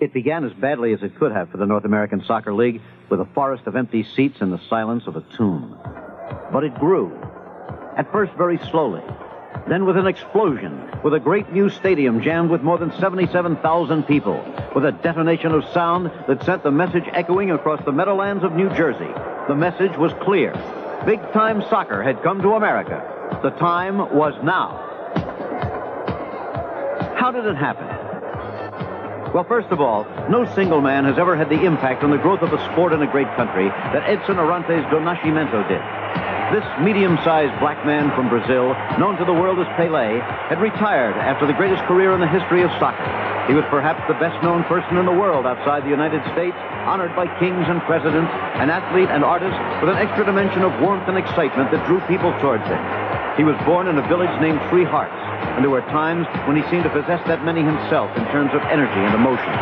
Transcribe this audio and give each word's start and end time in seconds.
It 0.00 0.12
began 0.12 0.44
as 0.44 0.52
badly 0.52 0.92
as 0.92 1.02
it 1.02 1.18
could 1.18 1.32
have 1.32 1.50
for 1.50 1.56
the 1.56 1.66
North 1.66 1.84
American 1.84 2.22
Soccer 2.24 2.54
League 2.54 2.80
with 3.10 3.20
a 3.20 3.24
forest 3.34 3.66
of 3.66 3.74
empty 3.74 4.04
seats 4.04 4.36
and 4.40 4.52
the 4.52 4.60
silence 4.70 5.08
of 5.08 5.16
a 5.16 5.24
tomb. 5.36 5.76
But 6.52 6.62
it 6.62 6.74
grew. 6.76 7.12
At 7.96 8.12
first, 8.12 8.32
very 8.34 8.58
slowly. 8.70 9.02
Then, 9.68 9.86
with 9.86 9.96
an 9.96 10.06
explosion, 10.06 10.88
with 11.02 11.14
a 11.14 11.20
great 11.20 11.52
new 11.52 11.68
stadium 11.68 12.22
jammed 12.22 12.48
with 12.48 12.62
more 12.62 12.78
than 12.78 12.96
77,000 13.00 14.04
people, 14.04 14.40
with 14.72 14.84
a 14.84 14.92
detonation 14.92 15.50
of 15.50 15.64
sound 15.74 16.12
that 16.28 16.44
sent 16.44 16.62
the 16.62 16.70
message 16.70 17.04
echoing 17.12 17.50
across 17.50 17.84
the 17.84 17.92
meadowlands 17.92 18.44
of 18.44 18.52
New 18.52 18.68
Jersey. 18.76 19.12
The 19.48 19.56
message 19.56 19.96
was 19.98 20.12
clear. 20.22 20.52
Big 21.06 21.20
time 21.32 21.60
soccer 21.68 22.04
had 22.04 22.22
come 22.22 22.40
to 22.42 22.52
America. 22.52 23.02
The 23.42 23.50
time 23.50 23.98
was 24.14 24.34
now. 24.44 24.84
How 27.16 27.32
did 27.32 27.46
it 27.46 27.56
happen? 27.56 28.07
Well, 29.34 29.44
first 29.44 29.68
of 29.68 29.80
all, 29.80 30.08
no 30.30 30.48
single 30.54 30.80
man 30.80 31.04
has 31.04 31.18
ever 31.18 31.36
had 31.36 31.50
the 31.50 31.60
impact 31.60 32.02
on 32.02 32.10
the 32.10 32.16
growth 32.16 32.40
of 32.40 32.52
a 32.52 32.60
sport 32.72 32.94
in 32.94 33.02
a 33.02 33.06
great 33.06 33.28
country 33.36 33.68
that 33.68 34.08
Edson 34.08 34.40
Arantes 34.40 34.88
do 34.88 34.96
Nascimento 35.04 35.68
did. 35.68 35.84
This 36.48 36.64
medium-sized 36.80 37.52
black 37.60 37.84
man 37.84 38.08
from 38.16 38.32
Brazil, 38.32 38.72
known 38.96 39.20
to 39.20 39.26
the 39.28 39.36
world 39.36 39.60
as 39.60 39.68
Pele, 39.76 40.16
had 40.48 40.56
retired 40.64 41.12
after 41.20 41.44
the 41.44 41.52
greatest 41.52 41.84
career 41.84 42.16
in 42.16 42.20
the 42.24 42.26
history 42.26 42.64
of 42.64 42.72
soccer. 42.80 43.04
He 43.44 43.52
was 43.52 43.68
perhaps 43.68 44.00
the 44.08 44.16
best-known 44.16 44.64
person 44.64 44.96
in 44.96 45.04
the 45.04 45.12
world 45.12 45.44
outside 45.44 45.84
the 45.84 45.92
United 45.92 46.24
States, 46.32 46.56
honored 46.88 47.12
by 47.14 47.28
kings 47.36 47.68
and 47.68 47.84
presidents, 47.84 48.32
an 48.56 48.72
athlete 48.72 49.12
and 49.12 49.24
artist 49.24 49.60
with 49.84 49.92
an 49.92 50.00
extra 50.00 50.24
dimension 50.24 50.64
of 50.64 50.72
warmth 50.80 51.04
and 51.04 51.20
excitement 51.20 51.68
that 51.70 51.84
drew 51.84 52.00
people 52.08 52.32
towards 52.40 52.64
him. 52.64 52.80
He 53.38 53.46
was 53.46 53.54
born 53.62 53.86
in 53.86 53.94
a 53.94 54.02
village 54.10 54.34
named 54.42 54.58
Three 54.66 54.82
Hearts, 54.82 55.14
and 55.54 55.62
there 55.62 55.70
were 55.70 55.86
times 55.94 56.26
when 56.50 56.58
he 56.58 56.66
seemed 56.74 56.82
to 56.82 56.90
possess 56.90 57.22
that 57.30 57.46
many 57.46 57.62
himself 57.62 58.10
in 58.18 58.26
terms 58.34 58.50
of 58.50 58.66
energy 58.66 58.98
and 58.98 59.14
emotion. 59.14 59.54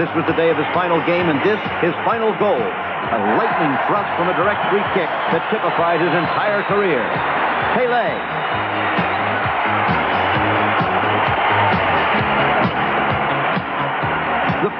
This 0.00 0.08
was 0.16 0.24
the 0.24 0.32
day 0.32 0.48
of 0.48 0.56
his 0.56 0.64
final 0.72 0.96
game, 1.04 1.28
and 1.28 1.36
this, 1.44 1.60
his 1.84 1.92
final 2.08 2.32
goal. 2.40 2.56
A 2.56 3.20
lightning 3.36 3.76
thrust 3.84 4.08
from 4.16 4.32
a 4.32 4.34
direct 4.40 4.64
free 4.72 4.80
kick 4.96 5.12
that 5.36 5.44
typified 5.52 6.00
his 6.00 6.08
entire 6.16 6.64
career. 6.64 7.04
Pele 7.76 8.69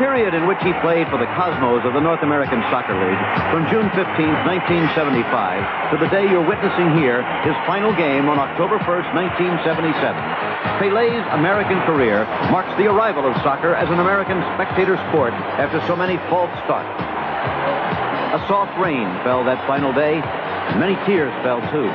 period 0.00 0.32
in 0.32 0.48
which 0.48 0.56
he 0.64 0.72
played 0.80 1.04
for 1.12 1.20
the 1.20 1.28
Cosmos 1.36 1.84
of 1.84 1.92
the 1.92 2.00
North 2.00 2.24
American 2.24 2.64
Soccer 2.72 2.96
League, 2.96 3.20
from 3.52 3.68
June 3.68 3.84
15, 3.92 4.00
1975, 4.96 5.92
to 5.92 6.00
the 6.00 6.08
day 6.08 6.24
you're 6.24 6.40
witnessing 6.40 6.96
here, 6.96 7.20
his 7.44 7.52
final 7.68 7.92
game 7.92 8.24
on 8.32 8.40
October 8.40 8.80
1st, 8.80 9.12
1977. 9.12 9.92
Pele's 10.80 11.20
American 11.36 11.76
career 11.84 12.24
marks 12.48 12.72
the 12.80 12.88
arrival 12.88 13.28
of 13.28 13.36
soccer 13.44 13.76
as 13.76 13.92
an 13.92 14.00
American 14.00 14.40
spectator 14.56 14.96
sport 15.12 15.36
after 15.60 15.76
so 15.84 15.92
many 15.92 16.16
false 16.32 16.50
starts. 16.64 16.88
A 18.32 18.40
soft 18.48 18.72
rain 18.80 19.04
fell 19.20 19.44
that 19.44 19.60
final 19.68 19.92
day, 19.92 20.16
and 20.16 20.80
many 20.80 20.96
tears 21.04 21.34
fell 21.44 21.60
too. 21.68 21.92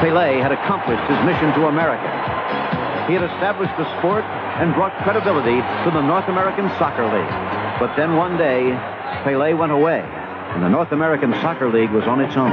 Pele 0.00 0.40
had 0.40 0.56
accomplished 0.56 1.04
his 1.12 1.20
mission 1.28 1.52
to 1.60 1.68
America. 1.68 2.08
He 3.04 3.12
had 3.12 3.28
established 3.36 3.76
the 3.76 3.84
sport 4.00 4.24
and 4.58 4.74
brought 4.74 4.92
credibility 5.04 5.54
to 5.54 5.90
the 5.94 6.02
North 6.02 6.28
American 6.28 6.68
Soccer 6.78 7.04
League. 7.04 7.78
But 7.78 7.94
then 7.96 8.16
one 8.16 8.36
day, 8.36 8.74
Pele 9.22 9.54
went 9.54 9.70
away, 9.70 10.00
and 10.02 10.62
the 10.64 10.68
North 10.68 10.90
American 10.90 11.32
Soccer 11.34 11.70
League 11.70 11.92
was 11.92 12.02
on 12.04 12.20
its 12.20 12.36
own. 12.36 12.50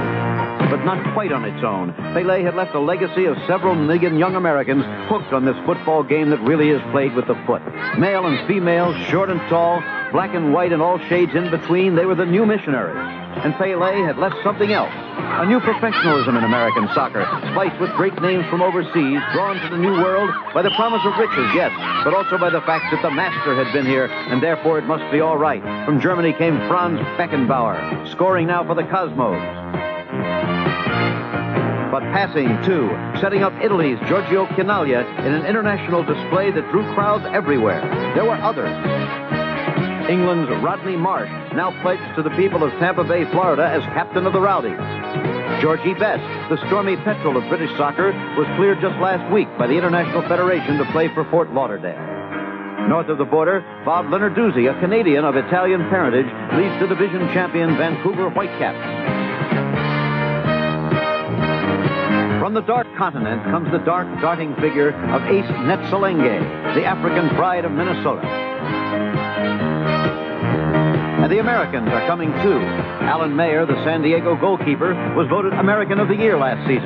But 0.70 0.86
not 0.86 1.14
quite 1.14 1.32
on 1.32 1.46
its 1.46 1.64
own. 1.64 1.94
Pele 2.14 2.44
had 2.44 2.54
left 2.54 2.76
a 2.76 2.80
legacy 2.80 3.26
of 3.26 3.38
several 3.48 3.74
million 3.74 4.20
young 4.20 4.36
Americans 4.36 4.84
hooked 5.10 5.34
on 5.34 5.46
this 5.46 5.58
football 5.66 6.04
game 6.04 6.30
that 6.30 6.42
really 6.42 6.70
is 6.70 6.82
played 6.92 7.16
with 7.16 7.26
the 7.26 7.36
foot. 7.48 7.64
Male 7.98 8.28
and 8.28 8.48
female, 8.48 8.94
short 9.10 9.32
and 9.32 9.40
tall, 9.50 9.82
black 10.12 10.36
and 10.36 10.54
white 10.54 10.74
and 10.74 10.84
all 10.84 11.00
shades 11.10 11.34
in 11.34 11.50
between, 11.50 11.96
they 11.96 12.06
were 12.06 12.16
the 12.16 12.26
new 12.26 12.46
missionaries. 12.46 13.25
And 13.44 13.54
Pele 13.56 14.02
had 14.04 14.18
left 14.18 14.36
something 14.44 14.72
else. 14.72 14.94
A 14.94 15.46
new 15.46 15.60
professionalism 15.60 16.38
in 16.38 16.44
American 16.44 16.88
soccer, 16.94 17.26
spiced 17.52 17.80
with 17.80 17.92
great 17.92 18.20
names 18.22 18.46
from 18.50 18.62
overseas, 18.62 19.20
drawn 19.34 19.60
to 19.60 19.70
the 19.70 19.78
new 19.78 19.92
world 19.92 20.30
by 20.54 20.62
the 20.62 20.72
promise 20.72 21.02
of 21.06 21.18
riches, 21.18 21.52
yes, 21.54 21.72
but 22.04 22.14
also 22.14 22.38
by 22.38 22.50
the 22.50 22.62
fact 22.62 22.86
that 22.92 23.02
the 23.02 23.12
master 23.12 23.56
had 23.56 23.72
been 23.74 23.86
here, 23.86 24.06
and 24.06 24.42
therefore 24.42 24.80
it 24.80 24.86
must 24.86 25.12
be 25.12 25.20
all 25.20 25.38
right. 25.38 25.62
From 25.86 26.00
Germany 26.00 26.34
came 26.34 26.58
Franz 26.68 27.00
Beckenbauer, 27.18 28.10
scoring 28.12 28.48
now 28.48 28.66
for 28.66 28.76
the 28.76 28.84
Cosmos. 28.84 29.42
But 31.92 32.04
passing, 32.12 32.48
too, 32.64 32.90
setting 33.22 33.44
up 33.44 33.54
Italy's 33.62 34.00
Giorgio 34.08 34.46
Chinaglia 34.48 35.08
in 35.20 35.34
an 35.34 35.46
international 35.46 36.04
display 36.04 36.52
that 36.52 36.70
drew 36.72 36.84
crowds 36.94 37.26
everywhere. 37.32 37.82
There 38.16 38.26
were 38.26 38.36
others. 38.36 39.35
England's 40.10 40.50
Rodney 40.64 40.96
Marsh, 40.96 41.30
now 41.54 41.72
pledged 41.82 42.16
to 42.16 42.22
the 42.22 42.30
people 42.32 42.64
of 42.64 42.72
Tampa 42.74 43.04
Bay, 43.04 43.26
Florida, 43.32 43.66
as 43.66 43.82
captain 43.94 44.28
of 44.28 44.34
the 44.34 44.40
Rowdies. 44.40 44.78
Georgie 45.62 45.94
Best, 45.96 46.22
the 46.50 46.58
stormy 46.68 46.96
petrel 46.98 47.38
of 47.38 47.48
British 47.50 47.76
soccer, 47.78 48.12
was 48.38 48.46
cleared 48.56 48.80
just 48.82 48.96
last 49.02 49.26
week 49.34 49.48
by 49.58 49.66
the 49.66 49.74
International 49.74 50.22
Federation 50.28 50.78
to 50.78 50.86
play 50.92 51.08
for 51.14 51.24
Fort 51.32 51.52
Lauderdale. 51.54 51.98
North 52.88 53.10
of 53.10 53.18
the 53.18 53.26
border, 53.26 53.62
Bob 53.84 54.06
Leonarduzzi, 54.06 54.70
a 54.70 54.80
Canadian 54.80 55.26
of 55.26 55.36
Italian 55.36 55.82
parentage, 55.90 56.30
leads 56.54 56.80
the 56.80 56.86
division 56.86 57.26
champion 57.34 57.76
Vancouver 57.76 58.30
Whitecaps. 58.30 58.78
From 62.40 62.54
the 62.54 62.62
dark 62.62 62.86
continent 62.96 63.42
comes 63.46 63.72
the 63.72 63.80
dark, 63.80 64.06
darting 64.22 64.54
figure 64.62 64.94
of 65.10 65.24
Ace 65.24 65.50
Ntsoelengoe, 65.66 66.76
the 66.76 66.86
African 66.86 67.30
pride 67.30 67.66
of 67.66 67.72
Minnesota. 67.72 68.22
And 71.26 71.34
the 71.34 71.40
Americans 71.40 71.90
are 71.90 72.06
coming 72.06 72.30
too. 72.46 72.62
Alan 73.02 73.36
Mayer, 73.36 73.66
the 73.66 73.74
San 73.84 74.04
Diego 74.04 74.38
goalkeeper, 74.38 74.94
was 75.18 75.26
voted 75.28 75.54
American 75.54 75.98
of 75.98 76.08
the 76.08 76.14
Year 76.14 76.38
last 76.38 76.62
season. 76.70 76.86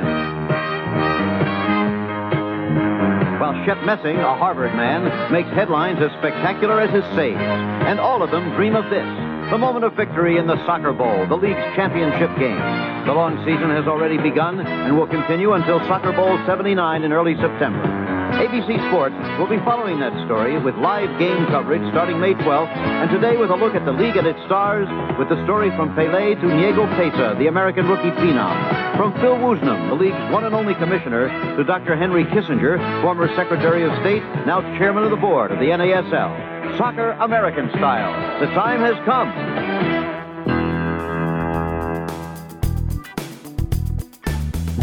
While 3.36 3.52
Shep 3.68 3.84
Messing, 3.84 4.16
a 4.16 4.32
Harvard 4.40 4.72
man, 4.72 5.04
makes 5.30 5.50
headlines 5.50 6.00
as 6.00 6.08
spectacular 6.24 6.80
as 6.80 6.88
his 6.88 7.04
saves. 7.14 7.36
And 7.36 8.00
all 8.00 8.22
of 8.22 8.30
them 8.30 8.48
dream 8.56 8.76
of 8.76 8.88
this 8.88 9.04
the 9.52 9.58
moment 9.58 9.84
of 9.84 9.92
victory 9.92 10.38
in 10.38 10.46
the 10.46 10.56
Soccer 10.64 10.94
Bowl, 10.94 11.26
the 11.28 11.36
league's 11.36 11.60
championship 11.76 12.32
game. 12.40 12.56
The 13.04 13.12
long 13.12 13.36
season 13.44 13.68
has 13.68 13.84
already 13.84 14.16
begun 14.16 14.58
and 14.60 14.96
will 14.96 15.06
continue 15.06 15.52
until 15.52 15.80
Soccer 15.80 16.12
Bowl 16.12 16.40
79 16.46 17.04
in 17.04 17.12
early 17.12 17.36
September. 17.36 18.09
ABC 18.40 18.72
Sports 18.88 19.12
will 19.36 19.52
be 19.52 19.60
following 19.68 20.00
that 20.00 20.16
story 20.24 20.56
with 20.56 20.74
live 20.76 21.12
game 21.20 21.44
coverage 21.52 21.84
starting 21.92 22.18
May 22.18 22.32
12th, 22.32 22.72
and 22.72 23.10
today 23.10 23.36
with 23.36 23.50
a 23.50 23.54
look 23.54 23.74
at 23.74 23.84
the 23.84 23.92
league 23.92 24.16
and 24.16 24.26
its 24.26 24.40
stars, 24.46 24.88
with 25.20 25.28
the 25.28 25.36
story 25.44 25.68
from 25.76 25.94
Pele 25.94 26.34
to 26.40 26.46
Diego 26.48 26.88
Pesa, 26.96 27.36
the 27.36 27.48
American 27.48 27.86
rookie 27.86 28.08
phenom. 28.16 28.96
From 28.96 29.12
Phil 29.20 29.36
Woosnam, 29.36 29.90
the 29.90 29.94
league's 29.94 30.32
one 30.32 30.44
and 30.48 30.54
only 30.54 30.72
commissioner, 30.80 31.28
to 31.58 31.64
Dr. 31.64 31.96
Henry 31.96 32.24
Kissinger, 32.32 32.80
former 33.02 33.28
Secretary 33.36 33.84
of 33.84 33.92
State, 34.00 34.24
now 34.48 34.62
chairman 34.78 35.04
of 35.04 35.10
the 35.10 35.20
board 35.20 35.52
of 35.52 35.58
the 35.58 35.66
NASL. 35.66 36.78
Soccer 36.78 37.10
American 37.20 37.68
style. 37.76 38.40
The 38.40 38.46
time 38.56 38.80
has 38.80 38.96
come. 39.04 39.28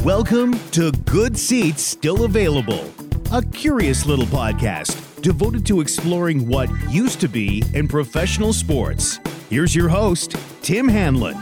Welcome 0.05 0.53
to 0.71 0.91
Good 1.09 1.37
Seats 1.37 1.81
Still 1.81 2.23
Available, 2.23 2.93
a 3.33 3.43
curious 3.43 4.05
little 4.05 4.25
podcast 4.25 5.21
devoted 5.21 5.65
to 5.65 5.81
exploring 5.81 6.47
what 6.47 6.69
used 6.89 7.19
to 7.19 7.27
be 7.27 7.61
in 7.73 7.85
professional 7.85 8.53
sports. 8.53 9.19
Here's 9.49 9.75
your 9.75 9.89
host, 9.89 10.37
Tim 10.61 10.87
Hanlon. 10.87 11.35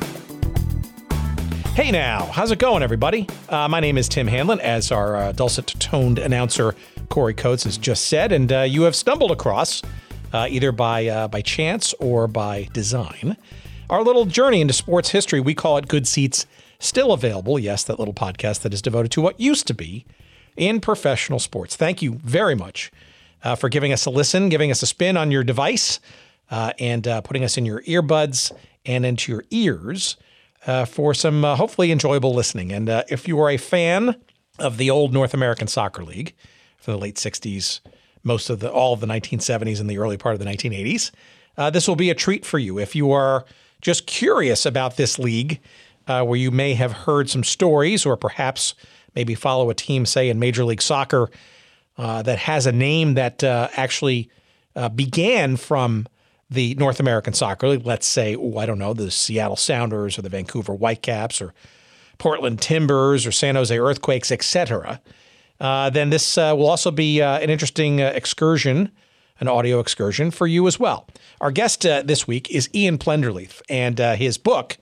Hey 1.76 1.92
now, 1.92 2.26
how's 2.26 2.50
it 2.50 2.58
going, 2.58 2.82
everybody? 2.82 3.30
Uh, 3.50 3.68
my 3.68 3.80
name 3.80 4.00
is 4.00 4.10
Tim 4.10 4.26
Hanlon, 4.26 4.60
as 4.62 4.92
our 4.92 5.16
uh, 5.16 5.32
dulcet 5.34 5.76
toned 5.78 6.18
announcer 6.18 6.74
Corey 7.10 7.36
Coates 7.36 7.66
has 7.66 7.78
just 7.78 8.08
said, 8.08 8.32
and 8.32 8.52
uh, 8.52 8.62
you 8.62 8.82
have 8.84 8.96
stumbled 8.96 9.30
across, 9.30 9.84
uh, 10.34 10.48
either 10.50 10.72
by 10.72 11.06
uh, 11.06 11.28
by 11.28 11.42
chance 11.42 11.94
or 12.00 12.28
by 12.28 12.68
design, 12.74 13.38
our 13.92 14.02
little 14.02 14.26
journey 14.26 14.60
into 14.60 14.74
sports 14.74 15.10
history. 15.10 15.40
We 15.40 15.54
call 15.54 15.78
it 15.78 15.88
Good 15.88 16.08
Seats 16.08 16.48
still 16.80 17.12
available. 17.12 17.60
Yes, 17.60 17.84
that 17.84 18.00
little 18.00 18.14
podcast 18.14 18.62
that 18.62 18.74
is 18.74 18.82
devoted 18.82 19.12
to 19.12 19.22
what 19.22 19.40
used 19.40 19.68
to 19.68 19.76
be 19.76 20.04
in 20.58 20.80
professional 20.80 21.40
sports. 21.40 21.76
Thank 21.76 22.02
you 22.02 22.16
very 22.24 22.56
much 22.56 22.92
uh, 23.44 23.56
for 23.56 23.70
giving 23.70 23.94
us 23.94 24.06
a 24.06 24.10
listen, 24.10 24.50
giving 24.50 24.72
us 24.72 24.82
a 24.82 24.88
spin 24.88 25.18
on 25.18 25.32
your 25.32 25.44
device, 25.44 26.00
uh, 26.50 26.72
and 26.80 27.08
uh, 27.08 27.22
putting 27.22 27.44
us 27.44 27.58
in 27.58 27.66
your 27.66 27.82
earbuds 27.84 28.52
and 28.86 29.06
into 29.06 29.32
your 29.32 29.44
ears 29.52 30.18
uh, 30.68 30.86
for 30.86 31.14
some 31.14 31.46
uh, 31.46 31.56
hopefully 31.56 31.92
enjoyable 31.92 32.34
listening. 32.34 32.72
And 32.72 32.90
uh, 32.90 33.04
if 33.10 33.28
you 33.28 33.40
are 33.40 33.50
a 33.50 33.58
fan 33.58 34.16
of 34.60 34.78
the 34.78 34.90
old 34.90 35.14
North 35.14 35.34
American 35.34 35.68
Soccer 35.68 36.04
League 36.04 36.34
for 36.78 36.92
the 36.92 36.98
late 36.98 37.16
60s, 37.16 37.82
most 38.24 38.50
of 38.50 38.60
the 38.60 38.72
all 38.72 38.94
of 38.94 39.00
the 39.00 39.08
1970s 39.08 39.80
and 39.80 39.90
the 39.90 40.00
early 40.00 40.18
part 40.18 40.34
of 40.34 40.40
the 40.40 40.46
1980s, 40.46 41.12
this 41.72 41.88
will 41.88 41.96
be 41.96 42.10
a 42.10 42.16
treat 42.16 42.46
for 42.46 42.58
you. 42.58 42.80
If 42.80 42.96
you 42.96 43.12
are 43.12 43.46
just 43.82 44.08
curious 44.08 44.66
about 44.66 44.98
this 44.98 45.20
league, 45.20 45.60
where 46.08 46.36
you 46.36 46.50
may 46.50 46.74
have 46.74 46.92
heard 46.92 47.30
some 47.30 47.44
stories 47.44 48.06
or 48.06 48.18
perhaps 48.18 48.74
maybe 49.16 49.36
follow 49.36 49.70
a 49.70 49.74
team, 49.74 50.06
say, 50.06 50.30
in 50.30 50.40
Major 50.40 50.66
League 50.66 50.82
Soccer 50.82 51.30
uh, 51.98 52.22
that 52.24 52.40
has 52.40 52.66
a 52.66 52.72
name 52.72 53.14
that 53.14 53.44
uh, 53.44 53.70
actually 53.74 54.30
uh, 54.76 54.90
began 54.90 55.56
from 55.56 56.08
the 56.50 56.76
North 56.76 57.00
American 57.00 57.34
Soccer 57.34 57.70
League, 57.70 57.86
let's 57.86 58.06
say, 58.06 58.36
I 58.36 58.66
don't 58.66 58.78
know, 58.78 58.94
the 58.94 59.10
Seattle 59.10 59.56
Sounders 59.56 60.20
or 60.20 60.22
the 60.22 60.30
Vancouver 60.30 60.74
Whitecaps 60.74 61.42
or 61.42 61.54
Portland 62.18 62.62
Timbers 62.62 63.26
or 63.26 63.32
San 63.32 63.56
Jose 63.56 63.78
Earthquakes, 63.78 64.32
etc., 64.32 65.02
uh, 65.60 65.90
then 65.90 66.10
this 66.10 66.38
uh, 66.38 66.54
will 66.56 66.68
also 66.68 66.92
be 66.92 67.22
uh, 67.22 67.40
an 67.40 67.50
interesting 67.50 68.00
excursion, 68.00 68.92
an 69.40 69.48
audio 69.48 69.80
excursion 69.80 70.30
for 70.30 70.48
you 70.48 70.68
as 70.68 70.78
well. 70.78 71.08
Our 71.40 71.50
guest 71.50 71.84
this 71.84 72.28
week 72.28 72.52
is 72.52 72.70
Ian 72.74 72.98
Plenderleith, 72.98 73.62
and 73.70 73.98
his 74.18 74.38
book, 74.38 74.78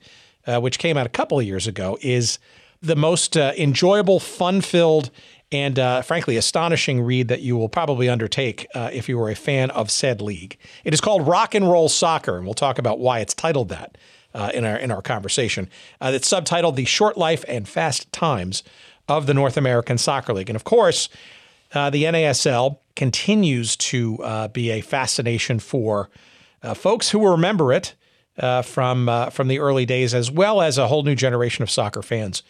which 0.46 0.80
came 0.80 0.96
out 0.96 1.06
a 1.06 1.10
couple 1.10 1.38
of 1.38 1.46
years 1.46 1.68
ago, 1.68 1.96
is 2.00 2.40
the 2.84 2.96
most 2.96 3.36
enjoyable, 3.36 4.20
fun 4.20 4.60
filled, 4.60 5.10
and 5.54 5.78
uh, 5.78 6.02
frankly, 6.02 6.36
astonishing 6.36 7.00
read 7.00 7.28
that 7.28 7.40
you 7.40 7.56
will 7.56 7.68
probably 7.68 8.08
undertake 8.08 8.66
uh, 8.74 8.90
if 8.92 9.08
you 9.08 9.20
are 9.20 9.30
a 9.30 9.36
fan 9.36 9.70
of 9.70 9.88
said 9.88 10.20
league. 10.20 10.58
It 10.82 10.92
is 10.92 11.00
called 11.00 11.28
Rock 11.28 11.54
and 11.54 11.70
Roll 11.70 11.88
Soccer, 11.88 12.36
and 12.36 12.44
we'll 12.44 12.54
talk 12.54 12.78
about 12.78 12.98
why 12.98 13.20
it's 13.20 13.34
titled 13.34 13.68
that 13.68 13.96
uh, 14.34 14.50
in 14.52 14.64
our 14.64 14.76
in 14.76 14.90
our 14.90 15.00
conversation. 15.00 15.68
Uh, 16.00 16.10
it's 16.12 16.28
subtitled 16.28 16.74
"The 16.74 16.84
Short 16.84 17.16
Life 17.16 17.44
and 17.46 17.68
Fast 17.68 18.10
Times 18.12 18.64
of 19.08 19.26
the 19.26 19.34
North 19.34 19.56
American 19.56 19.96
Soccer 19.96 20.34
League," 20.34 20.50
and 20.50 20.56
of 20.56 20.64
course, 20.64 21.08
uh, 21.72 21.88
the 21.88 22.02
NASL 22.02 22.78
continues 22.96 23.76
to 23.76 24.18
uh, 24.24 24.48
be 24.48 24.70
a 24.70 24.80
fascination 24.80 25.60
for 25.60 26.10
folks 26.74 27.10
who 27.10 27.30
remember 27.30 27.72
it 27.72 27.94
from 28.64 29.30
from 29.30 29.46
the 29.46 29.60
early 29.60 29.86
days, 29.86 30.14
as 30.14 30.32
well 30.32 30.60
as 30.60 30.78
a 30.78 30.88
whole 30.88 31.04
new 31.04 31.14
generation 31.14 31.62
of 31.62 31.70
soccer 31.70 32.02
fans 32.02 32.42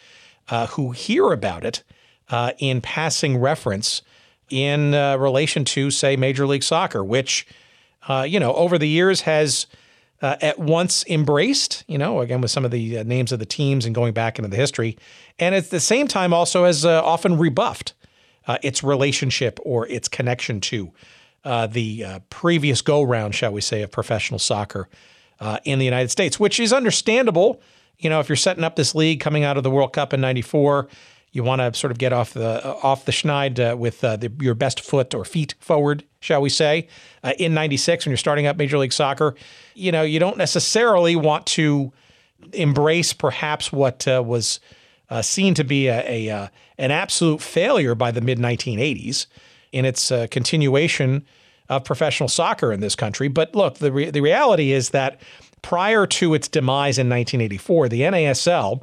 who 0.47 0.91
hear 0.91 1.31
about 1.31 1.65
it 1.65 1.83
uh, 2.29 2.51
in 2.57 2.81
passing 2.81 3.37
reference 3.37 4.01
in 4.49 4.93
uh, 4.93 5.17
relation 5.17 5.65
to, 5.65 5.89
say, 5.91 6.15
Major 6.15 6.45
League 6.45 6.63
Soccer, 6.63 7.03
which, 7.03 7.47
uh, 8.07 8.25
you 8.27 8.39
know, 8.39 8.53
over 8.53 8.77
the 8.77 8.87
years 8.87 9.21
has 9.21 9.67
uh, 10.21 10.35
at 10.41 10.59
once 10.59 11.03
embraced, 11.07 11.83
you 11.87 11.97
know, 11.97 12.21
again, 12.21 12.41
with 12.41 12.51
some 12.51 12.65
of 12.65 12.71
the 12.71 12.99
uh, 12.99 13.03
names 13.03 13.31
of 13.31 13.39
the 13.39 13.45
teams 13.45 13.85
and 13.85 13.93
going 13.93 14.13
back 14.13 14.37
into 14.37 14.49
the 14.49 14.55
history, 14.55 14.97
and 15.39 15.55
at 15.55 15.69
the 15.69 15.79
same 15.79 16.07
time 16.07 16.33
also 16.33 16.65
has 16.65 16.85
uh, 16.85 17.03
often 17.03 17.37
rebuffed 17.37 17.93
its 18.61 18.83
relationship 18.83 19.59
or 19.63 19.87
its 19.87 20.07
connection 20.07 20.61
to 20.61 20.91
the 21.43 22.21
previous 22.29 22.83
go 22.83 23.01
round, 23.01 23.33
shall 23.33 23.51
we 23.51 23.59
say, 23.59 23.81
of 23.81 23.91
professional 23.91 24.37
soccer 24.37 24.87
in 25.63 25.79
the 25.79 25.85
United 25.85 26.11
States, 26.11 26.39
which 26.39 26.59
is 26.59 26.71
understandable. 26.71 27.59
You 27.99 28.09
know, 28.09 28.19
if 28.19 28.29
you're 28.29 28.35
setting 28.35 28.63
up 28.63 28.75
this 28.75 28.93
league 28.95 29.19
coming 29.19 29.43
out 29.43 29.57
of 29.57 29.63
the 29.63 29.71
World 29.71 29.93
Cup 29.93 30.13
in 30.13 30.21
'94, 30.21 30.87
you 31.35 31.43
want 31.43 31.59
to 31.59 31.77
sort 31.77 31.91
of 31.91 31.97
get 31.97 32.13
off 32.13 32.33
the 32.33 32.65
uh, 32.65 32.79
off 32.81 33.03
the 33.03 33.11
schneid 33.11 33.59
uh, 33.59 33.75
with 33.75 34.01
uh, 34.05 34.15
the, 34.15 34.31
your 34.39 34.55
best 34.55 34.79
foot 34.79 35.13
or 35.13 35.25
feet 35.25 35.53
forward, 35.59 36.05
shall 36.21 36.41
we 36.41 36.49
say? 36.49 36.87
Uh, 37.23 37.33
in 37.37 37.53
'96, 37.53 38.05
when 38.05 38.11
you're 38.11 38.17
starting 38.17 38.47
up 38.47 38.55
Major 38.55 38.77
League 38.77 38.93
Soccer, 38.93 39.35
you 39.73 39.91
know 39.91 40.01
you 40.01 40.17
don't 40.17 40.37
necessarily 40.37 41.17
want 41.17 41.45
to 41.47 41.91
embrace 42.53 43.11
perhaps 43.11 43.69
what 43.69 44.07
uh, 44.07 44.23
was 44.25 44.61
uh, 45.09 45.21
seen 45.21 45.53
to 45.55 45.65
be 45.65 45.87
a, 45.87 46.29
a 46.29 46.51
an 46.77 46.91
absolute 46.91 47.41
failure 47.41 47.95
by 47.95 48.11
the 48.11 48.21
mid 48.21 48.39
1980s 48.39 49.27
in 49.73 49.83
its 49.83 50.07
continuation 50.31 51.25
of 51.67 51.83
professional 51.83 52.29
soccer 52.29 52.71
in 52.71 52.79
this 52.79 52.95
country. 52.95 53.27
But 53.27 53.55
look, 53.55 53.79
the 53.79 53.91
re- 53.91 54.09
the 54.09 54.21
reality 54.21 54.71
is 54.71 54.91
that 54.91 55.19
prior 55.65 56.05
to 56.05 56.33
its 56.33 56.47
demise 56.47 56.97
in 56.97 57.09
1984, 57.09 57.89
the 57.89 58.01
NASL 58.01 58.81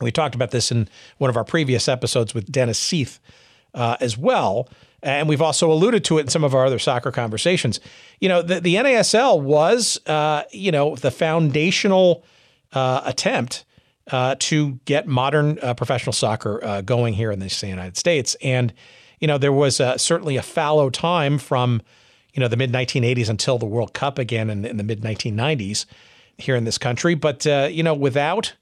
we 0.00 0.10
talked 0.10 0.34
about 0.34 0.50
this 0.50 0.72
in 0.72 0.88
one 1.18 1.30
of 1.30 1.36
our 1.36 1.44
previous 1.44 1.88
episodes 1.88 2.34
with 2.34 2.50
Dennis 2.50 2.80
Seith 2.80 3.20
uh, 3.74 3.96
as 4.00 4.18
well. 4.18 4.68
And 5.02 5.28
we've 5.28 5.42
also 5.42 5.70
alluded 5.70 6.04
to 6.06 6.18
it 6.18 6.22
in 6.22 6.28
some 6.28 6.44
of 6.44 6.54
our 6.54 6.64
other 6.64 6.78
soccer 6.78 7.12
conversations. 7.12 7.78
You 8.20 8.28
know, 8.28 8.42
the, 8.42 8.60
the 8.60 8.74
NASL 8.76 9.40
was, 9.40 10.00
uh, 10.06 10.44
you 10.50 10.72
know, 10.72 10.96
the 10.96 11.10
foundational 11.10 12.24
uh, 12.72 13.02
attempt 13.04 13.64
uh, 14.10 14.36
to 14.38 14.80
get 14.84 15.06
modern 15.06 15.58
uh, 15.60 15.74
professional 15.74 16.12
soccer 16.12 16.62
uh, 16.64 16.80
going 16.80 17.14
here 17.14 17.30
in 17.30 17.38
the 17.38 17.66
United 17.66 17.96
States. 17.96 18.36
And, 18.42 18.72
you 19.20 19.28
know, 19.28 19.38
there 19.38 19.52
was 19.52 19.76
certainly 19.96 20.36
a 20.36 20.42
fallow 20.42 20.90
time 20.90 21.38
from, 21.38 21.82
you 22.34 22.40
know, 22.40 22.48
the 22.48 22.56
mid 22.56 22.72
1980s 22.72 23.28
until 23.28 23.58
the 23.58 23.66
World 23.66 23.94
Cup 23.94 24.18
again 24.18 24.50
in, 24.50 24.64
in 24.64 24.76
the 24.76 24.84
mid 24.84 25.00
1990s 25.00 25.86
here 26.36 26.56
in 26.56 26.64
this 26.64 26.78
country. 26.78 27.14
But, 27.14 27.46
you 27.46 27.82
know, 27.82 27.94
without 27.94 28.54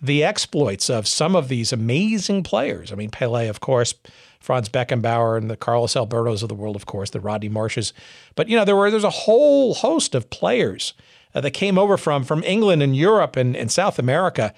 the 0.00 0.22
exploits 0.22 0.90
of 0.90 1.06
some 1.06 1.34
of 1.34 1.48
these 1.48 1.72
amazing 1.72 2.42
players. 2.42 2.92
I 2.92 2.96
mean, 2.96 3.10
Pele, 3.10 3.48
of 3.48 3.60
course, 3.60 3.94
Franz 4.40 4.68
Beckenbauer, 4.68 5.36
and 5.38 5.50
the 5.50 5.56
Carlos 5.56 5.94
Albertos 5.94 6.42
of 6.42 6.48
the 6.48 6.54
world, 6.54 6.76
of 6.76 6.86
course, 6.86 7.10
the 7.10 7.20
Rodney 7.20 7.48
Marshes. 7.48 7.92
But 8.34 8.48
you 8.48 8.56
know, 8.56 8.64
there 8.64 8.76
were 8.76 8.90
there's 8.90 9.04
a 9.04 9.10
whole 9.10 9.74
host 9.74 10.14
of 10.14 10.30
players 10.30 10.92
uh, 11.34 11.40
that 11.40 11.52
came 11.52 11.78
over 11.78 11.96
from 11.96 12.24
from 12.24 12.42
England 12.44 12.82
and 12.82 12.94
Europe 12.94 13.36
and, 13.36 13.56
and 13.56 13.70
South 13.72 13.98
America 13.98 14.54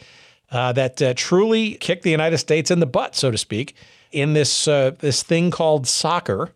uh, 0.50 0.72
that 0.72 1.00
uh, 1.00 1.14
truly 1.16 1.74
kicked 1.74 2.02
the 2.02 2.10
United 2.10 2.38
States 2.38 2.70
in 2.70 2.80
the 2.80 2.86
butt, 2.86 3.14
so 3.14 3.30
to 3.30 3.38
speak, 3.38 3.74
in 4.10 4.32
this 4.32 4.66
uh, 4.66 4.92
this 4.98 5.22
thing 5.22 5.50
called 5.50 5.86
soccer. 5.86 6.52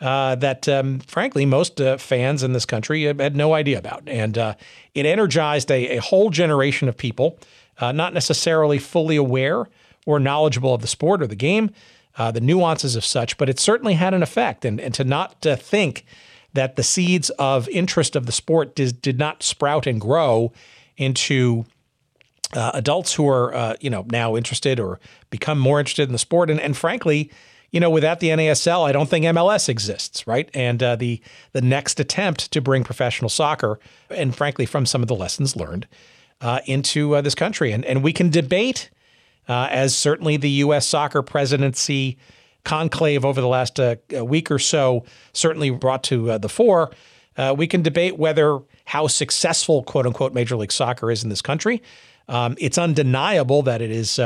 Uh, 0.00 0.34
that, 0.34 0.66
um, 0.66 0.98
frankly, 1.00 1.44
most 1.44 1.78
uh, 1.78 1.98
fans 1.98 2.42
in 2.42 2.54
this 2.54 2.64
country 2.64 3.02
had 3.04 3.36
no 3.36 3.52
idea 3.52 3.78
about. 3.78 4.02
And 4.08 4.36
it 4.94 5.04
energized 5.04 5.70
a, 5.70 5.96
a 5.96 6.00
whole 6.00 6.30
generation 6.30 6.88
of 6.88 6.96
people 6.96 7.38
uh, 7.80 7.92
not 7.92 8.14
necessarily 8.14 8.78
fully 8.78 9.16
aware 9.16 9.66
or 10.06 10.20
knowledgeable 10.20 10.74
of 10.74 10.82
the 10.82 10.86
sport 10.86 11.22
or 11.22 11.26
the 11.26 11.36
game, 11.36 11.70
uh, 12.16 12.30
the 12.30 12.40
nuances 12.40 12.96
of 12.96 13.04
such, 13.04 13.36
but 13.38 13.48
it 13.48 13.58
certainly 13.58 13.94
had 13.94 14.14
an 14.14 14.22
effect. 14.22 14.64
And, 14.64 14.80
and 14.80 14.94
to 14.94 15.04
not 15.04 15.44
uh, 15.46 15.56
think 15.56 16.04
that 16.52 16.76
the 16.76 16.82
seeds 16.82 17.30
of 17.30 17.68
interest 17.68 18.16
of 18.16 18.26
the 18.26 18.32
sport 18.32 18.74
did, 18.74 19.00
did 19.00 19.18
not 19.18 19.42
sprout 19.42 19.86
and 19.86 20.00
grow 20.00 20.52
into 20.96 21.64
uh, 22.54 22.72
adults 22.74 23.14
who 23.14 23.28
are, 23.28 23.54
uh, 23.54 23.74
you 23.80 23.88
know, 23.88 24.04
now 24.10 24.36
interested 24.36 24.80
or 24.80 24.98
become 25.30 25.58
more 25.58 25.78
interested 25.78 26.08
in 26.08 26.12
the 26.12 26.18
sport. 26.18 26.50
And, 26.50 26.60
and 26.60 26.76
frankly, 26.76 27.30
you 27.70 27.78
know, 27.78 27.90
without 27.90 28.20
the 28.20 28.28
NASL, 28.28 28.88
I 28.88 28.92
don't 28.92 29.08
think 29.08 29.24
MLS 29.26 29.68
exists, 29.68 30.26
right? 30.26 30.50
And 30.54 30.82
uh, 30.82 30.96
the 30.96 31.20
the 31.52 31.60
next 31.60 32.00
attempt 32.00 32.50
to 32.52 32.60
bring 32.60 32.82
professional 32.84 33.28
soccer, 33.28 33.78
and 34.10 34.34
frankly, 34.34 34.66
from 34.66 34.86
some 34.86 35.02
of 35.02 35.08
the 35.08 35.14
lessons 35.14 35.56
learned, 35.56 35.86
uh, 36.40 36.60
into 36.66 37.14
uh, 37.14 37.20
this 37.20 37.34
country. 37.34 37.72
And, 37.72 37.84
and 37.84 38.02
we 38.02 38.12
can 38.12 38.30
debate, 38.30 38.90
uh, 39.48 39.68
as 39.70 39.94
certainly 39.94 40.36
the 40.36 40.50
U.S. 40.50 40.86
soccer 40.86 41.22
presidency 41.22 42.18
conclave 42.64 43.24
over 43.24 43.40
the 43.40 43.48
last 43.48 43.78
uh, 43.78 43.96
week 44.22 44.50
or 44.50 44.58
so 44.58 45.04
certainly 45.32 45.70
brought 45.70 46.02
to 46.04 46.32
uh, 46.32 46.38
the 46.38 46.48
fore. 46.48 46.90
Uh, 47.36 47.54
we 47.56 47.66
can 47.66 47.82
debate 47.82 48.18
whether 48.18 48.60
how 48.84 49.06
successful, 49.06 49.82
quote 49.84 50.06
unquote, 50.06 50.34
Major 50.34 50.56
League 50.56 50.72
Soccer 50.72 51.10
is 51.10 51.22
in 51.22 51.30
this 51.30 51.40
country. 51.40 51.82
Um, 52.28 52.56
it's 52.58 52.78
undeniable 52.78 53.62
that 53.62 53.80
it 53.80 53.90
is, 53.90 54.18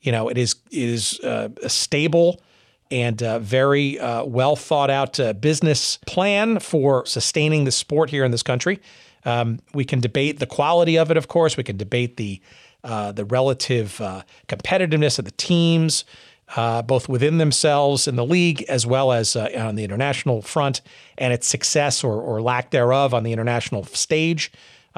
you 0.00 0.12
know, 0.12 0.28
it 0.28 0.38
is 0.38 0.54
it 0.70 0.88
is 0.88 1.20
a 1.20 1.68
stable 1.68 2.40
and 2.90 3.22
uh, 3.22 3.38
very 3.38 3.98
uh, 3.98 4.24
well 4.24 4.56
thought 4.56 4.90
out 4.90 5.18
uh, 5.20 5.32
business 5.32 5.98
plan 6.06 6.58
for 6.58 7.04
sustaining 7.06 7.64
the 7.64 7.72
sport 7.72 8.10
here 8.10 8.24
in 8.24 8.30
this 8.30 8.42
country. 8.42 8.80
Um, 9.24 9.60
we 9.74 9.84
can 9.84 10.00
debate 10.00 10.38
the 10.38 10.46
quality 10.46 10.96
of 10.96 11.10
it, 11.10 11.16
of 11.16 11.28
course. 11.28 11.56
We 11.56 11.64
can 11.64 11.76
debate 11.76 12.16
the 12.16 12.40
uh, 12.84 13.12
the 13.12 13.24
relative 13.24 14.00
uh, 14.00 14.22
competitiveness 14.46 15.18
of 15.18 15.24
the 15.24 15.32
teams, 15.32 16.04
uh, 16.56 16.80
both 16.80 17.08
within 17.08 17.38
themselves 17.38 18.06
in 18.06 18.14
the 18.16 18.24
league 18.24 18.62
as 18.68 18.86
well 18.86 19.12
as 19.12 19.34
on 19.34 19.74
the 19.74 19.84
international 19.84 20.42
front, 20.42 20.80
and 21.18 21.32
its 21.32 21.46
success 21.46 22.04
or, 22.04 22.20
or 22.20 22.40
lack 22.40 22.70
thereof 22.70 23.12
on 23.12 23.24
the 23.24 23.32
international 23.32 23.84
stage, 23.84 24.52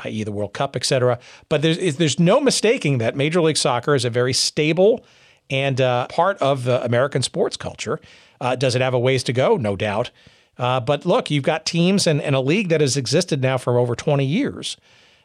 i.e., 0.05 0.23
the 0.23 0.31
World 0.31 0.53
Cup, 0.53 0.77
et 0.77 0.85
cetera. 0.85 1.19
But 1.49 1.63
there's 1.63 1.97
there's 1.97 2.21
no 2.21 2.41
mistaking 2.41 2.99
that 2.99 3.17
Major 3.17 3.41
League 3.41 3.57
Soccer 3.57 3.95
is 3.95 4.05
a 4.05 4.11
very 4.11 4.35
stable 4.35 5.05
and 5.51 5.81
uh, 5.81 6.07
part 6.07 6.39
of 6.39 6.65
the 6.65 6.83
American 6.85 7.23
sports 7.23 7.57
culture. 7.57 8.01
Uh, 8.41 8.57
does 8.57 8.75
it 8.75 8.81
have 8.81 8.95
a 8.95 8.99
ways 8.99 9.23
to 9.25 9.33
go? 9.33 9.57
No 9.57 9.77
doubt. 9.77 10.11
Uh, 10.57 10.81
but 10.81 11.05
look, 11.05 11.31
you've 11.31 11.45
got 11.45 11.67
teams 11.67 12.07
and, 12.07 12.21
and, 12.21 12.35
a 12.35 12.41
league 12.41 12.69
that 12.69 12.81
has 12.81 12.97
existed 12.97 13.41
now 13.41 13.57
for 13.57 13.79
over 13.79 13.95
20 13.95 14.25
years. 14.25 14.77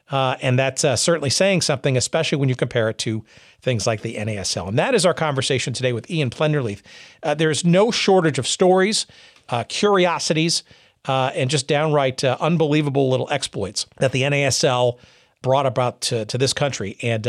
Uh, 0.09 0.37
and 0.41 0.57
that's 0.57 0.83
uh, 0.83 0.95
certainly 0.95 1.29
saying 1.29 1.61
something, 1.61 1.97
especially 1.97 2.37
when 2.37 2.47
you 2.47 2.55
compare 2.55 2.89
it 2.89 2.97
to 2.99 3.23
things 3.61 3.87
like 3.87 4.01
the 4.01 4.15
NASL. 4.15 4.67
And 4.67 4.77
that 4.77 4.93
is 4.93 5.05
our 5.05 5.13
conversation 5.13 5.73
today 5.73 5.93
with 5.93 6.09
Ian 6.09 6.29
Plenderleith. 6.29 6.81
Uh, 7.23 7.33
there's 7.33 7.65
no 7.65 7.91
shortage 7.91 8.37
of 8.37 8.47
stories, 8.47 9.07
uh, 9.49 9.63
curiosities, 9.67 10.63
uh, 11.05 11.31
and 11.33 11.49
just 11.49 11.67
downright 11.67 12.23
unbelievable 12.23 13.09
little 13.09 13.27
exploits 13.31 13.87
that 13.97 14.11
the 14.11 14.21
NASL 14.21 14.99
brought 15.41 15.65
about 15.65 16.01
to, 16.01 16.25
to 16.25 16.37
this 16.37 16.53
country. 16.53 16.97
And 17.01 17.27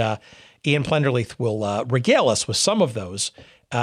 Ian 0.67 0.83
Plenderleith 0.83 1.39
will 1.39 1.85
regale 1.85 2.29
us 2.29 2.49
with 2.49 2.57
some 2.57 2.83
of 2.83 2.95
those 2.95 3.31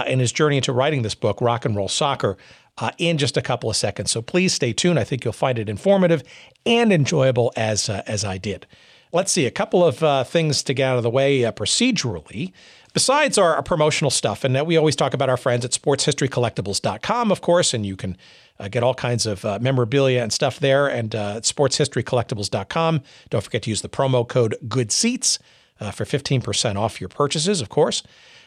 in 0.07 0.19
his 0.19 0.31
journey 0.31 0.57
into 0.57 0.73
writing 0.73 1.01
this 1.01 1.15
book, 1.15 1.39
Rock 1.41 1.65
and 1.65 1.75
Roll 1.75 1.87
Soccer 1.87 2.37
uh, 2.77 2.91
in 2.97 3.17
just 3.17 3.37
a 3.37 3.41
couple 3.41 3.69
of 3.69 3.75
seconds. 3.75 4.11
So 4.11 4.21
please 4.21 4.53
stay 4.53 4.73
tuned. 4.73 4.99
I 4.99 5.03
think 5.03 5.23
you'll 5.23 5.33
find 5.33 5.59
it 5.59 5.69
informative 5.69 6.23
and 6.65 6.91
enjoyable 6.91 7.51
as 7.55 7.89
uh, 7.89 8.03
as 8.07 8.25
I 8.25 8.37
did. 8.37 8.65
Let's 9.11 9.31
see 9.31 9.45
a 9.45 9.51
couple 9.51 9.85
of 9.85 10.01
uh, 10.01 10.23
things 10.23 10.63
to 10.63 10.73
get 10.73 10.89
out 10.89 10.97
of 10.97 11.03
the 11.03 11.09
way 11.09 11.45
uh, 11.45 11.51
procedurally. 11.51 12.51
Besides 12.93 13.37
our, 13.37 13.55
our, 13.55 13.63
promotional 13.63 14.11
stuff, 14.11 14.43
and 14.43 14.67
we 14.67 14.77
always 14.77 14.95
talk 14.95 15.13
about 15.15 15.29
our 15.29 15.37
friends 15.37 15.65
at 15.65 15.71
sportshistorycollectibles.com, 15.71 17.31
of 17.31 17.41
course, 17.41 17.73
and 17.73 17.85
you 17.85 17.95
can 17.95 18.17
Uh, 18.59 18.67
get 18.69 18.83
all 18.83 18.93
kinds 18.93 19.25
of 19.25 19.43
uh, 19.43 19.57
memorabilia 19.59 20.21
and 20.21 20.31
stuff 20.31 20.59
there 20.59 20.87
and 20.87 21.15
uh, 21.15 21.41
sportshistorycollectibles.com. 21.41 23.01
Don't 23.31 23.43
forget 23.43 23.63
to 23.63 23.69
use 23.71 23.81
the 23.81 23.89
promo 23.89 24.27
code 24.27 24.55
Good 24.67 24.91
Seats 24.91 25.39
uh, 25.79 25.91
for 25.91 26.05
15% 26.05 26.75
off 26.75 27.01
your 27.01 27.09
purchases, 27.09 27.61
of 27.61 27.69
course. 27.69 28.03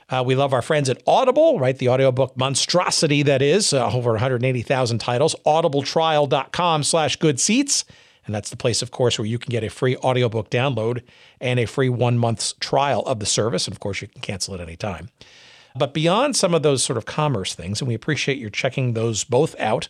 Uh, 0.09 0.23
we 0.25 0.37
love 0.37 0.52
our 0.52 0.62
friends 0.62 0.88
at 0.88 1.02
Audible, 1.06 1.59
right? 1.59 1.76
The 1.76 1.88
audiobook 1.88 2.37
monstrosity 2.37 3.23
that 3.25 3.42
is, 3.42 3.73
uh, 3.73 3.90
over 3.90 4.12
180,000 4.12 4.99
titles. 4.99 5.35
Audibletrial.com 5.45 6.85
slash 6.85 7.16
good 7.16 7.40
seats. 7.40 7.85
And 8.25 8.35
that's 8.35 8.50
the 8.50 8.56
place, 8.56 8.83
of 8.83 8.90
course, 8.90 9.18
where 9.18 9.26
you 9.26 9.38
can 9.38 9.50
get 9.50 9.64
a 9.64 9.71
free 9.71 9.97
audiobook 9.99 10.50
download 10.50 11.02
and 11.40 11.59
a 11.59 11.66
free 11.66 11.88
one 11.88 12.18
month's 12.18 12.54
trial 12.54 13.02
of 13.02 13.21
the 13.21 13.26
service. 13.26 13.66
And 13.66 13.75
of 13.75 13.80
course, 13.80 14.00
you 14.00 14.09
can 14.09 14.21
cancel 14.21 14.54
at 14.54 14.61
any 14.61 14.76
time. 14.76 15.11
But 15.76 15.92
beyond 15.92 16.37
some 16.37 16.54
of 16.54 16.62
those 16.62 16.83
sort 16.83 16.97
of 16.97 17.04
commerce 17.04 17.54
things, 17.54 17.80
and 17.80 17.88
we 17.88 17.95
appreciate 17.95 18.38
your 18.38 18.50
checking 18.50 18.95
those 18.95 19.25
both 19.25 19.59
out 19.61 19.88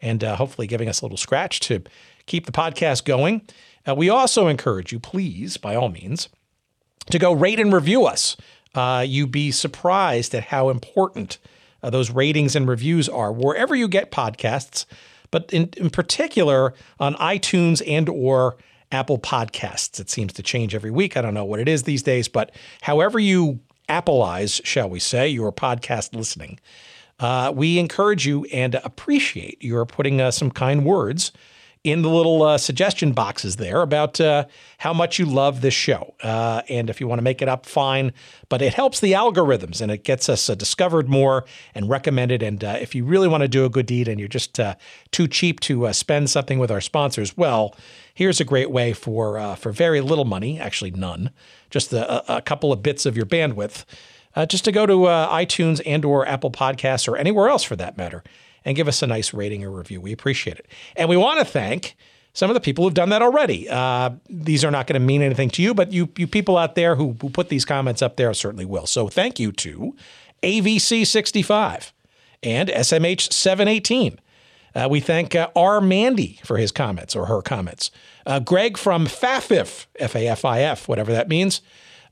and 0.00 0.22
uh, 0.24 0.36
hopefully 0.36 0.66
giving 0.66 0.88
us 0.88 1.00
a 1.00 1.04
little 1.04 1.18
scratch 1.18 1.60
to 1.60 1.82
keep 2.26 2.46
the 2.46 2.52
podcast 2.52 3.04
going. 3.04 3.42
Uh, 3.86 3.94
we 3.94 4.08
also 4.08 4.48
encourage 4.48 4.92
you, 4.92 4.98
please, 4.98 5.56
by 5.56 5.74
all 5.74 5.88
means, 5.88 6.28
to 7.10 7.18
go 7.18 7.32
rate 7.32 7.60
and 7.60 7.72
review 7.72 8.06
us. 8.06 8.36
Uh, 8.74 9.04
you'd 9.06 9.32
be 9.32 9.50
surprised 9.50 10.34
at 10.34 10.44
how 10.44 10.68
important 10.68 11.38
uh, 11.82 11.90
those 11.90 12.10
ratings 12.10 12.54
and 12.54 12.68
reviews 12.68 13.08
are 13.08 13.32
wherever 13.32 13.74
you 13.74 13.88
get 13.88 14.10
podcasts, 14.10 14.86
but 15.30 15.52
in, 15.52 15.70
in 15.76 15.90
particular 15.90 16.74
on 17.00 17.14
iTunes 17.14 17.82
and 17.86 18.08
or 18.08 18.56
Apple 18.92 19.18
Podcasts. 19.18 19.98
It 19.98 20.10
seems 20.10 20.32
to 20.34 20.42
change 20.42 20.74
every 20.74 20.90
week. 20.90 21.16
I 21.16 21.22
don't 21.22 21.34
know 21.34 21.44
what 21.44 21.60
it 21.60 21.68
is 21.68 21.82
these 21.82 22.02
days, 22.02 22.28
but 22.28 22.54
however 22.82 23.18
you 23.18 23.60
Appleize, 23.88 24.64
shall 24.64 24.90
we 24.90 24.98
say, 24.98 25.28
your 25.28 25.52
podcast 25.52 26.14
listening, 26.14 26.58
uh, 27.20 27.52
we 27.54 27.78
encourage 27.78 28.26
you 28.26 28.44
and 28.52 28.74
appreciate 28.76 29.62
your 29.62 29.86
putting 29.86 30.20
uh, 30.20 30.30
some 30.30 30.50
kind 30.50 30.84
words 30.84 31.32
in 31.86 32.02
the 32.02 32.10
little 32.10 32.42
uh, 32.42 32.58
suggestion 32.58 33.12
boxes 33.12 33.56
there 33.56 33.80
about 33.80 34.20
uh, 34.20 34.44
how 34.78 34.92
much 34.92 35.20
you 35.20 35.24
love 35.24 35.60
this 35.60 35.72
show. 35.72 36.16
Uh, 36.20 36.60
and 36.68 36.90
if 36.90 37.00
you 37.00 37.06
want 37.06 37.20
to 37.20 37.22
make 37.22 37.40
it 37.40 37.48
up, 37.48 37.64
fine. 37.64 38.12
But 38.48 38.60
it 38.60 38.74
helps 38.74 38.98
the 38.98 39.12
algorithms 39.12 39.80
and 39.80 39.92
it 39.92 40.02
gets 40.02 40.28
us 40.28 40.50
uh, 40.50 40.56
discovered 40.56 41.08
more 41.08 41.44
and 41.76 41.88
recommended. 41.88 42.42
And 42.42 42.64
uh, 42.64 42.78
if 42.80 42.96
you 42.96 43.04
really 43.04 43.28
want 43.28 43.42
to 43.42 43.48
do 43.48 43.64
a 43.64 43.68
good 43.68 43.86
deed 43.86 44.08
and 44.08 44.18
you're 44.18 44.28
just 44.28 44.58
uh, 44.58 44.74
too 45.12 45.28
cheap 45.28 45.60
to 45.60 45.92
spend 45.92 46.28
something 46.28 46.58
with 46.58 46.72
our 46.72 46.80
sponsors, 46.80 47.36
well, 47.36 47.76
here's 48.12 48.40
a 48.40 48.44
great 48.44 48.72
way 48.72 48.92
for 48.92 49.54
for 49.56 49.70
very 49.70 50.00
little 50.00 50.24
money, 50.24 50.58
actually 50.58 50.90
none, 50.90 51.30
just 51.70 51.92
a, 51.92 52.36
a 52.36 52.42
couple 52.42 52.72
of 52.72 52.82
bits 52.82 53.06
of 53.06 53.16
your 53.16 53.26
bandwidth. 53.26 53.84
just 54.48 54.64
to 54.64 54.72
go 54.72 54.86
to 54.86 54.96
iTunes 54.96 55.80
and 55.86 56.04
or 56.04 56.26
Apple 56.26 56.50
Podcasts 56.50 57.06
or 57.06 57.16
anywhere 57.16 57.48
else 57.48 57.62
for 57.62 57.76
that 57.76 57.96
matter 57.96 58.24
and 58.66 58.76
give 58.76 58.88
us 58.88 59.00
a 59.00 59.06
nice 59.06 59.32
rating 59.32 59.64
or 59.64 59.70
review. 59.70 60.00
We 60.00 60.12
appreciate 60.12 60.58
it. 60.58 60.66
And 60.96 61.08
we 61.08 61.16
want 61.16 61.38
to 61.38 61.44
thank 61.44 61.96
some 62.34 62.50
of 62.50 62.54
the 62.54 62.60
people 62.60 62.84
who've 62.84 62.92
done 62.92 63.08
that 63.10 63.22
already. 63.22 63.66
Uh, 63.70 64.10
these 64.28 64.62
are 64.62 64.70
not 64.70 64.86
going 64.86 65.00
to 65.00 65.06
mean 65.06 65.22
anything 65.22 65.48
to 65.50 65.62
you, 65.62 65.72
but 65.72 65.92
you, 65.92 66.10
you 66.18 66.26
people 66.26 66.58
out 66.58 66.74
there 66.74 66.96
who, 66.96 67.16
who 67.22 67.30
put 67.30 67.48
these 67.48 67.64
comments 67.64 68.02
up 68.02 68.16
there 68.16 68.34
certainly 68.34 68.66
will. 68.66 68.86
So 68.86 69.08
thank 69.08 69.40
you 69.40 69.52
to 69.52 69.96
AVC65 70.42 71.92
and 72.42 72.68
SMH718. 72.68 74.18
Uh, 74.74 74.88
we 74.90 75.00
thank 75.00 75.34
uh, 75.34 75.48
R. 75.56 75.80
Mandy 75.80 76.40
for 76.44 76.58
his 76.58 76.70
comments 76.70 77.16
or 77.16 77.26
her 77.26 77.40
comments. 77.40 77.90
Uh, 78.26 78.40
Greg 78.40 78.76
from 78.76 79.06
FAFIF, 79.06 79.86
F 79.98 80.14
A 80.14 80.28
F 80.28 80.44
I 80.44 80.60
F, 80.60 80.86
whatever 80.86 81.12
that 81.12 81.28
means 81.28 81.62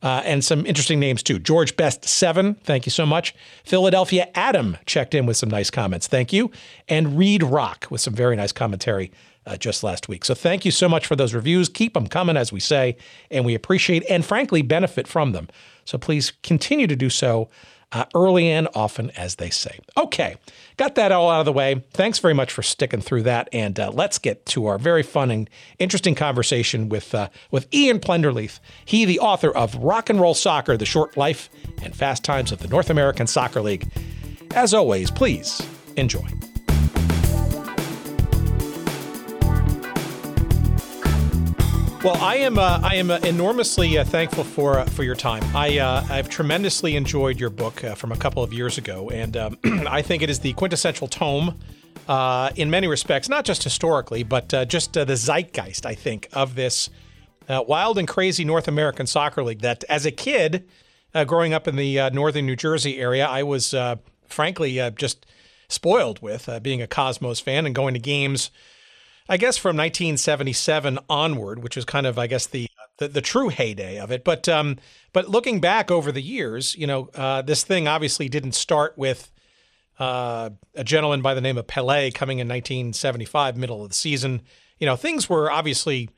uh, 0.02 0.22
and 0.24 0.44
some 0.44 0.66
interesting 0.66 1.00
names 1.00 1.22
too. 1.22 1.38
George 1.38 1.76
Best 1.76 2.04
Seven, 2.04 2.54
thank 2.54 2.86
you 2.86 2.90
so 2.90 3.06
much. 3.06 3.34
Philadelphia 3.64 4.28
Adam 4.34 4.76
checked 4.86 5.14
in 5.14 5.26
with 5.26 5.36
some 5.36 5.50
nice 5.50 5.70
comments, 5.70 6.06
thank 6.06 6.32
you. 6.32 6.50
And 6.88 7.18
Reed 7.18 7.42
Rock 7.42 7.86
with 7.90 8.00
some 8.00 8.14
very 8.14 8.36
nice 8.36 8.52
commentary 8.52 9.10
uh, 9.46 9.56
just 9.56 9.82
last 9.82 10.08
week. 10.08 10.24
So 10.24 10.34
thank 10.34 10.64
you 10.64 10.70
so 10.70 10.88
much 10.88 11.06
for 11.06 11.16
those 11.16 11.34
reviews. 11.34 11.68
Keep 11.68 11.94
them 11.94 12.06
coming, 12.06 12.36
as 12.36 12.52
we 12.52 12.60
say, 12.60 12.96
and 13.30 13.44
we 13.44 13.54
appreciate 13.54 14.04
and 14.08 14.24
frankly 14.24 14.62
benefit 14.62 15.06
from 15.06 15.32
them. 15.32 15.48
So 15.84 15.98
please 15.98 16.32
continue 16.42 16.86
to 16.86 16.96
do 16.96 17.10
so 17.10 17.48
uh, 17.94 18.04
early 18.14 18.50
and 18.50 18.68
often, 18.74 19.10
as 19.12 19.36
they 19.36 19.50
say. 19.50 19.78
Okay, 19.96 20.36
got 20.76 20.96
that 20.96 21.12
all 21.12 21.30
out 21.30 21.40
of 21.40 21.46
the 21.46 21.52
way. 21.52 21.82
Thanks 21.92 22.18
very 22.18 22.34
much 22.34 22.52
for 22.52 22.62
sticking 22.62 23.00
through 23.00 23.22
that, 23.22 23.48
and 23.52 23.78
uh, 23.78 23.90
let's 23.92 24.18
get 24.18 24.44
to 24.46 24.66
our 24.66 24.78
very 24.78 25.02
fun 25.02 25.30
and 25.30 25.48
interesting 25.78 26.14
conversation 26.14 26.88
with 26.88 27.14
uh, 27.14 27.28
with 27.50 27.72
Ian 27.72 28.00
Plenderleith. 28.00 28.58
He, 28.84 29.04
the 29.04 29.20
author 29.20 29.50
of 29.50 29.76
Rock 29.76 30.10
and 30.10 30.20
Roll 30.20 30.34
Soccer: 30.34 30.76
The 30.76 30.84
Short 30.84 31.16
Life 31.16 31.48
and 31.82 31.94
Fast 31.94 32.24
Times 32.24 32.52
of 32.52 32.58
the 32.58 32.68
North 32.68 32.90
American 32.90 33.26
Soccer 33.26 33.62
League. 33.62 33.88
As 34.54 34.74
always, 34.74 35.10
please 35.10 35.66
enjoy. 35.96 36.26
Well, 42.04 42.22
I 42.22 42.36
am 42.36 42.58
uh, 42.58 42.80
I 42.82 42.96
am 42.96 43.10
uh, 43.10 43.16
enormously 43.20 43.96
uh, 43.96 44.04
thankful 44.04 44.44
for 44.44 44.80
uh, 44.80 44.84
for 44.84 45.04
your 45.04 45.14
time. 45.14 45.42
I 45.56 45.78
uh, 45.78 46.06
I've 46.10 46.28
tremendously 46.28 46.96
enjoyed 46.96 47.40
your 47.40 47.48
book 47.48 47.82
uh, 47.82 47.94
from 47.94 48.12
a 48.12 48.16
couple 48.18 48.42
of 48.42 48.52
years 48.52 48.76
ago, 48.76 49.08
and 49.08 49.34
um, 49.38 49.58
I 49.64 50.02
think 50.02 50.22
it 50.22 50.28
is 50.28 50.40
the 50.40 50.52
quintessential 50.52 51.08
tome 51.08 51.58
in 52.56 52.68
many 52.68 52.88
respects, 52.88 53.30
not 53.30 53.46
just 53.46 53.64
historically, 53.64 54.22
but 54.22 54.52
just 54.68 54.92
the 54.92 55.16
zeitgeist. 55.16 55.86
I 55.86 55.94
think 55.94 56.28
of 56.34 56.56
this 56.56 56.90
wild 57.48 57.96
and 57.96 58.06
crazy 58.06 58.44
North 58.44 58.68
American 58.68 59.06
soccer 59.06 59.42
league. 59.42 59.62
That 59.62 59.82
as 59.84 60.04
a 60.04 60.10
kid, 60.10 60.68
growing 61.26 61.54
up 61.54 61.66
in 61.66 61.76
the 61.76 62.10
northern 62.10 62.44
New 62.44 62.56
Jersey 62.56 62.98
area, 62.98 63.26
I 63.26 63.44
was 63.44 63.74
frankly 64.28 64.92
just 64.94 65.24
spoiled 65.70 66.20
with 66.20 66.50
being 66.60 66.82
a 66.82 66.86
Cosmos 66.86 67.40
fan 67.40 67.64
and 67.64 67.74
going 67.74 67.94
to 67.94 68.00
games 68.00 68.50
I 69.28 69.36
guess 69.38 69.56
from 69.56 69.76
1977 69.76 70.98
onward, 71.08 71.62
which 71.62 71.76
is 71.76 71.84
kind 71.84 72.06
of, 72.06 72.18
I 72.18 72.26
guess, 72.26 72.46
the 72.46 72.68
the, 72.98 73.08
the 73.08 73.20
true 73.20 73.48
heyday 73.48 73.98
of 73.98 74.12
it. 74.12 74.24
But 74.24 74.48
um, 74.48 74.76
but 75.12 75.28
looking 75.28 75.60
back 75.60 75.90
over 75.90 76.12
the 76.12 76.22
years, 76.22 76.76
you 76.76 76.86
know, 76.86 77.08
uh, 77.14 77.42
this 77.42 77.64
thing 77.64 77.88
obviously 77.88 78.28
didn't 78.28 78.52
start 78.52 78.96
with 78.96 79.32
uh, 79.98 80.50
a 80.74 80.84
gentleman 80.84 81.22
by 81.22 81.34
the 81.34 81.40
name 81.40 81.58
of 81.58 81.66
Pele 81.66 82.10
coming 82.10 82.38
in 82.38 82.48
1975, 82.48 83.56
middle 83.56 83.82
of 83.82 83.88
the 83.88 83.94
season. 83.94 84.42
You 84.78 84.86
know, 84.86 84.96
things 84.96 85.28
were 85.28 85.50
obviously 85.50 86.10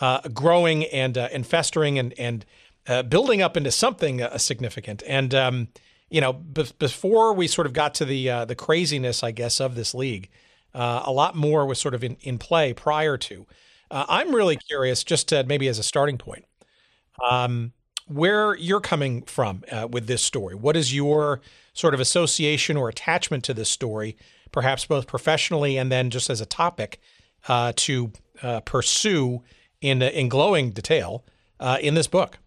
uh, 0.00 0.26
growing 0.28 0.84
and 0.84 1.16
uh, 1.18 1.28
and 1.32 1.46
festering 1.46 1.98
and 1.98 2.14
and 2.18 2.44
uh, 2.86 3.02
building 3.02 3.42
up 3.42 3.56
into 3.56 3.70
something 3.70 4.22
uh, 4.22 4.38
significant. 4.38 5.02
And 5.06 5.34
um, 5.34 5.68
you 6.10 6.20
know, 6.20 6.32
b- 6.32 6.70
before 6.78 7.32
we 7.32 7.46
sort 7.46 7.66
of 7.66 7.72
got 7.72 7.94
to 7.96 8.04
the 8.04 8.44
the 8.46 8.54
craziness, 8.54 9.22
I 9.22 9.32
guess, 9.32 9.60
of 9.60 9.74
this 9.74 9.94
league. 9.94 10.28
Uh, 10.74 11.02
a 11.04 11.12
lot 11.12 11.34
more 11.34 11.66
was 11.66 11.78
sort 11.78 11.94
of 11.94 12.02
in, 12.02 12.16
in 12.20 12.38
play 12.38 12.72
prior 12.72 13.16
to. 13.18 13.46
Uh, 13.90 14.06
I'm 14.08 14.34
really 14.34 14.56
curious, 14.56 15.04
just 15.04 15.28
to, 15.28 15.44
maybe 15.44 15.68
as 15.68 15.78
a 15.78 15.82
starting 15.82 16.16
point, 16.16 16.46
um, 17.30 17.72
where 18.06 18.54
you're 18.56 18.80
coming 18.80 19.22
from 19.22 19.64
uh, 19.70 19.86
with 19.90 20.06
this 20.06 20.22
story. 20.22 20.54
What 20.54 20.76
is 20.76 20.94
your 20.94 21.40
sort 21.74 21.94
of 21.94 22.00
association 22.00 22.76
or 22.76 22.88
attachment 22.88 23.44
to 23.44 23.54
this 23.54 23.68
story, 23.68 24.16
perhaps 24.50 24.86
both 24.86 25.06
professionally 25.06 25.76
and 25.76 25.92
then 25.92 26.10
just 26.10 26.30
as 26.30 26.40
a 26.40 26.46
topic 26.46 27.00
uh, 27.48 27.72
to 27.76 28.12
uh, 28.42 28.60
pursue 28.60 29.42
in 29.80 30.02
in 30.02 30.28
glowing 30.28 30.70
detail 30.70 31.24
uh, 31.60 31.78
in 31.80 31.94
this 31.94 32.06
book? 32.06 32.38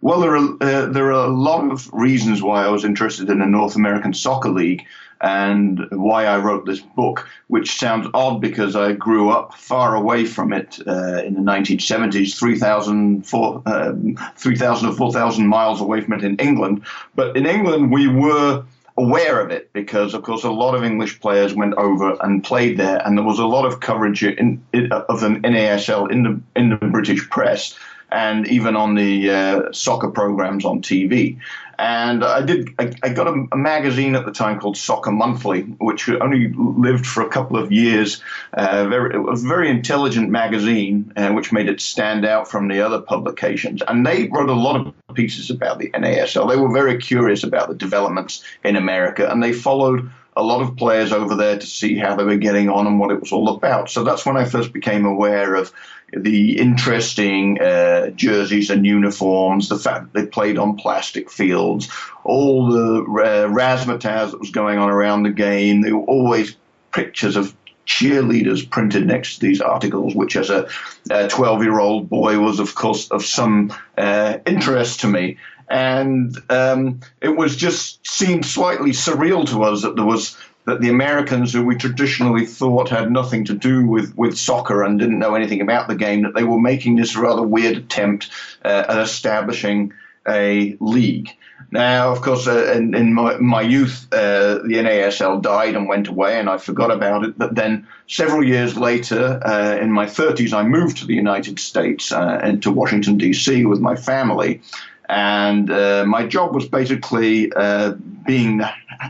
Well, 0.00 0.20
there 0.20 0.36
are 0.36 0.56
uh, 0.60 0.86
there 0.86 1.06
are 1.12 1.26
a 1.26 1.28
lot 1.28 1.70
of 1.70 1.92
reasons 1.92 2.42
why 2.42 2.64
I 2.64 2.68
was 2.68 2.84
interested 2.84 3.30
in 3.30 3.38
the 3.38 3.46
North 3.46 3.76
American 3.76 4.12
Soccer 4.14 4.50
League 4.50 4.84
and 5.20 5.86
why 5.90 6.26
I 6.26 6.36
wrote 6.38 6.66
this 6.66 6.80
book, 6.80 7.28
which 7.48 7.78
sounds 7.78 8.06
odd 8.12 8.40
because 8.40 8.76
I 8.76 8.92
grew 8.92 9.30
up 9.30 9.54
far 9.54 9.94
away 9.94 10.26
from 10.26 10.52
it 10.52 10.78
uh, 10.86 11.22
in 11.24 11.34
the 11.34 11.40
1970s, 11.40 12.38
3,000 12.38 13.26
um, 13.66 14.16
3, 14.36 14.60
or 14.60 14.92
4,000 14.92 15.46
miles 15.46 15.80
away 15.80 16.02
from 16.02 16.12
it 16.14 16.22
in 16.22 16.36
England. 16.36 16.84
But 17.14 17.36
in 17.36 17.46
England, 17.46 17.92
we 17.92 18.08
were 18.08 18.64
aware 18.98 19.40
of 19.40 19.50
it 19.50 19.72
because, 19.72 20.14
of 20.14 20.22
course, 20.22 20.44
a 20.44 20.50
lot 20.50 20.74
of 20.74 20.84
English 20.84 21.20
players 21.20 21.54
went 21.54 21.74
over 21.74 22.16
and 22.22 22.44
played 22.44 22.76
there, 22.76 23.00
and 23.06 23.16
there 23.16 23.24
was 23.24 23.38
a 23.38 23.46
lot 23.46 23.64
of 23.64 23.80
coverage 23.80 24.22
in, 24.22 24.62
in, 24.72 24.92
of 24.92 25.20
the 25.20 25.28
NASL 25.28 26.10
in 26.10 26.22
the 26.22 26.40
in 26.54 26.70
the 26.70 26.76
British 26.76 27.28
press 27.30 27.78
and 28.10 28.46
even 28.48 28.76
on 28.76 28.94
the 28.94 29.30
uh, 29.30 29.72
soccer 29.72 30.10
programs 30.10 30.64
on 30.64 30.82
TV. 30.82 31.38
And 31.78 32.24
I 32.24 32.40
did. 32.40 32.70
I, 32.78 32.92
I 33.02 33.08
got 33.10 33.26
a, 33.26 33.46
a, 33.52 33.56
magazine 33.56 34.14
at 34.14 34.24
the 34.24 34.32
time 34.32 34.58
called 34.58 34.78
Soccer 34.78 35.10
Monthly, 35.10 35.62
which 35.78 36.08
only 36.08 36.50
lived 36.56 37.06
for 37.06 37.22
a 37.22 37.28
couple 37.28 37.58
of 37.58 37.70
years. 37.70 38.22
Uh, 38.54 38.86
very, 38.86 39.14
it 39.14 39.18
was 39.18 39.44
a 39.44 39.48
very 39.48 39.68
intelligent 39.68 40.30
magazine, 40.30 41.12
uh, 41.16 41.32
which 41.32 41.52
made 41.52 41.68
it 41.68 41.82
stand 41.82 42.24
out 42.24 42.48
from 42.48 42.68
the 42.68 42.80
other 42.80 43.00
publications. 43.00 43.82
And 43.86 44.06
they 44.06 44.28
wrote 44.28 44.48
a 44.48 44.54
lot 44.54 44.86
of 44.86 45.14
pieces 45.14 45.50
about 45.50 45.78
the 45.78 45.90
NASL. 45.90 46.48
They 46.48 46.56
were 46.56 46.72
very 46.72 46.96
curious 46.96 47.44
about 47.44 47.68
the 47.68 47.74
developments 47.74 48.42
in 48.64 48.76
America, 48.76 49.30
and 49.30 49.42
they 49.42 49.52
followed 49.52 50.10
a 50.36 50.42
lot 50.42 50.60
of 50.60 50.76
players 50.76 51.12
over 51.12 51.34
there 51.34 51.58
to 51.58 51.66
see 51.66 51.96
how 51.96 52.14
they 52.14 52.24
were 52.24 52.36
getting 52.36 52.68
on 52.68 52.86
and 52.86 53.00
what 53.00 53.10
it 53.10 53.20
was 53.20 53.32
all 53.32 53.48
about. 53.48 53.90
So 53.90 54.04
that's 54.04 54.26
when 54.26 54.36
I 54.36 54.44
first 54.44 54.72
became 54.72 55.06
aware 55.06 55.54
of 55.54 55.72
the 56.12 56.58
interesting 56.58 57.60
uh, 57.60 58.08
jerseys 58.10 58.70
and 58.70 58.86
uniforms, 58.86 59.68
the 59.68 59.78
fact 59.78 60.12
that 60.12 60.20
they 60.20 60.26
played 60.26 60.58
on 60.58 60.76
plastic 60.76 61.30
fields, 61.30 61.90
all 62.24 62.70
the 62.70 63.00
uh, 63.00 63.48
razzmatazz 63.48 64.30
that 64.30 64.40
was 64.40 64.50
going 64.50 64.78
on 64.78 64.90
around 64.90 65.24
the 65.24 65.30
game. 65.30 65.82
There 65.82 65.96
were 65.96 66.04
always 66.04 66.56
pictures 66.92 67.36
of 67.36 67.54
cheerleaders 67.86 68.68
printed 68.68 69.06
next 69.06 69.36
to 69.36 69.40
these 69.46 69.60
articles, 69.60 70.14
which 70.14 70.36
as 70.36 70.50
a 70.50 70.68
12 71.08 71.62
year 71.62 71.78
old 71.78 72.08
boy 72.08 72.38
was, 72.38 72.58
of 72.58 72.74
course, 72.74 73.10
of 73.10 73.24
some 73.24 73.72
uh, 73.96 74.38
interest 74.46 75.00
to 75.00 75.08
me. 75.08 75.38
And 75.68 76.36
um, 76.48 77.00
it 77.20 77.36
was 77.36 77.56
just 77.56 78.06
seemed 78.06 78.46
slightly 78.46 78.90
surreal 78.90 79.48
to 79.48 79.64
us 79.64 79.82
that 79.82 79.96
there 79.96 80.04
was 80.04 80.36
that 80.66 80.80
the 80.80 80.90
Americans, 80.90 81.52
who 81.52 81.64
we 81.64 81.76
traditionally 81.76 82.44
thought 82.44 82.88
had 82.88 83.10
nothing 83.10 83.44
to 83.44 83.54
do 83.54 83.86
with, 83.86 84.16
with 84.16 84.36
soccer 84.36 84.82
and 84.82 84.98
didn't 84.98 85.18
know 85.18 85.34
anything 85.34 85.60
about 85.60 85.88
the 85.88 85.94
game, 85.94 86.22
that 86.22 86.34
they 86.34 86.44
were 86.44 86.60
making 86.60 86.96
this 86.96 87.16
rather 87.16 87.42
weird 87.42 87.76
attempt 87.76 88.30
uh, 88.64 88.84
at 88.88 88.98
establishing 88.98 89.92
a 90.28 90.76
league. 90.80 91.30
Now, 91.70 92.10
of 92.12 92.20
course, 92.20 92.46
uh, 92.46 92.72
in, 92.76 92.94
in 92.94 93.14
my, 93.14 93.36
my, 93.38 93.60
youth, 93.60 94.06
uh, 94.12 94.58
the 94.58 94.74
NASL 94.74 95.40
died 95.40 95.74
and 95.74 95.88
went 95.88 96.08
away, 96.08 96.38
and 96.38 96.48
I 96.48 96.58
forgot 96.58 96.90
about 96.90 97.24
it. 97.24 97.38
But 97.38 97.54
then, 97.54 97.86
several 98.06 98.44
years 98.44 98.76
later, 98.76 99.40
uh, 99.44 99.76
in 99.80 99.90
my 99.90 100.06
30s, 100.06 100.52
I 100.52 100.62
moved 100.64 100.98
to 100.98 101.06
the 101.06 101.14
United 101.14 101.58
States 101.58 102.12
uh, 102.12 102.40
and 102.42 102.62
to 102.62 102.70
Washington, 102.70 103.16
D.C. 103.16 103.64
with 103.66 103.80
my 103.80 103.96
family. 103.96 104.60
And 105.08 105.70
uh, 105.70 106.04
my 106.06 106.26
job 106.26 106.54
was 106.54 106.68
basically 106.68 107.52
uh, 107.52 107.92
being 108.26 108.62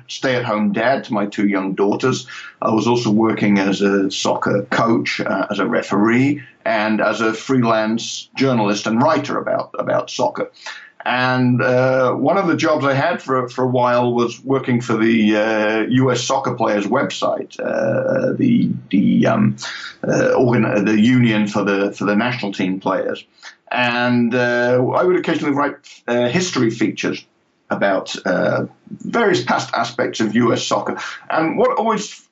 stay 0.08 0.34
at 0.34 0.44
home 0.44 0.72
dad 0.72 1.04
to 1.04 1.12
my 1.12 1.26
two 1.26 1.48
young 1.48 1.74
daughters. 1.74 2.26
I 2.60 2.72
was 2.72 2.86
also 2.86 3.10
working 3.10 3.58
as 3.58 3.80
a 3.80 4.10
soccer 4.10 4.62
coach, 4.64 5.20
as 5.20 5.58
a 5.58 5.66
referee, 5.66 6.42
and 6.64 7.00
as 7.00 7.20
a 7.20 7.32
freelance 7.32 8.28
journalist 8.36 8.86
and 8.86 9.00
writer 9.00 9.38
about, 9.38 9.70
about 9.78 10.10
soccer. 10.10 10.50
And 11.06 11.62
uh, 11.62 12.14
one 12.14 12.36
of 12.36 12.48
the 12.48 12.56
jobs 12.56 12.84
I 12.84 12.92
had 12.92 13.22
for, 13.22 13.48
for 13.48 13.62
a 13.62 13.68
while 13.68 14.12
was 14.12 14.42
working 14.42 14.80
for 14.80 14.96
the 14.96 15.36
uh, 15.36 15.80
U.S. 15.88 16.24
Soccer 16.24 16.56
Players 16.56 16.84
website, 16.84 17.60
uh, 17.60 18.32
the 18.32 18.72
the 18.90 19.24
um, 19.28 19.56
uh, 20.02 20.32
organ- 20.32 20.84
the 20.84 21.00
union 21.00 21.46
for 21.46 21.62
the 21.62 21.92
for 21.92 22.06
the 22.06 22.16
national 22.16 22.52
team 22.52 22.80
players, 22.80 23.24
and 23.70 24.34
uh, 24.34 24.84
I 24.96 25.04
would 25.04 25.14
occasionally 25.14 25.54
write 25.54 25.76
uh, 26.08 26.26
history 26.26 26.70
features 26.70 27.24
about 27.70 28.16
various 28.88 29.44
past 29.44 29.72
aspects 29.74 30.18
of 30.18 30.34
U.S. 30.34 30.66
soccer. 30.66 30.98
And 31.30 31.56
what 31.56 31.78
always 31.78 32.28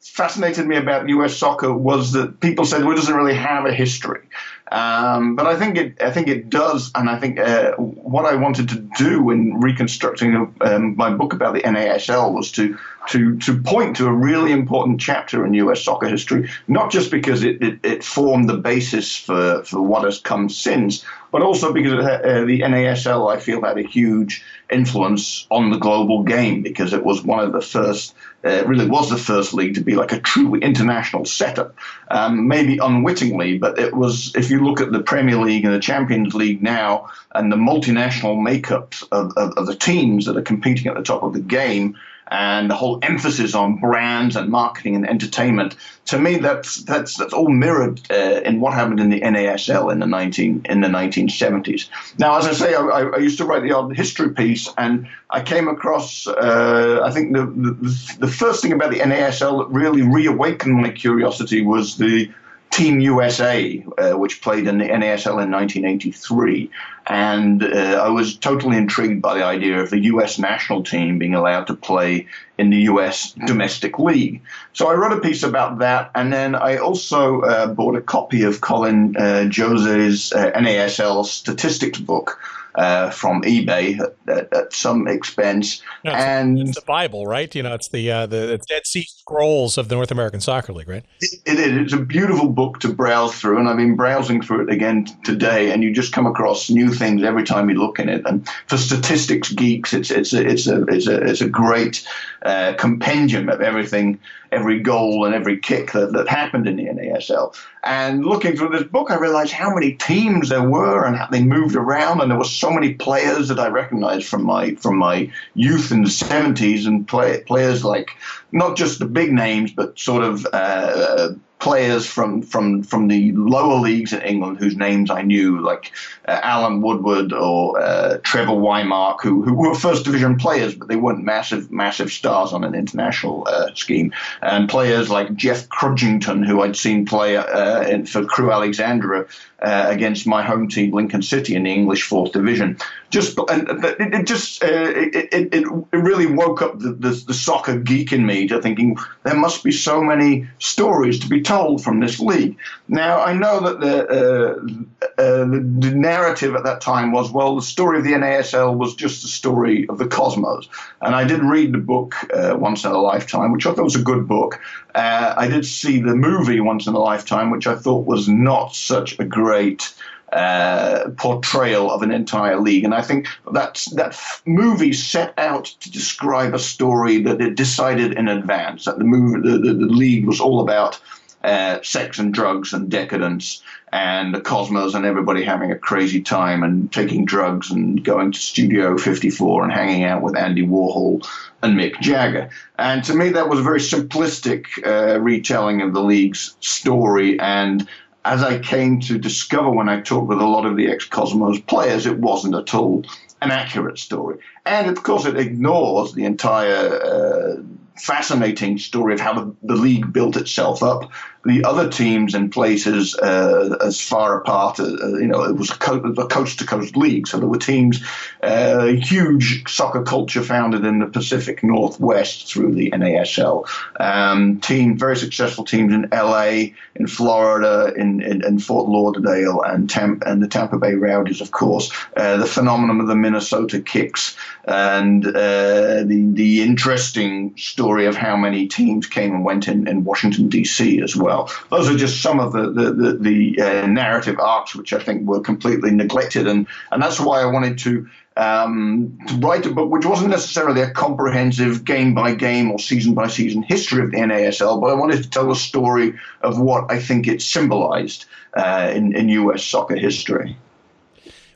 fascinated 0.00 0.66
me 0.66 0.76
about 0.76 1.08
U.S. 1.08 1.36
soccer 1.36 1.72
was 1.72 2.10
that 2.14 2.40
people 2.40 2.64
said 2.64 2.82
well, 2.82 2.92
it 2.92 2.96
doesn't 2.96 3.14
really 3.14 3.34
have 3.34 3.66
a 3.66 3.72
history. 3.72 4.22
Um, 4.70 5.34
but 5.34 5.46
I 5.46 5.56
think 5.56 5.76
it, 5.76 6.00
I 6.00 6.12
think 6.12 6.28
it 6.28 6.48
does, 6.48 6.92
and 6.94 7.10
I 7.10 7.18
think 7.18 7.40
uh, 7.40 7.72
what 7.72 8.24
I 8.24 8.36
wanted 8.36 8.68
to 8.68 8.76
do 8.96 9.30
in 9.30 9.58
reconstructing 9.60 10.54
um, 10.60 10.96
my 10.96 11.10
book 11.10 11.32
about 11.32 11.54
the 11.54 11.62
NASL 11.62 12.32
was 12.32 12.52
to 12.52 12.78
to 13.08 13.36
to 13.38 13.60
point 13.60 13.96
to 13.96 14.06
a 14.06 14.12
really 14.12 14.52
important 14.52 15.00
chapter 15.00 15.44
in 15.44 15.54
U.S. 15.54 15.82
soccer 15.82 16.06
history, 16.06 16.48
not 16.68 16.92
just 16.92 17.10
because 17.10 17.42
it, 17.42 17.60
it, 17.60 17.80
it 17.82 18.04
formed 18.04 18.48
the 18.48 18.58
basis 18.58 19.16
for, 19.16 19.64
for 19.64 19.82
what 19.82 20.04
has 20.04 20.20
come 20.20 20.48
since, 20.48 21.04
but 21.32 21.42
also 21.42 21.72
because 21.72 21.94
uh, 21.94 22.44
the 22.46 22.60
NASL 22.60 23.34
I 23.34 23.40
feel 23.40 23.64
had 23.64 23.76
a 23.76 23.82
huge 23.82 24.44
influence 24.70 25.46
on 25.50 25.70
the 25.70 25.78
global 25.78 26.22
game 26.22 26.62
because 26.62 26.92
it 26.92 27.04
was 27.04 27.22
one 27.22 27.44
of 27.44 27.52
the 27.52 27.60
first, 27.60 28.14
uh, 28.44 28.64
really 28.66 28.86
was 28.86 29.10
the 29.10 29.16
first 29.16 29.52
league 29.54 29.74
to 29.74 29.80
be 29.80 29.94
like 29.94 30.12
a 30.12 30.20
truly 30.20 30.60
international 30.60 31.24
setup. 31.24 31.74
Um, 32.10 32.48
maybe 32.48 32.78
unwittingly, 32.78 33.58
but 33.58 33.78
it 33.78 33.94
was. 33.94 34.34
If 34.34 34.50
you 34.50 34.64
look 34.64 34.80
at 34.80 34.92
the 34.92 35.02
Premier 35.02 35.36
League 35.36 35.64
and 35.64 35.74
the 35.74 35.80
Champions 35.80 36.34
League 36.34 36.62
now, 36.62 37.10
and 37.34 37.52
the 37.52 37.56
multinational 37.56 38.36
makeups 38.36 39.04
of, 39.12 39.32
of, 39.36 39.52
of 39.56 39.66
the 39.66 39.76
teams 39.76 40.26
that 40.26 40.36
are 40.36 40.42
competing 40.42 40.86
at 40.86 40.96
the 40.96 41.02
top 41.02 41.22
of 41.22 41.32
the 41.32 41.40
game 41.40 41.96
and 42.30 42.70
the 42.70 42.74
whole 42.74 42.98
emphasis 43.02 43.54
on 43.54 43.76
brands 43.76 44.36
and 44.36 44.50
marketing 44.50 44.94
and 44.94 45.08
entertainment. 45.08 45.76
To 46.06 46.18
me, 46.18 46.36
that's 46.36 46.76
that's 46.84 47.16
that's 47.16 47.32
all 47.32 47.48
mirrored 47.48 48.00
uh, 48.10 48.40
in 48.44 48.60
what 48.60 48.74
happened 48.74 49.00
in 49.00 49.10
the 49.10 49.20
NASL 49.20 49.92
in 49.92 49.98
the 49.98 50.06
nineteen 50.06 50.62
in 50.68 50.80
the 50.80 50.88
nineteen 50.88 51.28
seventies. 51.28 51.90
Now, 52.18 52.38
as 52.38 52.46
I 52.46 52.52
say, 52.52 52.74
I, 52.74 52.82
I, 52.82 53.18
used 53.18 53.38
to 53.38 53.44
write 53.44 53.62
the 53.62 53.72
odd 53.72 53.96
history 53.96 54.30
piece, 54.30 54.68
and 54.78 55.08
I 55.30 55.42
came 55.42 55.68
across. 55.68 56.26
Uh, 56.26 57.00
I 57.04 57.10
think 57.10 57.34
the, 57.34 57.46
the 57.46 58.16
the 58.20 58.28
first 58.28 58.62
thing 58.62 58.72
about 58.72 58.90
the 58.90 59.00
NASL 59.00 59.58
that 59.58 59.74
really 59.74 60.02
reawakened 60.02 60.76
my 60.76 60.90
curiosity 60.90 61.62
was 61.62 61.96
the 61.96 62.30
Team 62.70 63.00
USA, 63.00 63.84
uh, 63.98 64.12
which 64.12 64.40
played 64.42 64.66
in 64.66 64.78
the 64.78 64.84
NASL 64.84 65.42
in 65.42 65.50
1983. 65.50 66.70
And 67.06 67.64
uh, 67.64 68.02
I 68.04 68.08
was 68.08 68.36
totally 68.36 68.76
intrigued 68.76 69.20
by 69.20 69.34
the 69.34 69.44
idea 69.44 69.80
of 69.80 69.90
the 69.90 69.98
US 70.12 70.38
national 70.38 70.84
team 70.84 71.18
being 71.18 71.34
allowed 71.34 71.66
to 71.66 71.74
play 71.74 72.28
in 72.58 72.70
the 72.70 72.82
US 72.82 73.32
domestic 73.32 73.98
league. 73.98 74.42
So 74.72 74.88
I 74.88 74.94
wrote 74.94 75.12
a 75.12 75.20
piece 75.20 75.42
about 75.42 75.80
that. 75.80 76.12
And 76.14 76.32
then 76.32 76.54
I 76.54 76.76
also 76.76 77.40
uh, 77.40 77.66
bought 77.66 77.96
a 77.96 78.00
copy 78.00 78.44
of 78.44 78.60
Colin 78.60 79.16
uh, 79.16 79.48
Jose's 79.48 80.32
uh, 80.32 80.52
NASL 80.52 81.24
statistics 81.24 81.98
book 81.98 82.38
uh, 82.74 83.10
from 83.10 83.42
eBay 83.42 83.98
at, 84.28 84.52
at, 84.52 84.72
some 84.72 85.08
expense. 85.08 85.82
No, 86.04 86.12
it's 86.12 86.22
and 86.22 86.58
it's 86.58 86.78
the 86.78 86.86
Bible, 86.86 87.26
right? 87.26 87.52
You 87.54 87.62
know, 87.62 87.74
it's 87.74 87.88
the 87.88 88.10
uh, 88.10 88.26
the 88.26 88.60
Dead 88.68 88.86
Sea 88.86 89.02
Scrolls 89.02 89.78
of 89.78 89.88
the 89.88 89.94
North 89.94 90.10
American 90.10 90.40
Soccer 90.40 90.72
League, 90.72 90.88
right? 90.88 91.04
It, 91.20 91.40
it 91.46 91.58
is. 91.58 91.76
It's 91.78 91.92
a 91.92 91.98
beautiful 91.98 92.48
book 92.48 92.80
to 92.80 92.92
browse 92.92 93.38
through, 93.38 93.58
and 93.58 93.68
I've 93.68 93.76
been 93.76 93.96
browsing 93.96 94.42
through 94.42 94.68
it 94.68 94.72
again 94.72 95.06
today. 95.24 95.72
And 95.72 95.82
you 95.82 95.92
just 95.92 96.12
come 96.12 96.26
across 96.26 96.70
new 96.70 96.92
things 96.92 97.22
every 97.22 97.44
time 97.44 97.68
you 97.70 97.76
look 97.76 97.98
in 97.98 98.08
it. 98.08 98.22
And 98.26 98.48
for 98.66 98.76
statistics 98.76 99.52
geeks, 99.52 99.92
it's 99.92 100.10
it's 100.10 100.32
a, 100.32 100.46
it's 100.46 100.66
a 100.66 100.82
it's 100.84 101.06
a 101.06 101.20
it's 101.22 101.40
a 101.40 101.48
great 101.48 102.06
uh, 102.42 102.74
compendium 102.78 103.48
of 103.48 103.60
everything 103.60 104.18
every 104.52 104.80
goal 104.80 105.24
and 105.24 105.34
every 105.34 105.58
kick 105.58 105.92
that, 105.92 106.12
that 106.12 106.28
happened 106.28 106.66
in 106.66 106.76
the 106.76 106.84
NASL. 106.84 107.56
And 107.82 108.24
looking 108.24 108.56
through 108.56 108.70
this 108.70 108.82
book, 108.82 109.10
I 109.10 109.16
realized 109.16 109.52
how 109.52 109.74
many 109.74 109.92
teams 109.92 110.48
there 110.48 110.68
were 110.68 111.04
and 111.04 111.16
how 111.16 111.26
they 111.26 111.42
moved 111.42 111.76
around, 111.76 112.20
and 112.20 112.30
there 112.30 112.38
were 112.38 112.44
so 112.44 112.70
many 112.70 112.94
players 112.94 113.48
that 113.48 113.58
I 113.58 113.68
recognized 113.68 114.26
from 114.28 114.44
my 114.44 114.74
from 114.74 114.96
my 114.96 115.30
youth 115.54 115.90
in 115.90 116.02
the 116.02 116.10
70s, 116.10 116.86
and 116.86 117.06
play, 117.06 117.42
players 117.46 117.84
like 117.84 118.10
not 118.52 118.76
just 118.76 118.98
the 118.98 119.06
big 119.06 119.32
names, 119.32 119.72
but 119.72 119.98
sort 119.98 120.22
of 120.22 120.46
uh, 120.52 121.30
players 121.60 122.06
from, 122.06 122.42
from, 122.42 122.82
from 122.82 123.08
the 123.08 123.32
lower 123.32 123.78
leagues 123.78 124.12
in 124.12 124.22
England 124.22 124.58
whose 124.58 124.76
names 124.76 125.10
I 125.10 125.22
knew, 125.22 125.60
like 125.60 125.92
uh, 126.26 126.40
Alan 126.42 126.80
Woodward 126.80 127.32
or 127.32 127.80
uh, 127.80 128.18
Trevor 128.22 128.52
Whymark, 128.52 129.20
who, 129.22 129.42
who 129.42 129.54
were 129.54 129.74
first 129.74 130.04
division 130.04 130.36
players, 130.36 130.74
but 130.74 130.88
they 130.88 130.96
weren't 130.96 131.22
massive, 131.22 131.70
massive 131.70 132.10
stars 132.10 132.52
on 132.52 132.64
an 132.64 132.74
international 132.74 133.46
uh, 133.46 133.72
scheme. 133.74 134.12
And 134.42 134.68
players 134.68 135.10
like 135.10 135.34
Geoff 135.34 135.68
Crudgington, 135.68 136.46
who 136.46 136.62
I'd 136.62 136.76
seen 136.76 137.04
play 137.04 137.36
uh, 137.36 137.82
in, 137.82 138.06
for 138.06 138.24
Crewe 138.24 138.50
Alexandra 138.50 139.26
uh, 139.62 139.86
against 139.88 140.26
my 140.26 140.42
home 140.42 140.68
team, 140.68 140.92
Lincoln 140.92 141.22
City, 141.22 141.54
in 141.54 141.64
the 141.64 141.70
English 141.70 142.02
fourth 142.02 142.32
division. 142.32 142.78
Just 143.10 143.38
and 143.48 143.84
it, 143.84 144.14
it 144.14 144.26
just 144.26 144.62
uh, 144.64 144.68
it, 144.68 145.28
it, 145.32 145.54
it 145.54 145.66
really 145.92 146.26
woke 146.26 146.62
up 146.62 146.78
the, 146.78 146.92
the, 146.92 147.10
the 147.26 147.34
soccer 147.34 147.78
geek 147.78 148.12
in 148.12 148.24
me 148.24 148.46
to 148.48 148.62
thinking 148.62 148.96
there 149.24 149.34
must 149.34 149.62
be 149.62 149.72
so 149.72 150.02
many 150.02 150.48
stories 150.60 151.18
to 151.20 151.28
be 151.28 151.42
told 151.50 151.82
from 151.82 151.98
this 151.98 152.20
league. 152.20 152.56
Now 152.86 153.20
I 153.20 153.32
know 153.32 153.58
that 153.60 153.80
the, 153.80 153.96
uh, 154.08 155.22
uh, 155.22 155.44
the 155.44 155.92
narrative 155.94 156.54
at 156.54 156.62
that 156.62 156.80
time 156.80 157.10
was 157.10 157.32
well 157.32 157.56
the 157.56 157.62
story 157.62 157.98
of 157.98 158.04
the 158.04 158.12
NASL 158.12 158.76
was 158.76 158.94
just 158.94 159.22
the 159.22 159.28
story 159.28 159.88
of 159.88 159.98
the 159.98 160.06
Cosmos, 160.06 160.68
and 161.02 161.14
I 161.14 161.24
did 161.24 161.42
read 161.42 161.72
the 161.72 161.78
book 161.78 162.14
uh, 162.32 162.56
once 162.56 162.84
in 162.84 162.92
a 162.92 162.98
lifetime, 162.98 163.50
which 163.50 163.66
I 163.66 163.72
thought 163.72 163.82
was 163.82 163.96
a 163.96 164.02
good 164.02 164.28
book. 164.28 164.60
Uh, 164.94 165.34
I 165.36 165.48
did 165.48 165.66
see 165.66 166.00
the 166.00 166.14
movie 166.14 166.60
once 166.60 166.86
in 166.86 166.94
a 166.94 167.00
lifetime, 167.00 167.50
which 167.50 167.66
I 167.66 167.74
thought 167.74 168.06
was 168.06 168.28
not 168.28 168.74
such 168.74 169.18
a 169.18 169.24
great 169.24 169.92
uh, 170.32 171.10
portrayal 171.16 171.90
of 171.90 172.02
an 172.02 172.12
entire 172.12 172.60
league. 172.60 172.84
And 172.84 172.94
I 172.94 173.02
think 173.02 173.26
that 173.52 173.84
that 173.94 174.16
movie 174.46 174.92
set 174.92 175.36
out 175.36 175.64
to 175.80 175.90
describe 175.90 176.54
a 176.54 176.58
story 176.60 177.20
that 177.22 177.40
it 177.40 177.56
decided 177.56 178.12
in 178.12 178.28
advance 178.28 178.84
that 178.84 178.98
the 178.98 179.04
movie, 179.04 179.40
the, 179.40 179.58
the, 179.58 179.74
the 179.74 179.92
league 179.92 180.26
was 180.26 180.40
all 180.40 180.60
about 180.60 181.00
uh, 181.42 181.80
sex 181.82 182.18
and 182.18 182.34
drugs 182.34 182.72
and 182.72 182.90
decadence 182.90 183.62
and 183.92 184.34
the 184.34 184.40
cosmos 184.40 184.94
and 184.94 185.04
everybody 185.04 185.42
having 185.42 185.72
a 185.72 185.78
crazy 185.78 186.20
time 186.20 186.62
and 186.62 186.92
taking 186.92 187.24
drugs 187.24 187.70
and 187.70 188.04
going 188.04 188.30
to 188.32 188.38
Studio 188.38 188.96
54 188.96 189.64
and 189.64 189.72
hanging 189.72 190.04
out 190.04 190.22
with 190.22 190.36
Andy 190.36 190.66
Warhol 190.66 191.26
and 191.62 191.78
Mick 191.78 191.98
Jagger. 192.00 192.50
And 192.78 193.02
to 193.04 193.14
me, 193.14 193.30
that 193.30 193.48
was 193.48 193.58
a 193.58 193.64
very 193.64 193.80
simplistic 193.80 194.66
uh, 194.86 195.20
retelling 195.20 195.82
of 195.82 195.92
the 195.92 196.02
league's 196.02 196.56
story. 196.60 197.38
And 197.40 197.88
as 198.24 198.42
I 198.42 198.58
came 198.58 199.00
to 199.00 199.18
discover 199.18 199.70
when 199.70 199.88
I 199.88 200.00
talked 200.00 200.28
with 200.28 200.40
a 200.40 200.46
lot 200.46 200.66
of 200.66 200.76
the 200.76 200.88
ex 200.90 201.06
Cosmos 201.06 201.60
players, 201.60 202.06
it 202.06 202.18
wasn't 202.18 202.54
at 202.54 202.74
all 202.74 203.04
an 203.42 203.50
accurate 203.50 203.98
story. 203.98 204.38
And 204.66 204.88
of 204.88 205.02
course, 205.02 205.24
it 205.24 205.38
ignores 205.38 206.12
the 206.12 206.24
entire 206.24 207.00
uh, 207.02 207.62
fascinating 207.98 208.78
story 208.78 209.14
of 209.14 209.20
how 209.20 209.34
the, 209.34 209.54
the 209.62 209.76
league 209.76 210.12
built 210.12 210.36
itself 210.36 210.82
up. 210.82 211.10
The 211.44 211.64
other 211.64 211.88
teams 211.88 212.34
in 212.34 212.50
places 212.50 213.14
uh, 213.14 213.76
as 213.80 213.98
far 213.98 214.38
apart, 214.38 214.78
uh, 214.78 214.84
uh 214.84 215.18
you 215.18 215.26
know, 215.26 215.42
it 215.44 215.56
was 215.56 215.70
a, 215.70 215.74
coast 215.74 216.58
to 216.58 216.66
coast 216.66 216.96
league. 216.96 217.26
So 217.26 217.38
there 217.38 217.48
were 217.48 217.56
teams, 217.56 218.04
uh, 218.42 218.88
huge 218.88 219.66
soccer 219.70 220.02
culture 220.02 220.42
founded 220.42 220.84
in 220.84 220.98
the 220.98 221.06
Pacific 221.06 221.64
Northwest 221.64 222.46
through 222.46 222.74
the 222.74 222.90
NASL. 222.90 223.66
Um, 223.98 224.60
team, 224.60 224.98
very 224.98 225.16
successful 225.16 225.64
teams 225.64 225.94
in 225.94 226.08
LA, 226.12 226.72
in 226.94 227.06
Florida, 227.06 227.94
in, 227.96 228.20
in, 228.20 228.44
in 228.44 228.58
Fort 228.58 228.90
Lauderdale, 228.90 229.62
and, 229.62 229.88
Tampa, 229.88 230.28
and 230.28 230.42
the 230.42 230.48
Tampa 230.48 230.78
Bay 230.78 230.94
Rowdies, 230.94 231.40
of 231.40 231.52
course. 231.52 231.90
Uh, 232.16 232.36
the 232.36 232.46
phenomenon 232.46 233.00
of 233.00 233.06
the 233.06 233.16
Minnesota 233.16 233.80
Kicks 233.80 234.36
and 234.64 235.26
uh, 235.26 236.02
the, 236.04 236.30
the 236.34 236.62
interesting 236.62 237.56
story 237.56 238.04
of 238.04 238.14
how 238.14 238.36
many 238.36 238.68
teams 238.68 239.06
came 239.06 239.34
and 239.34 239.44
went 239.44 239.68
in, 239.68 239.88
in 239.88 240.04
Washington, 240.04 240.50
D.C. 240.50 241.00
as 241.00 241.16
well. 241.16 241.29
Those 241.70 241.88
are 241.88 241.96
just 241.96 242.22
some 242.22 242.40
of 242.40 242.52
the, 242.52 242.70
the, 242.70 242.92
the, 242.92 243.12
the 243.14 243.62
uh, 243.62 243.86
narrative 243.86 244.38
arcs 244.38 244.74
which 244.74 244.92
I 244.92 244.98
think 244.98 245.26
were 245.26 245.40
completely 245.40 245.90
neglected. 245.90 246.46
And, 246.46 246.66
and 246.90 247.02
that's 247.02 247.20
why 247.20 247.40
I 247.40 247.46
wanted 247.46 247.78
to, 247.78 248.08
um, 248.36 249.18
to 249.28 249.34
write 249.36 249.66
a 249.66 249.70
book 249.70 249.90
which 249.90 250.06
wasn't 250.06 250.30
necessarily 250.30 250.80
a 250.80 250.90
comprehensive 250.90 251.84
game 251.84 252.14
by 252.14 252.34
game 252.34 252.70
or 252.70 252.78
season 252.78 253.14
by 253.14 253.28
season 253.28 253.62
history 253.62 254.02
of 254.02 254.10
the 254.10 254.18
NASL, 254.18 254.80
but 254.80 254.90
I 254.90 254.94
wanted 254.94 255.22
to 255.22 255.30
tell 255.30 255.50
a 255.50 255.56
story 255.56 256.14
of 256.42 256.58
what 256.58 256.90
I 256.90 256.98
think 256.98 257.28
it 257.28 257.42
symbolized 257.42 258.26
uh, 258.54 258.90
in, 258.94 259.14
in 259.14 259.28
U.S. 259.28 259.64
soccer 259.64 259.96
history. 259.96 260.56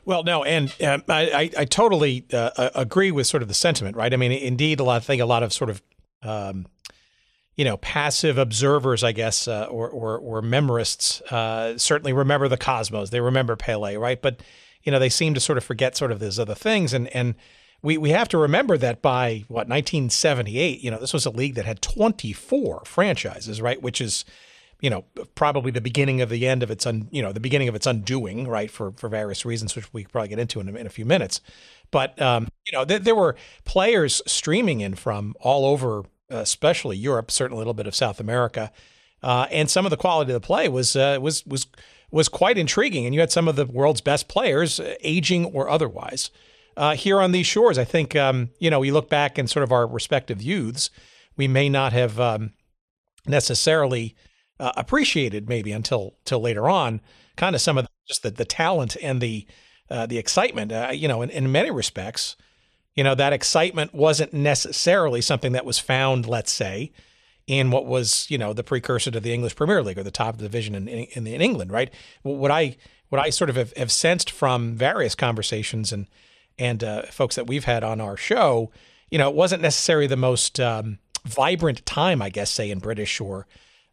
Well, 0.05 0.23
no, 0.23 0.43
and 0.43 0.73
uh, 0.81 0.99
I, 1.09 1.49
I, 1.57 1.65
totally 1.65 2.25
uh, 2.31 2.69
agree 2.75 3.09
with 3.09 3.25
sort 3.25 3.41
of 3.41 3.47
the 3.47 3.55
sentiment, 3.55 3.95
right? 3.95 4.13
I 4.13 4.17
mean, 4.17 4.31
indeed, 4.31 4.79
a 4.79 4.83
lot, 4.83 4.97
I 4.97 4.99
think 4.99 5.19
a 5.19 5.25
lot 5.25 5.41
of 5.41 5.51
sort 5.51 5.71
of, 5.71 5.81
um, 6.21 6.67
you 7.55 7.63
know, 7.63 7.77
passive 7.77 8.37
observers, 8.37 9.03
I 9.03 9.11
guess, 9.11 9.47
uh, 9.47 9.65
or, 9.65 9.89
or, 9.89 10.17
or 10.17 10.41
memorists 10.41 11.21
uh, 11.31 11.77
certainly 11.77 12.13
remember 12.13 12.47
the 12.47 12.57
Cosmos. 12.57 13.09
They 13.09 13.21
remember 13.21 13.55
Pele, 13.55 13.95
right? 13.95 14.21
But, 14.21 14.41
you 14.83 14.91
know, 14.91 14.99
they 14.99 15.09
seem 15.09 15.33
to 15.33 15.39
sort 15.39 15.57
of 15.57 15.63
forget 15.63 15.95
sort 15.95 16.11
of 16.11 16.19
those 16.19 16.37
other 16.37 16.55
things. 16.55 16.93
And, 16.93 17.07
and 17.09 17.35
we, 17.81 17.97
we 17.97 18.09
have 18.09 18.27
to 18.29 18.37
remember 18.37 18.77
that 18.77 19.01
by, 19.01 19.45
what, 19.47 19.69
1978, 19.69 20.81
you 20.81 20.91
know, 20.91 20.99
this 20.99 21.13
was 21.13 21.25
a 21.25 21.29
league 21.29 21.55
that 21.55 21.65
had 21.65 21.81
24 21.81 22.83
franchises, 22.85 23.61
right? 23.61 23.81
Which 23.81 24.01
is, 24.01 24.25
you 24.81 24.89
know, 24.89 25.05
probably 25.35 25.71
the 25.71 25.81
beginning 25.81 26.19
of 26.19 26.29
the 26.29 26.47
end 26.47 26.61
of 26.61 26.69
its, 26.69 26.85
un, 26.85 27.07
you 27.11 27.21
know, 27.21 27.31
the 27.31 27.39
beginning 27.39 27.69
of 27.69 27.75
its 27.75 27.87
undoing, 27.87 28.47
right, 28.47 28.69
for 28.69 28.91
for 28.91 29.07
various 29.07 29.45
reasons, 29.45 29.75
which 29.75 29.91
we 29.93 30.05
probably 30.05 30.27
get 30.27 30.39
into 30.39 30.59
in 30.59 30.67
a, 30.67 30.73
in 30.73 30.85
a 30.85 30.89
few 30.89 31.05
minutes. 31.05 31.39
But 31.91 32.21
um, 32.21 32.49
you 32.65 32.77
know, 32.77 32.83
th- 32.83 33.03
there 33.03 33.15
were 33.15 33.35
players 33.63 34.21
streaming 34.27 34.81
in 34.81 34.95
from 34.95 35.33
all 35.39 35.65
over, 35.65 36.03
especially 36.29 36.97
Europe, 36.97 37.31
certainly 37.31 37.57
a 37.57 37.59
little 37.59 37.73
bit 37.73 37.87
of 37.87 37.95
South 37.95 38.19
America, 38.19 38.71
uh, 39.23 39.47
and 39.51 39.69
some 39.69 39.85
of 39.85 39.89
the 39.89 39.97
quality 39.97 40.31
of 40.31 40.41
the 40.41 40.45
play 40.45 40.67
was 40.67 40.95
uh, 40.95 41.17
was 41.21 41.45
was 41.45 41.67
was 42.11 42.29
quite 42.29 42.57
intriguing. 42.57 43.05
And 43.05 43.13
you 43.13 43.21
had 43.21 43.31
some 43.31 43.47
of 43.47 43.55
the 43.55 43.65
world's 43.65 44.01
best 44.01 44.27
players, 44.27 44.79
uh, 44.79 44.95
aging 45.01 45.45
or 45.45 45.69
otherwise, 45.69 46.31
uh, 46.77 46.95
here 46.95 47.19
on 47.19 47.31
these 47.31 47.47
shores. 47.47 47.77
I 47.77 47.85
think 47.85 48.15
um, 48.15 48.49
you 48.59 48.69
know, 48.69 48.79
we 48.79 48.91
look 48.91 49.09
back 49.09 49.39
in 49.39 49.47
sort 49.47 49.63
of 49.63 49.71
our 49.71 49.87
respective 49.87 50.41
youths, 50.41 50.89
we 51.37 51.47
may 51.47 51.69
not 51.69 51.93
have 51.93 52.19
um, 52.19 52.53
necessarily 53.25 54.15
uh, 54.59 54.71
appreciated 54.77 55.49
maybe 55.49 55.71
until 55.71 56.15
till 56.25 56.39
later 56.39 56.69
on. 56.69 57.01
Kind 57.35 57.55
of 57.55 57.61
some 57.61 57.77
of 57.77 57.85
the, 57.85 57.89
just 58.07 58.23
the, 58.23 58.31
the 58.31 58.45
talent 58.45 58.95
and 59.01 59.19
the 59.21 59.45
uh, 59.89 60.05
the 60.05 60.17
excitement. 60.17 60.71
Uh, 60.71 60.91
you 60.93 61.07
know, 61.07 61.21
in, 61.21 61.29
in 61.29 61.51
many 61.51 61.71
respects, 61.71 62.35
you 62.95 63.03
know 63.03 63.15
that 63.15 63.33
excitement 63.33 63.93
wasn't 63.93 64.33
necessarily 64.33 65.21
something 65.21 65.51
that 65.51 65.65
was 65.65 65.79
found, 65.79 66.27
let's 66.27 66.51
say, 66.51 66.91
in 67.47 67.71
what 67.71 67.85
was 67.85 68.25
you 68.29 68.37
know 68.37 68.53
the 68.53 68.63
precursor 68.63 69.11
to 69.11 69.19
the 69.19 69.33
English 69.33 69.55
Premier 69.55 69.83
League 69.83 69.97
or 69.97 70.03
the 70.03 70.11
top 70.11 70.37
division 70.37 70.75
in 70.75 70.87
in, 70.87 71.27
in 71.27 71.41
England, 71.41 71.71
right? 71.71 71.93
What 72.23 72.51
I 72.51 72.77
what 73.09 73.21
I 73.21 73.29
sort 73.29 73.49
of 73.49 73.55
have, 73.55 73.73
have 73.77 73.91
sensed 73.91 74.31
from 74.31 74.75
various 74.75 75.15
conversations 75.15 75.91
and 75.91 76.07
and 76.57 76.83
uh, 76.83 77.03
folks 77.03 77.35
that 77.35 77.47
we've 77.47 77.65
had 77.65 77.83
on 77.83 77.99
our 77.99 78.15
show, 78.15 78.71
you 79.09 79.17
know, 79.17 79.29
it 79.29 79.35
wasn't 79.35 79.61
necessarily 79.61 80.07
the 80.07 80.15
most 80.15 80.59
um, 80.59 80.99
vibrant 81.25 81.85
time, 81.85 82.21
I 82.21 82.29
guess, 82.29 82.49
say 82.49 82.71
in 82.71 82.79
British 82.79 83.19
or 83.19 83.45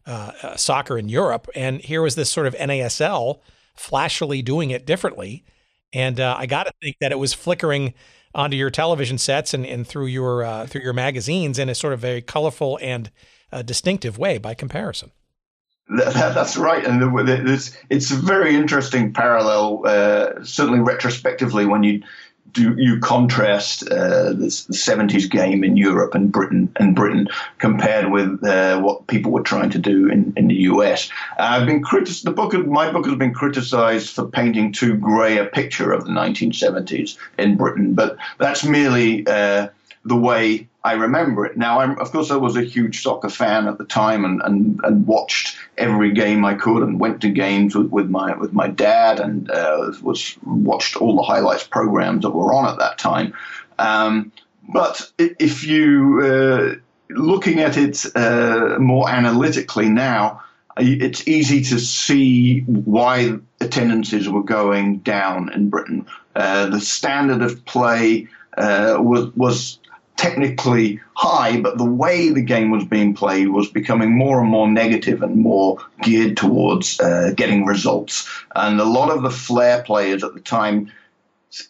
uh, 0.05 0.31
uh, 0.41 0.55
soccer 0.55 0.97
in 0.97 1.09
Europe. 1.09 1.47
And 1.55 1.81
here 1.81 2.01
was 2.01 2.15
this 2.15 2.29
sort 2.29 2.47
of 2.47 2.55
NASL 2.55 3.39
flashily 3.75 4.41
doing 4.41 4.71
it 4.71 4.85
differently. 4.85 5.43
And 5.91 6.19
uh, 6.19 6.35
I 6.37 6.45
got 6.45 6.65
to 6.65 6.73
think 6.81 6.97
that 6.99 7.11
it 7.11 7.19
was 7.19 7.33
flickering 7.33 7.93
onto 8.35 8.57
your 8.57 8.69
television 8.69 9.17
sets 9.17 9.53
and, 9.53 9.65
and 9.65 9.85
through 9.87 10.07
your 10.07 10.43
uh, 10.43 10.65
through 10.65 10.81
your 10.81 10.93
magazines 10.93 11.59
in 11.59 11.69
a 11.69 11.75
sort 11.75 11.93
of 11.93 11.99
very 11.99 12.21
colorful 12.21 12.79
and 12.81 13.11
uh, 13.51 13.61
distinctive 13.61 14.17
way 14.17 14.37
by 14.37 14.53
comparison. 14.53 15.11
That, 15.89 16.13
that's 16.33 16.55
right, 16.55 16.83
and 16.85 17.01
it's 17.49 17.77
it's 17.89 18.11
a 18.11 18.15
very 18.15 18.55
interesting 18.55 19.13
parallel. 19.13 19.83
Uh, 19.85 20.43
certainly, 20.43 20.79
retrospectively, 20.79 21.65
when 21.65 21.83
you 21.83 22.03
do 22.51 22.75
you 22.77 22.99
contrast 22.99 23.83
uh, 23.89 24.29
the, 24.29 24.63
the, 24.67 24.73
70s 24.73 25.29
game 25.29 25.63
in 25.63 25.75
Europe 25.75 26.13
and 26.13 26.31
Britain 26.31 26.71
and 26.75 26.95
Britain 26.95 27.27
compared 27.57 28.11
with 28.11 28.43
uh, 28.43 28.79
what 28.79 29.07
people 29.07 29.31
were 29.31 29.41
trying 29.41 29.71
to 29.71 29.79
do 29.79 30.07
in, 30.07 30.33
in 30.37 30.47
the 30.47 30.55
US? 30.55 31.09
I've 31.39 31.65
been 31.65 31.81
critic- 31.81 32.21
the 32.23 32.31
book 32.31 32.53
my 32.53 32.91
book 32.91 33.05
has 33.05 33.15
been 33.15 33.33
criticized 33.33 34.09
for 34.09 34.25
painting 34.25 34.71
too 34.71 34.95
grey 34.95 35.37
a 35.37 35.45
picture 35.45 35.91
of 35.91 36.05
the 36.05 36.11
1970s 36.11 37.17
in 37.39 37.57
Britain, 37.57 37.93
but 37.93 38.17
that's 38.37 38.63
merely 38.63 39.25
uh, 39.25 39.69
the 40.05 40.15
way 40.15 40.67
I 40.85 40.93
remember 40.93 41.45
it. 41.45 41.55
Now, 41.55 41.79
I'm, 41.79 41.97
of 41.97 42.11
course, 42.11 42.29
I 42.29 42.35
was 42.35 42.57
a 42.57 42.61
huge 42.61 43.01
soccer 43.03 43.29
fan 43.29 43.67
at 43.67 43.77
the 43.77 43.85
time 43.85 44.25
and, 44.25 44.41
and, 44.43 44.81
and 44.83 45.07
watched 45.07 45.57
every 45.77 46.11
game 46.11 46.43
I 46.43 46.55
could 46.55 46.83
and 46.83 46.99
went 46.99 47.21
to 47.21 47.29
games 47.29 47.73
with, 47.73 47.87
with 47.87 48.09
my 48.09 48.35
with 48.35 48.51
my 48.51 48.67
dad 48.67 49.19
and 49.21 49.49
uh, 49.49 49.93
was 50.01 50.37
watched 50.43 50.97
all 50.97 51.15
the 51.15 51.23
highlights 51.23 51.65
programs 51.65 52.23
that 52.23 52.31
were 52.31 52.53
on 52.53 52.65
at 52.65 52.79
that 52.79 52.97
time. 52.97 53.33
Um, 53.79 54.33
but 54.73 55.09
if 55.17 55.63
you 55.63 56.21
uh, 56.21 56.75
looking 57.09 57.59
at 57.59 57.77
it 57.77 58.05
uh, 58.15 58.77
more 58.77 59.09
analytically 59.09 59.87
now, 59.87 60.43
it's 60.77 61.27
easy 61.27 61.63
to 61.63 61.79
see 61.79 62.61
why 62.61 63.37
attendances 63.61 64.27
were 64.27 64.43
going 64.43 64.99
down 64.99 65.51
in 65.53 65.69
Britain. 65.69 66.07
Uh, 66.35 66.67
the 66.67 66.81
standard 66.81 67.41
of 67.41 67.63
play 67.65 68.27
uh, 68.57 68.97
was 68.99 69.33
was 69.35 69.79
technically 70.23 71.01
high, 71.15 71.59
but 71.59 71.77
the 71.77 71.83
way 71.83 72.29
the 72.29 72.41
game 72.41 72.71
was 72.71 72.85
being 72.85 73.13
played 73.13 73.49
was 73.49 73.69
becoming 73.69 74.17
more 74.17 74.39
and 74.39 74.49
more 74.49 74.69
negative 74.69 75.21
and 75.21 75.35
more 75.35 75.77
geared 76.01 76.37
towards 76.37 76.97
uh, 77.01 77.33
getting 77.35 77.65
results. 77.65 78.29
And 78.55 78.79
a 78.79 78.85
lot 78.85 79.09
of 79.09 79.21
the 79.21 79.29
flair 79.29 79.83
players 79.83 80.23
at 80.23 80.33
the 80.33 80.39
time 80.39 80.89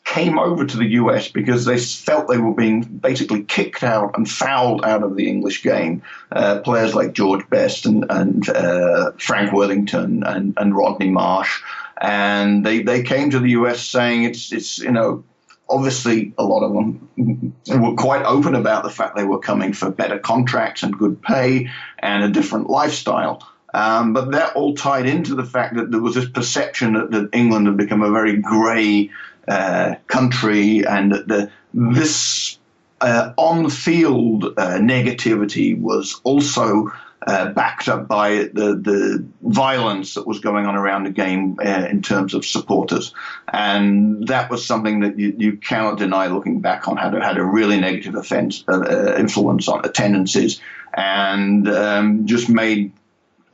came 0.06 0.38
over 0.38 0.66
to 0.66 0.78
the 0.78 0.86
US 1.02 1.30
because 1.30 1.66
they 1.66 1.80
felt 1.80 2.28
they 2.28 2.38
were 2.38 2.54
being 2.54 2.84
basically 2.84 3.44
kicked 3.44 3.84
out 3.84 4.16
and 4.16 4.30
fouled 4.30 4.86
out 4.86 5.02
of 5.02 5.16
the 5.16 5.28
English 5.28 5.64
game. 5.64 6.04
Uh, 6.32 6.60
players 6.60 6.94
like 6.94 7.14
George 7.14 7.50
Best 7.50 7.88
and, 7.88 8.06
and 8.12 8.50
uh, 8.50 9.14
Frank 9.18 9.52
Worthington 9.52 10.24
and, 10.24 10.54
and 10.58 10.76
Rodney 10.76 11.10
Marsh. 11.10 11.60
And 12.00 12.64
they, 12.64 12.84
they 12.84 13.02
came 13.02 13.32
to 13.32 13.40
the 13.40 13.50
US 13.62 13.82
saying 13.82 14.26
it's, 14.26 14.54
it's 14.54 14.78
you 14.78 14.92
know, 14.92 15.24
obviously 15.70 16.34
a 16.38 16.44
lot 16.44 16.64
of 16.64 16.74
them 16.74 17.56
were 17.68 17.96
quite 17.96 18.24
open 18.24 18.56
about 18.56 18.84
the 18.84 18.90
fact 18.90 19.16
they 19.16 19.24
were 19.24 19.40
coming 19.40 19.74
for 19.74 19.90
better 19.90 20.20
contracts 20.20 20.84
and 20.84 20.98
good 20.98 21.22
pay 21.22 21.70
and 22.00 22.24
a 22.24 22.30
different 22.30 22.70
lifestyle. 22.70 23.48
Um, 23.74 24.14
but 24.14 24.32
that 24.32 24.56
all 24.56 24.76
tied 24.76 25.08
into 25.08 25.34
the 25.34 25.46
fact 25.46 25.76
that 25.76 25.90
there 25.90 26.02
was 26.02 26.16
this 26.16 26.30
perception 26.30 26.94
that, 26.94 27.12
that 27.12 27.30
England 27.34 27.66
had 27.66 27.78
become 27.78 28.04
a 28.04 28.12
very 28.12 28.38
grey 28.38 29.10
uh, 29.48 29.96
country 30.08 30.86
and 30.86 31.12
that 31.12 31.28
the, 31.28 31.52
this 31.74 32.60
uh, 33.02 33.34
on 33.36 33.70
field 33.70 34.46
uh, 34.46 34.78
negativity 34.78 35.80
was 35.80 36.22
also 36.24 36.92
uh, 37.28 37.50
backed 37.50 37.88
up 37.88 38.08
by 38.08 38.50
the, 38.54 38.76
the 38.82 39.26
violence 39.42 40.16
that 40.16 40.28
was 40.28 40.40
going 40.40 40.66
on 40.66 40.76
around 40.76 41.04
the 41.04 41.10
game 41.10 41.58
uh, 41.64 41.88
in 41.90 42.02
terms 42.02 42.34
of 42.34 42.46
supporters. 42.46 43.14
And 43.52 44.28
that 44.28 44.50
was 44.50 44.66
something 44.66 45.02
that 45.02 45.18
you, 45.18 45.36
you 45.38 45.58
cannot 45.58 45.98
deny 45.98 46.28
looking 46.28 46.60
back 46.60 46.88
on 46.88 46.98
had, 46.98 47.14
had 47.14 47.38
a 47.38 47.44
really 47.44 47.80
negative 47.80 48.16
offense, 48.16 48.64
uh, 48.68 48.80
uh 48.80 49.16
influence 49.18 49.68
on 49.68 49.86
attendances 49.86 50.60
and 50.96 51.68
um, 51.68 52.26
just 52.28 52.50
made 52.50 52.92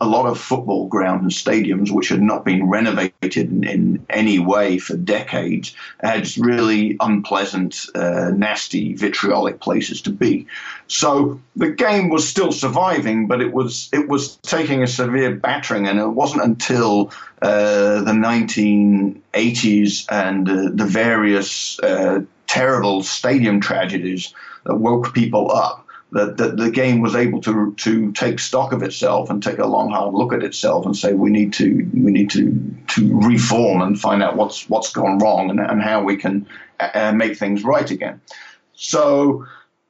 a 0.01 0.07
lot 0.07 0.25
of 0.25 0.39
football 0.39 0.87
grounds 0.87 1.21
and 1.23 1.31
stadiums, 1.31 1.91
which 1.91 2.09
had 2.09 2.21
not 2.21 2.45
been 2.45 2.69
renovated 2.69 3.35
in, 3.51 3.63
in 3.65 4.05
any 4.09 4.39
way 4.39 4.77
for 4.77 4.95
decades, 4.95 5.75
had 5.99 6.25
really 6.37 6.95
unpleasant, 7.01 7.85
uh, 7.95 8.31
nasty, 8.33 8.93
vitriolic 8.93 9.59
places 9.59 10.01
to 10.03 10.09
be. 10.09 10.47
So 10.87 11.41
the 11.55 11.71
game 11.71 12.09
was 12.09 12.27
still 12.27 12.51
surviving, 12.51 13.27
but 13.27 13.41
it 13.41 13.51
was 13.51 13.89
it 13.91 14.07
was 14.07 14.37
taking 14.37 14.83
a 14.83 14.87
severe 14.87 15.35
battering, 15.35 15.87
and 15.87 15.99
it 15.99 16.07
wasn't 16.07 16.43
until 16.43 17.11
uh, 17.41 18.01
the 18.01 18.13
1980s 18.13 20.05
and 20.09 20.49
uh, 20.49 20.69
the 20.73 20.85
various 20.85 21.77
uh, 21.79 22.21
terrible 22.47 23.03
stadium 23.03 23.59
tragedies 23.59 24.33
that 24.63 24.75
woke 24.75 25.13
people 25.13 25.51
up 25.51 25.85
that, 26.11 26.37
that 26.37 26.57
the 26.57 26.71
game 26.71 27.01
was 27.01 27.15
able 27.15 27.41
to 27.41 27.73
to 27.75 28.11
take 28.13 28.39
stock 28.39 28.73
of 28.73 28.81
itself 28.81 29.29
and 29.29 29.43
take 29.43 29.59
a 29.59 29.65
long 29.65 29.91
hard 29.91 30.13
look 30.13 30.33
at 30.33 30.43
itself 30.43 30.85
and 30.85 30.95
say 30.95 31.13
we 31.13 31.29
need 31.29 31.53
to 31.53 31.87
we 31.93 32.11
need 32.11 32.29
to 32.31 32.75
to 32.87 33.19
reform 33.19 33.81
and 33.81 33.99
find 33.99 34.23
out 34.23 34.35
what's 34.35 34.67
what's 34.69 34.91
gone 34.91 35.19
wrong 35.19 35.49
and, 35.49 35.59
and 35.59 35.81
how 35.81 36.01
we 36.01 36.15
can 36.15 36.47
uh, 36.79 37.11
make 37.11 37.37
things 37.37 37.63
right 37.63 37.89
again. 37.91 38.19
So. 38.73 39.45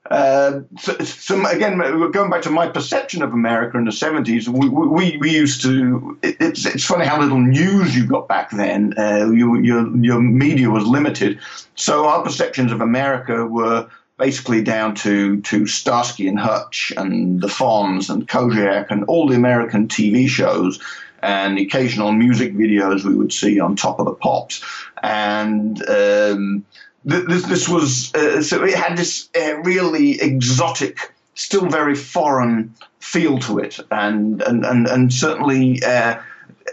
Uh, 0.09 0.61
so, 0.79 0.97
so, 1.03 1.45
again, 1.45 1.77
going 2.11 2.31
back 2.31 2.41
to 2.41 2.49
my 2.49 2.67
perception 2.67 3.21
of 3.21 3.31
America 3.31 3.77
in 3.77 3.85
the 3.85 3.91
70s, 3.91 4.47
we, 4.47 4.67
we, 4.67 5.17
we 5.17 5.29
used 5.29 5.61
to. 5.61 6.17
It, 6.23 6.37
it's, 6.39 6.65
it's 6.65 6.83
funny 6.83 7.05
how 7.05 7.21
little 7.21 7.39
news 7.39 7.95
you 7.95 8.07
got 8.07 8.27
back 8.27 8.49
then. 8.49 8.95
Uh, 8.97 9.29
you, 9.29 9.59
your, 9.59 9.95
your 9.97 10.19
media 10.19 10.71
was 10.71 10.83
limited. 10.87 11.37
So 11.75 12.07
our 12.07 12.23
perceptions 12.23 12.71
of 12.71 12.81
America 12.81 13.45
were 13.45 13.87
basically 14.19 14.61
down 14.61 14.93
to 14.93 15.41
to 15.41 15.65
Starsky 15.65 16.27
and 16.27 16.39
Hutch 16.39 16.93
and 16.95 17.41
the 17.41 17.47
Fonz 17.47 18.09
and 18.09 18.27
Kojak 18.27 18.91
and 18.91 19.05
all 19.05 19.27
the 19.27 19.35
American 19.35 19.87
TV 19.87 20.27
shows 20.27 20.79
and 21.23 21.57
occasional 21.57 22.11
music 22.11 22.53
videos 22.53 23.03
we 23.03 23.15
would 23.15 23.33
see 23.33 23.59
on 23.59 23.75
top 23.75 23.99
of 23.99 24.05
the 24.05 24.13
pops. 24.13 24.63
And 25.01 25.81
um, 25.89 26.65
th- 27.09 27.25
this, 27.25 27.43
this 27.45 27.69
was 27.69 28.13
uh, 28.13 28.41
so 28.41 28.63
it 28.63 28.75
had 28.75 28.97
this 28.97 29.29
uh, 29.39 29.57
really 29.63 30.21
exotic, 30.21 31.13
still 31.33 31.67
very 31.67 31.95
foreign 31.95 32.75
feel 32.99 33.39
to 33.39 33.59
it, 33.59 33.79
and 33.89 34.41
and 34.43 34.65
and, 34.65 34.87
and 34.87 35.13
certainly. 35.13 35.81
Uh, 35.83 36.21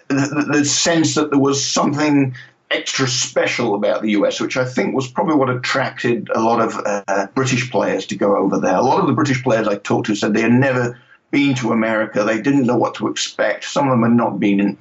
the, 0.08 0.46
the 0.52 0.64
sense 0.64 1.14
that 1.14 1.30
there 1.30 1.38
was 1.38 1.64
something 1.64 2.34
extra 2.70 3.06
special 3.06 3.74
about 3.74 4.02
the 4.02 4.10
US, 4.12 4.40
which 4.40 4.56
I 4.56 4.64
think 4.64 4.94
was 4.94 5.08
probably 5.08 5.36
what 5.36 5.50
attracted 5.50 6.28
a 6.34 6.40
lot 6.40 6.60
of 6.60 6.80
uh, 6.84 7.26
British 7.34 7.70
players 7.70 8.06
to 8.06 8.16
go 8.16 8.36
over 8.36 8.58
there. 8.58 8.74
A 8.74 8.82
lot 8.82 9.00
of 9.00 9.06
the 9.06 9.12
British 9.12 9.42
players 9.42 9.68
I 9.68 9.76
talked 9.76 10.06
to 10.06 10.14
said 10.14 10.34
they 10.34 10.42
had 10.42 10.52
never 10.52 10.98
been 11.30 11.54
to 11.56 11.72
America. 11.72 12.24
They 12.24 12.40
didn't 12.40 12.66
know 12.66 12.76
what 12.76 12.94
to 12.96 13.08
expect. 13.08 13.64
Some 13.64 13.86
of 13.88 13.92
them 13.92 14.02
had 14.02 14.12
not 14.12 14.40
been 14.40 14.60
in, 14.60 14.78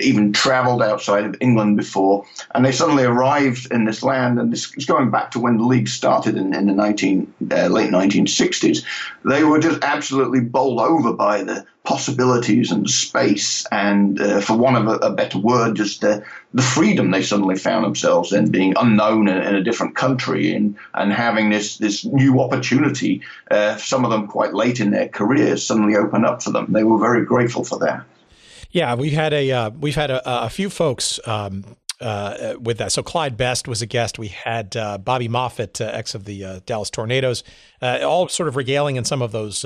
even 0.00 0.32
traveled 0.32 0.82
outside 0.82 1.24
of 1.24 1.36
England 1.40 1.76
before, 1.76 2.26
and 2.54 2.64
they 2.64 2.72
suddenly 2.72 3.04
arrived 3.04 3.68
in 3.72 3.84
this 3.84 4.02
land. 4.02 4.38
And 4.38 4.52
this 4.52 4.72
is 4.76 4.86
going 4.86 5.10
back 5.10 5.30
to 5.32 5.40
when 5.40 5.58
the 5.58 5.64
league 5.64 5.88
started 5.88 6.36
in, 6.36 6.54
in 6.54 6.66
the 6.66 6.72
19, 6.72 7.34
uh, 7.50 7.66
late 7.68 7.90
1960s. 7.90 8.84
They 9.24 9.44
were 9.44 9.58
just 9.58 9.82
absolutely 9.82 10.40
bowled 10.40 10.80
over 10.80 11.12
by 11.12 11.42
the 11.42 11.66
possibilities 11.88 12.70
and 12.70 12.88
space, 12.90 13.64
and 13.72 14.20
uh, 14.20 14.42
for 14.42 14.58
want 14.58 14.76
of 14.76 14.86
a, 14.88 15.06
a, 15.06 15.10
better 15.10 15.38
word, 15.38 15.74
just 15.74 16.04
uh, 16.04 16.20
the 16.52 16.60
freedom 16.60 17.10
they 17.10 17.22
suddenly 17.22 17.56
found 17.56 17.82
themselves 17.82 18.30
in, 18.30 18.50
being 18.50 18.74
unknown 18.76 19.26
in, 19.26 19.38
in 19.38 19.54
a 19.54 19.62
different 19.62 19.96
country, 19.96 20.52
and 20.52 20.76
and 20.92 21.14
having 21.14 21.48
this 21.48 21.78
this 21.78 22.04
new 22.04 22.40
opportunity. 22.40 23.22
Uh, 23.50 23.74
some 23.78 24.04
of 24.04 24.10
them 24.10 24.26
quite 24.26 24.52
late 24.52 24.80
in 24.80 24.90
their 24.90 25.08
careers 25.08 25.64
suddenly 25.64 25.96
open 25.96 26.26
up 26.26 26.42
for 26.42 26.50
them. 26.50 26.66
They 26.68 26.84
were 26.84 26.98
very 26.98 27.24
grateful 27.24 27.64
for 27.64 27.78
that. 27.78 28.04
Yeah, 28.70 28.94
we've 28.94 29.14
had 29.14 29.32
a 29.32 29.50
uh, 29.50 29.70
we've 29.70 29.96
had 29.96 30.10
a, 30.10 30.44
a 30.44 30.50
few 30.50 30.68
folks 30.68 31.18
um, 31.26 31.64
uh, 32.02 32.56
with 32.60 32.76
that. 32.78 32.92
So 32.92 33.02
Clyde 33.02 33.38
Best 33.38 33.66
was 33.66 33.80
a 33.80 33.86
guest. 33.86 34.18
We 34.18 34.28
had 34.28 34.76
uh, 34.76 34.98
Bobby 34.98 35.28
Moffat, 35.28 35.80
uh, 35.80 35.86
ex 35.86 36.14
of 36.14 36.26
the 36.26 36.44
uh, 36.44 36.60
Dallas 36.66 36.90
Tornadoes, 36.90 37.44
uh, 37.80 38.00
all 38.02 38.28
sort 38.28 38.46
of 38.46 38.56
regaling 38.56 38.96
in 38.96 39.06
some 39.06 39.22
of 39.22 39.32
those 39.32 39.64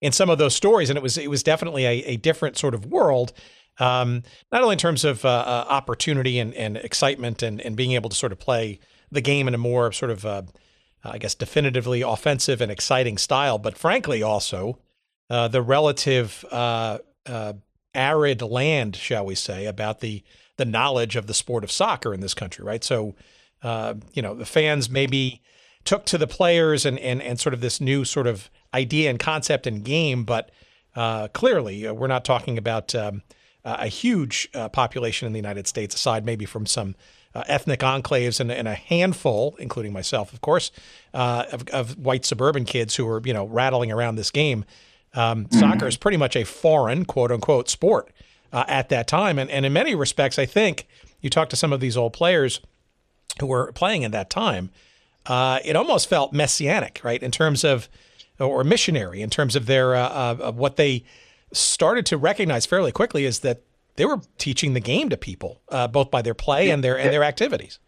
in 0.00 0.12
some 0.12 0.30
of 0.30 0.38
those 0.38 0.54
stories, 0.54 0.90
and 0.90 0.96
it 0.96 1.02
was 1.02 1.18
it 1.18 1.30
was 1.30 1.42
definitely 1.42 1.84
a, 1.84 2.02
a 2.04 2.16
different 2.16 2.56
sort 2.56 2.74
of 2.74 2.86
world. 2.86 3.32
Um, 3.78 4.22
not 4.52 4.62
only 4.62 4.74
in 4.74 4.78
terms 4.78 5.04
of 5.04 5.24
uh, 5.24 5.28
uh, 5.28 5.64
opportunity 5.68 6.38
and, 6.38 6.52
and 6.54 6.76
excitement 6.76 7.42
and, 7.42 7.60
and 7.62 7.76
being 7.76 7.92
able 7.92 8.10
to 8.10 8.16
sort 8.16 8.32
of 8.32 8.38
play 8.38 8.78
the 9.10 9.22
game 9.22 9.48
in 9.48 9.54
a 9.54 9.58
more 9.58 9.90
sort 9.92 10.10
of 10.10 10.26
uh, 10.26 10.42
I 11.02 11.18
guess 11.18 11.34
definitively 11.34 12.02
offensive 12.02 12.60
and 12.60 12.70
exciting 12.70 13.16
style, 13.16 13.58
but 13.58 13.78
frankly 13.78 14.22
also 14.22 14.78
the 15.28 15.62
relative 15.62 16.44
arid 17.94 18.42
land, 18.42 18.96
shall 18.96 19.24
we 19.24 19.34
say, 19.34 19.66
about 19.66 20.00
the 20.00 20.22
the 20.56 20.64
knowledge 20.66 21.16
of 21.16 21.26
the 21.26 21.32
sport 21.32 21.64
of 21.64 21.72
soccer 21.72 22.12
in 22.12 22.20
this 22.20 22.34
country, 22.34 22.62
right? 22.62 22.84
So, 22.84 23.14
uh, 23.62 23.94
you 24.12 24.20
know, 24.20 24.34
the 24.34 24.44
fans 24.44 24.90
maybe 24.90 25.40
took 25.84 26.04
to 26.06 26.18
the 26.18 26.26
players 26.26 26.84
and 26.86 26.98
and 26.98 27.22
and 27.22 27.40
sort 27.40 27.54
of 27.54 27.60
this 27.60 27.80
new 27.80 28.04
sort 28.04 28.26
of 28.26 28.50
idea 28.74 29.10
and 29.10 29.18
concept 29.18 29.66
and 29.66 29.84
game, 29.84 30.24
but 30.24 30.50
uh, 30.96 31.28
clearly 31.28 31.86
uh, 31.86 31.92
we're 31.92 32.06
not 32.06 32.24
talking 32.24 32.58
about 32.58 32.94
um, 32.94 33.22
a 33.64 33.88
huge 33.88 34.48
uh, 34.54 34.68
population 34.68 35.26
in 35.26 35.32
the 35.32 35.38
United 35.38 35.66
States, 35.66 35.94
aside 35.94 36.24
maybe 36.24 36.44
from 36.44 36.66
some. 36.66 36.94
Uh, 37.32 37.44
ethnic 37.46 37.78
enclaves 37.78 38.40
and, 38.40 38.50
and, 38.50 38.66
a 38.66 38.74
handful, 38.74 39.54
including 39.60 39.92
myself, 39.92 40.32
of 40.32 40.40
course, 40.40 40.72
uh, 41.14 41.44
of, 41.52 41.62
of 41.68 41.96
white 41.96 42.24
suburban 42.24 42.64
kids 42.64 42.96
who 42.96 43.06
were, 43.06 43.22
you 43.24 43.32
know, 43.32 43.44
rattling 43.44 43.92
around 43.92 44.16
this 44.16 44.32
game. 44.32 44.64
Um, 45.14 45.44
mm-hmm. 45.44 45.60
Soccer 45.60 45.86
is 45.86 45.96
pretty 45.96 46.16
much 46.16 46.34
a 46.34 46.42
foreign, 46.42 47.04
quote 47.04 47.30
unquote, 47.30 47.68
sport 47.68 48.10
uh, 48.52 48.64
at 48.68 48.88
that 48.88 49.06
time. 49.06 49.38
And, 49.38 49.50
and 49.50 49.64
in 49.64 49.72
many 49.72 49.94
respects, 49.94 50.38
I 50.38 50.46
think 50.46 50.86
you 51.20 51.30
talk 51.30 51.48
to 51.50 51.56
some 51.56 51.72
of 51.72 51.80
these 51.80 51.96
old 51.96 52.12
players 52.12 52.60
who 53.38 53.46
were 53.46 53.72
playing 53.72 54.02
in 54.02 54.10
that 54.10 54.30
time, 54.30 54.70
uh, 55.30 55.60
it 55.64 55.76
almost 55.76 56.08
felt 56.08 56.32
messianic, 56.32 57.00
right? 57.04 57.22
In 57.22 57.30
terms 57.30 57.62
of, 57.62 57.88
or 58.40 58.64
missionary, 58.64 59.22
in 59.22 59.30
terms 59.30 59.54
of 59.54 59.66
their, 59.66 59.94
uh, 59.94 60.34
of 60.34 60.56
what 60.56 60.74
they 60.74 61.04
started 61.52 62.04
to 62.06 62.16
recognize 62.16 62.66
fairly 62.66 62.90
quickly 62.90 63.24
is 63.24 63.38
that 63.38 63.62
they 63.94 64.04
were 64.04 64.20
teaching 64.38 64.74
the 64.74 64.80
game 64.80 65.08
to 65.08 65.16
people, 65.16 65.60
uh, 65.68 65.86
both 65.86 66.10
by 66.10 66.20
their 66.20 66.34
play 66.34 66.70
and 66.70 66.82
their, 66.82 66.98
and 66.98 67.12
their 67.12 67.22
activities. 67.22 67.78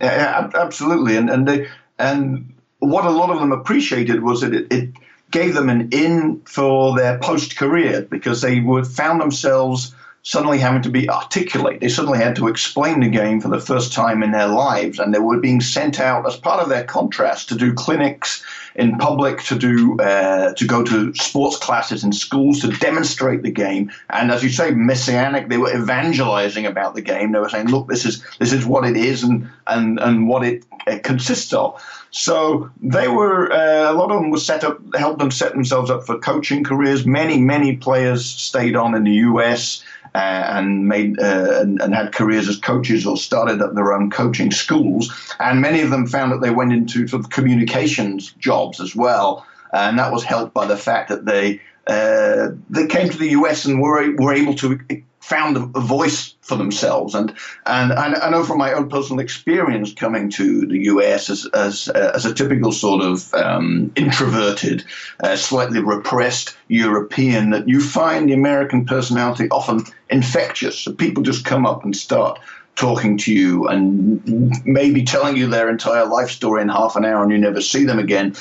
Yeah, 0.00 0.50
absolutely. 0.54 1.16
And, 1.16 1.28
and 1.28 1.48
they, 1.48 1.66
and 1.98 2.54
what 2.78 3.04
a 3.04 3.10
lot 3.10 3.30
of 3.30 3.40
them 3.40 3.50
appreciated 3.50 4.22
was 4.22 4.42
that 4.42 4.54
it, 4.54 4.72
it 4.72 4.90
gave 5.32 5.54
them 5.54 5.68
an 5.68 5.88
in 5.90 6.42
for 6.42 6.96
their 6.96 7.18
post 7.18 7.56
career 7.56 8.02
because 8.02 8.40
they 8.40 8.60
would 8.60 8.86
found 8.86 9.20
themselves 9.20 9.96
suddenly 10.22 10.58
having 10.58 10.82
to 10.82 10.90
be 10.90 11.08
articulate. 11.08 11.80
They 11.80 11.88
suddenly 11.88 12.18
had 12.18 12.36
to 12.36 12.48
explain 12.48 13.00
the 13.00 13.08
game 13.08 13.40
for 13.40 13.48
the 13.48 13.60
first 13.60 13.92
time 13.92 14.22
in 14.22 14.32
their 14.32 14.48
lives, 14.48 14.98
and 14.98 15.14
they 15.14 15.18
were 15.18 15.38
being 15.38 15.60
sent 15.60 16.00
out 16.00 16.26
as 16.26 16.36
part 16.36 16.62
of 16.62 16.68
their 16.68 16.84
contrast 16.84 17.48
to 17.48 17.54
do 17.54 17.72
clinics 17.72 18.44
in 18.74 18.96
public, 18.98 19.42
to 19.44 19.58
do 19.58 19.98
uh, 20.00 20.52
to 20.54 20.66
go 20.66 20.82
to 20.84 21.14
sports 21.14 21.56
classes 21.56 22.04
in 22.04 22.12
schools 22.12 22.60
to 22.60 22.68
demonstrate 22.68 23.42
the 23.42 23.50
game. 23.50 23.90
And 24.10 24.30
as 24.30 24.42
you 24.42 24.50
say, 24.50 24.70
messianic, 24.70 25.48
they 25.48 25.58
were 25.58 25.74
evangelizing 25.74 26.66
about 26.66 26.94
the 26.94 27.02
game. 27.02 27.32
They 27.32 27.40
were 27.40 27.48
saying, 27.48 27.68
"Look, 27.68 27.88
this 27.88 28.04
is 28.04 28.22
this 28.38 28.52
is 28.52 28.66
what 28.66 28.86
it 28.86 28.96
is, 28.96 29.22
and 29.22 29.48
and 29.66 29.98
and 29.98 30.28
what 30.28 30.44
it, 30.44 30.64
it 30.86 31.02
consists 31.02 31.52
of." 31.52 31.82
So 32.10 32.70
they 32.80 33.08
were 33.08 33.52
uh, 33.52 33.92
a 33.92 33.94
lot 33.94 34.10
of 34.10 34.20
them 34.20 34.30
were 34.30 34.38
set 34.38 34.64
up, 34.64 34.78
helped 34.94 35.18
them 35.18 35.30
set 35.30 35.52
themselves 35.52 35.90
up 35.90 36.06
for 36.06 36.18
coaching 36.18 36.64
careers. 36.64 37.04
Many 37.04 37.38
many 37.40 37.76
players 37.76 38.24
stayed 38.24 38.76
on 38.76 38.94
in 38.94 39.04
the 39.04 39.12
U.S. 39.12 39.82
Uh, 40.18 40.44
and 40.56 40.88
made 40.88 41.16
uh, 41.20 41.60
and, 41.60 41.80
and, 41.80 41.94
had 41.94 42.12
careers 42.12 42.48
as 42.48 42.56
coaches 42.56 43.06
or 43.06 43.16
started 43.16 43.62
up 43.62 43.76
their 43.76 43.92
own 43.92 44.10
coaching 44.10 44.50
schools. 44.50 45.32
And 45.38 45.60
many 45.60 45.80
of 45.80 45.90
them 45.90 46.08
found 46.08 46.32
that 46.32 46.40
they 46.40 46.50
went 46.50 46.72
into 46.72 47.06
sort 47.06 47.22
of 47.22 47.30
communications 47.30 48.32
jobs 48.32 48.80
as 48.80 48.96
well, 48.96 49.46
and 49.72 49.96
that 49.96 50.10
was 50.10 50.24
helped 50.24 50.54
by 50.54 50.66
the 50.66 50.76
fact 50.76 51.08
that 51.10 51.24
they 51.24 51.60
uh, 51.86 52.48
they 52.68 52.88
came 52.88 53.08
to 53.10 53.16
the 53.16 53.28
US 53.28 53.64
and 53.64 53.80
were 53.80 54.12
were 54.16 54.34
able 54.34 54.54
to 54.54 54.80
found 55.28 55.56
a, 55.56 55.80
voice 55.80 56.34
for 56.40 56.56
themselves. 56.56 57.14
And 57.14 57.34
and 57.66 57.92
I 57.92 58.30
know 58.30 58.44
from 58.44 58.58
my 58.58 58.72
own 58.72 58.88
personal 58.88 59.20
experience 59.20 59.92
coming 59.92 60.30
to 60.30 60.66
the 60.66 60.78
US 60.84 61.28
as 61.28 61.46
as, 61.52 61.88
uh, 61.94 62.12
as 62.14 62.24
a 62.24 62.34
typical 62.34 62.72
sort 62.72 63.02
of 63.02 63.32
um, 63.34 63.92
introverted, 63.96 64.84
uh, 65.22 65.36
slightly 65.36 65.80
repressed 65.80 66.56
European, 66.68 67.50
that 67.50 67.68
you 67.68 67.80
find 67.80 68.28
the 68.28 68.32
American 68.32 68.86
personality 68.86 69.48
often 69.50 69.84
infectious. 70.08 70.78
So 70.78 70.92
people 70.92 71.22
just 71.22 71.44
come 71.44 71.66
up 71.66 71.84
and 71.84 71.94
start 71.94 72.40
talking 72.78 73.18
to 73.18 73.32
you 73.32 73.66
and 73.66 74.64
maybe 74.64 75.02
telling 75.02 75.36
you 75.36 75.48
their 75.48 75.68
entire 75.68 76.06
life 76.06 76.30
story 76.30 76.62
in 76.62 76.68
half 76.68 76.94
an 76.94 77.04
hour 77.04 77.24
and 77.24 77.32
you 77.32 77.38
never 77.38 77.60
see 77.60 77.84
them 77.84 77.98
again. 77.98 78.32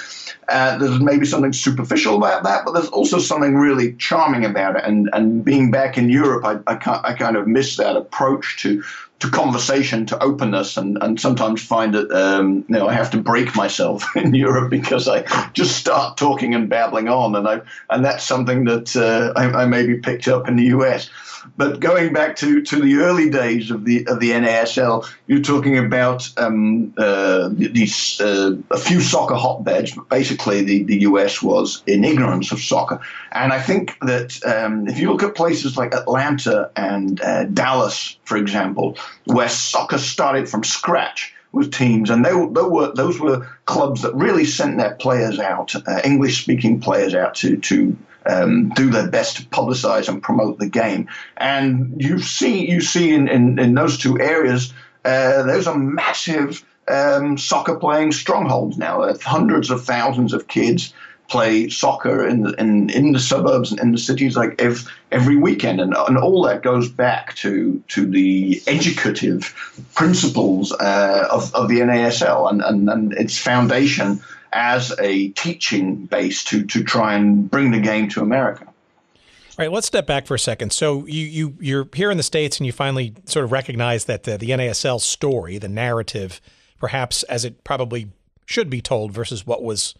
Uh, 0.47 0.78
there's 0.78 1.00
maybe 1.00 1.26
something 1.26 1.52
superficial 1.52 2.15
about 2.15 2.43
that, 2.43 2.63
but 2.63 2.73
there's 2.73 2.88
also 2.89 3.17
something 3.17 3.56
really 3.56 3.93
charming 3.93 4.45
about 4.45 4.76
it. 4.76 4.84
And, 4.86 5.10
and 5.12 5.43
being 5.43 5.71
back 5.71 5.97
in 5.97 6.08
Europe, 6.10 6.45
I, 6.45 6.71
I, 6.71 7.02
I 7.04 7.13
kind 7.13 7.36
of 7.36 7.47
miss 7.47 7.78
that 7.78 7.95
approach 7.95 8.62
to 8.62 8.84
to 9.20 9.30
conversation, 9.30 10.06
to 10.08 10.24
openness, 10.24 10.78
and, 10.78 10.98
and 11.02 11.20
sometimes 11.20 11.64
find 11.64 11.94
that 11.94 12.12
um, 12.12 12.66
you 12.68 12.76
know 12.76 12.88
I 12.88 12.94
have 12.94 13.12
to 13.12 13.18
break 13.18 13.56
myself 13.56 14.04
in 14.16 14.34
Europe 14.34 14.70
because 14.70 15.08
I 15.08 15.24
just 15.54 15.78
start 15.78 16.18
talking 16.18 16.54
and 16.54 16.70
babbling 16.70 17.08
on, 17.08 17.36
and 17.36 17.48
I 17.48 17.62
and 17.90 18.06
that's 18.06 18.24
something 18.24 18.66
that 18.66 18.96
uh, 18.96 19.34
I, 19.40 19.64
I 19.64 19.66
maybe 19.66 19.98
picked 19.98 20.28
up 20.28 20.48
in 20.48 20.56
the 20.56 20.66
US. 20.66 21.10
But 21.56 21.80
going 21.80 22.12
back 22.14 22.36
to, 22.38 22.62
to 22.62 22.82
the 22.82 22.98
early 22.98 23.30
days 23.30 23.72
of 23.72 23.86
the 23.86 24.06
of 24.08 24.20
the 24.20 24.32
NASL, 24.32 25.08
you're 25.28 25.42
talking 25.42 25.78
about 25.78 26.30
um, 26.38 26.94
uh, 26.98 27.50
these 27.54 28.20
uh, 28.20 28.56
a 28.72 28.78
few 28.78 29.00
soccer 29.00 29.36
hotbeds. 29.36 29.94
But 29.94 30.10
basically, 30.10 30.64
the, 30.64 30.84
the 30.84 31.02
US 31.02 31.42
was 31.42 31.84
in 31.88 32.04
ignorance 32.04 32.52
of 32.52 32.60
soccer, 32.60 33.00
and 33.32 33.54
I 33.54 33.62
think 33.62 33.98
that 34.02 34.44
um, 34.46 34.88
if 34.88 35.00
you 35.00 35.12
look 35.12 35.24
at 35.24 35.36
places 35.36 35.78
like 35.78 35.94
Atlanta 35.94 36.70
and 36.76 37.22
uh, 37.22 37.46
Dallas, 37.46 38.17
for 38.28 38.38
example, 38.38 38.98
where 39.26 39.48
soccer 39.48 39.98
started 39.98 40.50
from 40.50 40.63
scratch 40.63 41.34
with 41.54 41.72
teams, 41.72 42.10
and 42.10 42.26
they, 42.26 42.32
they 42.32 42.68
were 42.68 42.92
those 42.94 43.20
were 43.20 43.48
clubs 43.66 44.02
that 44.02 44.13
really 44.13 44.44
sent 44.44 44.78
their 44.78 44.96
players 44.96 45.40
out, 45.40 45.74
uh, 45.88 46.02
English 46.04 46.44
speaking 46.44 46.80
players 46.80 47.16
out 47.16 47.36
to 47.36 47.56
to 47.58 47.98
um, 48.26 48.70
do 48.76 48.90
their 48.90 49.08
best 49.08 49.38
to 49.38 49.44
publicize 49.46 50.10
and 50.10 50.22
promote 50.22 50.60
the 50.60 50.68
game. 50.68 51.08
And 51.38 51.96
you 51.98 52.20
see 52.20 52.70
you 52.70 52.82
see 52.82 53.13
in 53.13 53.30
in, 53.30 53.58
in 53.60 53.74
those 53.76 53.98
two 53.98 54.20
areas, 54.20 54.74
uh, 55.06 55.44
there's 55.44 55.68
a 55.68 55.78
massive 55.78 56.66
um, 56.90 57.38
soccer 57.38 57.76
playing 57.76 58.12
strongholds 58.12 58.78
now. 58.78 59.13
hundreds 59.22 59.70
of 59.70 59.86
thousands 59.86 60.34
of 60.34 60.48
kids 60.48 60.94
play 61.28 61.70
soccer 61.70 62.26
in 62.28 62.44
the, 62.44 62.54
in, 62.54 62.90
in 62.90 63.12
the 63.12 63.20
suburbs 63.20 63.72
and 63.72 63.80
in 63.80 63.92
the 63.92 63.98
cities 63.98 64.36
like 64.36 64.62
every, 64.62 64.92
every 65.12 65.36
weekend. 65.36 65.82
And, 65.82 65.94
and 65.96 66.18
all 66.18 66.44
that 66.44 66.63
goes 66.63 66.90
back 66.90 67.36
to, 67.36 67.82
to 67.90 68.06
the 68.06 68.62
educative 68.68 69.54
principles 69.96 70.72
uh, 70.72 71.28
of, 71.30 71.54
of 71.54 71.70
the 71.70 71.80
NASL 71.80 72.50
and, 72.50 72.62
and, 72.62 72.90
and 72.90 73.13
its 73.13 73.38
foundation 73.38 74.22
as 74.54 74.94
a 75.00 75.30
teaching 75.30 76.06
base 76.06 76.44
to, 76.46 76.66
to 76.66 76.84
try 76.84 77.16
and 77.16 77.50
bring 77.50 77.72
the 77.72 77.80
game 77.80 78.10
to 78.10 78.22
America. 78.22 78.66
All 78.66 79.66
right, 79.66 79.72
let's 79.72 79.88
step 79.88 80.06
back 80.06 80.28
for 80.28 80.36
a 80.36 80.40
second. 80.40 80.72
So 80.72 81.08
you 81.08 81.26
you 81.26 81.58
you're 81.60 81.90
here 81.96 82.12
in 82.12 82.18
the 82.18 82.24
states, 82.24 82.60
and 82.60 82.68
you 82.68 82.72
finally 82.72 83.16
sort 83.26 83.44
of 83.44 83.52
recognize 83.52 84.06
that 84.06 84.22
the, 84.22 84.38
the 84.38 84.52
NASL 84.52 85.02
story, 85.02 85.58
the 85.58 85.68
narrative, 85.68 86.40
perhaps 86.80 87.24
as 87.24 87.44
it 87.44 87.63
probably 87.63 88.10
should 88.46 88.70
be 88.70 88.82
told 88.82 89.12
versus 89.12 89.48
what 89.48 89.63
was 89.63 89.96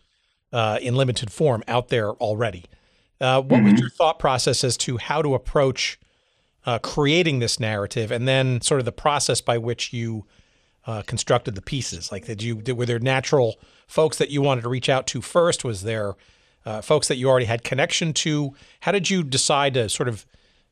uh, 0.54 0.80
in 0.82 0.96
limited 0.96 1.32
form 1.32 1.64
out 1.68 1.90
there 1.90 2.12
already. 2.12 2.66
Uh, 3.20 3.42
what 3.42 3.60
mm-hmm. 3.60 3.72
was 3.72 3.80
your 3.80 3.90
thought 3.90 4.20
process 4.20 4.64
as 4.64 4.78
to 4.78 4.98
how 4.98 5.22
to 5.22 5.34
approach 5.34 6.00
uh, 6.66 6.78
creating 6.80 7.40
this 7.40 7.60
narrative, 7.60 8.12
and 8.12 8.28
then 8.28 8.62
sort 8.62 8.80
of 8.80 8.86
the 8.86 8.92
process 8.92 9.42
by 9.42 9.58
which 9.58 9.94
you 9.94 10.26
uh, 10.86 11.02
constructed 11.04 11.56
the 11.56 11.62
pieces? 11.62 12.12
Like, 12.12 12.26
did 12.26 12.44
you 12.44 12.56
did, 12.56 12.78
were 12.78 12.86
there 12.86 13.00
natural 13.00 13.56
folks 13.88 14.18
that 14.18 14.30
you 14.30 14.42
wanted 14.42 14.62
to 14.62 14.70
reach 14.70 14.90
out 14.90 15.08
to 15.08 15.22
first? 15.22 15.64
Was 15.64 15.84
there 15.84 16.16
uh, 16.66 16.82
folks 16.82 17.08
that 17.08 17.16
you 17.16 17.30
already 17.30 17.46
had 17.46 17.64
connection 17.64 18.14
to? 18.14 18.54
How 18.82 18.92
did 18.92 19.10
you 19.10 19.24
decide 19.24 19.74
to 19.76 19.90
sort 19.90 20.10
of 20.10 20.26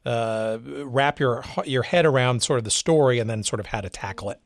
uh, 0.05 0.59
wrap 0.83 1.19
your 1.19 1.43
your 1.65 1.83
head 1.83 2.05
around 2.05 2.43
sort 2.43 2.59
of 2.59 2.65
the 2.65 2.71
story, 2.71 3.17
and 3.19 3.29
then 3.29 3.43
sort 3.43 3.59
of 3.59 3.67
how 3.67 3.81
to 3.81 3.89
tackle 3.89 4.29
it? 4.29 4.39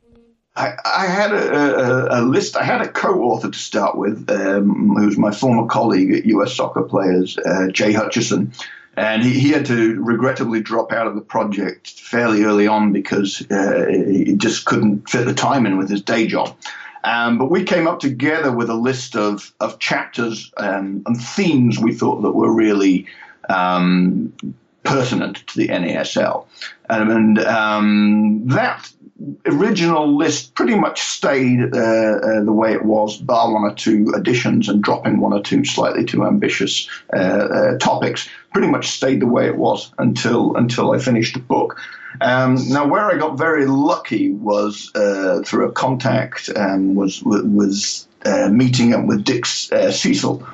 I, 0.56 0.72
I 0.84 1.06
had 1.06 1.32
a, 1.32 2.16
a, 2.16 2.20
a, 2.20 2.22
list. 2.22 2.56
I 2.56 2.64
had 2.64 2.80
a 2.82 2.88
co-author 2.88 3.50
to 3.50 3.58
start 3.58 3.96
with, 3.96 4.28
um, 4.30 4.96
who's 4.96 5.16
my 5.16 5.30
former 5.30 5.66
colleague 5.66 6.12
at 6.12 6.26
U.S. 6.26 6.54
Soccer 6.56 6.82
Players, 6.82 7.38
uh, 7.38 7.68
Jay 7.68 7.92
Hutchison, 7.92 8.52
and 8.96 9.22
he, 9.22 9.38
he, 9.38 9.50
had 9.50 9.66
to 9.66 10.00
regrettably 10.02 10.60
drop 10.60 10.92
out 10.92 11.06
of 11.06 11.14
the 11.14 11.20
project 11.20 11.90
fairly 11.90 12.42
early 12.42 12.66
on 12.66 12.92
because 12.92 13.46
uh, 13.50 13.86
he 13.88 14.34
just 14.34 14.64
couldn't 14.64 15.08
fit 15.08 15.24
the 15.24 15.34
time 15.34 15.66
in 15.66 15.78
with 15.78 15.88
his 15.88 16.02
day 16.02 16.26
job. 16.26 16.56
Um, 17.04 17.38
but 17.38 17.50
we 17.50 17.64
came 17.64 17.86
up 17.86 18.00
together 18.00 18.52
with 18.52 18.68
a 18.68 18.74
list 18.74 19.16
of 19.16 19.54
of 19.60 19.78
chapters 19.78 20.52
um, 20.58 21.02
and 21.06 21.18
themes 21.18 21.78
we 21.78 21.94
thought 21.94 22.20
that 22.22 22.32
were 22.32 22.52
really 22.52 23.06
um, 23.48 24.34
pertinent 24.82 25.46
to 25.46 25.58
the 25.58 25.68
NASL, 25.68 26.46
and, 26.88 27.38
um, 27.38 28.46
that 28.48 28.92
original 29.46 30.16
list 30.16 30.54
pretty 30.54 30.74
much 30.74 31.00
stayed 31.00 31.60
uh, 31.74 31.78
uh, 31.78 32.44
the 32.44 32.52
way 32.52 32.72
it 32.72 32.84
was, 32.84 33.16
bar 33.16 33.52
one 33.52 33.62
or 33.62 33.74
two 33.74 34.12
additions 34.14 34.68
and 34.68 34.82
dropping 34.82 35.20
one 35.20 35.32
or 35.32 35.42
two 35.42 35.64
slightly 35.64 36.04
too 36.04 36.26
ambitious 36.26 36.88
uh, 37.12 37.16
uh, 37.16 37.78
topics. 37.78 38.28
Pretty 38.52 38.68
much 38.68 38.88
stayed 38.88 39.20
the 39.20 39.26
way 39.26 39.46
it 39.46 39.56
was 39.56 39.92
until 39.98 40.56
until 40.56 40.92
I 40.92 40.98
finished 40.98 41.34
the 41.34 41.40
book. 41.40 41.78
Um, 42.20 42.56
now, 42.68 42.86
where 42.86 43.10
I 43.10 43.16
got 43.16 43.38
very 43.38 43.66
lucky 43.66 44.32
was 44.32 44.90
through 45.46 45.68
a 45.68 45.72
contact 45.72 46.48
and 46.48 46.96
was 46.96 47.22
was 47.22 48.08
meeting 48.50 48.94
up 48.94 49.06
with 49.06 49.24
Dick 49.24 49.46
Cecil 49.46 50.46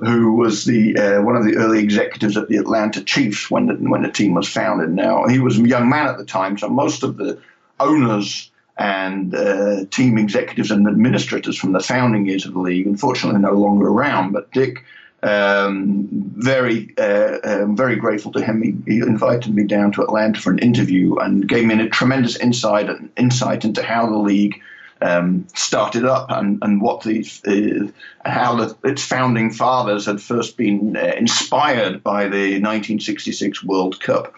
who 0.00 0.32
was 0.34 0.64
the 0.64 0.96
uh, 0.96 1.22
one 1.22 1.34
of 1.34 1.44
the 1.44 1.56
early 1.56 1.80
executives 1.80 2.36
at 2.36 2.48
the 2.48 2.56
Atlanta 2.56 3.02
Chiefs 3.02 3.50
when 3.50 3.66
the, 3.66 3.74
when 3.74 4.02
the 4.02 4.10
team 4.10 4.34
was 4.34 4.48
founded. 4.48 4.90
Now 4.90 5.26
he 5.26 5.40
was 5.40 5.58
a 5.58 5.66
young 5.66 5.88
man 5.88 6.06
at 6.06 6.18
the 6.18 6.24
time, 6.24 6.56
so 6.56 6.68
most 6.68 7.02
of 7.02 7.16
the 7.16 7.38
owners 7.80 8.50
and 8.78 9.34
uh, 9.34 9.84
team 9.90 10.18
executives 10.18 10.70
and 10.70 10.86
administrators 10.86 11.58
from 11.58 11.72
the 11.72 11.80
founding 11.80 12.26
years 12.26 12.46
of 12.46 12.54
the 12.54 12.60
league, 12.60 12.86
unfortunately, 12.86 13.40
no 13.40 13.52
longer 13.52 13.88
around. 13.88 14.32
But 14.32 14.52
Dick, 14.52 14.84
um, 15.22 16.08
very, 16.36 16.94
uh, 16.96 17.38
um, 17.42 17.76
very 17.76 17.96
grateful 17.96 18.30
to 18.32 18.44
him. 18.44 18.62
He, 18.62 18.76
he, 18.92 19.00
invited 19.00 19.52
me 19.52 19.64
down 19.64 19.90
to 19.92 20.02
Atlanta 20.02 20.40
for 20.40 20.52
an 20.52 20.60
interview 20.60 21.16
and 21.16 21.48
gave 21.48 21.64
me 21.64 21.80
a 21.80 21.88
tremendous 21.88 22.36
insight 22.36 22.88
insight 23.16 23.64
into 23.64 23.82
how 23.82 24.06
the 24.06 24.16
league 24.16 24.60
um, 25.02 25.46
started 25.54 26.04
up 26.04 26.30
and, 26.30 26.62
and 26.62 26.80
what 26.80 27.02
the 27.02 27.26
uh, 27.46 28.30
how 28.30 28.54
the, 28.56 28.76
its 28.88 29.02
founding 29.02 29.50
fathers 29.50 30.06
had 30.06 30.20
first 30.20 30.56
been 30.56 30.96
uh, 30.96 31.14
inspired 31.16 32.02
by 32.04 32.24
the 32.24 32.60
1966 32.60 33.64
World 33.64 34.00
Cup 34.00 34.34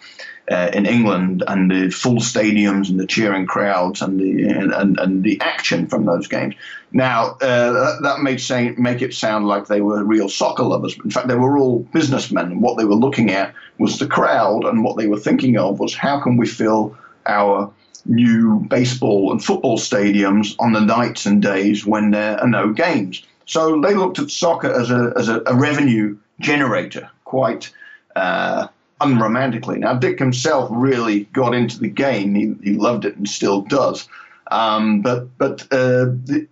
uh, 0.51 0.71
in 0.73 0.85
England 0.85 1.45
and 1.47 1.71
the 1.71 1.91
full 1.91 2.17
stadiums 2.17 2.91
and 2.91 2.99
the 2.99 3.07
cheering 3.07 3.47
crowds 3.47 4.03
and 4.03 4.19
the 4.19 4.43
and, 4.43 4.99
and 4.99 5.23
the 5.23 5.41
action 5.41 5.87
from 5.87 6.05
those 6.05 6.27
games. 6.27 6.55
Now 6.93 7.37
uh, 7.41 8.01
that 8.01 8.21
made 8.21 8.41
say, 8.41 8.71
make 8.77 9.01
it 9.01 9.15
sound 9.15 9.47
like 9.47 9.69
they 9.69 9.81
were 9.81 10.03
real 10.03 10.29
soccer 10.29 10.65
lovers, 10.65 10.97
in 11.05 11.11
fact 11.11 11.29
they 11.29 11.37
were 11.37 11.57
all 11.57 11.81
businessmen. 11.93 12.47
And 12.47 12.63
what 12.63 12.77
they 12.79 12.85
were 12.85 12.97
looking 12.97 13.31
at 13.31 13.55
was 13.79 13.99
the 13.99 14.09
crowd, 14.09 14.65
and 14.65 14.83
what 14.83 14.97
they 14.97 15.07
were 15.07 15.19
thinking 15.19 15.57
of 15.57 15.79
was 15.79 15.95
how 15.95 16.21
can 16.21 16.37
we 16.37 16.47
fill 16.47 16.97
our 17.27 17.73
new 18.07 18.61
baseball 18.69 19.31
and 19.31 19.45
football 19.45 19.79
stadiums 19.79 20.57
on 20.59 20.73
the 20.73 20.81
nights 20.81 21.27
and 21.27 21.43
days 21.43 21.87
when 21.87 22.11
there 22.11 22.41
are 22.41 22.49
no 22.49 22.73
games. 22.73 23.23
So 23.47 23.81
they 23.81 23.95
looked 23.95 24.19
at 24.19 24.31
soccer 24.31 24.73
as 24.73 24.91
a 24.91 25.13
as 25.17 25.29
a, 25.29 25.43
a 25.47 25.55
revenue 25.55 26.17
generator, 26.41 27.09
quite. 27.25 27.73
Uh, 28.17 28.67
unromantically. 29.01 29.79
Now, 29.79 29.95
Dick 29.95 30.19
himself 30.19 30.69
really 30.71 31.25
got 31.25 31.55
into 31.55 31.79
the 31.79 31.89
game. 31.89 32.35
He, 32.35 32.55
he 32.63 32.77
loved 32.77 33.05
it 33.05 33.17
and 33.17 33.29
still 33.29 33.63
does. 33.63 34.09
Um, 34.51 35.01
but 35.01 35.37
but 35.39 35.63
uh, 35.71 36.11
the, 36.25 36.47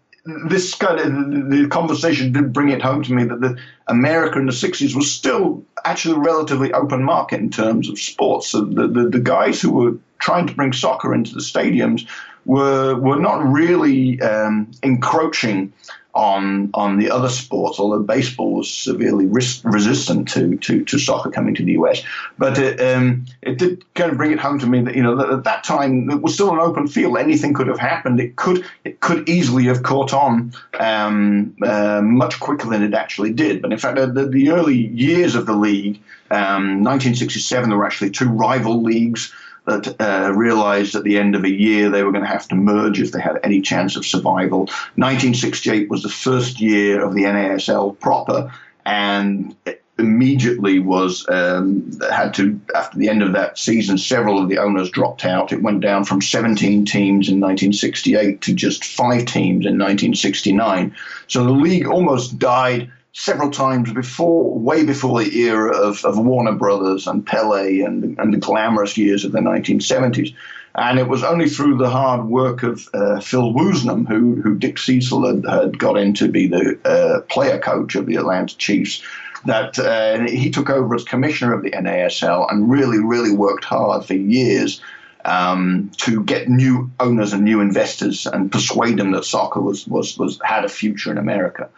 this 0.49 0.75
kind 0.75 1.01
of 1.01 1.51
the 1.51 1.69
conversation 1.69 2.33
did 2.33 2.53
bring 2.53 2.69
it 2.69 2.83
home 2.83 3.03
to 3.03 3.13
me 3.13 3.25
that 3.25 3.41
the 3.41 3.57
America 3.87 4.39
in 4.39 4.47
the 4.47 4.53
60s 4.53 4.95
was 4.95 5.11
still 5.11 5.65
actually 5.85 6.17
a 6.17 6.21
relatively 6.21 6.73
open 6.73 7.03
market 7.03 7.41
in 7.41 7.51
terms 7.51 7.89
of 7.89 7.99
sports. 7.99 8.49
So 8.49 8.65
the, 8.65 8.87
the, 8.87 9.09
the 9.09 9.21
guys 9.21 9.61
who 9.61 9.73
were 9.73 9.97
trying 10.19 10.47
to 10.47 10.55
bring 10.55 10.73
soccer 10.73 11.15
into 11.15 11.35
the 11.35 11.41
stadiums 11.41 12.07
were 12.45 12.95
were 12.97 13.19
not 13.19 13.45
really 13.47 14.21
um, 14.21 14.71
encroaching 14.83 15.73
on 16.19 16.69
on 16.75 16.99
the 16.99 17.11
other 17.11 17.29
sports, 17.29 17.79
although 17.79 18.03
baseball 18.03 18.53
was 18.53 18.69
severely 18.69 19.27
ris- 19.27 19.65
resistant 19.65 20.29
to, 20.29 20.57
to, 20.59 20.85
to 20.85 20.99
soccer 20.99 21.31
coming 21.31 21.55
to 21.55 21.65
the 21.65 21.73
US. 21.73 22.03
But 22.37 22.59
it, 22.59 22.81
um, 22.81 23.25
it 23.41 23.59
did 23.59 23.85
kind 23.95 24.11
of 24.11 24.19
bring 24.19 24.33
it 24.33 24.41
home 24.41 24.59
to 24.59 24.67
me 24.67 24.83
that 24.83 24.97
you 24.97 25.03
know 25.03 25.17
that 25.17 25.31
at 25.31 25.45
that 25.45 25.63
time 25.63 26.11
it 26.11 26.21
was 26.21 26.35
still 26.35 26.51
an 26.51 26.59
open 26.59 26.89
field. 26.89 27.17
Anything 27.17 27.55
could 27.55 27.69
have 27.69 27.79
happened. 27.79 28.19
It 28.19 28.35
could 28.35 28.65
it 28.85 28.99
could 28.99 29.29
easily 29.29 29.65
have 29.65 29.85
caught 29.85 30.13
on 30.13 30.53
um, 30.81 31.57
uh, 31.63 32.03
much 32.03 32.41
quicker 32.41 32.69
than 32.69 32.83
it 32.83 32.95
actually 32.95 33.33
did. 33.33 33.63
But 33.63 33.73
in 33.73 33.79
fact, 33.79 33.97
the, 33.97 34.27
the 34.27 34.51
early 34.51 34.77
years 34.77 35.37
of 35.37 35.47
the 35.47 35.55
league, 35.55 36.01
um, 36.33 36.83
1967, 36.83 37.71
there 37.71 37.79
were 37.79 37.87
actually 37.87 38.11
two 38.11 38.29
rival 38.29 38.83
leagues 38.83 39.33
that 39.69 40.01
uh, 40.01 40.33
realized 40.33 40.95
at 40.95 41.05
the 41.05 41.19
end 41.19 41.35
of 41.35 41.45
a 41.45 41.51
year 41.51 41.91
they 41.91 42.03
were 42.03 42.13
going 42.13 42.25
to 42.25 42.31
have 42.31 42.49
to 42.49 42.55
merge 42.55 43.01
if 43.01 43.13
they 43.13 43.21
had 43.21 43.39
any 43.45 43.61
chance 43.61 43.97
of 43.97 44.05
survival. 44.05 44.61
1968 44.97 45.89
was 45.89 46.03
the 46.03 46.09
first 46.09 46.61
year 46.61 47.05
of 47.05 47.15
the 47.15 47.23
NASL 47.23 47.99
proper, 48.01 48.53
and 48.85 49.55
immediately 49.99 50.79
was 50.79 51.29
um, 51.29 51.91
had 52.11 52.33
to 52.33 52.59
after 52.75 52.97
the 52.99 53.09
end 53.09 53.23
of 53.23 53.33
that 53.33 53.59
season 53.59 53.99
several 53.99 54.41
of 54.41 54.49
the 54.49 54.59
owners 54.59 54.91
dropped 54.91 55.25
out 55.25 55.53
it 55.53 55.61
went 55.61 55.81
down 55.81 56.05
from 56.05 56.23
17 56.23 56.85
teams 56.85 57.29
in 57.29 57.41
1968 57.41 58.41
to 58.41 58.55
just 58.55 58.85
five 58.85 59.25
teams 59.25 59.67
in 59.67 59.77
1969 59.77 60.95
so 61.27 61.45
the 61.45 61.51
league 61.51 61.89
almost 61.89 62.39
died 62.39 62.91
several 63.19 63.51
times 63.51 63.93
before, 63.93 64.57
way 64.57 64.85
before 64.85 65.21
the 65.21 65.39
era 65.41 65.77
of, 65.77 66.05
of 66.05 66.17
Warner 66.17 66.53
Brothers 66.53 67.09
and 67.09 67.27
Pele 67.27 67.81
and, 67.81 68.17
and 68.17 68.33
the 68.33 68.39
glamorous 68.39 68.97
years 68.97 69.25
of 69.25 69.33
the 69.33 69.41
1970s. 69.41 70.33
And 70.77 71.01
it 71.01 71.09
was 71.09 71.25
only 71.25 71.49
through 71.49 71.79
the 71.79 71.91
hard 71.91 72.27
work 72.27 72.63
of 72.63 72.89
uh, 72.95 73.19
Phil 73.19 73.53
Woosnam, 73.53 74.07
who, 74.07 74.41
who 74.41 74.55
Dick 74.55 74.79
Cecil 74.79 75.27
had, 75.27 75.45
had 75.45 75.79
got 75.81 75.99
in 75.99 76.15
to 76.15 76.29
be 76.29 76.47
the 76.47 76.79
uh, 76.85 77.23
player 77.23 77.59
coach 77.59 77.97
of 77.97 78.07
the 78.07 78.15
Atlanta 78.15 78.57
Chiefs, 78.57 79.03
that 79.47 79.77
uh, 79.81 80.21
he 80.31 80.49
took 80.49 80.71
over 80.71 80.95
as 80.95 81.03
commissioner 81.03 81.53
of 81.55 81.65
the 81.65 81.73
NASL 81.73 82.47
and 82.53 82.71
really, 82.71 83.01
really 83.01 83.33
worked 83.33 83.65
hard 83.65 84.05
for 84.05 84.15
years 84.15 84.81
um, 85.25 85.91
to 85.97 86.23
get 86.23 86.49
new 86.49 86.89
owners 87.01 87.33
and 87.33 87.43
new 87.43 87.61
investors 87.61 88.27
and 88.27 88.53
persuade 88.53 88.97
them 88.97 89.11
that 89.11 89.25
soccer 89.25 89.61
was, 89.61 89.89
was, 89.89 90.17
was 90.17 90.39
had 90.45 90.65
a 90.65 90.69
future 90.69 91.11
in 91.11 91.19
America. 91.19 91.69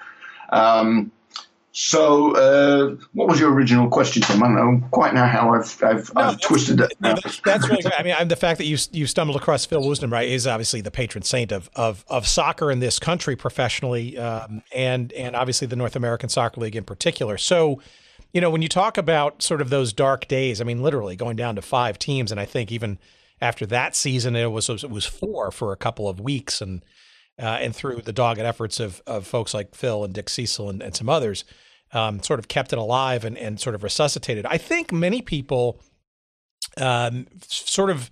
Um, 0.51 1.11
So, 1.73 2.35
uh, 2.35 2.97
what 3.13 3.29
was 3.29 3.39
your 3.39 3.53
original 3.53 3.89
question, 3.89 4.23
Tim? 4.23 4.43
I 4.43 4.49
don't 4.49 4.57
know 4.81 4.89
quite 4.91 5.15
now 5.15 5.27
how 5.27 5.55
I've, 5.55 5.83
I've, 5.85 6.13
no, 6.15 6.21
I've 6.23 6.41
twisted 6.41 6.81
it. 6.81 6.93
No, 7.01 7.15
that's, 7.15 7.41
that's, 7.43 7.69
really 7.69 7.83
good. 7.83 7.93
I 7.93 8.03
mean, 8.03 8.29
the 8.29 8.35
fact 8.35 8.59
that 8.59 8.65
you 8.65 8.77
you 8.91 9.07
stumbled 9.07 9.37
across 9.37 9.67
Phil 9.67 9.81
Woosnam, 9.83 10.11
right, 10.11 10.29
is 10.29 10.49
obviously 10.49 10.81
the 10.81 10.91
patron 10.91 11.23
saint 11.23 11.53
of 11.53 11.71
of, 11.77 12.05
of 12.09 12.27
soccer 12.27 12.73
in 12.73 12.81
this 12.81 12.99
country 12.99 13.37
professionally, 13.37 14.19
um, 14.19 14.63
and 14.75 15.13
and 15.13 15.37
obviously 15.37 15.69
the 15.69 15.77
North 15.77 15.95
American 15.95 16.29
Soccer 16.29 16.61
League 16.61 16.75
in 16.75 16.83
particular. 16.83 17.39
So, 17.39 17.81
you 18.33 18.41
know, 18.41 18.51
when 18.51 18.63
you 18.63 18.69
talk 18.69 18.99
about 18.99 19.41
sort 19.41 19.61
of 19.61 19.71
those 19.71 19.93
dark 19.93 20.27
days, 20.27 20.61
I 20.61 20.65
mean, 20.65 20.83
literally 20.83 21.15
going 21.15 21.37
down 21.37 21.55
to 21.55 21.63
five 21.63 22.01
teams, 22.01 22.33
and 22.33 22.41
I 22.41 22.47
think 22.47 22.73
even 22.73 22.99
after 23.41 23.65
that 23.67 23.95
season, 23.95 24.35
it 24.35 24.51
was 24.51 24.69
it 24.69 24.91
was 24.91 25.07
four 25.07 25.53
for 25.53 25.73
a 25.73 25.77
couple 25.77 26.09
of 26.09 26.19
weeks, 26.19 26.61
and 26.61 26.83
uh, 27.41 27.59
and 27.61 27.75
through 27.75 28.03
the 28.03 28.13
dogged 28.13 28.41
efforts 28.41 28.81
of 28.81 29.03
of 29.07 29.27
folks 29.27 29.55
like 29.55 29.75
Phil 29.75 30.05
and 30.05 30.15
Dick 30.15 30.29
Cecil 30.29 30.69
and, 30.69 30.83
and 30.83 30.95
some 30.95 31.09
others 31.09 31.45
um, 31.93 32.23
sort 32.23 32.39
of 32.39 32.49
kept 32.49 32.73
it 32.73 32.79
alive 32.79 33.25
and, 33.25 33.37
and 33.37 33.61
sort 33.61 33.75
of 33.75 33.83
resuscitated. 33.83 34.47
I 34.47 34.59
think 34.59 34.93
many 34.93 35.23
people 35.23 35.81
um, 36.77 37.27
sort 37.47 37.91
of 37.91 38.11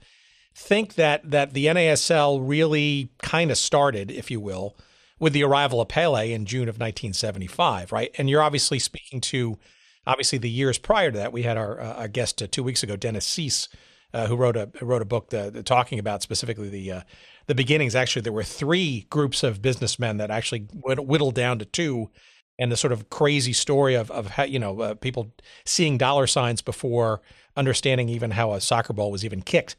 think 0.55 0.95
that 0.95 1.31
that 1.31 1.53
the 1.53 1.67
NASL 1.67 2.41
really 2.43 3.11
kind 3.23 3.51
of 3.51 3.59
started, 3.59 4.11
if 4.11 4.31
you 4.31 4.41
will, 4.41 4.77
with 5.19 5.33
the 5.33 5.45
arrival 5.45 5.81
of 5.81 5.89
Pele 5.89 6.33
in 6.33 6.47
June 6.47 6.69
of 6.69 6.77
1975, 6.77 7.93
right? 7.93 8.11
And 8.19 8.29
you're 8.29 8.43
obviously 8.43 8.79
speaking 8.79 9.21
to 9.23 9.59
obviously 10.07 10.39
the 10.39 10.51
years 10.51 10.79
prior 10.79 11.11
to 11.11 11.19
that. 11.19 11.33
We 11.33 11.43
had 11.43 11.57
our, 11.57 11.81
uh, 11.81 11.93
our 11.95 12.09
guest 12.09 12.43
uh, 12.43 12.49
two 12.51 12.63
weeks 12.63 12.83
ago, 12.83 12.97
Dennis 12.97 13.27
Cease, 13.27 13.69
uh, 14.15 14.27
who 14.27 14.37
wrote 14.37 14.57
a 14.57 14.71
wrote 14.81 15.03
a 15.03 15.05
book 15.05 15.31
the, 15.31 15.63
talking 15.63 15.99
about 15.99 16.23
specifically 16.23 16.69
the 16.69 16.93
uh, 16.93 17.01
the 17.49 17.55
beginnings. 17.55 17.97
Actually, 17.97 18.23
there 18.23 18.33
were 18.33 18.45
three 18.45 19.07
groups 19.11 19.43
of 19.43 19.61
businessmen 19.61 20.19
that 20.19 20.31
actually 20.31 20.69
whittled 20.73 21.35
down 21.35 21.59
to 21.59 21.65
two 21.65 22.11
and 22.59 22.73
the 22.73 22.77
sort 22.77 22.93
of 22.93 23.09
crazy 23.11 23.53
story 23.53 23.95
of 23.95 24.11
of 24.11 24.29
how, 24.29 24.45
you 24.45 24.59
know 24.59 24.81
uh, 24.81 24.95
people 24.95 25.33
seeing 25.65 25.99
dollar 25.99 26.27
signs 26.27 26.61
before 26.61 27.21
understanding 27.57 28.09
even 28.09 28.33
how 28.33 28.53
a 28.53 28.61
soccer 28.61 28.93
ball 28.93 29.11
was 29.11 29.25
even 29.25 29.43
kicked 29.43 29.77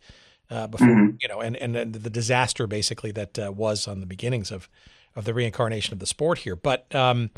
uh, 0.50 0.68
before 0.68 0.88
mm-hmm. 0.88 1.16
you 1.22 1.28
know 1.28 1.40
and, 1.40 1.56
and 1.58 1.94
the 1.94 2.10
disaster 2.10 2.68
basically 2.68 3.12
that 3.12 3.38
uh, 3.40 3.52
was 3.52 3.88
on 3.88 4.00
the 4.00 4.06
beginnings 4.06 4.52
of 4.52 4.70
of 5.16 5.26
the 5.26 5.34
reincarnation 5.34 5.94
of 5.94 6.00
the 6.00 6.06
sport 6.06 6.40
here 6.40 6.56
but 6.56 6.94
um, 6.96 7.30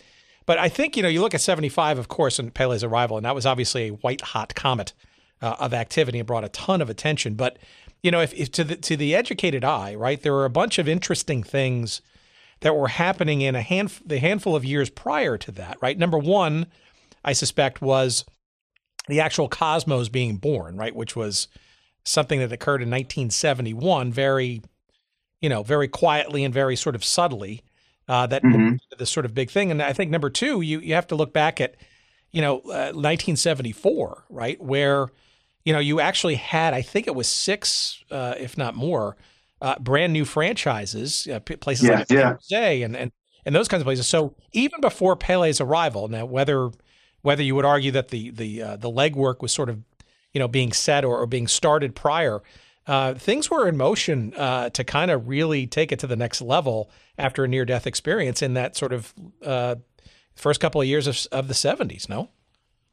but 0.46 0.58
I 0.58 0.70
think 0.70 0.96
you 0.96 1.04
know 1.04 1.10
you 1.10 1.22
look 1.22 1.34
at 1.34 1.42
75 1.42 1.98
of 1.98 2.08
course 2.08 2.40
and 2.40 2.54
Pele's 2.54 2.84
arrival 2.84 3.18
and 3.18 3.26
that 3.26 3.36
was 3.36 3.46
obviously 3.46 3.88
a 3.88 3.92
white 3.92 4.22
hot 4.22 4.56
comet 4.56 4.94
uh, 5.42 5.56
of 5.60 5.74
activity 5.74 6.20
and 6.20 6.28
brought 6.28 6.44
a 6.44 6.50
ton 6.50 6.82
of 6.82 6.90
attention 6.90 7.34
but 7.34 7.58
you 8.04 8.12
know 8.12 8.22
if, 8.22 8.34
if 8.34 8.52
to 8.52 8.64
the 8.64 8.76
to 8.76 8.98
the 8.98 9.16
educated 9.16 9.64
eye 9.64 9.96
right 9.96 10.22
there 10.22 10.34
were 10.34 10.46
a 10.46 10.50
bunch 10.50 10.80
of 10.80 10.88
interesting 10.88 11.44
things 11.44 12.02
that 12.62 12.76
were 12.76 12.88
happening 12.88 13.42
in 13.42 13.56
a 13.56 13.62
hand 13.62 13.92
the 14.06 14.20
handful 14.20 14.56
of 14.56 14.64
years 14.64 14.90
prior 14.90 15.38
to 15.38 15.52
that, 15.52 15.78
right? 15.82 15.98
Number 15.98 16.18
one, 16.18 16.68
I 17.26 17.34
suspect, 17.34 17.82
was 17.82 18.24
the 19.08 19.20
actual 19.20 19.50
Cosmos 19.50 20.10
being 20.10 20.38
born, 20.38 20.78
right, 20.78 20.96
which 20.96 21.16
was 21.16 21.48
something 22.04 22.40
that 22.40 22.52
occurred 22.52 22.82
in 22.82 22.90
1971, 22.90 24.12
very, 24.12 24.62
you 25.42 25.50
know, 25.50 25.64
very 25.64 25.88
quietly 25.88 26.44
and 26.44 26.54
very 26.54 26.76
sort 26.76 26.96
of 26.96 27.04
subtly. 27.04 27.62
Uh, 28.08 28.28
that 28.28 28.44
mm-hmm. 28.44 28.76
this 28.98 29.10
sort 29.10 29.26
of 29.26 29.34
big 29.34 29.50
thing, 29.50 29.72
and 29.72 29.82
I 29.82 29.94
think 29.94 30.12
number 30.12 30.30
two, 30.30 30.62
you 30.62 30.80
you 30.80 30.96
have 30.96 31.08
to 31.08 31.16
look 31.16 31.32
back 31.34 31.62
at, 31.62 31.76
you 32.32 32.42
know, 32.42 32.58
uh, 32.66 32.92
1974, 32.92 34.26
right, 34.30 34.62
where, 34.62 35.08
you 35.64 35.74
know, 35.74 35.80
you 35.80 36.00
actually 36.00 36.36
had, 36.36 36.74
I 36.74 36.82
think 36.82 37.08
it 37.08 37.16
was 37.16 37.28
six, 37.28 38.04
uh, 38.10 38.36
if 38.38 38.58
not 38.58 38.76
more, 38.76 39.18
uh, 39.62 39.78
brand 39.80 40.12
new 40.14 40.26
franchises, 40.26 41.28
uh, 41.28 41.40
places 41.40 41.88
yeah, 41.88 42.00
like 42.00 42.10
yeah. 42.10 42.34
Jose 42.34 42.82
and, 42.82 42.96
and 42.96 43.12
and 43.46 43.56
those 43.56 43.68
kinds 43.68 43.82
of 43.82 43.86
places. 43.86 44.08
So 44.08 44.36
even 44.52 44.82
before 44.82 45.16
Pele's 45.16 45.62
arrival, 45.62 46.08
now 46.08 46.26
whether 46.26 46.72
whether 47.22 47.44
you 47.44 47.56
would 47.56 47.66
argue 47.66 47.92
that 47.92 48.10
the 48.10 48.32
the 48.32 48.62
uh, 48.62 48.76
the 48.78 48.90
legwork 48.90 49.42
was 49.42 49.52
sort 49.52 49.70
of 49.70 49.80
you 50.34 50.40
know 50.40 50.48
being 50.48 50.74
set 50.74 51.06
or, 51.06 51.20
or 51.20 51.28
being 51.28 51.48
started 51.48 51.96
prior, 51.96 52.42
uh, 52.88 53.14
things 53.14 53.50
were 53.52 53.68
in 53.68 53.78
motion 53.78 54.34
uh, 54.36 54.70
to 54.72 54.84
kind 54.84 55.12
of 55.12 55.28
really 55.28 55.68
take 55.68 55.92
it 55.92 56.00
to 56.00 56.08
the 56.08 56.16
next 56.16 56.42
level 56.42 56.90
after 57.18 57.44
a 57.44 57.48
near 57.48 57.66
death 57.66 57.86
experience 57.86 58.42
in 58.42 58.56
that 58.56 58.76
sort 58.76 58.94
of 58.94 59.14
uh, 59.46 59.76
first 60.36 60.60
couple 60.60 60.82
of 60.82 60.88
years 60.88 61.06
of, 61.06 61.20
of 61.32 61.48
the 61.48 61.54
seventies. 61.54 62.10
No. 62.10 62.30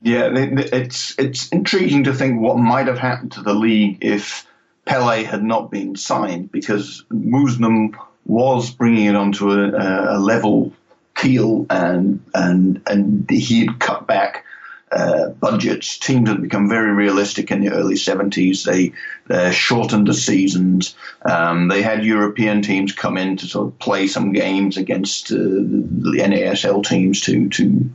Yeah, 0.00 0.30
it's 0.32 1.18
it's 1.18 1.48
intriguing 1.48 2.04
to 2.04 2.14
think 2.14 2.40
what 2.40 2.56
might 2.56 2.86
have 2.86 2.98
happened 2.98 3.32
to 3.32 3.42
the 3.42 3.54
league 3.54 3.98
if 4.00 4.46
Pele 4.84 5.24
had 5.24 5.42
not 5.42 5.70
been 5.70 5.96
signed 5.96 6.52
because 6.52 7.04
Woosnam 7.10 7.96
was 8.24 8.70
bringing 8.70 9.06
it 9.06 9.16
onto 9.16 9.50
a, 9.50 10.16
a 10.16 10.18
level 10.18 10.72
keel 11.16 11.66
and 11.68 12.22
and 12.32 12.80
and 12.86 13.28
he 13.28 13.66
had 13.66 13.80
cut 13.80 14.06
back 14.06 14.44
uh, 14.92 15.30
budgets. 15.30 15.98
Teams 15.98 16.28
had 16.28 16.42
become 16.42 16.68
very 16.68 16.92
realistic 16.92 17.50
in 17.50 17.60
the 17.60 17.72
early 17.72 17.96
70s. 17.96 18.64
They 18.64 18.92
uh, 19.28 19.50
shortened 19.50 20.06
the 20.06 20.14
seasons. 20.14 20.94
Um, 21.28 21.68
they 21.68 21.82
had 21.82 22.04
European 22.04 22.62
teams 22.62 22.92
come 22.92 23.18
in 23.18 23.36
to 23.38 23.46
sort 23.46 23.66
of 23.66 23.78
play 23.78 24.06
some 24.06 24.32
games 24.32 24.76
against 24.76 25.30
uh, 25.32 25.36
the 25.36 26.18
NASL 26.20 26.86
teams 26.86 27.20
to 27.22 27.48
to 27.50 27.90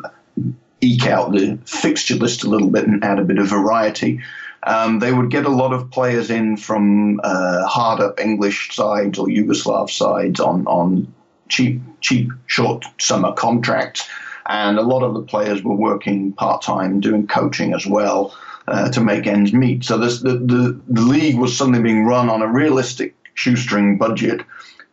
eke 0.84 1.07
out 1.07 1.31
the 1.31 1.57
fixture 1.65 2.15
list 2.15 2.43
a 2.43 2.49
little 2.49 2.69
bit 2.69 2.88
and 2.88 3.03
add 3.03 3.19
a 3.19 3.23
bit 3.23 3.39
of 3.39 3.47
variety. 3.47 4.19
Um, 4.65 4.99
they 4.99 5.11
would 5.11 5.29
get 5.29 5.45
a 5.45 5.49
lot 5.49 5.73
of 5.73 5.91
players 5.91 6.29
in 6.29 6.57
from 6.57 7.19
uh, 7.23 7.65
hard 7.65 7.99
up 7.99 8.19
English 8.19 8.75
sides 8.75 9.19
or 9.19 9.27
Yugoslav 9.27 9.89
sides 9.89 10.39
on, 10.39 10.65
on 10.67 11.13
cheap, 11.49 11.81
cheap, 12.01 12.29
short 12.47 12.86
summer 12.99 13.34
contracts. 13.34 14.07
And 14.47 14.77
a 14.77 14.81
lot 14.81 15.03
of 15.03 15.13
the 15.13 15.21
players 15.21 15.63
were 15.63 15.75
working 15.75 16.34
part 16.34 16.61
time, 16.61 16.99
doing 16.99 17.27
coaching 17.27 17.73
as 17.73 17.86
well 17.86 18.36
uh, 18.67 18.89
to 18.91 19.01
make 19.01 19.27
ends 19.27 19.53
meet. 19.53 19.84
So 19.84 19.97
this, 19.97 20.21
the, 20.21 20.38
the, 20.38 20.79
the 20.88 21.01
league 21.01 21.38
was 21.38 21.57
suddenly 21.57 21.81
being 21.81 22.05
run 22.05 22.29
on 22.29 22.41
a 22.41 22.47
realistic 22.47 23.15
shoestring 23.36 23.97
budget. 23.97 24.41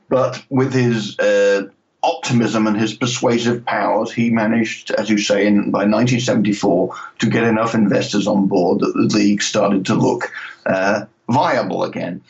But 0.08 0.44
with 0.50 0.72
his 0.72 1.18
uh, 1.18 1.68
optimism 2.02 2.66
and 2.66 2.78
his 2.78 2.94
persuasive 2.94 3.64
powers, 3.64 4.12
he 4.12 4.30
managed, 4.30 4.90
as 4.92 5.10
you 5.10 5.18
say, 5.18 5.46
in, 5.46 5.70
by 5.70 5.80
1974 5.80 6.94
to 7.18 7.30
get 7.30 7.44
enough 7.44 7.74
investors 7.74 8.26
on 8.26 8.46
board 8.46 8.80
that 8.80 8.92
the 8.94 9.16
league 9.16 9.42
started 9.42 9.86
to 9.86 9.94
look 9.94 10.32
uh, 10.66 11.04
viable 11.28 11.84
again. 11.84 12.22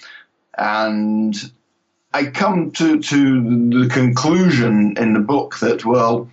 And 0.58 1.34
I 2.12 2.26
come 2.26 2.72
to, 2.72 3.00
to 3.00 3.70
the 3.70 3.88
conclusion 3.88 4.96
in 4.96 5.14
the 5.14 5.20
book 5.20 5.58
that, 5.60 5.84
well, 5.84 6.28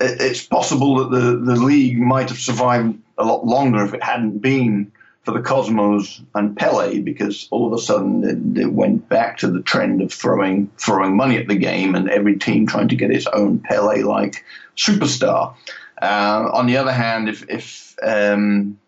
it's 0.00 0.44
possible 0.44 0.96
that 0.96 1.16
the, 1.16 1.36
the 1.36 1.56
league 1.56 1.98
might 1.98 2.28
have 2.28 2.38
survived 2.38 2.98
a 3.16 3.24
lot 3.24 3.46
longer 3.46 3.84
if 3.84 3.94
it 3.94 4.02
hadn't 4.02 4.38
been 4.38 4.92
for 5.22 5.32
the 5.32 5.40
Cosmos 5.40 6.20
and 6.34 6.56
Pele 6.56 6.98
because 6.98 7.46
all 7.50 7.66
of 7.66 7.72
a 7.72 7.82
sudden 7.82 8.56
it, 8.58 8.72
went 8.72 9.08
back 9.08 9.38
to 9.38 9.48
the 9.48 9.62
trend 9.62 10.02
of 10.02 10.12
throwing 10.12 10.68
throwing 10.78 11.16
money 11.16 11.36
at 11.36 11.48
the 11.48 11.54
game 11.54 11.94
and 11.94 12.10
every 12.10 12.38
team 12.38 12.66
trying 12.66 12.88
to 12.88 12.96
get 12.96 13.10
its 13.10 13.26
own 13.28 13.60
Pele 13.60 14.02
like 14.02 14.44
superstar. 14.76 15.54
Uh, 16.00 16.50
on 16.52 16.66
the 16.66 16.76
other 16.76 16.92
hand, 16.92 17.28
if 17.28 17.48
if 17.48 17.96
um, 18.02 18.78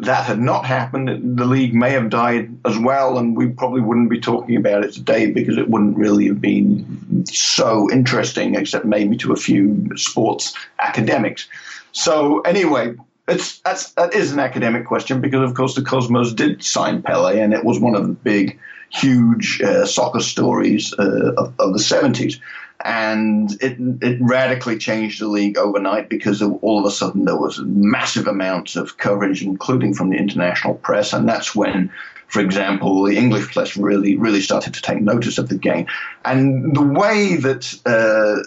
that 0.00 0.24
had 0.24 0.40
not 0.40 0.64
happened, 0.64 1.38
the 1.38 1.44
league 1.44 1.74
may 1.74 1.90
have 1.90 2.10
died 2.10 2.56
as 2.64 2.78
well, 2.78 3.18
and 3.18 3.36
we 3.36 3.48
probably 3.48 3.80
wouldn't 3.80 4.10
be 4.10 4.20
talking 4.20 4.56
about 4.56 4.84
it 4.84 4.92
today 4.92 5.30
because 5.30 5.56
it 5.56 5.68
wouldn't 5.68 5.96
really 5.96 6.26
have 6.26 6.40
been 6.40 7.24
so 7.26 7.90
interesting, 7.90 8.54
except 8.54 8.84
maybe 8.84 9.16
to 9.16 9.32
a 9.32 9.36
few 9.36 9.88
sports 9.96 10.54
academics. 10.80 11.48
So 11.92 12.40
anyway, 12.40 12.94
it's 13.28 13.58
that's 13.60 13.92
that 13.92 14.14
is 14.14 14.32
an 14.32 14.38
academic 14.38 14.86
question 14.86 15.20
because 15.20 15.48
of 15.48 15.54
course 15.54 15.74
the 15.74 15.82
Cosmos 15.82 16.32
did 16.32 16.64
sign 16.64 17.02
Pele 17.02 17.40
and 17.40 17.52
it 17.52 17.64
was 17.64 17.78
one 17.78 17.94
of 17.94 18.06
the 18.06 18.14
big, 18.14 18.58
huge 18.90 19.60
uh, 19.62 19.84
soccer 19.84 20.20
stories 20.20 20.94
uh, 20.98 21.34
of, 21.36 21.54
of, 21.58 21.72
the 21.74 21.78
seventies, 21.78 22.40
and 22.84 23.52
it 23.62 23.76
it 24.02 24.18
radically 24.20 24.78
changed 24.78 25.20
the 25.20 25.28
league 25.28 25.58
overnight 25.58 26.08
because 26.08 26.40
all 26.40 26.78
of 26.78 26.86
a 26.86 26.90
sudden 26.90 27.26
there 27.26 27.36
was 27.36 27.60
massive 27.60 28.26
amounts 28.26 28.76
of 28.76 28.96
coverage, 28.96 29.42
including 29.42 29.94
from 29.94 30.10
the 30.10 30.16
international 30.16 30.74
press, 30.74 31.12
and 31.12 31.28
that's 31.28 31.54
when. 31.54 31.90
For 32.28 32.40
example, 32.40 33.04
the 33.04 33.16
English 33.16 33.54
press 33.54 33.74
really, 33.74 34.14
really 34.18 34.42
started 34.42 34.74
to 34.74 34.82
take 34.82 35.00
notice 35.00 35.38
of 35.38 35.48
the 35.48 35.56
game, 35.56 35.86
and 36.26 36.76
the 36.76 36.82
way 36.82 37.36
that 37.36 37.72
uh, 37.86 38.44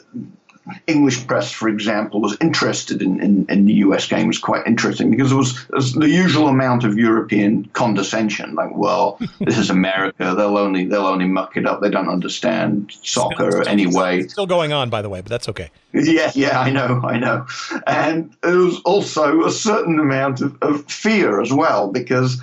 English 0.85 1.25
press, 1.25 1.51
for 1.51 1.67
example, 1.67 2.21
was 2.21 2.37
interested 2.39 3.01
in, 3.01 3.19
in, 3.21 3.45
in, 3.49 3.65
the 3.65 3.73
US 3.85 4.07
game 4.07 4.27
was 4.27 4.37
quite 4.37 4.67
interesting 4.67 5.09
because 5.09 5.29
there 5.29 5.37
was, 5.37 5.55
there 5.55 5.75
was, 5.77 5.93
the 5.93 6.07
usual 6.07 6.47
amount 6.47 6.83
of 6.83 6.97
European 6.97 7.65
condescension, 7.73 8.53
like, 8.53 8.75
well, 8.75 9.17
this 9.39 9.57
is 9.57 9.69
America; 9.71 10.35
they'll 10.37 10.57
only 10.57 10.85
they'll 10.85 11.07
only 11.07 11.27
muck 11.27 11.57
it 11.57 11.65
up. 11.65 11.81
They 11.81 11.89
don't 11.89 12.09
understand 12.09 12.95
soccer 13.01 13.67
anyway. 13.67 14.27
Still 14.27 14.45
going 14.45 14.71
on, 14.71 14.89
by 14.89 15.01
the 15.01 15.09
way, 15.09 15.21
but 15.21 15.29
that's 15.29 15.49
okay. 15.49 15.71
Yeah, 15.93 16.31
yeah, 16.35 16.59
I 16.59 16.69
know, 16.69 17.01
I 17.03 17.17
know. 17.17 17.47
And 17.87 18.35
there 18.41 18.57
was 18.57 18.79
also 18.81 19.43
a 19.45 19.51
certain 19.51 19.99
amount 19.99 20.41
of, 20.41 20.57
of 20.61 20.85
fear 20.85 21.41
as 21.41 21.51
well 21.51 21.91
because 21.91 22.39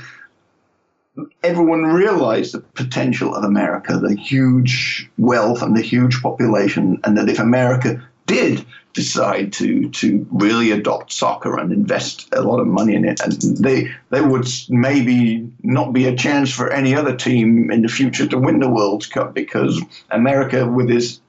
everyone 1.42 1.84
realized 1.84 2.54
the 2.54 2.60
potential 2.60 3.34
of 3.34 3.44
America, 3.44 3.98
the 3.98 4.14
huge 4.14 5.08
wealth 5.18 5.62
and 5.62 5.76
the 5.76 5.82
huge 5.82 6.22
population, 6.22 7.00
and 7.04 7.16
that 7.16 7.28
if 7.28 7.38
America 7.38 8.02
did 8.26 8.64
decide 8.94 9.52
to 9.52 9.88
to 9.90 10.26
really 10.32 10.70
adopt 10.72 11.12
soccer 11.12 11.56
and 11.58 11.72
invest 11.72 12.28
a 12.32 12.42
lot 12.42 12.58
of 12.58 12.66
money 12.66 12.94
in 12.94 13.04
it, 13.04 13.20
and 13.20 13.32
they 13.58 13.90
they 14.10 14.20
would 14.20 14.46
maybe 14.68 15.48
not 15.62 15.92
be 15.92 16.06
a 16.06 16.16
chance 16.16 16.52
for 16.52 16.70
any 16.70 16.94
other 16.94 17.16
team 17.16 17.70
in 17.70 17.82
the 17.82 17.88
future 17.88 18.26
to 18.26 18.38
win 18.38 18.60
the 18.60 18.68
World 18.68 19.08
Cup 19.10 19.34
because 19.34 19.80
America, 20.10 20.66
with 20.66 20.90
its 20.90 21.20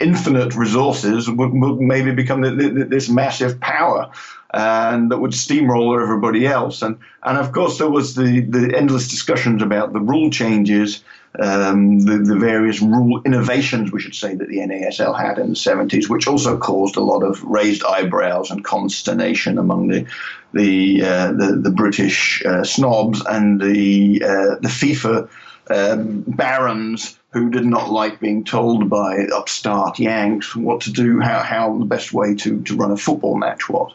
infinite 0.00 0.54
resources, 0.54 1.28
would, 1.28 1.52
would 1.52 1.80
maybe 1.80 2.12
become 2.12 2.42
the, 2.42 2.50
the, 2.50 2.84
this 2.84 3.08
massive 3.08 3.60
power 3.60 4.10
and 4.54 5.10
that 5.10 5.18
would 5.18 5.34
steamroller 5.34 6.02
everybody 6.02 6.46
else. 6.46 6.82
And 6.82 6.98
and 7.22 7.38
of 7.38 7.52
course 7.52 7.78
there 7.78 7.90
was 7.90 8.14
the, 8.14 8.40
the 8.40 8.74
endless 8.76 9.08
discussions 9.08 9.62
about 9.62 9.92
the 9.92 10.00
rule 10.00 10.30
changes, 10.30 11.04
um, 11.38 12.00
the, 12.00 12.18
the 12.18 12.36
various 12.36 12.80
rule 12.80 13.20
innovations, 13.26 13.92
we 13.92 14.00
should 14.00 14.14
say, 14.14 14.34
that 14.34 14.48
the 14.48 14.58
NASL 14.58 15.18
had 15.18 15.38
in 15.38 15.50
the 15.50 15.54
70s, 15.54 16.08
which 16.08 16.26
also 16.26 16.56
caused 16.56 16.96
a 16.96 17.02
lot 17.02 17.22
of 17.22 17.42
raised 17.42 17.84
eyebrows 17.84 18.50
and 18.50 18.64
consternation 18.64 19.58
among 19.58 19.88
the 19.88 20.06
the 20.54 21.02
uh, 21.02 21.32
the, 21.32 21.60
the, 21.62 21.70
British 21.70 22.42
uh, 22.46 22.64
snobs 22.64 23.22
and 23.26 23.60
the 23.60 24.22
uh, 24.24 24.54
the 24.62 24.68
FIFA 24.68 25.28
um, 25.68 26.24
barons 26.26 27.17
who 27.30 27.50
did 27.50 27.66
not 27.66 27.90
like 27.90 28.20
being 28.20 28.44
told 28.44 28.88
by 28.88 29.26
upstart 29.34 29.98
Yanks 29.98 30.56
what 30.56 30.80
to 30.82 30.92
do, 30.92 31.20
how, 31.20 31.40
how 31.40 31.76
the 31.78 31.84
best 31.84 32.12
way 32.12 32.34
to, 32.34 32.62
to 32.62 32.76
run 32.76 32.90
a 32.90 32.96
football 32.96 33.36
match 33.36 33.68
was. 33.68 33.92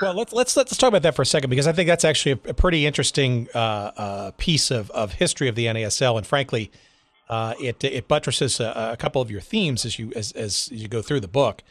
Well, 0.00 0.14
let's 0.14 0.32
let's 0.32 0.56
let's 0.56 0.76
talk 0.76 0.88
about 0.88 1.02
that 1.02 1.14
for 1.14 1.22
a 1.22 1.26
second 1.26 1.48
because 1.48 1.68
I 1.68 1.72
think 1.72 1.86
that's 1.86 2.04
actually 2.04 2.32
a, 2.32 2.50
a 2.50 2.54
pretty 2.54 2.86
interesting 2.86 3.46
uh, 3.54 3.58
uh, 3.58 4.30
piece 4.36 4.72
of, 4.72 4.90
of 4.90 5.12
history 5.12 5.46
of 5.46 5.54
the 5.54 5.66
NASL, 5.66 6.18
and 6.18 6.26
frankly, 6.26 6.72
uh, 7.28 7.54
it 7.60 7.84
it 7.84 8.08
buttresses 8.08 8.58
a, 8.58 8.90
a, 8.92 8.96
couple 8.96 9.22
of 9.22 9.30
your 9.30 9.40
themes 9.40 9.86
as 9.86 10.00
you 10.00 10.12
as 10.16 10.32
as 10.32 10.68
you 10.72 10.88
go 10.88 11.02
through 11.02 11.20
the 11.20 11.28
book. 11.28 11.62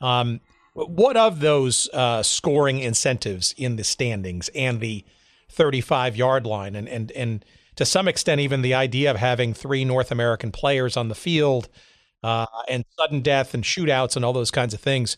Um, 0.00 0.40
what 0.72 1.18
of 1.18 1.40
those 1.40 1.90
uh, 1.92 2.22
scoring 2.22 2.78
incentives 2.78 3.54
in 3.58 3.76
the 3.76 3.84
standings 3.84 4.48
and 4.54 4.80
the 4.80 5.04
35 5.50 6.16
yard 6.16 6.46
line, 6.46 6.74
and 6.74 6.88
and 6.88 7.12
and 7.12 7.44
to 7.76 7.84
some 7.84 8.08
extent, 8.08 8.40
even 8.40 8.62
the 8.62 8.74
idea 8.74 9.10
of 9.10 9.16
having 9.16 9.54
three 9.54 9.84
North 9.84 10.10
American 10.10 10.52
players 10.52 10.96
on 10.96 11.08
the 11.08 11.14
field, 11.14 11.68
uh, 12.22 12.46
and 12.68 12.84
sudden 12.98 13.20
death 13.20 13.54
and 13.54 13.64
shootouts 13.64 14.16
and 14.16 14.24
all 14.24 14.32
those 14.32 14.50
kinds 14.50 14.74
of 14.74 14.80
things? 14.80 15.16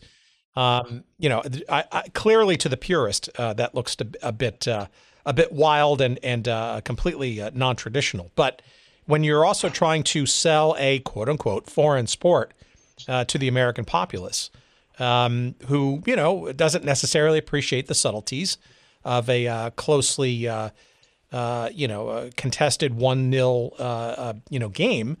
Um, 0.55 1.03
you 1.19 1.29
know, 1.29 1.43
I, 1.69 1.83
I, 1.91 2.09
clearly 2.09 2.57
to 2.57 2.67
the 2.67 2.77
purist, 2.77 3.29
uh, 3.37 3.53
that 3.53 3.75
looks 3.75 3.95
a 4.23 4.31
bit 4.31 4.67
uh, 4.67 4.87
a 5.25 5.33
bit 5.33 5.51
wild 5.51 6.01
and 6.01 6.19
and 6.23 6.47
uh, 6.47 6.81
completely 6.83 7.39
uh, 7.39 7.51
non 7.53 7.75
traditional. 7.75 8.31
But 8.35 8.63
when 9.05 9.23
you're 9.23 9.45
also 9.45 9.69
trying 9.69 10.03
to 10.03 10.25
sell 10.25 10.75
a 10.79 10.99
quote 10.99 11.29
unquote 11.29 11.69
foreign 11.69 12.07
sport 12.07 12.53
uh, 13.07 13.25
to 13.25 13.37
the 13.37 13.47
American 13.47 13.85
populace, 13.85 14.49
um, 14.97 15.53
who 15.67 16.01
you 16.07 16.15
know 16.15 16.51
doesn't 16.53 16.83
necessarily 16.83 17.37
appreciate 17.37 17.87
the 17.87 17.95
subtleties 17.95 18.57
of 19.05 19.29
a 19.29 19.71
uh, 21.31 21.69
you 21.73 21.87
know 21.87 22.29
contested 22.37 22.95
one 22.95 23.29
nil 23.29 23.73
you 24.49 24.59
know 24.59 24.69
game, 24.69 25.17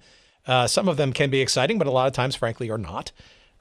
some 0.67 0.87
of 0.87 0.97
them 0.97 1.13
can 1.13 1.29
be 1.29 1.41
exciting, 1.41 1.77
but 1.77 1.87
a 1.87 1.91
lot 1.91 2.07
of 2.07 2.13
times, 2.13 2.35
frankly, 2.35 2.69
are 2.69 2.77
not. 2.77 3.11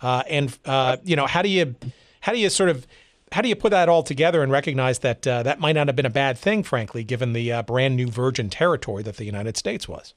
Uh, 0.01 0.23
and 0.29 0.57
uh, 0.65 0.97
you 1.05 1.17
know, 1.17 1.27
how 1.27 1.43
do 1.43 1.49
you 1.49 1.75
how 2.21 2.33
do 2.33 2.39
you 2.39 2.51
sort 2.51 2.69
of 2.69 2.87
how 3.33 3.43
do 3.43 3.49
you 3.49 3.57
put 3.57 3.71
that 3.71 3.89
all 3.89 4.03
together 4.03 4.43
and 4.43 4.53
recognize 4.53 5.01
that 5.01 5.27
uh, 5.27 5.43
that 5.43 5.59
might 5.59 5.73
not 5.73 5.87
have 5.87 5.97
been 5.97 6.07
a 6.07 6.11
bad 6.11 6.39
thing, 6.39 6.63
frankly, 6.63 7.03
given 7.05 7.33
the 7.33 7.53
uh, 7.53 7.63
brand 7.63 7.97
new 7.97 8.09
virgin 8.09 8.51
territory 8.51 9.03
that 9.03 9.17
the 9.17 9.25
United 9.25 9.57
States 9.57 9.89
was? 9.89 10.15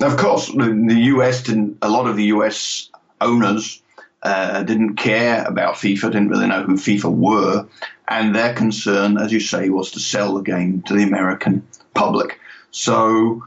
Of 0.00 0.16
course, 0.16 0.48
the 0.48 1.00
U.S. 1.14 1.42
didn't. 1.42 1.78
A 1.82 1.88
lot 1.88 2.06
of 2.06 2.16
the 2.16 2.24
U.S. 2.24 2.90
owners 3.20 3.82
uh, 4.24 4.62
didn't 4.62 4.96
care 4.96 5.44
about 5.44 5.74
FIFA, 5.74 6.12
didn't 6.12 6.28
really 6.28 6.46
know 6.46 6.62
who 6.62 6.74
FIFA 6.74 7.14
were, 7.14 7.66
and 8.08 8.34
their 8.34 8.54
concern, 8.54 9.18
as 9.18 9.32
you 9.32 9.40
say, 9.40 9.68
was 9.68 9.90
to 9.92 10.00
sell 10.00 10.34
the 10.34 10.42
game 10.42 10.82
to 10.82 10.94
the 10.94 11.02
American 11.02 11.66
public. 11.94 12.40
So 12.70 13.44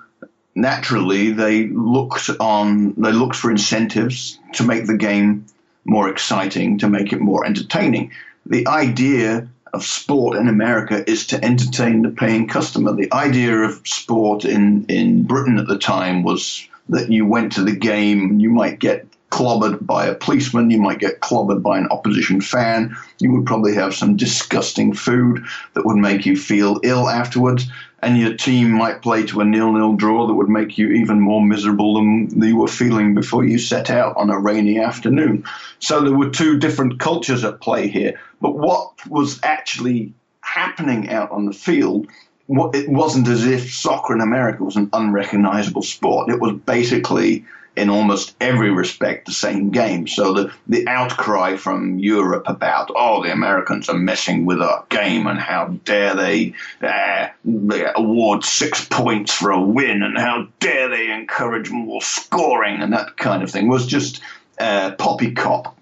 naturally 0.56 1.32
they 1.32 1.68
looked 1.68 2.30
on 2.40 2.94
they 2.98 3.12
looked 3.12 3.36
for 3.36 3.52
incentives 3.52 4.40
to 4.54 4.64
make 4.64 4.88
the 4.88 4.98
game 4.98 5.46
more 5.86 6.10
exciting, 6.10 6.78
to 6.80 6.90
make 6.90 7.14
it 7.14 7.22
more 7.22 7.46
entertaining. 7.46 8.12
The 8.46 8.68
idea 8.68 9.48
of 9.74 9.84
sport 9.84 10.38
in 10.38 10.48
America 10.48 11.04
is 11.10 11.28
to 11.28 11.44
entertain 11.44 12.02
the 12.02 12.10
paying 12.10 12.48
customer. 12.48 12.94
The 12.94 13.12
idea 13.14 13.58
of 13.60 13.82
sport 13.86 14.46
in, 14.46 14.86
in 14.86 15.24
Britain 15.24 15.58
at 15.58 15.68
the 15.68 15.78
time 15.78 16.24
was 16.24 16.68
that 16.90 17.12
you 17.12 17.26
went 17.26 17.52
to 17.54 17.64
the 17.64 17.76
game, 17.76 18.40
you 18.40 18.50
might 18.50 18.80
get 18.80 19.06
clobbered 19.30 19.86
by 19.86 20.06
a 20.06 20.16
policeman, 20.16 20.72
you 20.72 20.80
might 20.80 21.00
get 21.00 21.20
clobbered 21.20 21.62
by 21.62 21.78
an 21.78 21.88
opposition 21.92 22.42
fan, 22.42 22.96
you 23.20 23.32
would 23.32 23.46
probably 23.46 23.74
have 23.76 23.94
some 23.94 24.16
disgusting 24.16 24.94
food 24.94 25.44
that 25.74 25.86
would 25.86 25.98
make 25.98 26.26
you 26.26 26.36
feel 26.36 26.80
ill 26.84 27.10
afterwards, 27.10 27.68
and 28.02 28.18
your 28.18 28.36
team 28.36 28.72
might 28.72 29.02
play 29.02 29.26
to 29.26 29.42
a 29.42 29.46
nil-nil 29.46 29.94
draw 29.94 30.28
that 30.28 30.34
would 30.34 30.50
make 30.50 30.78
you 30.78 30.90
even 30.92 31.20
more 31.20 31.42
miserable 31.42 31.96
than 31.96 32.42
you 32.42 32.56
were 32.56 32.68
feeling 32.68 33.14
before 33.14 33.44
you 33.44 33.58
set 33.58 33.90
out 33.90 34.16
on 34.18 34.30
a 34.30 34.40
rainy 34.40 34.80
afternoon. 34.80 35.44
So 35.80 36.02
there 36.02 36.16
were 36.16 36.30
two 36.30 36.58
different 36.60 37.00
cultures 37.00 37.44
at 37.44 37.60
play 37.60 37.88
here. 37.88 38.20
But 38.40 38.56
what 38.56 38.92
was 39.08 39.40
actually 39.44 40.14
happening 40.42 41.10
out 41.10 41.32
on 41.32 41.46
the 41.46 41.54
field 41.54 42.08
it 42.50 42.90
wasn't 42.90 43.28
as 43.28 43.46
if 43.46 43.74
soccer 43.74 44.14
in 44.14 44.22
America 44.22 44.64
was 44.64 44.78
an 44.78 44.90
unrecognizable 44.94 45.82
sport. 45.82 46.30
It 46.30 46.40
was 46.40 46.54
basically 46.66 47.46
in 47.78 47.90
almost 47.90 48.36
every 48.42 48.72
respect 48.72 49.28
the 49.28 49.32
same 49.32 49.70
game. 49.70 50.08
So 50.08 50.34
the, 50.34 50.54
the 50.68 50.88
outcry 50.88 51.56
from 51.56 52.00
Europe 52.00 52.46
about, 52.48 52.90
oh, 52.96 53.24
the 53.24 53.32
Americans 53.32 53.88
are 53.88 53.98
messing 53.98 54.46
with 54.46 54.62
our 54.62 54.84
game 54.90 55.28
and 55.28 55.40
how 55.40 55.68
dare 55.86 56.16
they, 56.16 56.54
uh, 56.82 57.28
they 57.46 57.86
award 57.96 58.44
six 58.44 58.84
points 58.86 59.32
for 59.32 59.52
a 59.52 59.62
win 59.62 60.02
and 60.02 60.18
how 60.18 60.48
dare 60.60 60.90
they 60.90 61.12
encourage 61.12 61.70
more 61.70 62.02
scoring 62.02 62.82
and 62.82 62.92
that 62.94 63.16
kind 63.18 63.44
of 63.44 63.52
thing 63.52 63.68
was 63.68 63.86
just 63.86 64.22
uh, 64.60 64.92
poppycock, 64.98 65.78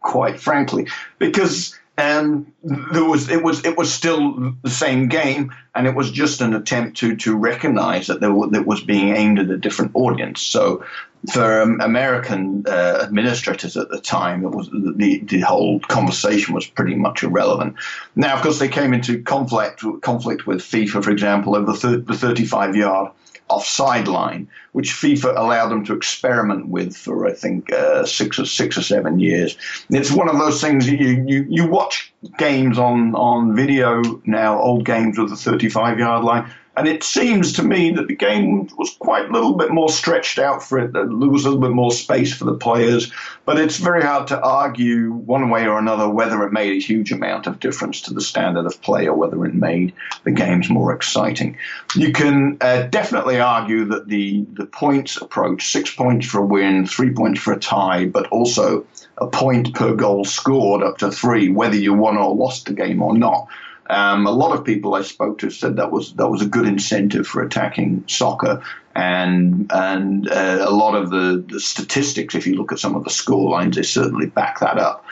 quite 0.00 0.38
frankly, 0.38 0.86
because 1.18 1.76
and 1.98 2.50
there 2.62 3.04
was 3.04 3.28
it 3.28 3.42
was 3.42 3.64
it 3.64 3.76
was 3.76 3.92
still 3.92 4.54
the 4.62 4.70
same 4.70 5.08
game, 5.08 5.52
and 5.74 5.86
it 5.86 5.94
was 5.94 6.10
just 6.10 6.40
an 6.40 6.54
attempt 6.54 6.98
to 6.98 7.16
to 7.16 7.36
recognize 7.36 8.06
that 8.06 8.20
there 8.20 8.34
that 8.50 8.66
was 8.66 8.82
being 8.82 9.14
aimed 9.14 9.38
at 9.38 9.50
a 9.50 9.58
different 9.58 9.92
audience. 9.94 10.40
So 10.40 10.84
for 11.32 11.62
um, 11.62 11.80
American 11.80 12.64
uh, 12.66 13.00
administrators 13.02 13.76
at 13.76 13.90
the 13.90 14.00
time, 14.00 14.44
it 14.44 14.50
was 14.50 14.70
the 14.70 15.20
the 15.22 15.40
whole 15.40 15.80
conversation 15.80 16.54
was 16.54 16.66
pretty 16.66 16.94
much 16.94 17.22
irrelevant. 17.22 17.76
Now, 18.16 18.34
of 18.36 18.42
course, 18.42 18.58
they 18.58 18.68
came 18.68 18.94
into 18.94 19.22
conflict 19.22 19.84
conflict 20.00 20.46
with 20.46 20.62
FIFA, 20.62 21.04
for 21.04 21.10
example, 21.10 21.56
over 21.56 21.72
the, 21.72 21.98
the 21.98 22.14
35 22.14 22.74
yard 22.74 23.12
offside 23.52 24.08
line, 24.08 24.48
which 24.72 24.92
FIFA 24.92 25.36
allowed 25.36 25.68
them 25.68 25.84
to 25.84 25.94
experiment 25.94 26.68
with 26.68 26.96
for 26.96 27.26
I 27.26 27.32
think 27.32 27.72
uh, 27.72 28.04
six 28.04 28.38
or 28.38 28.46
six 28.46 28.78
or 28.78 28.82
seven 28.82 29.18
years. 29.20 29.56
It's 29.90 30.10
one 30.10 30.28
of 30.28 30.38
those 30.38 30.60
things 30.60 30.88
you 30.88 31.24
you 31.26 31.46
you 31.48 31.66
watch 31.66 32.12
games 32.38 32.78
on 32.78 33.14
on 33.14 33.54
video 33.54 34.02
now, 34.24 34.58
old 34.58 34.84
games 34.84 35.18
with 35.18 35.30
the 35.30 35.36
35 35.36 35.98
yard 35.98 36.24
line 36.24 36.52
and 36.76 36.88
it 36.88 37.02
seems 37.02 37.52
to 37.52 37.62
me 37.62 37.90
that 37.90 38.08
the 38.08 38.16
game 38.16 38.66
was 38.78 38.96
quite 38.98 39.28
a 39.28 39.32
little 39.32 39.54
bit 39.54 39.70
more 39.70 39.90
stretched 39.90 40.38
out 40.38 40.62
for 40.62 40.78
it. 40.78 40.92
that 40.94 41.06
There 41.06 41.28
was 41.28 41.44
a 41.44 41.48
little 41.48 41.60
bit 41.60 41.74
more 41.74 41.92
space 41.92 42.32
for 42.32 42.46
the 42.46 42.54
players. 42.54 43.12
But 43.44 43.58
it's 43.58 43.76
very 43.76 44.02
hard 44.02 44.26
to 44.28 44.40
argue 44.40 45.12
one 45.12 45.50
way 45.50 45.66
or 45.66 45.78
another 45.78 46.08
whether 46.08 46.42
it 46.44 46.52
made 46.52 46.72
a 46.72 46.84
huge 46.84 47.12
amount 47.12 47.46
of 47.46 47.60
difference 47.60 48.00
to 48.02 48.14
the 48.14 48.22
standard 48.22 48.64
of 48.64 48.80
play 48.80 49.06
or 49.06 49.14
whether 49.14 49.44
it 49.44 49.54
made 49.54 49.92
the 50.24 50.30
games 50.30 50.70
more 50.70 50.94
exciting. 50.94 51.58
You 51.94 52.12
can 52.12 52.56
uh, 52.62 52.84
definitely 52.84 53.38
argue 53.38 53.84
that 53.86 54.08
the, 54.08 54.46
the 54.54 54.66
points 54.66 55.20
approach 55.20 55.70
six 55.70 55.94
points 55.94 56.26
for 56.26 56.38
a 56.38 56.46
win, 56.46 56.86
three 56.86 57.12
points 57.12 57.40
for 57.40 57.52
a 57.52 57.60
tie, 57.60 58.06
but 58.06 58.28
also 58.28 58.86
a 59.18 59.26
point 59.26 59.74
per 59.74 59.94
goal 59.94 60.24
scored 60.24 60.82
up 60.82 60.96
to 60.98 61.10
three, 61.10 61.50
whether 61.50 61.76
you 61.76 61.92
won 61.92 62.16
or 62.16 62.34
lost 62.34 62.64
the 62.64 62.72
game 62.72 63.02
or 63.02 63.16
not 63.16 63.46
um, 63.92 64.26
a 64.26 64.30
lot 64.30 64.56
of 64.56 64.64
people 64.64 64.94
I 64.94 65.02
spoke 65.02 65.38
to 65.38 65.50
said 65.50 65.76
that 65.76 65.92
was 65.92 66.14
that 66.14 66.28
was 66.28 66.40
a 66.40 66.46
good 66.46 66.66
incentive 66.66 67.26
for 67.26 67.42
attacking 67.42 68.04
soccer, 68.08 68.62
and 68.94 69.70
and 69.70 70.28
uh, 70.30 70.64
a 70.66 70.70
lot 70.70 70.94
of 70.94 71.10
the, 71.10 71.44
the 71.46 71.60
statistics, 71.60 72.34
if 72.34 72.46
you 72.46 72.54
look 72.54 72.72
at 72.72 72.78
some 72.78 72.96
of 72.96 73.04
the 73.04 73.10
score 73.10 73.50
lines, 73.50 73.76
they 73.76 73.82
certainly 73.82 74.26
back 74.26 74.60
that 74.60 74.78
up. 74.78 75.04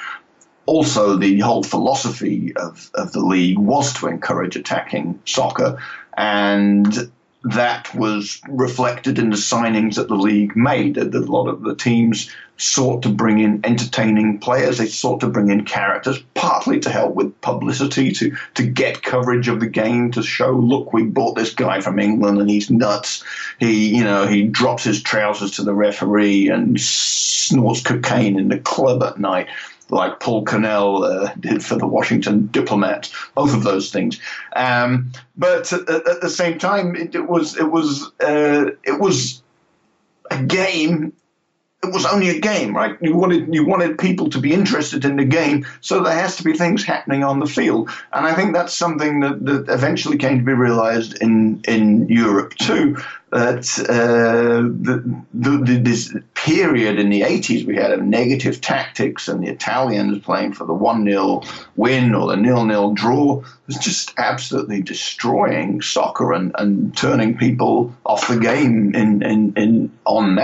Also, 0.64 1.16
the 1.16 1.40
whole 1.40 1.62
philosophy 1.62 2.56
of, 2.56 2.90
of 2.94 3.12
the 3.12 3.20
league 3.20 3.58
was 3.58 3.92
to 3.94 4.06
encourage 4.06 4.56
attacking 4.56 5.20
soccer, 5.26 5.78
and 6.16 7.12
that 7.44 7.94
was 7.94 8.40
reflected 8.48 9.18
in 9.18 9.28
the 9.28 9.36
signings 9.36 9.96
that 9.96 10.08
the 10.08 10.14
league 10.14 10.56
made. 10.56 10.96
A 10.96 11.04
lot 11.04 11.48
of 11.48 11.62
the 11.62 11.74
teams 11.74 12.30
sought 12.60 13.02
to 13.02 13.08
bring 13.08 13.38
in 13.38 13.60
entertaining 13.64 14.38
players. 14.38 14.78
They 14.78 14.86
sought 14.86 15.20
to 15.20 15.28
bring 15.28 15.50
in 15.50 15.64
characters, 15.64 16.22
partly 16.34 16.78
to 16.80 16.90
help 16.90 17.14
with 17.14 17.40
publicity, 17.40 18.12
to 18.12 18.36
to 18.54 18.66
get 18.66 19.02
coverage 19.02 19.48
of 19.48 19.60
the 19.60 19.66
game, 19.66 20.10
to 20.12 20.22
show, 20.22 20.52
look, 20.52 20.92
we 20.92 21.04
bought 21.04 21.36
this 21.36 21.54
guy 21.54 21.80
from 21.80 21.98
England 21.98 22.38
and 22.38 22.50
he's 22.50 22.70
nuts. 22.70 23.24
He, 23.58 23.96
you 23.96 24.04
know, 24.04 24.26
he 24.26 24.44
drops 24.44 24.84
his 24.84 25.02
trousers 25.02 25.52
to 25.52 25.62
the 25.62 25.74
referee 25.74 26.48
and 26.48 26.78
snorts 26.80 27.82
cocaine 27.82 28.38
in 28.38 28.48
the 28.48 28.58
club 28.58 29.02
at 29.02 29.18
night 29.18 29.48
like 29.88 30.20
Paul 30.20 30.44
Cannell 30.44 31.02
uh, 31.02 31.34
did 31.40 31.64
for 31.64 31.74
the 31.74 31.86
Washington 31.86 32.46
Diplomat. 32.46 33.10
Both 33.34 33.54
of 33.54 33.64
those 33.64 33.90
things. 33.90 34.20
Um, 34.54 35.10
but 35.36 35.72
at, 35.72 35.88
at, 35.88 36.20
the 36.20 36.30
same 36.30 36.58
time, 36.58 36.94
it, 36.94 37.14
it 37.14 37.28
was 37.28 37.56
it 37.58 37.70
was 37.72 38.12
uh, 38.20 38.70
it 38.84 39.00
was 39.00 39.42
a 40.30 40.42
game 40.44 41.12
it 41.82 41.94
was 41.94 42.04
only 42.04 42.28
a 42.28 42.38
game, 42.38 42.76
right? 42.76 42.96
You 43.00 43.16
wanted 43.16 43.54
you 43.54 43.64
wanted 43.64 43.98
people 43.98 44.28
to 44.30 44.38
be 44.38 44.52
interested 44.52 45.04
in 45.06 45.16
the 45.16 45.24
game, 45.24 45.64
so 45.80 46.02
there 46.02 46.14
has 46.14 46.36
to 46.36 46.44
be 46.44 46.52
things 46.52 46.84
happening 46.84 47.24
on 47.24 47.40
the 47.40 47.46
field, 47.46 47.88
and 48.12 48.26
I 48.26 48.34
think 48.34 48.52
that's 48.52 48.74
something 48.74 49.20
that, 49.20 49.44
that 49.46 49.68
eventually 49.70 50.18
came 50.18 50.38
to 50.38 50.44
be 50.44 50.52
realized 50.52 51.22
in 51.22 51.62
in 51.66 52.06
Europe 52.08 52.54
too. 52.56 52.98
That 53.30 53.78
uh, 53.88 54.62
the, 54.62 55.22
the, 55.32 55.78
this 55.78 56.12
period 56.34 56.98
in 56.98 57.10
the 57.10 57.20
80s 57.20 57.64
we 57.64 57.76
had 57.76 57.92
of 57.92 58.02
negative 58.02 58.60
tactics 58.60 59.28
and 59.28 59.40
the 59.40 59.48
Italians 59.48 60.18
playing 60.18 60.54
for 60.54 60.66
the 60.66 60.74
1 60.74 61.04
0 61.04 61.42
win 61.76 62.12
or 62.12 62.26
the 62.26 62.36
nil 62.36 62.64
nil 62.64 62.92
draw 62.92 63.40
was 63.68 63.76
just 63.76 64.14
absolutely 64.16 64.82
destroying 64.82 65.80
soccer 65.80 66.32
and, 66.32 66.50
and 66.58 66.96
turning 66.96 67.36
people 67.36 67.94
off 68.04 68.26
the 68.26 68.40
game 68.40 68.96
in, 68.96 69.22
in, 69.22 69.52
in 69.54 69.92
en 70.08 70.34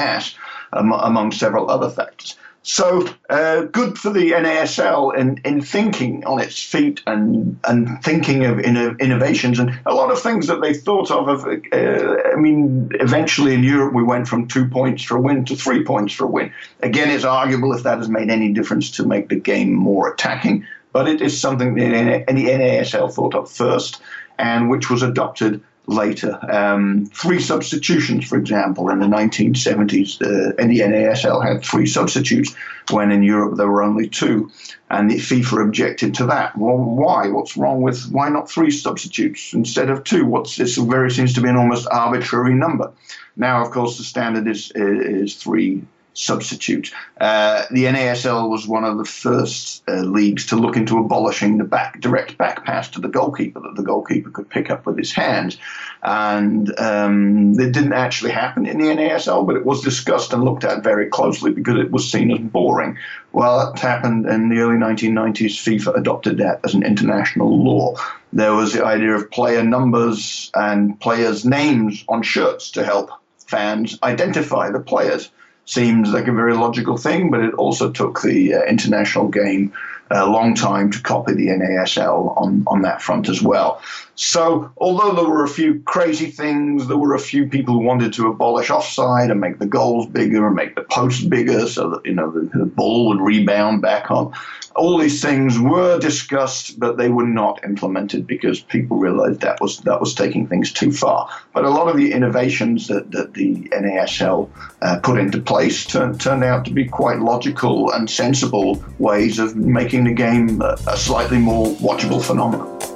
masse 0.82 1.02
among 1.04 1.32
several 1.32 1.70
other 1.70 1.90
factors. 1.90 2.36
So 2.68 3.08
uh, 3.30 3.62
good 3.62 3.96
for 3.96 4.10
the 4.10 4.32
NASL 4.32 5.16
in, 5.16 5.40
in 5.44 5.62
thinking 5.62 6.24
on 6.24 6.40
its 6.40 6.60
feet 6.60 7.00
and 7.06 7.60
and 7.62 8.02
thinking 8.02 8.44
of 8.44 8.58
innovations 8.58 9.60
and 9.60 9.78
a 9.86 9.94
lot 9.94 10.10
of 10.10 10.20
things 10.20 10.48
that 10.48 10.60
they 10.60 10.74
thought 10.74 11.12
of. 11.12 11.28
of 11.28 11.44
uh, 11.44 12.16
I 12.32 12.34
mean, 12.34 12.90
eventually 12.94 13.54
in 13.54 13.62
Europe 13.62 13.94
we 13.94 14.02
went 14.02 14.26
from 14.26 14.48
two 14.48 14.66
points 14.66 15.04
for 15.04 15.16
a 15.16 15.20
win 15.20 15.44
to 15.44 15.54
three 15.54 15.84
points 15.84 16.12
for 16.12 16.24
a 16.24 16.28
win. 16.28 16.52
Again, 16.80 17.08
it's 17.08 17.24
arguable 17.24 17.72
if 17.72 17.84
that 17.84 17.98
has 17.98 18.08
made 18.08 18.30
any 18.30 18.52
difference 18.52 18.90
to 18.96 19.06
make 19.06 19.28
the 19.28 19.38
game 19.38 19.72
more 19.72 20.12
attacking, 20.12 20.66
but 20.92 21.06
it 21.06 21.20
is 21.20 21.40
something 21.40 21.76
that 21.76 22.26
the 22.26 22.46
NASL 22.46 23.12
thought 23.12 23.36
of 23.36 23.48
first 23.48 24.02
and 24.38 24.68
which 24.70 24.90
was 24.90 25.02
adopted 25.04 25.62
later. 25.86 26.38
Um, 26.52 27.06
three 27.06 27.40
substitutions, 27.40 28.26
for 28.26 28.36
example, 28.36 28.90
in 28.90 28.98
the 28.98 29.06
1970s, 29.06 30.20
uh, 30.20 30.54
and 30.58 30.70
the 30.70 30.80
NASL 30.80 31.44
had 31.46 31.64
three 31.64 31.86
substitutes 31.86 32.54
when 32.90 33.12
in 33.12 33.22
Europe 33.22 33.56
there 33.56 33.68
were 33.68 33.82
only 33.82 34.08
two. 34.08 34.50
And 34.90 35.10
the 35.10 35.16
FIFA 35.16 35.64
objected 35.64 36.14
to 36.14 36.26
that. 36.26 36.56
Well, 36.56 36.76
why? 36.76 37.28
What's 37.28 37.56
wrong 37.56 37.82
with 37.82 38.08
why 38.10 38.28
not 38.28 38.50
three 38.50 38.70
substitutes 38.70 39.52
instead 39.52 39.90
of 39.90 40.04
two? 40.04 40.24
What's 40.24 40.56
this? 40.56 40.76
Very 40.76 41.10
seems 41.10 41.34
to 41.34 41.40
be 41.40 41.48
an 41.48 41.56
almost 41.56 41.88
arbitrary 41.90 42.54
number. 42.54 42.92
Now, 43.36 43.64
of 43.64 43.70
course, 43.72 43.98
the 43.98 44.04
standard 44.04 44.46
is 44.46 44.70
is 44.74 45.34
three 45.34 45.82
substitute. 46.16 46.92
Uh, 47.20 47.64
the 47.70 47.84
NASL 47.84 48.48
was 48.48 48.66
one 48.66 48.84
of 48.84 48.96
the 48.96 49.04
first 49.04 49.82
uh, 49.86 50.00
leagues 50.00 50.46
to 50.46 50.56
look 50.56 50.76
into 50.76 50.98
abolishing 50.98 51.58
the 51.58 51.64
back 51.64 52.00
direct 52.00 52.38
back 52.38 52.64
pass 52.64 52.88
to 52.88 53.00
the 53.00 53.08
goalkeeper 53.08 53.60
that 53.60 53.74
the 53.76 53.82
goalkeeper 53.82 54.30
could 54.30 54.48
pick 54.48 54.70
up 54.70 54.86
with 54.86 54.96
his 54.96 55.12
hands, 55.12 55.58
and 56.02 56.76
um, 56.78 57.52
it 57.60 57.72
didn't 57.72 57.92
actually 57.92 58.30
happen 58.30 58.66
in 58.66 58.78
the 58.78 58.86
NASL, 58.86 59.46
but 59.46 59.56
it 59.56 59.66
was 59.66 59.82
discussed 59.82 60.32
and 60.32 60.42
looked 60.42 60.64
at 60.64 60.82
very 60.82 61.06
closely 61.06 61.52
because 61.52 61.78
it 61.78 61.90
was 61.90 62.10
seen 62.10 62.30
as 62.30 62.38
boring. 62.38 62.96
Well, 63.32 63.72
that 63.72 63.78
happened 63.78 64.26
in 64.26 64.48
the 64.48 64.60
early 64.60 64.76
1990s. 64.76 65.60
FIFA 65.62 65.98
adopted 65.98 66.38
that 66.38 66.60
as 66.64 66.72
an 66.72 66.82
international 66.82 67.62
law. 67.62 67.94
There 68.32 68.54
was 68.54 68.72
the 68.72 68.84
idea 68.84 69.14
of 69.14 69.30
player 69.30 69.62
numbers 69.62 70.50
and 70.54 70.98
players' 70.98 71.44
names 71.44 72.04
on 72.08 72.22
shirts 72.22 72.70
to 72.72 72.84
help 72.84 73.10
fans 73.46 73.98
identify 74.02 74.70
the 74.70 74.80
players 74.80 75.30
seems 75.66 76.10
like 76.10 76.28
a 76.28 76.32
very 76.32 76.54
logical 76.54 76.96
thing, 76.96 77.30
but 77.30 77.40
it 77.40 77.54
also 77.54 77.90
took 77.90 78.22
the 78.22 78.54
uh, 78.54 78.62
international 78.62 79.28
game 79.28 79.72
a 80.10 80.26
long 80.26 80.54
time 80.54 80.90
to 80.92 81.02
copy 81.02 81.34
the 81.34 81.48
NASL 81.48 82.40
on, 82.40 82.62
on 82.66 82.82
that 82.82 83.02
front 83.02 83.28
as 83.28 83.42
well. 83.42 83.82
So, 84.16 84.72
although 84.78 85.14
there 85.14 85.28
were 85.28 85.44
a 85.44 85.48
few 85.48 85.80
crazy 85.80 86.30
things, 86.30 86.88
there 86.88 86.96
were 86.96 87.14
a 87.14 87.18
few 87.18 87.46
people 87.46 87.74
who 87.74 87.80
wanted 87.80 88.14
to 88.14 88.28
abolish 88.28 88.70
offside 88.70 89.30
and 89.30 89.38
make 89.38 89.58
the 89.58 89.66
goals 89.66 90.06
bigger 90.06 90.46
and 90.46 90.56
make 90.56 90.74
the 90.74 90.84
posts 90.84 91.22
bigger 91.22 91.66
so 91.66 91.90
that, 91.90 92.06
you 92.06 92.14
know, 92.14 92.30
the, 92.30 92.48
the 92.58 92.64
ball 92.64 93.08
would 93.08 93.20
rebound 93.20 93.82
back 93.82 94.10
on. 94.10 94.32
All 94.74 94.96
these 94.96 95.20
things 95.20 95.58
were 95.58 95.98
discussed, 95.98 96.80
but 96.80 96.96
they 96.96 97.10
were 97.10 97.26
not 97.26 97.62
implemented 97.62 98.26
because 98.26 98.60
people 98.60 98.96
realized 98.96 99.40
that 99.40 99.60
was 99.60 99.80
that 99.80 100.00
was 100.00 100.14
taking 100.14 100.46
things 100.46 100.72
too 100.72 100.92
far. 100.92 101.28
But 101.52 101.64
a 101.64 101.70
lot 101.70 101.88
of 101.88 101.96
the 101.96 102.12
innovations 102.12 102.88
that, 102.88 103.10
that 103.10 103.34
the 103.34 103.68
NASL 103.70 104.48
uh, 104.80 104.98
put 105.02 105.18
into 105.18 105.40
place 105.42 105.84
turned, 105.84 106.20
turned 106.20 106.44
out 106.44 106.64
to 106.66 106.70
be 106.72 106.86
quite 106.86 107.20
logical 107.20 107.90
and 107.92 108.08
sensible 108.08 108.82
ways 108.98 109.38
of 109.38 109.56
making 109.56 110.04
the 110.04 110.14
game 110.14 110.62
a, 110.62 110.76
a 110.86 110.96
slightly 110.96 111.38
more 111.38 111.66
watchable 111.76 112.22
phenomenon. 112.22 112.95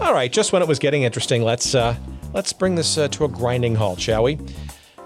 All 0.00 0.14
right, 0.14 0.32
just 0.32 0.52
when 0.52 0.62
it 0.62 0.68
was 0.68 0.78
getting 0.78 1.02
interesting, 1.02 1.42
let's 1.42 1.74
uh, 1.74 1.94
let's 2.32 2.54
bring 2.54 2.74
this 2.74 2.96
uh, 2.96 3.08
to 3.08 3.26
a 3.26 3.28
grinding 3.28 3.74
halt, 3.74 4.00
shall 4.00 4.22
we? 4.22 4.38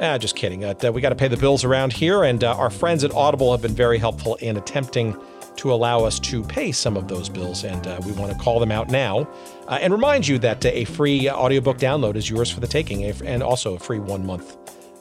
Ah, 0.00 0.18
just 0.18 0.36
kidding. 0.36 0.64
Uh, 0.64 0.74
we 0.92 1.00
got 1.00 1.08
to 1.08 1.16
pay 1.16 1.28
the 1.28 1.36
bills 1.36 1.64
around 1.64 1.92
here, 1.92 2.22
and 2.22 2.44
uh, 2.44 2.56
our 2.56 2.70
friends 2.70 3.02
at 3.02 3.12
Audible 3.12 3.50
have 3.50 3.60
been 3.60 3.74
very 3.74 3.98
helpful 3.98 4.36
in 4.36 4.56
attempting 4.56 5.16
to 5.56 5.72
allow 5.72 6.04
us 6.04 6.20
to 6.20 6.44
pay 6.44 6.70
some 6.70 6.96
of 6.96 7.08
those 7.08 7.28
bills, 7.28 7.64
and 7.64 7.86
uh, 7.88 8.00
we 8.06 8.12
want 8.12 8.32
to 8.32 8.38
call 8.38 8.60
them 8.60 8.70
out 8.70 8.88
now 8.88 9.28
uh, 9.66 9.78
and 9.80 9.92
remind 9.92 10.26
you 10.26 10.38
that 10.38 10.64
uh, 10.64 10.70
a 10.72 10.84
free 10.84 11.28
audiobook 11.28 11.78
download 11.78 12.14
is 12.14 12.30
yours 12.30 12.50
for 12.50 12.60
the 12.60 12.66
taking, 12.66 13.04
and 13.04 13.42
also 13.42 13.74
a 13.74 13.78
free 13.78 13.98
one 13.98 14.24
month 14.24 14.56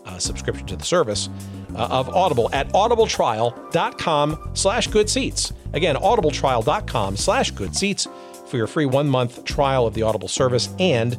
uh, 0.05 0.17
subscription 0.17 0.65
to 0.67 0.75
the 0.75 0.85
service 0.85 1.29
uh, 1.75 1.87
of 1.89 2.09
Audible 2.09 2.49
at 2.53 2.67
audibletrial.com 2.69 4.51
slash 4.53 4.87
good 4.87 5.09
seats. 5.09 5.53
Again, 5.73 5.95
audibletrial.com 5.95 7.17
slash 7.17 7.51
good 7.51 7.75
seats 7.75 8.07
for 8.53 8.57
your 8.57 8.67
free 8.67 8.85
one 8.85 9.09
month 9.09 9.43
trial 9.45 9.87
of 9.87 9.95
the 9.95 10.03
Audible 10.03 10.27
service 10.27 10.69
and, 10.77 11.17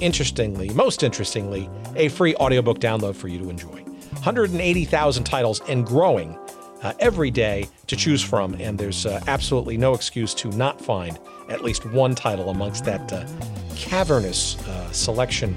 interestingly, 0.00 0.68
most 0.70 1.04
interestingly, 1.04 1.70
a 1.94 2.08
free 2.08 2.34
audiobook 2.34 2.80
download 2.80 3.14
for 3.14 3.28
you 3.28 3.38
to 3.38 3.48
enjoy. 3.48 3.84
180,000 4.14 5.22
titles 5.22 5.60
and 5.68 5.86
growing 5.86 6.36
uh, 6.82 6.92
every 6.98 7.30
day 7.30 7.68
to 7.86 7.94
choose 7.94 8.20
from, 8.20 8.54
and 8.54 8.76
there's 8.76 9.06
uh, 9.06 9.22
absolutely 9.28 9.76
no 9.76 9.94
excuse 9.94 10.34
to 10.34 10.48
not 10.56 10.80
find 10.80 11.20
at 11.48 11.62
least 11.62 11.86
one 11.92 12.16
title 12.16 12.50
amongst 12.50 12.84
that 12.84 13.12
uh, 13.12 13.24
cavernous 13.76 14.58
uh, 14.66 14.90
selection 14.90 15.54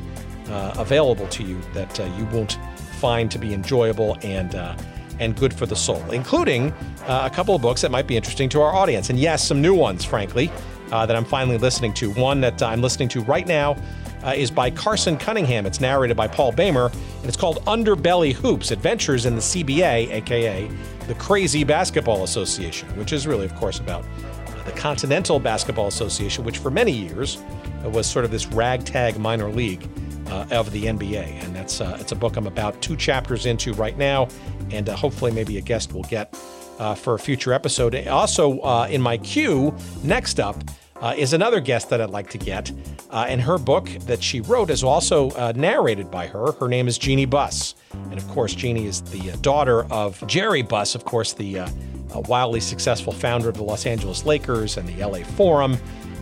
uh, 0.50 0.76
available 0.78 1.28
to 1.30 1.42
you 1.42 1.60
that 1.74 2.00
uh, 2.00 2.04
you 2.20 2.26
won't 2.26 2.60
find 3.00 3.32
to 3.32 3.40
be 3.40 3.52
enjoyable 3.52 4.16
and 4.22 4.54
and 5.18 5.38
good 5.38 5.54
for 5.54 5.66
the 5.66 5.76
soul, 5.78 6.04
including 6.12 6.74
a 7.08 7.30
couple 7.30 7.56
of 7.56 7.62
books 7.62 7.80
that 7.80 7.90
might 7.90 8.06
be 8.06 8.18
interesting 8.18 8.50
to 8.50 8.62
our 8.62 8.76
audience, 8.76 9.10
and 9.10 9.18
yes, 9.18 9.48
some 9.48 9.62
new 9.62 9.74
ones, 9.74 10.04
frankly 10.04 10.52
uh, 10.96 11.06
that 11.06 11.16
I'm 11.16 11.26
finally 11.26 11.58
listening 11.58 11.94
to. 11.96 12.12
One 12.12 12.40
that 12.42 12.62
I'm 12.64 12.82
listening 12.82 13.10
to 13.10 13.22
right 13.22 13.46
now 13.46 13.76
uh, 14.24 14.34
is 14.36 14.50
by 14.50 14.72
Carson 14.72 15.18
Cunningham. 15.18 15.66
It's 15.66 15.82
narrated 15.82 16.16
by 16.16 16.28
Paul 16.28 16.54
Bamer, 16.54 16.92
and 16.92 17.26
it's 17.26 17.36
called 17.36 17.64
Underbelly 17.66 18.34
Hoops 18.34 18.72
Adventures 18.72 19.26
in 19.26 19.36
the 19.36 19.42
CBA, 19.42 20.12
aka 20.12 20.70
the 21.08 21.16
Crazy 21.16 21.64
Basketball 21.64 22.24
Association, 22.24 22.88
which 22.98 23.14
is 23.14 23.28
really, 23.28 23.46
of 23.46 23.54
course, 23.56 23.80
about 23.80 24.06
the 24.66 24.72
Continental 24.72 25.40
Basketball 25.40 25.88
Association, 25.88 26.44
which 26.44 26.58
for 26.58 26.72
many 26.72 26.92
years 26.92 27.38
was 27.84 28.08
sort 28.08 28.26
of 28.26 28.32
this 28.32 28.48
ragtag 28.48 29.20
minor 29.20 29.50
league. 29.50 29.88
Uh, 30.26 30.44
of 30.50 30.72
the 30.72 30.86
NBA, 30.86 31.44
and 31.44 31.56
that's 31.56 31.80
uh, 31.82 31.96
it's 32.02 32.12
a 32.12 32.16
book 32.16 32.36
I'm 32.36 32.48
about 32.48 32.82
two 32.82 32.96
chapters 32.96 33.46
into 33.46 33.74
right 33.74 33.96
now, 33.96 34.28
and 34.72 34.90
uh, 34.90 34.96
hopefully 34.96 35.32
maybe 35.32 35.60
a 35.60 35.62
guest 35.62 35.94
will 35.94 36.02
get 36.06 36.36
uh, 36.80 36.96
for 36.96 37.14
a 37.14 37.20
future 37.20 37.54
episode. 37.54 37.96
Also, 38.08 38.60
uh, 38.62 38.88
in 38.90 39.02
my 39.04 39.20
queue, 39.20 39.72
next 40.04 40.40
up 40.40 40.58
uh, 41.02 41.14
is 41.18 41.34
another 41.34 41.60
guest 41.60 41.90
that 41.90 42.02
I'd 42.02 42.10
like 42.10 42.30
to 42.32 42.38
get. 42.38 42.72
Uh, 43.10 43.26
and 43.28 43.42
her 43.42 43.58
book 43.58 43.88
that 44.02 44.22
she 44.22 44.42
wrote 44.42 44.70
is 44.70 44.84
also 44.84 45.32
uh, 45.32 45.54
narrated 45.56 46.10
by 46.10 46.28
her. 46.28 46.52
Her 46.54 46.68
name 46.68 46.88
is 46.88 46.98
Jeanie 46.98 47.26
Buss. 47.26 47.76
And 47.94 48.18
of 48.18 48.28
course, 48.30 48.54
Jeanie 48.54 48.86
is 48.86 49.02
the 49.02 49.32
uh, 49.32 49.36
daughter 49.42 49.86
of 49.92 50.26
Jerry 50.28 50.62
Buss, 50.62 50.96
of 50.96 51.06
course, 51.06 51.34
the 51.34 51.66
wildly 52.28 52.62
successful 52.62 53.12
founder 53.12 53.50
of 53.50 53.56
the 53.58 53.64
Los 53.64 53.86
Angeles 53.86 54.26
Lakers 54.26 54.78
and 54.78 54.88
the 54.88 55.06
LA 55.06 55.20
Forum. 55.20 55.78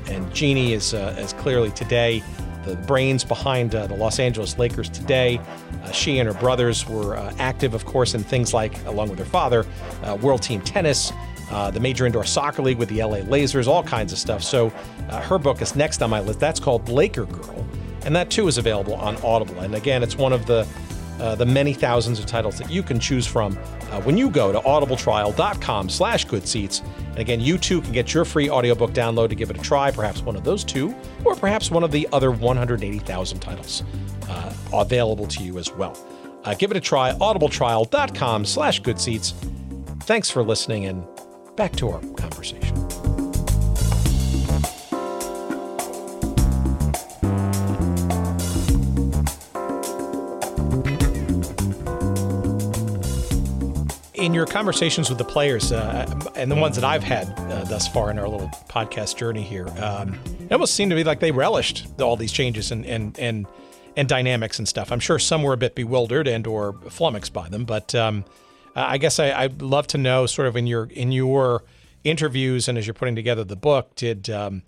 And 0.09 0.33
Jeanie 0.33 0.73
is, 0.73 0.93
is 0.93 1.33
clearly 1.33 1.71
today 1.71 2.23
the 2.65 2.75
brains 2.75 3.23
behind 3.23 3.75
uh, 3.75 3.87
the 3.87 3.95
Los 3.95 4.19
Angeles 4.19 4.57
Lakers 4.57 4.89
today. 4.89 5.39
Uh, 5.83 5.91
she 5.91 6.19
and 6.19 6.27
her 6.27 6.39
brothers 6.39 6.87
were 6.87 7.17
uh, 7.17 7.33
active, 7.39 7.73
of 7.73 7.85
course, 7.85 8.13
in 8.13 8.23
things 8.23 8.53
like, 8.53 8.83
along 8.85 9.09
with 9.09 9.19
her 9.19 9.25
father, 9.25 9.65
uh, 10.03 10.17
World 10.21 10.41
Team 10.41 10.61
Tennis, 10.61 11.11
uh, 11.53 11.69
the 11.69 11.79
Major 11.79 12.05
Indoor 12.05 12.25
Soccer 12.25 12.63
League 12.63 12.79
with 12.79 12.89
the 12.89 13.03
LA 13.03 13.17
Lasers, 13.19 13.67
all 13.67 13.83
kinds 13.83 14.11
of 14.11 14.17
stuff. 14.17 14.43
So 14.43 14.73
uh, 15.09 15.21
her 15.21 15.37
book 15.37 15.61
is 15.61 15.75
next 15.75 16.01
on 16.01 16.09
my 16.09 16.19
list. 16.19 16.39
That's 16.39 16.59
called 16.59 16.89
Laker 16.89 17.25
Girl. 17.25 17.65
And 18.05 18.15
that 18.15 18.31
too 18.31 18.47
is 18.47 18.57
available 18.57 18.95
on 18.95 19.15
Audible. 19.17 19.59
And 19.59 19.75
again, 19.75 20.01
it's 20.01 20.17
one 20.17 20.33
of 20.33 20.45
the 20.45 20.67
uh, 21.19 21.35
the 21.35 21.45
many 21.45 21.73
thousands 21.73 22.19
of 22.19 22.25
titles 22.25 22.57
that 22.57 22.71
you 22.71 22.81
can 22.81 22.99
choose 22.99 23.27
from 23.27 23.57
uh, 23.91 24.01
when 24.01 24.17
you 24.17 24.31
go 24.31 24.51
to 24.51 24.59
audibletrial.com 24.59 25.87
slash 25.87 26.25
good 26.25 26.47
seats. 26.47 26.81
And 27.11 27.19
again, 27.19 27.39
you 27.39 27.59
too 27.59 27.81
can 27.81 27.91
get 27.91 28.15
your 28.15 28.25
free 28.25 28.49
audiobook 28.49 28.91
download 28.91 29.29
to 29.29 29.35
give 29.35 29.51
it 29.51 29.57
a 29.57 29.61
try, 29.61 29.91
perhaps 29.91 30.23
one 30.23 30.35
of 30.35 30.43
those 30.43 30.63
two, 30.63 30.93
or 31.23 31.35
perhaps 31.35 31.69
one 31.69 31.83
of 31.83 31.91
the 31.91 32.09
other 32.11 32.31
180,000 32.31 33.39
titles 33.39 33.83
uh, 34.27 34.53
available 34.73 35.27
to 35.27 35.43
you 35.43 35.59
as 35.59 35.71
well. 35.71 35.95
Uh, 36.43 36.55
give 36.55 36.71
it 36.71 36.77
a 36.77 36.81
try, 36.81 37.13
audibletrial.com 37.13 38.43
slash 38.43 38.79
good 38.79 38.99
seats. 38.99 39.35
Thanks 40.01 40.29
for 40.31 40.43
listening, 40.43 40.87
and 40.87 41.05
back 41.55 41.75
to 41.77 41.89
our 41.89 42.01
conversation. 42.17 42.73
in 54.23 54.33
your 54.33 54.45
conversations 54.45 55.09
with 55.09 55.17
the 55.17 55.25
players 55.25 55.73
uh, 55.73 56.09
and 56.35 56.49
the 56.49 56.55
ones 56.55 56.75
that 56.77 56.85
I've 56.85 57.03
had 57.03 57.27
uh, 57.37 57.65
thus 57.65 57.89
far 57.89 58.09
in 58.09 58.17
our 58.17 58.27
little 58.27 58.47
podcast 58.69 59.17
journey 59.17 59.41
here, 59.41 59.67
um, 59.79 60.17
it 60.39 60.51
almost 60.51 60.75
seemed 60.75 60.91
to 60.91 60.95
be 60.95 61.03
like 61.03 61.19
they 61.19 61.31
relished 61.31 61.87
all 61.99 62.15
these 62.15 62.31
changes 62.31 62.71
and 62.71 62.85
and 62.85 63.19
and 63.19 63.45
and 63.97 64.07
dynamics 64.07 64.59
and 64.59 64.67
stuff. 64.67 64.93
I'm 64.93 65.01
sure 65.01 65.19
some 65.19 65.43
were 65.43 65.51
a 65.53 65.57
bit 65.57 65.75
bewildered 65.75 66.27
and 66.27 66.47
or 66.47 66.73
flummoxed 66.89 67.33
by 67.33 67.49
them, 67.49 67.65
but 67.65 67.93
um, 67.95 68.23
I 68.75 68.97
guess 68.97 69.19
I, 69.19 69.47
would 69.47 69.61
love 69.61 69.87
to 69.87 69.97
know, 69.97 70.25
sort 70.25 70.47
of 70.47 70.55
in 70.55 70.67
your 70.67 70.85
in 70.85 71.11
your 71.11 71.63
interviews 72.03 72.67
and 72.67 72.77
as 72.77 72.85
you're 72.87 72.93
putting 72.93 73.15
together 73.15 73.43
the 73.43 73.55
book, 73.55 73.95
did 73.95 74.29
um, 74.29 74.63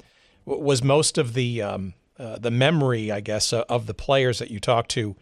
was 0.45 0.83
most 0.83 1.17
of 1.17 1.33
the 1.33 1.61
um, 1.61 1.93
uh, 2.19 2.37
the 2.37 2.51
memory, 2.51 3.11
I 3.11 3.19
guess, 3.19 3.51
uh, 3.51 3.65
of 3.67 3.87
the 3.87 3.93
players 3.93 4.39
that 4.39 4.51
you 4.51 4.59
talked 4.59 4.91
to 4.91 5.15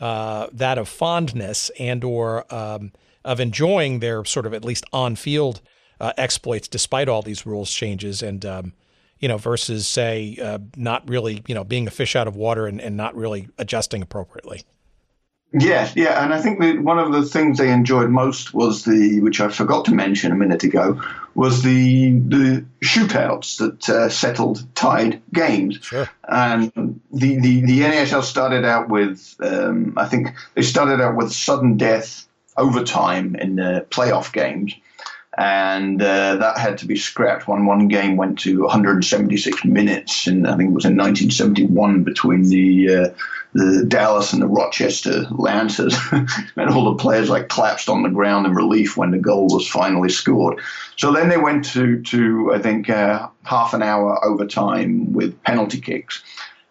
uh, 0.00 0.48
that 0.52 0.78
of 0.78 0.88
fondness 0.88 1.70
and 1.78 2.04
or 2.04 2.52
um, 2.54 2.92
of 3.24 3.40
enjoying 3.40 4.00
their 4.00 4.24
sort 4.24 4.46
of 4.46 4.54
at 4.54 4.64
least 4.64 4.84
on 4.92 5.16
field 5.16 5.60
uh, 6.00 6.12
exploits 6.16 6.68
despite 6.68 7.08
all 7.08 7.22
these 7.22 7.46
rules 7.46 7.72
changes 7.72 8.22
and 8.22 8.44
um, 8.44 8.72
you 9.18 9.28
know 9.28 9.38
versus 9.38 9.88
say 9.88 10.36
uh, 10.42 10.58
not 10.76 11.08
really 11.08 11.42
you 11.46 11.54
know 11.54 11.64
being 11.64 11.86
a 11.86 11.90
fish 11.90 12.14
out 12.14 12.28
of 12.28 12.36
water 12.36 12.66
and, 12.66 12.80
and 12.80 12.96
not 12.96 13.14
really 13.16 13.48
adjusting 13.58 14.02
appropriately 14.02 14.62
Yes, 15.52 15.94
yeah, 15.94 16.22
and 16.22 16.34
I 16.34 16.40
think 16.40 16.60
that 16.60 16.82
one 16.82 16.98
of 16.98 17.12
the 17.12 17.22
things 17.22 17.58
they 17.58 17.70
enjoyed 17.70 18.10
most 18.10 18.52
was 18.52 18.84
the, 18.84 19.20
which 19.20 19.40
I 19.40 19.48
forgot 19.48 19.84
to 19.86 19.94
mention 19.94 20.32
a 20.32 20.34
minute 20.34 20.64
ago, 20.64 21.00
was 21.34 21.62
the 21.62 22.18
the 22.18 22.64
shootouts 22.82 23.58
that 23.58 23.88
uh, 23.88 24.08
settled 24.08 24.66
tied 24.74 25.22
games. 25.32 25.78
Sure. 25.82 26.08
And 26.28 27.00
the, 27.12 27.38
the, 27.38 27.60
the 27.60 27.80
NASL 27.80 28.22
started 28.22 28.64
out 28.64 28.88
with, 28.88 29.36
um, 29.40 29.94
I 29.96 30.06
think 30.06 30.34
they 30.54 30.62
started 30.62 31.00
out 31.00 31.14
with 31.14 31.32
sudden 31.32 31.76
death 31.76 32.26
overtime 32.56 33.36
in 33.36 33.56
the 33.56 33.86
playoff 33.90 34.32
games. 34.32 34.74
And 35.38 36.00
uh, 36.00 36.36
that 36.36 36.58
had 36.58 36.78
to 36.78 36.86
be 36.86 36.96
scrapped 36.96 37.46
when 37.46 37.66
one 37.66 37.88
game 37.88 38.16
went 38.16 38.38
to 38.40 38.62
176 38.62 39.64
minutes, 39.66 40.26
and 40.26 40.48
I 40.48 40.56
think 40.56 40.70
it 40.70 40.74
was 40.74 40.86
in 40.86 40.96
1971 40.96 42.04
between 42.04 42.48
the 42.48 42.88
uh, 42.88 43.08
the 43.56 43.84
Dallas 43.86 44.32
and 44.32 44.42
the 44.42 44.46
Rochester 44.46 45.26
Lancers, 45.30 45.96
and 46.12 46.70
all 46.70 46.92
the 46.92 47.02
players 47.02 47.28
like 47.28 47.48
collapsed 47.48 47.88
on 47.88 48.02
the 48.02 48.08
ground 48.08 48.46
in 48.46 48.54
relief 48.54 48.96
when 48.96 49.10
the 49.10 49.18
goal 49.18 49.48
was 49.48 49.68
finally 49.68 50.08
scored. 50.08 50.60
So 50.96 51.12
then 51.12 51.28
they 51.28 51.38
went 51.38 51.64
to 51.72 52.02
to 52.02 52.52
I 52.54 52.58
think 52.58 52.90
uh, 52.90 53.28
half 53.44 53.74
an 53.74 53.82
hour 53.82 54.24
overtime 54.24 55.12
with 55.12 55.42
penalty 55.42 55.80
kicks. 55.80 56.22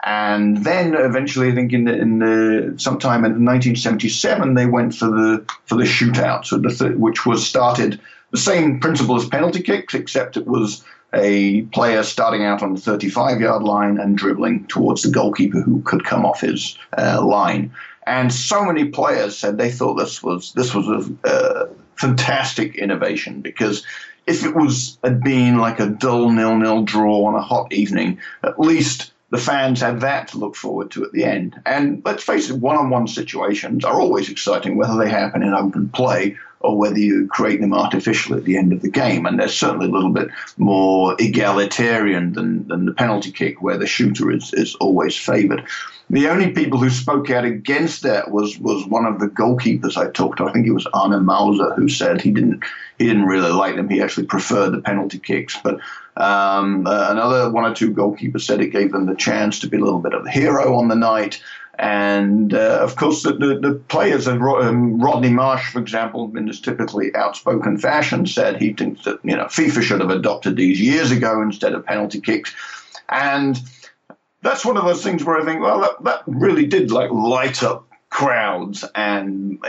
And 0.03 0.57
then 0.57 0.93
eventually, 0.93 1.51
I 1.51 1.55
think 1.55 1.73
in 1.73 1.85
the, 1.85 1.99
in 1.99 2.19
the 2.19 2.75
sometime 2.77 3.25
in 3.25 3.43
1977, 3.43 4.53
they 4.53 4.67
went 4.67 4.93
for 4.93 5.07
the 5.07 5.43
for 5.65 5.75
the 5.75 5.83
shootout, 5.83 6.45
so 6.45 6.57
the 6.57 6.69
th- 6.69 6.95
which 6.97 7.25
was 7.25 7.45
started 7.45 7.99
the 8.29 8.37
same 8.37 8.79
principle 8.79 9.15
as 9.15 9.27
penalty 9.27 9.63
kicks, 9.63 9.95
except 9.95 10.37
it 10.37 10.45
was 10.45 10.83
a 11.15 11.61
player 11.63 12.03
starting 12.03 12.43
out 12.43 12.61
on 12.61 12.73
the 12.73 12.81
35 12.81 13.39
yard 13.39 13.63
line 13.63 13.97
and 13.97 14.17
dribbling 14.17 14.65
towards 14.67 15.01
the 15.01 15.09
goalkeeper 15.11 15.61
who 15.61 15.81
could 15.83 16.03
come 16.03 16.25
off 16.25 16.41
his 16.41 16.77
uh, 16.97 17.25
line. 17.25 17.73
And 18.05 18.31
so 18.31 18.63
many 18.65 18.85
players 18.85 19.37
said 19.37 19.57
they 19.57 19.71
thought 19.71 19.95
this 19.95 20.21
was 20.21 20.53
this 20.53 20.75
was 20.75 20.87
a 20.87 21.27
uh, 21.27 21.67
fantastic 21.95 22.75
innovation 22.75 23.41
because 23.41 23.85
if 24.27 24.43
it 24.45 24.55
was 24.55 24.97
had 25.03 25.23
been 25.23 25.57
like 25.57 25.79
a 25.79 25.87
dull 25.87 26.29
nil 26.29 26.57
nil 26.57 26.83
draw 26.83 27.25
on 27.25 27.35
a 27.35 27.41
hot 27.41 27.73
evening, 27.73 28.19
at 28.43 28.59
least 28.59 29.11
the 29.31 29.37
fans 29.37 29.81
had 29.81 30.01
that 30.01 30.27
to 30.29 30.37
look 30.37 30.55
forward 30.55 30.91
to 30.91 31.03
at 31.03 31.11
the 31.11 31.23
end. 31.23 31.59
And 31.65 32.01
let's 32.05 32.23
face 32.23 32.49
it, 32.49 32.59
one 32.59 32.77
on 32.77 32.89
one 32.89 33.07
situations 33.07 33.83
are 33.83 33.99
always 33.99 34.29
exciting, 34.29 34.77
whether 34.77 34.97
they 34.97 35.09
happen 35.09 35.41
in 35.41 35.53
open 35.53 35.89
play 35.89 36.37
or 36.65 36.77
whether 36.77 36.99
you 36.99 37.27
create 37.27 37.61
them 37.61 37.73
artificially 37.73 38.39
at 38.39 38.45
the 38.45 38.57
end 38.57 38.73
of 38.73 38.81
the 38.81 38.89
game. 38.89 39.25
And 39.25 39.39
they're 39.39 39.47
certainly 39.47 39.87
a 39.87 39.91
little 39.91 40.11
bit 40.11 40.29
more 40.57 41.15
egalitarian 41.19 42.33
than, 42.33 42.67
than 42.67 42.85
the 42.85 42.93
penalty 42.93 43.31
kick, 43.31 43.61
where 43.61 43.77
the 43.77 43.87
shooter 43.87 44.31
is, 44.31 44.53
is 44.53 44.75
always 44.75 45.15
favored. 45.15 45.65
The 46.09 46.29
only 46.29 46.51
people 46.51 46.77
who 46.77 46.91
spoke 46.91 47.31
out 47.31 47.45
against 47.45 48.03
that 48.03 48.29
was 48.29 48.59
was 48.59 48.85
one 48.85 49.05
of 49.05 49.19
the 49.19 49.27
goalkeepers 49.27 49.97
I 49.97 50.11
talked 50.11 50.37
to. 50.37 50.45
I 50.45 50.51
think 50.51 50.67
it 50.67 50.71
was 50.71 50.85
Arnie 50.93 51.23
Mausser 51.23 51.75
who 51.75 51.89
said 51.89 52.21
he 52.21 52.29
didn't 52.29 52.63
he 52.99 53.07
didn't 53.07 53.25
really 53.25 53.51
like 53.51 53.75
them. 53.75 53.89
He 53.89 54.01
actually 54.01 54.27
preferred 54.27 54.71
the 54.71 54.81
penalty 54.81 55.17
kicks. 55.17 55.57
But 55.63 55.79
um, 56.17 56.85
uh, 56.85 57.07
another 57.09 57.51
one 57.51 57.65
or 57.65 57.73
two 57.73 57.91
goalkeepers 57.91 58.41
said 58.41 58.61
it 58.61 58.67
gave 58.67 58.91
them 58.91 59.07
the 59.07 59.15
chance 59.15 59.59
to 59.59 59.67
be 59.67 59.77
a 59.77 59.83
little 59.83 59.99
bit 59.99 60.13
of 60.13 60.25
a 60.25 60.29
hero 60.29 60.77
on 60.77 60.89
the 60.89 60.95
night. 60.95 61.41
And 61.77 62.53
uh, 62.53 62.79
of 62.81 62.95
course, 62.95 63.23
the, 63.23 63.33
the, 63.33 63.59
the 63.59 63.73
players, 63.89 64.27
um, 64.27 65.01
Rodney 65.01 65.29
Marsh, 65.29 65.71
for 65.71 65.79
example, 65.79 66.31
in 66.37 66.47
his 66.47 66.61
typically 66.61 67.13
outspoken 67.15 67.77
fashion, 67.77 68.25
said 68.25 68.61
he 68.61 68.73
thinks 68.73 69.03
that 69.03 69.19
you 69.23 69.35
know 69.35 69.45
FIFA 69.45 69.81
should 69.81 69.99
have 69.99 70.09
adopted 70.09 70.55
these 70.55 70.79
years 70.79 71.11
ago 71.11 71.41
instead 71.41 71.73
of 71.73 71.85
penalty 71.85 72.21
kicks. 72.21 72.53
And 73.09 73.59
that's 74.41 74.63
one 74.63 74.77
of 74.77 74.85
those 74.85 75.03
things 75.03 75.23
where 75.23 75.39
I 75.41 75.43
think, 75.43 75.61
well, 75.61 75.81
that, 75.81 76.03
that 76.03 76.23
really 76.27 76.65
did 76.65 76.91
like 76.91 77.11
light 77.11 77.63
up 77.63 77.84
crowds, 78.15 78.85
and 78.95 79.59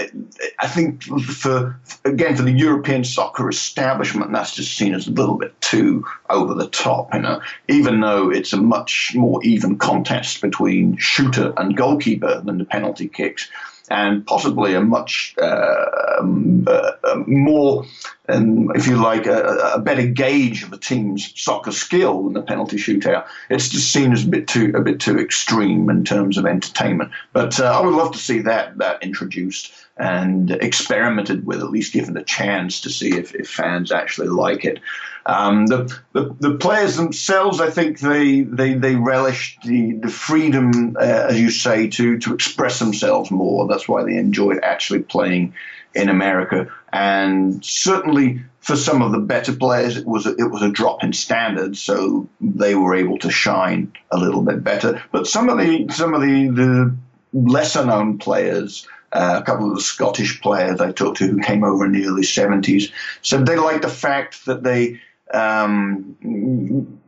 I 0.60 0.68
think 0.68 1.02
for 1.02 1.80
again 2.04 2.36
for 2.36 2.44
the 2.44 2.52
European 2.52 3.02
soccer 3.02 3.48
establishment, 3.48 4.30
that's 4.30 4.54
just 4.54 4.76
seen 4.76 4.94
as 4.94 5.08
a 5.08 5.10
little 5.10 5.34
bit 5.34 5.60
too 5.60 6.04
over 6.30 6.54
the 6.54 6.68
top. 6.68 7.12
You 7.12 7.22
know, 7.22 7.40
even 7.66 7.98
though 7.98 8.30
it's 8.30 8.52
a 8.52 8.56
much 8.56 9.16
more 9.16 9.42
even 9.42 9.78
contest 9.78 10.42
between 10.42 10.96
shooter 10.96 11.54
and 11.56 11.76
goalkeeper 11.76 12.40
than 12.40 12.58
the 12.58 12.64
penalty 12.64 13.08
kicks 13.08 13.50
and 13.90 14.24
possibly 14.24 14.74
a 14.74 14.80
much 14.80 15.34
uh, 15.42 15.84
um, 16.20 16.64
uh, 16.68 16.92
um, 17.10 17.24
more, 17.26 17.84
um, 18.28 18.70
if 18.74 18.86
you 18.86 18.96
like, 18.96 19.26
a, 19.26 19.72
a, 19.74 19.78
better 19.78 20.06
gauge 20.06 20.62
of 20.62 20.72
a 20.72 20.78
team's 20.78 21.32
soccer 21.40 21.72
skill 21.72 22.24
than 22.24 22.32
the 22.32 22.42
penalty 22.42 22.76
shootout. 22.76 23.26
It's 23.50 23.68
just 23.68 23.92
seen 23.92 24.12
as 24.12 24.24
a 24.24 24.28
bit 24.28 24.48
too 24.48 24.72
a 24.74 24.80
bit 24.80 25.00
too 25.00 25.18
extreme 25.18 25.88
in 25.90 26.04
terms 26.04 26.38
of 26.38 26.46
entertainment. 26.46 27.12
But 27.32 27.60
uh, 27.60 27.66
I 27.66 27.84
would 27.84 27.94
love 27.94 28.12
to 28.12 28.18
see 28.18 28.40
that 28.40 28.78
that 28.78 29.02
introduced 29.02 29.72
and 29.96 30.50
experimented 30.50 31.46
with, 31.46 31.60
at 31.60 31.70
least 31.70 31.92
given 31.92 32.16
a 32.16 32.24
chance 32.24 32.80
to 32.82 32.90
see 32.90 33.16
if, 33.16 33.34
if 33.34 33.48
fans 33.48 33.90
actually 33.90 34.28
like 34.28 34.64
it. 34.64 34.80
Um, 35.24 35.66
the, 35.66 35.98
the, 36.12 36.36
the 36.38 36.54
players 36.54 36.96
themselves, 36.96 37.60
I 37.60 37.70
think 37.70 37.98
they 37.98 38.42
they, 38.42 38.74
they 38.74 38.94
relish 38.94 39.58
the 39.64 39.94
the 39.94 40.08
freedom, 40.08 40.96
uh, 40.96 41.26
as 41.28 41.40
you 41.40 41.50
say, 41.50 41.88
to 41.88 42.18
to 42.18 42.34
express 42.34 42.78
themselves 42.78 43.30
more. 43.30 43.66
That's 43.66 43.88
why 43.88 44.04
they 44.04 44.16
enjoyed 44.16 44.60
actually 44.62 45.00
playing 45.00 45.54
in 45.96 46.08
America, 46.08 46.68
and 46.92 47.64
certainly 47.64 48.40
for 48.60 48.76
some 48.76 49.02
of 49.02 49.12
the 49.12 49.18
better 49.18 49.54
players, 49.54 49.96
it 49.96 50.06
was 50.06 50.26
a, 50.26 50.30
it 50.36 50.50
was 50.50 50.62
a 50.62 50.70
drop 50.70 51.02
in 51.02 51.12
standards, 51.12 51.80
so 51.80 52.28
they 52.40 52.74
were 52.74 52.94
able 52.94 53.18
to 53.18 53.30
shine 53.30 53.92
a 54.10 54.18
little 54.18 54.42
bit 54.42 54.62
better. 54.62 55.02
But 55.12 55.26
some 55.26 55.48
of 55.48 55.58
the 55.58 55.88
some 55.90 56.14
of 56.14 56.20
the, 56.20 56.48
the 56.48 56.96
lesser 57.32 57.84
known 57.84 58.18
players. 58.18 58.86
Uh, 59.12 59.38
a 59.40 59.42
couple 59.44 59.70
of 59.70 59.76
the 59.76 59.80
Scottish 59.80 60.42
players 60.42 60.80
I 60.80 60.90
talked 60.90 61.18
to 61.18 61.28
who 61.28 61.40
came 61.40 61.62
over 61.62 61.86
in 61.86 61.92
the 61.92 62.06
early 62.06 62.22
70s 62.22 62.90
said 63.22 63.46
they 63.46 63.56
liked 63.56 63.82
the 63.82 63.88
fact 63.88 64.44
that 64.46 64.64
they 64.64 65.00
um, 65.32 66.98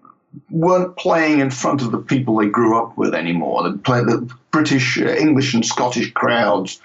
weren't 0.48 0.96
playing 0.96 1.40
in 1.40 1.50
front 1.50 1.82
of 1.82 1.90
the 1.90 1.98
people 1.98 2.36
they 2.36 2.46
grew 2.46 2.78
up 2.78 2.96
with 2.96 3.14
anymore. 3.14 3.64
The, 3.64 3.78
play, 3.78 4.00
the 4.00 4.32
British, 4.50 4.98
uh, 4.98 5.06
English, 5.06 5.54
and 5.54 5.66
Scottish 5.66 6.12
crowds 6.12 6.80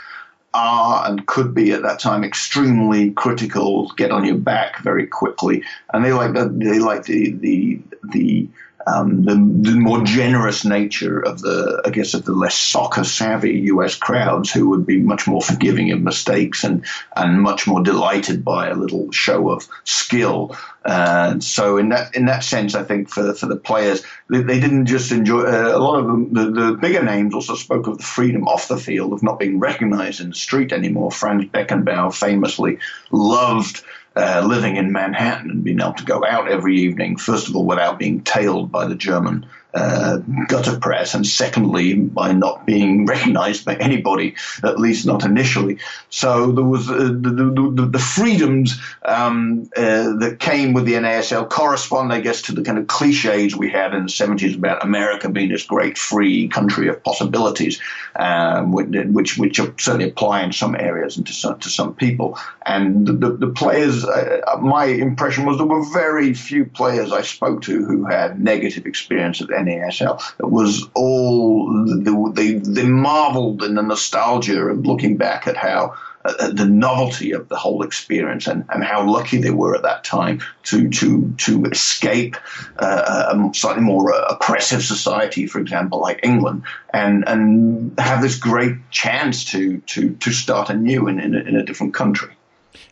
are 0.53 1.07
and 1.09 1.25
could 1.27 1.53
be 1.53 1.71
at 1.71 1.81
that 1.83 1.99
time 1.99 2.23
extremely 2.23 3.11
critical, 3.11 3.89
get 3.97 4.11
on 4.11 4.23
your 4.25 4.37
back 4.37 4.81
very 4.83 5.07
quickly, 5.07 5.63
and 5.93 6.05
they 6.05 6.13
like 6.13 6.33
the, 6.33 6.49
they 6.49 6.79
like 6.79 7.03
the 7.03 7.31
the 7.31 7.79
the 8.11 8.47
um, 8.87 9.23
the, 9.23 9.35
the, 9.35 9.77
more 9.77 10.03
generous 10.03 10.65
nature 10.65 11.19
of 11.19 11.41
the, 11.41 11.81
I 11.85 11.89
guess, 11.89 12.13
of 12.13 12.25
the 12.25 12.33
less 12.33 12.55
soccer 12.55 13.03
savvy 13.03 13.59
U.S. 13.67 13.95
crowds 13.95 14.51
who 14.51 14.69
would 14.69 14.85
be 14.85 14.99
much 14.99 15.27
more 15.27 15.41
forgiving 15.41 15.91
of 15.91 16.01
mistakes 16.01 16.63
and 16.63 16.85
and 17.15 17.41
much 17.41 17.65
more 17.65 17.81
delighted 17.81 18.43
by 18.43 18.67
a 18.67 18.75
little 18.75 19.11
show 19.11 19.49
of 19.49 19.67
skill. 19.83 20.55
And 20.85 21.41
so, 21.43 21.77
in 21.77 21.89
that 21.89 22.15
in 22.15 22.25
that 22.25 22.43
sense, 22.43 22.75
I 22.75 22.83
think 22.83 23.09
for 23.09 23.33
for 23.33 23.45
the 23.45 23.55
players, 23.55 24.03
they, 24.29 24.41
they 24.41 24.59
didn't 24.59 24.87
just 24.87 25.11
enjoy. 25.11 25.43
Uh, 25.43 25.77
a 25.77 25.79
lot 25.79 25.99
of 25.99 26.07
them, 26.07 26.33
the, 26.33 26.51
the 26.51 26.73
bigger 26.73 27.03
names, 27.03 27.33
also 27.33 27.55
spoke 27.55 27.87
of 27.87 27.97
the 27.99 28.03
freedom 28.03 28.47
off 28.47 28.67
the 28.67 28.77
field 28.77 29.13
of 29.13 29.23
not 29.23 29.39
being 29.39 29.59
recognized 29.59 30.19
in 30.19 30.29
the 30.29 30.35
street 30.35 30.73
anymore. 30.73 31.11
Franz 31.11 31.45
Beckenbauer 31.45 32.13
famously 32.13 32.79
loved 33.11 33.83
uh, 34.15 34.43
living 34.45 34.75
in 34.75 34.91
Manhattan 34.91 35.49
and 35.49 35.63
being 35.63 35.79
able 35.79 35.93
to 35.93 36.05
go 36.05 36.23
out 36.25 36.49
every 36.49 36.77
evening, 36.77 37.17
first 37.17 37.47
of 37.47 37.55
all, 37.55 37.65
without 37.65 37.97
being 37.97 38.21
tailed 38.21 38.71
by 38.71 38.85
the 38.85 38.95
German 38.95 39.45
uh, 39.73 40.17
gutter 40.47 40.77
press, 40.77 41.15
and 41.15 41.25
secondly, 41.25 41.95
by 41.95 42.31
not 42.31 42.65
being 42.65 43.05
recognized 43.13 43.65
by 43.65 43.75
anybody, 43.75 44.35
at 44.63 44.79
least 44.79 45.05
not 45.05 45.25
initially. 45.25 45.79
So 46.09 46.51
there 46.51 46.63
was 46.63 46.89
uh, 46.89 46.95
the, 46.95 47.71
the, 47.73 47.85
the, 47.91 47.99
freedoms 47.99 48.79
um, 49.03 49.69
uh, 49.75 50.13
that 50.17 50.37
came 50.39 50.73
with 50.73 50.85
the 50.85 50.93
NASL 50.93 51.49
correspond, 51.49 52.13
I 52.13 52.21
guess, 52.21 52.43
to 52.43 52.51
the 52.51 52.61
kind 52.61 52.77
of 52.77 52.87
cliches 52.87 53.55
we 53.55 53.69
had 53.69 53.95
in 53.95 54.03
the 54.03 54.11
70s 54.11 54.55
about 54.55 54.83
America 54.83 55.27
being 55.29 55.49
this 55.49 55.63
great 55.63 55.97
free 55.97 56.47
country 56.49 56.87
of 56.87 57.03
possibilities, 57.03 57.81
um, 58.15 58.71
which, 58.71 59.37
which 59.37 59.57
certainly 59.57 60.09
apply 60.09 60.43
in 60.43 60.53
some 60.53 60.75
areas 60.75 61.17
and 61.17 61.25
to 61.25 61.33
some, 61.33 61.59
to 61.59 61.69
some 61.69 61.95
people. 61.95 62.37
And 62.65 63.07
the, 63.07 63.31
the 63.31 63.49
players, 63.49 64.05
uh, 64.05 64.41
my 64.61 64.85
impression 64.85 65.45
was 65.45 65.57
there 65.57 65.65
were 65.65 65.83
very 65.91 66.33
few 66.33 66.65
players 66.65 67.11
I 67.11 67.21
spoke 67.21 67.63
to 67.63 67.83
who 67.85 68.05
had 68.05 68.39
negative 68.39 68.85
experience 68.85 69.41
of 69.41 69.49
NASL. 69.65 70.21
It 70.39 70.49
was 70.49 70.87
all 70.93 71.85
they, 72.33 72.53
they 72.53 72.87
marveled 72.87 73.63
in 73.63 73.75
the 73.75 73.81
nostalgia 73.81 74.59
of 74.61 74.85
looking 74.85 75.17
back 75.17 75.47
at 75.47 75.57
how 75.57 75.95
the 76.23 76.65
novelty 76.65 77.31
of 77.31 77.49
the 77.49 77.57
whole 77.57 77.83
experience 77.83 78.47
and, 78.47 78.63
and 78.69 78.83
how 78.83 79.05
lucky 79.05 79.37
they 79.37 79.49
were 79.49 79.75
at 79.75 79.81
that 79.81 80.03
time 80.03 80.41
to 80.63 80.89
to 80.89 81.33
to 81.37 81.65
escape 81.65 82.37
uh, 82.79 83.33
a 83.35 83.53
slightly 83.53 83.83
more 83.83 84.13
uh, 84.13 84.27
oppressive 84.29 84.81
society, 84.81 85.45
for 85.47 85.59
example, 85.59 85.99
like 85.99 86.21
England, 86.23 86.63
and 86.93 87.27
and 87.27 87.99
have 87.99 88.21
this 88.21 88.37
great 88.37 88.75
chance 88.89 89.43
to 89.45 89.79
to 89.81 90.15
to 90.15 90.31
start 90.31 90.69
anew 90.69 91.07
in 91.07 91.19
in 91.19 91.35
a, 91.35 91.39
in 91.39 91.55
a 91.55 91.63
different 91.63 91.93
country. 91.93 92.33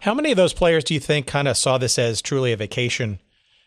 How 0.01 0.13
many 0.13 0.31
of 0.31 0.37
those 0.37 0.53
players 0.53 0.83
do 0.83 0.93
you 0.93 0.99
think 0.99 1.25
kind 1.25 1.47
of 1.47 1.55
saw 1.55 1.77
this 1.77 1.97
as 1.97 2.21
truly 2.21 2.51
a 2.51 2.57
vacation 2.57 3.19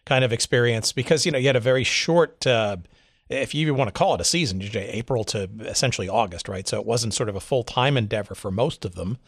kind 0.05 0.25
of 0.25 0.33
experience? 0.33 0.93
Because 0.93 1.25
you 1.25 1.33
know 1.33 1.39
you 1.39 1.47
had 1.47 1.57
a 1.57 1.61
very 1.61 1.85
short. 1.85 2.47
Uh, 2.47 2.77
if 3.29 3.55
you 3.55 3.63
even 3.63 3.77
want 3.77 3.89
to 3.89 3.93
call 3.93 4.15
it 4.15 4.21
a 4.21 4.25
season, 4.25 4.63
April 4.75 5.25
to 5.25 5.49
essentially 5.61 6.09
August, 6.09 6.49
right? 6.49 6.67
So 6.69 6.79
it 6.79 6.87
wasn't 6.87 7.15
sort 7.15 7.29
of 7.29 7.37
a 7.37 7.41
full 7.41 7.63
time 7.63 7.97
endeavor 7.97 8.35
for 8.35 8.51
most 8.51 8.85
of 8.85 8.95
them. 8.95 9.19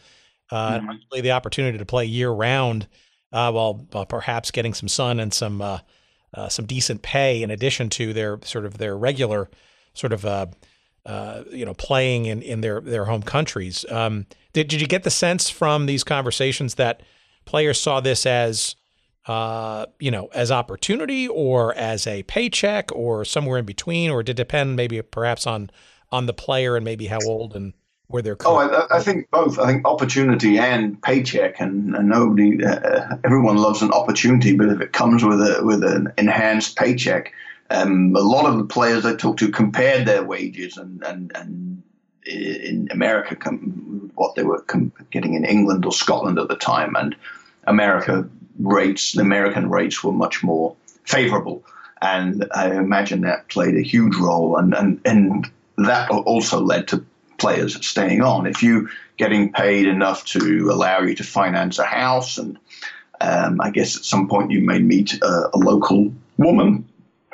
Uh, 0.51 0.79
mm-hmm. 0.79 1.21
The 1.21 1.31
opportunity 1.31 1.77
to 1.77 1.85
play 1.85 2.05
year 2.05 2.29
round, 2.29 2.87
uh, 3.33 3.51
while, 3.51 3.85
while, 3.91 4.05
perhaps 4.05 4.51
getting 4.51 4.73
some 4.73 4.87
sun 4.87 5.19
and 5.19 5.33
some 5.33 5.61
uh, 5.61 5.79
uh, 6.33 6.47
some 6.49 6.65
decent 6.65 7.01
pay 7.01 7.41
in 7.41 7.51
addition 7.51 7.89
to 7.89 8.13
their 8.13 8.39
sort 8.43 8.65
of 8.65 8.77
their 8.77 8.97
regular 8.97 9.49
sort 9.93 10.13
of 10.13 10.25
uh, 10.25 10.45
uh, 11.05 11.43
you 11.51 11.65
know 11.65 11.73
playing 11.73 12.25
in, 12.25 12.41
in 12.41 12.61
their 12.61 12.79
their 12.79 13.05
home 13.05 13.23
countries. 13.23 13.85
Um, 13.89 14.25
did 14.53 14.67
did 14.67 14.79
you 14.79 14.87
get 14.87 15.03
the 15.03 15.09
sense 15.09 15.49
from 15.49 15.85
these 15.85 16.03
conversations 16.03 16.75
that 16.75 17.01
players 17.45 17.79
saw 17.79 17.99
this 17.99 18.25
as 18.25 18.75
uh, 19.27 19.85
you 19.99 20.09
know, 20.09 20.29
as 20.33 20.51
opportunity 20.51 21.27
or 21.27 21.75
as 21.75 22.07
a 22.07 22.23
paycheck 22.23 22.91
or 22.93 23.25
somewhere 23.25 23.57
in 23.57 23.65
between, 23.65 24.09
or 24.09 24.23
did 24.23 24.39
it 24.39 24.43
depend 24.43 24.75
maybe 24.75 25.01
perhaps 25.01 25.45
on 25.45 25.69
on 26.11 26.25
the 26.25 26.33
player 26.33 26.75
and 26.75 26.85
maybe 26.85 27.07
how 27.07 27.19
old 27.25 27.55
and 27.55 27.73
where 28.07 28.21
they're. 28.21 28.37
Oh, 28.45 28.55
I, 28.55 28.97
I, 28.97 29.01
think 29.01 29.29
both. 29.31 29.59
I 29.59 29.65
think 29.67 29.85
opportunity 29.85 30.57
and 30.57 31.01
paycheck, 31.01 31.59
and, 31.59 31.95
and 31.95 32.07
nobody, 32.07 32.63
uh, 32.63 33.17
everyone 33.25 33.57
loves 33.57 33.81
an 33.81 33.91
opportunity, 33.91 34.55
but 34.55 34.69
if 34.69 34.79
it 34.79 34.93
comes 34.93 35.23
with 35.23 35.41
a 35.41 35.61
with 35.63 35.83
an 35.83 36.13
enhanced 36.17 36.77
paycheck, 36.77 37.33
um, 37.69 38.15
a 38.15 38.21
lot 38.21 38.45
of 38.45 38.57
the 38.57 38.65
players 38.65 39.05
I 39.05 39.15
talked 39.15 39.39
to 39.39 39.51
compared 39.51 40.05
their 40.07 40.23
wages 40.23 40.77
and 40.77 41.03
and 41.05 41.31
and 41.35 41.83
in 42.25 42.89
America, 42.91 43.35
what 44.15 44.35
they 44.35 44.43
were 44.43 44.63
getting 45.11 45.33
in 45.33 45.45
England 45.45 45.85
or 45.85 45.93
Scotland 45.93 46.39
at 46.39 46.49
the 46.49 46.55
time, 46.55 46.95
and 46.95 47.15
America 47.65 48.27
rates, 48.59 49.13
the 49.13 49.21
American 49.21 49.69
rates 49.69 50.03
were 50.03 50.11
much 50.11 50.43
more 50.43 50.75
favorable. 51.05 51.63
And 52.01 52.45
I 52.53 52.71
imagine 52.71 53.21
that 53.21 53.47
played 53.49 53.75
a 53.75 53.81
huge 53.81 54.15
role. 54.15 54.57
And, 54.57 54.73
and, 54.73 55.01
and 55.05 55.51
that 55.77 56.09
also 56.09 56.59
led 56.59 56.87
to 56.89 57.03
players 57.37 57.85
staying 57.85 58.21
on. 58.21 58.45
If 58.45 58.61
you 58.61 58.89
getting 59.17 59.51
paid 59.51 59.87
enough 59.87 60.25
to 60.25 60.69
allow 60.71 61.01
you 61.01 61.15
to 61.15 61.23
finance 61.23 61.79
a 61.79 61.85
house, 61.85 62.37
and 62.37 62.57
um, 63.21 63.59
I 63.61 63.71
guess 63.71 63.97
at 63.97 64.05
some 64.05 64.27
point 64.27 64.51
you 64.51 64.61
may 64.61 64.79
meet 64.79 65.19
a, 65.21 65.49
a 65.53 65.57
local 65.57 66.13
woman, 66.37 66.87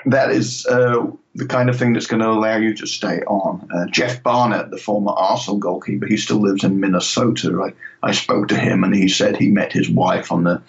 that 0.06 0.32
is 0.32 0.66
uh, 0.66 1.06
the 1.36 1.46
kind 1.46 1.70
of 1.70 1.78
thing 1.78 1.94
that's 1.94 2.08
going 2.08 2.22
to 2.22 2.30
allow 2.30 2.58
you 2.58 2.74
to 2.76 2.86
stay 2.86 3.22
on. 3.22 3.68
Uh, 3.74 3.86
Geoff 3.88 4.22
Barnett, 4.22 4.70
the 4.70 4.78
former 4.78 5.12
Arsenal 5.12 5.60
goalkeeper, 5.60 6.06
he 6.06 6.18
still 6.18 6.42
lives 6.42 6.64
in 6.64 6.80
Minnesota. 6.80 7.62
I, 7.62 8.08
I 8.08 8.12
spoke 8.12 8.50
to 8.50 8.58
him 8.58 8.84
and 8.84 8.94
he 8.94 9.08
said 9.08 9.38
he 9.38 9.50
met 9.50 9.72
his 9.72 9.90
wife 9.90 10.32
on 10.32 10.44
the 10.44 10.62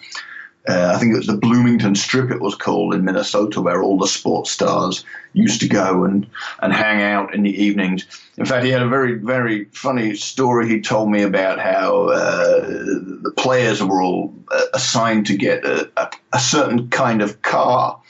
uh, 0.67 0.93
I 0.95 0.99
think 0.99 1.13
it 1.13 1.17
was 1.17 1.27
the 1.27 1.37
Bloomington 1.37 1.95
Strip, 1.95 2.31
it 2.31 2.41
was 2.41 2.55
called 2.55 2.93
in 2.93 3.05
Minnesota, 3.05 3.61
where 3.61 3.83
all 3.83 3.97
the 3.97 4.07
sports 4.07 4.51
stars 4.51 5.05
used 5.33 5.61
to 5.61 5.67
go 5.67 6.03
and, 6.05 6.27
and 6.61 6.73
hang 6.73 7.03
out 7.03 7.35
in 7.35 7.43
the 7.43 7.63
evenings. 7.63 8.05
In 8.37 8.45
fact, 8.45 8.65
he 8.65 8.71
had 8.71 8.81
a 8.81 8.89
very, 8.89 9.13
very 9.13 9.65
funny 9.65 10.15
story 10.15 10.67
he 10.67 10.81
told 10.81 11.11
me 11.11 11.21
about 11.21 11.59
how 11.59 12.09
uh, 12.09 12.61
the 12.61 13.33
players 13.37 13.83
were 13.83 14.01
all 14.01 14.33
uh, 14.51 14.61
assigned 14.73 15.27
to 15.27 15.37
get 15.37 15.63
a, 15.65 15.89
a, 15.97 16.09
a 16.33 16.39
certain 16.39 16.89
kind 16.89 17.21
of 17.21 17.41
car 17.43 18.01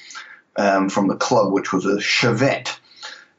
um, 0.55 0.89
from 0.89 1.07
the 1.07 1.15
club, 1.15 1.51
which 1.51 1.73
was 1.73 1.85
a 1.85 1.97
Chevette. 1.97 2.77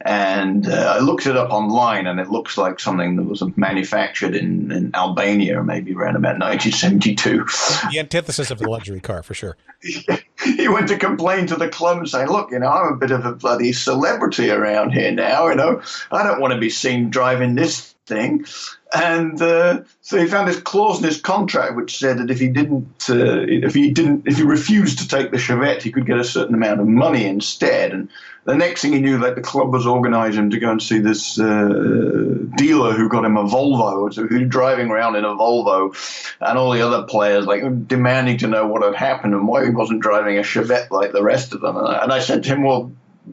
And 0.06 0.68
uh, 0.68 0.94
I 0.96 1.00
looked 1.00 1.26
it 1.26 1.36
up 1.36 1.50
online, 1.50 2.06
and 2.06 2.20
it 2.20 2.30
looks 2.30 2.56
like 2.56 2.78
something 2.78 3.16
that 3.16 3.24
was 3.24 3.42
manufactured 3.56 4.36
in, 4.36 4.70
in 4.70 4.94
Albania, 4.94 5.64
maybe 5.64 5.92
around 5.94 6.14
about 6.14 6.38
1972. 6.38 7.44
The 7.90 7.98
antithesis 7.98 8.52
of 8.52 8.58
the 8.58 8.68
luxury 8.68 9.00
car, 9.00 9.24
for 9.24 9.34
sure. 9.34 9.56
he 10.44 10.68
went 10.68 10.86
to 10.88 10.96
complain 10.96 11.48
to 11.48 11.56
the 11.56 11.68
club 11.68 11.98
and 11.98 12.08
say, 12.08 12.24
"Look, 12.24 12.52
you 12.52 12.60
know, 12.60 12.68
I'm 12.68 12.92
a 12.92 12.96
bit 12.96 13.10
of 13.10 13.26
a 13.26 13.32
bloody 13.32 13.72
celebrity 13.72 14.48
around 14.48 14.92
here 14.92 15.10
now. 15.10 15.48
You 15.48 15.56
know, 15.56 15.82
I 16.12 16.22
don't 16.22 16.40
want 16.40 16.54
to 16.54 16.60
be 16.60 16.70
seen 16.70 17.10
driving 17.10 17.56
this 17.56 17.94
thing." 18.06 18.46
And 18.94 19.40
uh, 19.42 19.82
so 20.00 20.18
he 20.18 20.26
found 20.26 20.48
this 20.48 20.60
clause 20.60 20.98
in 20.98 21.04
his 21.04 21.20
contract 21.20 21.74
which 21.74 21.98
said 21.98 22.18
that 22.18 22.30
if 22.30 22.38
he 22.38 22.48
didn't, 22.48 23.06
uh, 23.10 23.44
if 23.48 23.74
he 23.74 23.90
didn't, 23.90 24.26
if 24.26 24.36
he 24.36 24.44
refused 24.44 25.00
to 25.00 25.08
take 25.08 25.32
the 25.32 25.38
Chevette, 25.38 25.82
he 25.82 25.90
could 25.90 26.06
get 26.06 26.18
a 26.18 26.24
certain 26.24 26.54
amount 26.54 26.80
of 26.80 26.86
money 26.86 27.24
instead. 27.24 27.92
And 27.92 28.08
the 28.44 28.54
next 28.54 28.82
thing 28.82 28.92
he 28.92 29.00
knew, 29.00 29.18
like 29.18 29.34
the 29.34 29.40
club 29.40 29.72
was 29.72 29.88
organising 29.88 30.50
to 30.50 30.60
go 30.60 30.70
and 30.70 30.80
see 30.80 31.00
this 31.00 31.38
uh, 31.38 32.38
dealer 32.56 32.92
who 32.92 33.08
got 33.08 33.24
him 33.24 33.36
a 33.36 33.42
Volvo, 33.42 34.14
so 34.14 34.24
who's 34.24 34.48
driving 34.48 34.88
around 34.88 35.16
in 35.16 35.24
a 35.24 35.34
Volvo, 35.34 35.92
and 36.40 36.56
all 36.56 36.70
the 36.70 36.86
other 36.86 37.02
players 37.02 37.44
like 37.44 37.88
demanding 37.88 38.38
to 38.38 38.46
know 38.46 38.68
what 38.68 38.84
had 38.84 38.94
happened 38.94 39.34
and 39.34 39.48
why 39.48 39.64
he 39.64 39.70
wasn't 39.70 40.00
driving 40.00 40.38
a 40.38 40.42
Chevette 40.42 40.92
like 40.92 41.10
the 41.10 41.24
rest 41.24 41.52
of 41.52 41.60
them. 41.60 41.76
And 41.76 41.88
I, 41.88 42.04
and 42.04 42.12
I 42.12 42.20
said 42.20 42.44
to 42.44 42.50
him, 42.50 42.62
well 42.62 42.92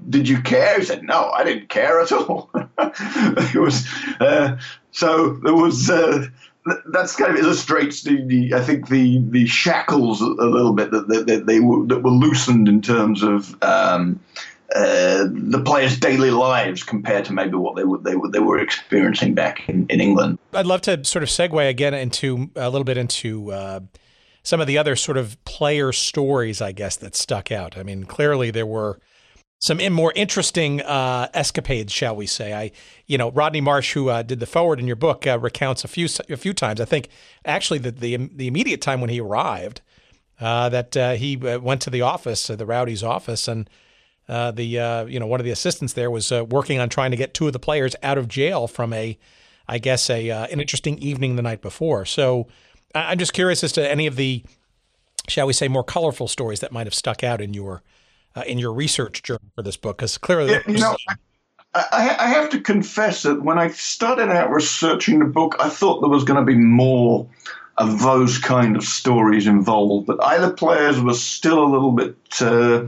did 0.09 0.27
you 0.27 0.41
care? 0.41 0.79
He 0.79 0.85
said, 0.85 1.03
no, 1.03 1.29
I 1.31 1.43
didn't 1.43 1.69
care 1.69 2.01
at 2.01 2.11
all. 2.11 2.49
it 2.77 3.59
was 3.59 3.87
uh, 4.19 4.57
so 4.91 5.33
there 5.43 5.55
was. 5.55 5.89
Uh, 5.89 6.27
that's 6.91 7.17
kind 7.17 7.29
of 7.29 7.43
illustrates 7.43 8.03
the, 8.03 8.21
the, 8.21 8.53
I 8.53 8.61
think 8.61 8.87
the 8.87 9.19
the 9.19 9.45
shackles 9.47 10.21
a, 10.21 10.25
little 10.25 10.71
bit 10.71 10.91
that, 10.91 11.09
that, 11.09 11.27
that 11.27 11.45
they 11.45 11.59
were 11.59 11.85
that 11.87 11.99
were 11.99 12.09
loosened 12.09 12.69
in 12.69 12.81
terms 12.81 13.21
of 13.21 13.61
um, 13.61 14.21
uh, 14.73 15.25
the 15.29 15.61
players' 15.63 15.99
daily 15.99 16.31
lives 16.31 16.83
compared 16.83 17.25
to 17.25 17.33
maybe 17.33 17.55
what 17.55 17.75
they 17.75 17.83
were 17.83 17.97
they 17.97 18.15
were 18.15 18.29
they 18.29 18.39
were 18.39 18.59
experiencing 18.59 19.33
back 19.33 19.67
in, 19.67 19.85
in 19.87 19.99
England. 19.99 20.39
I'd 20.53 20.65
love 20.65 20.81
to 20.81 21.03
sort 21.03 21.23
of 21.23 21.29
segue 21.29 21.69
again 21.69 21.93
into 21.93 22.49
a 22.55 22.69
little 22.69 22.85
bit 22.85 22.97
into 22.97 23.51
uh, 23.51 23.81
some 24.41 24.61
of 24.61 24.67
the 24.67 24.77
other 24.77 24.95
sort 24.95 25.17
of 25.17 25.43
player 25.45 25.91
stories, 25.91 26.61
I 26.61 26.71
guess, 26.71 26.95
that 26.97 27.15
stuck 27.15 27.51
out. 27.51 27.77
I 27.77 27.83
mean, 27.83 28.05
clearly 28.05 28.51
there 28.51 28.65
were 28.65 28.99
some 29.64 29.78
more 29.93 30.11
interesting 30.14 30.82
uh, 30.82 31.30
escapades, 31.34 31.93
shall 31.93 32.18
we 32.18 32.26
say? 32.26 32.51
I, 32.53 32.72
you 33.07 33.18
know, 33.18 33.32
Rodney 33.32 33.61
Marsh, 33.61 33.93
who 33.93 34.09
uh, 34.09 34.22
did 34.22 34.41
the 34.41 34.45
foreword 34.45 34.78
in 34.78 34.88
your 34.88 34.97
book, 34.97 35.26
uh, 35.26 35.39
recounts 35.39 35.86
a 35.86 35.88
few 35.88 36.09
a 36.30 36.36
few 36.36 36.53
times. 36.53 36.82
I 36.82 36.86
think 36.86 37.07
actually 37.45 37.80
the 37.80 37.91
the, 37.91 38.18
the 38.18 38.47
immediate 38.47 38.82
time 38.82 38.99
when 38.99 39.09
he 39.09 39.22
arrived, 39.22 39.80
uh, 40.41 40.68
that 40.68 40.97
uh, 40.97 41.14
he 41.14 41.38
uh, 41.47 41.59
went 41.59 41.80
to 41.84 41.89
the 41.89 42.01
office, 42.01 42.47
the 42.47 42.66
Rowdies' 42.66 43.03
office, 43.03 43.47
and 43.47 43.70
the 44.28 45.05
you 45.07 45.18
know 45.18 45.28
one 45.28 45.39
of 45.39 45.45
the 45.45 45.51
assistants 45.51 45.93
there 45.93 46.11
was 46.11 46.30
working 46.30 46.82
on 46.82 46.89
trying 46.89 47.11
to 47.11 47.18
get 47.18 47.34
two 47.34 47.47
of 47.47 47.53
the 47.53 47.59
players 47.59 47.95
out 48.03 48.18
of 48.18 48.28
jail 48.28 48.68
from 48.68 48.91
a, 48.91 49.18
I 49.66 49.78
guess 49.78 50.09
a 50.09 50.30
an 50.30 50.59
interesting 50.59 50.97
evening 50.97 51.38
the 51.38 51.41
night 51.41 51.61
before. 51.61 52.03
So 52.03 52.49
I'm 52.93 53.18
just 53.18 53.32
curious 53.32 53.64
as 53.64 53.72
to 53.74 53.89
any 53.89 54.07
of 54.07 54.18
the, 54.18 54.43
shall 55.30 55.47
we 55.47 55.53
say, 55.53 55.70
more 55.70 55.86
colorful 55.86 56.28
stories 56.28 56.59
that 56.59 56.74
might 56.74 56.86
have 56.86 56.93
stuck 56.93 57.24
out 57.24 57.39
in 57.39 57.53
your 57.53 57.82
uh, 58.36 58.43
in 58.45 58.59
your 58.59 58.73
research 58.73 59.23
journey 59.23 59.51
for 59.55 59.61
this 59.61 59.77
book? 59.77 59.97
Because 59.97 60.17
clearly, 60.17 60.59
you 60.67 60.79
know, 60.79 60.95
I, 61.73 62.15
I, 62.19 62.27
have 62.27 62.51
to 62.51 62.61
confess 62.61 63.23
that 63.23 63.41
when 63.43 63.57
I 63.57 63.69
started 63.69 64.29
out 64.29 64.51
researching 64.51 65.19
the 65.19 65.25
book, 65.25 65.55
I 65.59 65.69
thought 65.69 66.01
there 66.01 66.09
was 66.09 66.23
going 66.23 66.39
to 66.39 66.45
be 66.45 66.57
more 66.57 67.27
of 67.77 68.01
those 68.01 68.38
kind 68.38 68.75
of 68.75 68.84
stories 68.84 69.47
involved, 69.47 70.05
but 70.05 70.23
either 70.23 70.51
players 70.51 71.01
were 71.01 71.15
still 71.15 71.63
a 71.63 71.65
little 71.65 71.91
bit 71.91 72.15
uh, 72.41 72.88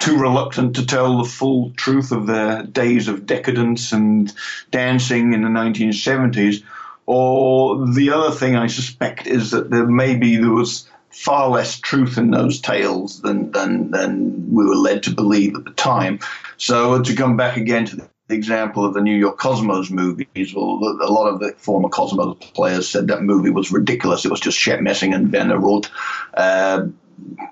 too 0.00 0.18
reluctant 0.18 0.76
to 0.76 0.86
tell 0.86 1.18
the 1.18 1.28
full 1.28 1.70
truth 1.70 2.12
of 2.12 2.26
their 2.26 2.62
days 2.64 3.08
of 3.08 3.24
decadence 3.24 3.92
and 3.92 4.32
dancing 4.70 5.32
in 5.32 5.42
the 5.42 5.48
1970s. 5.48 6.62
Or 7.06 7.86
the 7.94 8.10
other 8.10 8.34
thing 8.34 8.56
I 8.56 8.66
suspect 8.66 9.26
is 9.26 9.52
that 9.52 9.70
there 9.70 9.86
maybe 9.86 10.36
there 10.36 10.50
was 10.50 10.88
far 11.10 11.48
less 11.48 11.78
truth 11.78 12.18
in 12.18 12.30
those 12.30 12.60
tales 12.60 13.20
than, 13.22 13.50
than, 13.52 13.90
than 13.90 14.52
we 14.52 14.64
were 14.64 14.76
led 14.76 15.02
to 15.04 15.10
believe 15.10 15.54
at 15.54 15.64
the 15.64 15.70
time. 15.72 16.18
So 16.56 17.02
to 17.02 17.14
come 17.14 17.36
back 17.36 17.56
again 17.56 17.86
to 17.86 17.96
the 17.96 18.08
example 18.28 18.84
of 18.84 18.94
the 18.94 19.00
New 19.00 19.16
York 19.16 19.38
Cosmos 19.38 19.90
movies, 19.90 20.54
well, 20.54 20.78
a 21.00 21.10
lot 21.10 21.28
of 21.28 21.40
the 21.40 21.52
former 21.58 21.88
Cosmos 21.88 22.36
players 22.54 22.88
said 22.88 23.08
that 23.08 23.22
movie 23.22 23.50
was 23.50 23.72
ridiculous. 23.72 24.24
It 24.24 24.30
was 24.30 24.40
just 24.40 24.58
Shep 24.58 24.80
Messing 24.80 25.14
and 25.14 25.32
Werner 25.32 25.58
Roth. 25.58 25.90
Uh, 26.34 26.86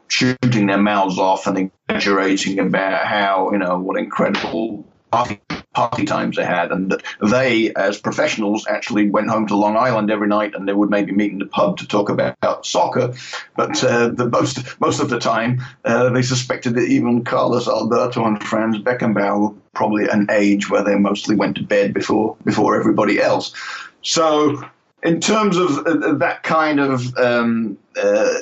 shooting 0.09 0.67
their 0.67 0.79
mouths 0.79 1.19
off 1.19 1.47
and 1.47 1.71
exaggerating 1.89 2.59
about 2.61 3.05
how 3.05 3.51
you 3.51 3.59
know 3.59 3.79
what 3.79 3.99
incredible 3.99 4.87
party, 5.11 5.41
party 5.73 6.05
times 6.05 6.37
they 6.37 6.45
had, 6.45 6.73
and 6.73 6.91
that 6.91 7.03
they, 7.23 7.73
as 7.75 7.99
professionals, 7.99 8.67
actually 8.67 9.09
went 9.09 9.31
home 9.31 9.47
to 9.47 9.57
Long 9.57 9.77
Island 9.77 10.11
every 10.11 10.29
night, 10.29 10.55
and 10.55 10.67
they 10.67 10.73
would 10.73 10.91
maybe 10.91 11.13
meet 11.13 11.33
in 11.33 11.39
the 11.39 11.47
pub 11.47 11.79
to 11.79 11.87
talk 11.87 12.09
about 12.09 12.67
soccer. 12.67 13.15
But 13.57 13.83
uh, 13.85 14.09
the 14.09 14.29
most 14.29 14.81
most 14.81 15.01
of 15.01 15.11
the 15.11 15.19
time, 15.19 15.63
uh, 15.85 16.11
they 16.11 16.23
suspected 16.23 16.75
that 16.75 16.89
even 16.89 17.25
Carlos 17.25 17.69
Alberto 17.69 18.25
and 18.25 18.43
Franz 18.43 18.79
Beckenbauer 18.79 19.41
were 19.41 19.55
probably 19.75 20.09
an 20.09 20.27
age 20.31 20.71
where 20.71 20.85
they 20.85 20.97
mostly 20.97 21.37
went 21.37 21.57
to 21.57 21.63
bed 21.63 21.95
before 21.95 22.37
before 22.45 22.79
everybody 22.79 23.21
else. 23.21 23.53
So 24.03 24.63
in 25.03 25.21
terms 25.21 25.57
of 25.57 25.79
uh, 25.87 26.15
that 26.15 26.43
kind 26.43 26.81
of 26.81 27.17
um, 27.17 27.79
uh, 28.01 28.35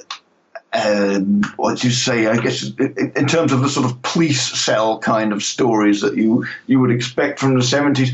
um, 0.75 1.43
what 1.57 1.79
do 1.79 1.87
you 1.87 1.95
say? 1.95 2.27
I 2.27 2.37
guess 2.37 2.69
in 2.79 3.27
terms 3.27 3.53
of 3.53 3.61
the 3.61 3.69
sort 3.69 3.87
of 3.87 4.03
police 4.03 4.43
cell 4.43 4.99
kind 4.99 5.33
of 5.33 5.43
stories 5.43 6.01
that 6.01 6.17
you 6.17 6.47
you 6.67 6.81
would 6.81 6.91
expect 6.91 7.39
from 7.39 7.57
the 7.57 7.63
seventies. 7.63 8.13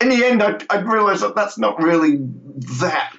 In 0.00 0.10
the 0.10 0.26
end, 0.26 0.42
I, 0.42 0.58
I 0.68 0.80
realised 0.80 1.22
that 1.22 1.34
that's 1.34 1.56
not 1.56 1.80
really 1.80 2.16
that 2.80 3.16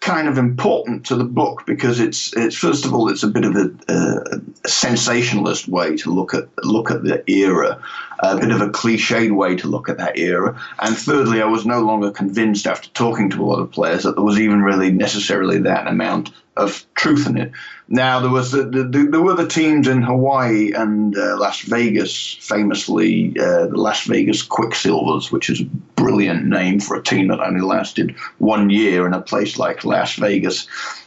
kind 0.00 0.28
of 0.28 0.36
important 0.36 1.06
to 1.06 1.16
the 1.16 1.24
book 1.24 1.64
because 1.64 2.00
it's 2.00 2.36
it's 2.36 2.56
first 2.56 2.84
of 2.84 2.92
all 2.92 3.08
it's 3.08 3.22
a 3.22 3.28
bit 3.28 3.44
of 3.44 3.56
a, 3.56 3.70
a, 3.88 4.68
sensationalist 4.68 5.68
way 5.68 5.96
to 5.96 6.10
look 6.10 6.34
at 6.34 6.48
look 6.64 6.90
at 6.90 7.04
the 7.04 7.22
era, 7.30 7.80
a 8.22 8.36
bit 8.36 8.50
of 8.50 8.60
a 8.60 8.68
cliched 8.68 9.34
way 9.34 9.56
to 9.56 9.68
look 9.68 9.88
at 9.88 9.98
that 9.98 10.18
era, 10.18 10.60
and 10.78 10.96
thirdly, 10.96 11.42
I 11.42 11.46
was 11.46 11.66
no 11.66 11.80
longer 11.80 12.10
convinced 12.10 12.66
after 12.66 12.88
talking 12.90 13.30
to 13.30 13.42
a 13.42 13.46
lot 13.46 13.60
of 13.60 13.72
players 13.72 14.04
that 14.04 14.14
there 14.14 14.24
was 14.24 14.38
even 14.38 14.62
really 14.62 14.90
necessarily 14.90 15.58
that 15.58 15.88
amount 15.88 16.30
of 16.56 16.84
truth 16.94 17.26
in 17.26 17.36
it. 17.38 17.52
Now 17.88 18.20
there 18.20 18.30
was 18.30 18.52
the, 18.52 18.62
the, 18.62 18.84
the, 18.84 19.08
there 19.10 19.20
were 19.20 19.34
the 19.34 19.48
teams 19.48 19.88
in 19.88 20.02
Hawaii 20.02 20.72
and 20.72 21.16
uh, 21.16 21.38
Las 21.38 21.62
Vegas, 21.62 22.34
famously 22.40 23.34
uh, 23.38 23.66
the 23.66 23.76
Las 23.76 24.04
Vegas 24.04 24.46
Quicksilvers, 24.46 25.32
which 25.32 25.50
is 25.50 25.60
a 25.62 25.70
brilliant 25.96 26.44
name 26.44 26.80
for 26.80 26.96
a 26.96 27.02
team 27.02 27.28
that 27.28 27.40
only 27.40 27.60
lasted 27.60 28.14
one 28.38 28.70
year 28.70 29.06
in 29.06 29.14
a 29.14 29.20
place 29.20 29.58
like 29.58 29.84
Las 29.84 30.14
Vegas. 30.14 30.66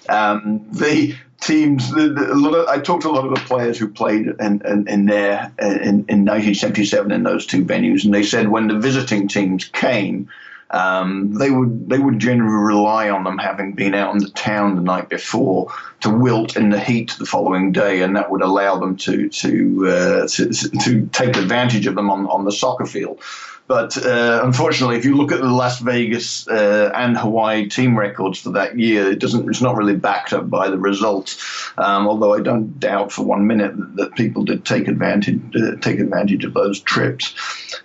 Um, 0.09 0.67
the 0.71 1.15
teams, 1.41 1.91
the, 1.91 2.09
the, 2.09 2.33
a 2.33 2.35
lot 2.35 2.55
of, 2.55 2.67
I 2.67 2.79
talked 2.79 3.03
to 3.03 3.09
a 3.09 3.11
lot 3.11 3.25
of 3.25 3.33
the 3.33 3.41
players 3.41 3.77
who 3.77 3.87
played 3.87 4.27
in, 4.27 4.61
in, 4.65 4.87
in 4.87 5.05
there 5.05 5.51
in, 5.59 6.05
in 6.07 6.25
1977 6.25 7.11
in 7.11 7.23
those 7.23 7.45
two 7.45 7.65
venues, 7.65 8.05
and 8.05 8.13
they 8.13 8.23
said 8.23 8.49
when 8.49 8.67
the 8.67 8.79
visiting 8.79 9.27
teams 9.27 9.65
came 9.65 10.29
um, 10.71 11.33
they 11.33 11.51
would 11.51 11.89
they 11.89 11.99
would 11.99 12.19
generally 12.19 12.51
rely 12.51 13.09
on 13.09 13.23
them 13.23 13.37
having 13.37 13.73
been 13.73 13.93
out 13.93 14.13
in 14.13 14.19
the 14.19 14.31
town 14.31 14.75
the 14.75 14.81
night 14.81 15.09
before 15.09 15.71
to 16.01 16.09
wilt 16.09 16.57
in 16.57 16.69
the 16.69 16.79
heat 16.79 17.15
the 17.19 17.25
following 17.25 17.71
day, 17.71 18.01
and 18.01 18.15
that 18.15 18.31
would 18.31 18.41
allow 18.41 18.79
them 18.79 18.97
to 18.97 19.29
to 19.29 19.87
uh, 19.87 20.27
to, 20.27 20.51
to 20.51 21.05
take 21.13 21.37
advantage 21.37 21.85
of 21.85 21.95
them 21.95 22.09
on, 22.09 22.25
on 22.27 22.45
the 22.45 22.51
soccer 22.51 22.85
field. 22.85 23.21
But 23.67 23.97
uh, 24.05 24.41
unfortunately, 24.43 24.97
if 24.97 25.05
you 25.05 25.15
look 25.15 25.31
at 25.31 25.39
the 25.39 25.49
Las 25.49 25.79
Vegas 25.79 26.47
uh, 26.47 26.91
and 26.93 27.17
Hawaii 27.17 27.67
team 27.67 27.97
records 27.97 28.39
for 28.39 28.51
that 28.51 28.77
year, 28.77 29.09
it 29.09 29.19
doesn't. 29.19 29.49
It's 29.49 29.61
not 29.61 29.75
really 29.75 29.95
backed 29.95 30.33
up 30.33 30.49
by 30.49 30.69
the 30.69 30.77
results. 30.77 31.71
Um, 31.77 32.07
although 32.07 32.35
I 32.35 32.41
don't 32.41 32.79
doubt 32.79 33.11
for 33.11 33.25
one 33.25 33.47
minute 33.47 33.75
that, 33.75 33.95
that 33.95 34.15
people 34.15 34.43
did 34.43 34.65
take 34.65 34.87
advantage 34.87 35.41
uh, 35.55 35.77
take 35.81 35.99
advantage 35.99 36.43
of 36.45 36.53
those 36.53 36.79
trips. 36.79 37.33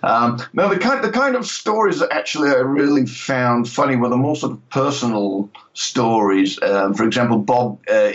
Um, 0.03 0.39
now, 0.53 0.67
the 0.67 0.77
kind 0.77 1.03
the 1.03 1.11
kind 1.11 1.35
of 1.35 1.47
stories 1.47 1.99
that 1.99 2.13
actually 2.13 2.49
I 2.49 2.59
really 2.59 3.07
found 3.07 3.67
funny 3.67 3.95
were 3.95 4.09
the 4.09 4.17
more 4.17 4.35
sort 4.35 4.51
of 4.51 4.69
personal 4.69 5.49
stories. 5.73 6.61
Um, 6.61 6.93
for 6.93 7.05
example, 7.05 7.39
Bob 7.39 7.79
uh, 7.89 8.11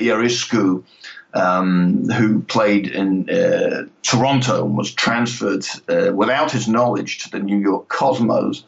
um, 1.35 2.09
who 2.11 2.41
played 2.43 2.89
in 2.89 3.29
uh, 3.29 3.87
Toronto 4.03 4.65
and 4.65 4.77
was 4.77 4.93
transferred 4.93 5.67
uh, 5.89 6.13
without 6.15 6.51
his 6.51 6.69
knowledge 6.69 7.25
to 7.25 7.31
the 7.31 7.41
New 7.41 7.59
York 7.59 7.89
Cosmos. 7.89 8.65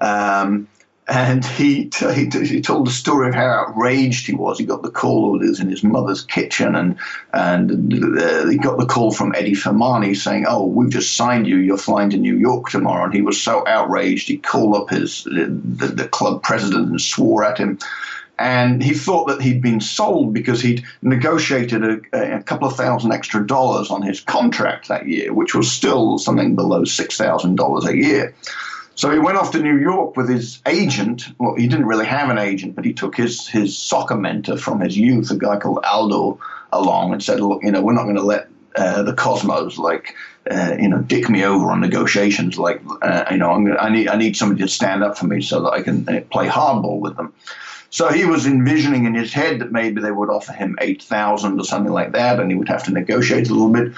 Um, 0.00 0.68
and 1.10 1.44
he, 1.44 1.86
t- 1.86 2.12
he, 2.14 2.28
t- 2.28 2.46
he, 2.46 2.60
told 2.60 2.86
the 2.86 2.92
story 2.92 3.28
of 3.28 3.34
how 3.34 3.48
outraged 3.48 4.26
he 4.26 4.34
was. 4.34 4.58
He 4.58 4.64
got 4.64 4.82
the 4.82 4.90
call 4.90 5.32
was 5.32 5.60
in 5.60 5.68
his 5.68 5.82
mother's 5.82 6.22
kitchen, 6.22 6.74
and 6.74 6.96
and 7.32 7.92
uh, 8.18 8.46
he 8.46 8.56
got 8.56 8.78
the 8.78 8.86
call 8.86 9.10
from 9.10 9.34
Eddie 9.34 9.54
Firmani 9.54 10.16
saying, 10.16 10.46
"Oh, 10.48 10.66
we've 10.66 10.90
just 10.90 11.16
signed 11.16 11.46
you. 11.46 11.56
You're 11.56 11.76
flying 11.78 12.10
to 12.10 12.16
New 12.16 12.36
York 12.36 12.68
tomorrow." 12.68 13.04
And 13.04 13.14
he 13.14 13.22
was 13.22 13.40
so 13.40 13.66
outraged, 13.66 14.28
he 14.28 14.38
called 14.38 14.76
up 14.76 14.90
his 14.90 15.24
the, 15.24 15.92
the 15.94 16.08
club 16.08 16.42
president 16.42 16.90
and 16.90 17.00
swore 17.00 17.44
at 17.44 17.58
him 17.58 17.78
and 18.40 18.82
he 18.82 18.94
thought 18.94 19.28
that 19.28 19.42
he'd 19.42 19.60
been 19.60 19.80
sold 19.80 20.32
because 20.32 20.62
he'd 20.62 20.82
negotiated 21.02 21.84
a, 21.84 22.38
a, 22.38 22.42
couple 22.42 22.66
of 22.66 22.74
thousand 22.74 23.12
extra 23.12 23.46
dollars 23.46 23.90
on 23.90 24.00
his 24.00 24.18
contract 24.20 24.88
that 24.88 25.06
year, 25.06 25.34
which 25.34 25.54
was 25.54 25.70
still 25.70 26.18
something 26.18 26.56
below 26.56 26.84
six 26.84 27.18
thousand 27.18 27.56
dollars 27.56 27.84
a 27.84 27.94
year. 27.94 28.34
So 28.94 29.10
he 29.10 29.18
went 29.18 29.36
off 29.36 29.52
to 29.52 29.58
New 29.58 29.76
York 29.76 30.16
with 30.16 30.30
his 30.30 30.60
agent. 30.64 31.26
Well, 31.38 31.54
he 31.54 31.68
didn't 31.68 31.84
really 31.84 32.06
have 32.06 32.30
an 32.30 32.38
agent, 32.38 32.76
but 32.76 32.86
he 32.86 32.94
took 32.94 33.14
his 33.14 33.46
his 33.46 33.76
soccer 33.76 34.16
mentor 34.16 34.56
from 34.56 34.80
his 34.80 34.96
youth, 34.96 35.30
a 35.30 35.36
guy 35.36 35.58
called 35.58 35.84
Aldo, 35.84 36.40
along 36.72 37.12
and 37.12 37.22
said, 37.22 37.40
"Look, 37.40 37.62
you 37.62 37.70
know, 37.70 37.82
we're 37.82 37.92
not 37.92 38.04
going 38.04 38.16
to 38.16 38.22
let 38.22 38.48
uh, 38.74 39.02
the 39.02 39.14
Cosmos 39.14 39.78
like." 39.78 40.14
Uh, 40.50 40.74
you 40.80 40.88
know, 40.88 40.96
dick 40.96 41.28
me 41.28 41.44
over 41.44 41.70
on 41.70 41.82
negotiations. 41.82 42.58
Like, 42.58 42.80
uh, 43.02 43.26
you 43.30 43.36
know, 43.36 43.48
gonna, 43.48 43.76
i 43.76 43.90
need 43.90 44.08
I 44.08 44.16
need 44.16 44.38
somebody 44.38 44.62
to 44.62 44.68
stand 44.68 45.04
up 45.04 45.18
for 45.18 45.26
me 45.26 45.42
so 45.42 45.60
that 45.62 45.70
I 45.70 45.82
can 45.82 46.08
uh, 46.08 46.22
play 46.30 46.48
hardball 46.48 46.98
with 46.98 47.14
them. 47.18 47.34
So 47.90 48.08
he 48.08 48.24
was 48.24 48.46
envisioning 48.46 49.04
in 49.04 49.14
his 49.14 49.32
head 49.32 49.60
that 49.60 49.72
maybe 49.72 50.00
they 50.00 50.12
would 50.12 50.30
offer 50.30 50.52
him 50.52 50.78
8,000 50.80 51.58
or 51.58 51.64
something 51.64 51.92
like 51.92 52.12
that, 52.12 52.38
and 52.38 52.50
he 52.50 52.56
would 52.56 52.68
have 52.68 52.84
to 52.84 52.92
negotiate 52.92 53.50
a 53.50 53.52
little 53.52 53.70
bit. 53.70 53.92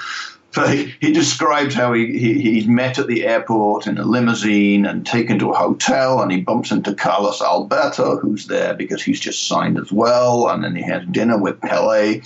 But 0.55 0.75
he, 0.75 0.95
he 1.01 1.13
describes 1.13 1.75
how 1.75 1.95
he, 1.95 2.19
he, 2.19 2.41
he's 2.41 2.67
met 2.67 2.99
at 2.99 3.07
the 3.07 3.25
airport 3.25 3.87
in 3.87 3.97
a 3.97 4.05
limousine 4.05 4.85
and 4.85 5.07
taken 5.07 5.39
to 5.39 5.51
a 5.51 5.57
hotel, 5.57 6.21
and 6.21 6.31
he 6.31 6.41
bumps 6.41 6.71
into 6.71 6.95
Carlos 6.95 7.41
Alberto, 7.41 8.19
who's 8.19 8.47
there 8.47 8.75
because 8.75 9.03
he's 9.03 9.21
just 9.21 9.47
signed 9.47 9.79
as 9.79 9.91
well, 9.91 10.49
and 10.49 10.63
then 10.63 10.75
he 10.77 10.83
has 10.83 11.07
dinner 11.11 11.39
with 11.39 11.61
Pele. 11.61 12.21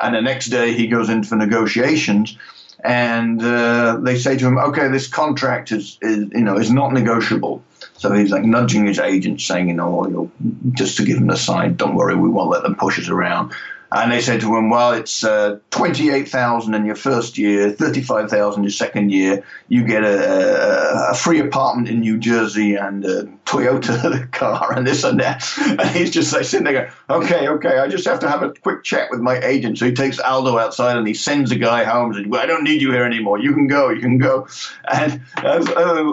And 0.00 0.14
the 0.14 0.22
next 0.22 0.46
day 0.46 0.72
he 0.72 0.86
goes 0.86 1.10
in 1.10 1.22
for 1.22 1.36
negotiations 1.36 2.38
and 2.84 3.42
uh, 3.42 3.98
they 4.02 4.16
say 4.16 4.36
to 4.36 4.46
him, 4.46 4.58
"Okay, 4.58 4.88
this 4.88 5.08
contract 5.08 5.72
is, 5.72 5.98
is, 6.02 6.28
you 6.32 6.42
know 6.42 6.56
is 6.56 6.70
not 6.70 6.92
negotiable." 6.92 7.62
So 7.98 8.12
he's 8.12 8.30
like 8.30 8.44
nudging 8.44 8.86
his 8.86 8.98
agent, 8.98 9.40
saying, 9.40 9.68
"You 9.68 9.74
know, 9.74 10.30
just 10.72 10.96
to 10.98 11.04
give 11.04 11.16
him 11.16 11.30
a 11.30 11.36
sign, 11.36 11.76
don't 11.76 11.94
worry, 11.94 12.14
we 12.14 12.28
won't 12.28 12.50
let 12.50 12.62
them 12.62 12.74
push 12.74 12.98
us 12.98 13.08
around." 13.08 13.52
And 14.02 14.12
they 14.12 14.20
said 14.20 14.40
to 14.42 14.56
him, 14.56 14.68
well, 14.68 14.92
it's 14.92 15.24
uh, 15.24 15.58
28,000 15.70 16.74
in 16.74 16.84
your 16.84 16.96
first 16.96 17.38
year, 17.38 17.70
35,000 17.70 18.62
your 18.62 18.70
second 18.70 19.10
year. 19.10 19.42
You 19.68 19.84
get 19.84 20.04
a, 20.04 21.10
a, 21.10 21.14
free 21.14 21.40
apartment 21.40 21.88
in 21.88 22.00
New 22.00 22.18
Jersey 22.18 22.74
and 22.74 23.04
a 23.04 23.24
Toyota 23.46 24.30
car 24.32 24.74
and 24.76 24.86
this 24.86 25.02
and 25.02 25.18
that. 25.20 25.44
And 25.66 25.88
he's 25.90 26.10
just 26.10 26.32
like 26.32 26.44
sitting 26.44 26.64
there 26.64 26.92
going, 27.08 27.22
okay, 27.22 27.48
okay, 27.48 27.78
I 27.78 27.88
just 27.88 28.04
have 28.06 28.20
to 28.20 28.28
have 28.28 28.42
a 28.42 28.52
quick 28.52 28.84
chat 28.84 29.08
with 29.10 29.20
my 29.20 29.38
agent. 29.38 29.78
So 29.78 29.86
he 29.86 29.92
takes 29.92 30.18
Aldo 30.18 30.58
outside 30.58 30.96
and 30.96 31.06
he 31.06 31.14
sends 31.14 31.50
a 31.50 31.56
guy 31.56 31.84
home 31.84 32.06
and 32.06 32.16
says, 32.16 32.26
well, 32.26 32.42
I 32.42 32.46
don't 32.46 32.64
need 32.64 32.82
you 32.82 32.92
here 32.92 33.04
anymore. 33.04 33.38
You 33.38 33.54
can 33.54 33.66
go, 33.66 33.88
you 33.90 34.00
can 34.00 34.18
go. 34.18 34.46
And 34.88 35.22
I, 35.36 35.56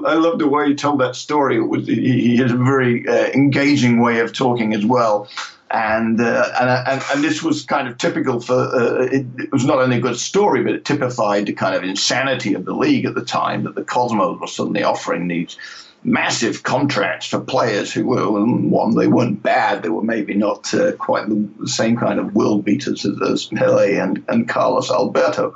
I 0.05 0.13
love 0.15 0.39
the 0.39 0.47
way 0.47 0.67
he 0.67 0.75
told 0.75 0.99
that 0.99 1.15
story. 1.15 1.57
It 1.57 1.67
was, 1.67 1.87
he, 1.87 1.95
he 1.95 2.37
has 2.37 2.51
a 2.51 2.57
very 2.57 3.07
uh, 3.07 3.27
engaging 3.27 3.99
way 3.99 4.19
of 4.19 4.33
talking 4.33 4.73
as 4.73 4.85
well 4.85 5.29
and, 5.73 6.21
uh, 6.21 6.49
and, 6.61 6.69
and 6.87 7.03
and 7.11 7.23
this 7.23 7.41
was 7.41 7.65
kind 7.65 7.87
of 7.87 7.97
typical 7.97 8.39
for 8.39 8.53
uh, 8.53 9.05
it, 9.05 9.25
it, 9.39 9.51
was 9.51 9.65
not 9.65 9.79
only 9.79 9.97
a 9.97 10.01
good 10.01 10.17
story, 10.17 10.63
but 10.63 10.73
it 10.73 10.85
typified 10.85 11.47
the 11.47 11.53
kind 11.53 11.75
of 11.75 11.83
insanity 11.83 12.53
of 12.53 12.63
the 12.63 12.75
league 12.75 13.05
at 13.05 13.15
the 13.15 13.25
time 13.25 13.63
that 13.63 13.73
the 13.73 13.83
Cosmos 13.83 14.39
were 14.39 14.47
suddenly 14.47 14.83
offering 14.83 15.27
these 15.27 15.57
massive 16.03 16.61
contracts 16.61 17.25
for 17.25 17.39
players 17.39 17.91
who 17.91 18.05
were 18.05 18.29
one 18.29 18.95
they 18.95 19.07
weren't 19.07 19.41
bad, 19.41 19.81
they 19.81 19.89
were 19.89 20.03
maybe 20.03 20.35
not 20.35 20.71
uh, 20.75 20.91
quite 20.93 21.27
the 21.27 21.67
same 21.67 21.97
kind 21.97 22.19
of 22.19 22.35
world 22.35 22.63
beaters 22.63 23.03
as, 23.03 23.19
as 23.23 23.45
Pele 23.45 23.97
and, 23.97 24.23
and 24.27 24.47
Carlos 24.47 24.91
Alberto. 24.91 25.55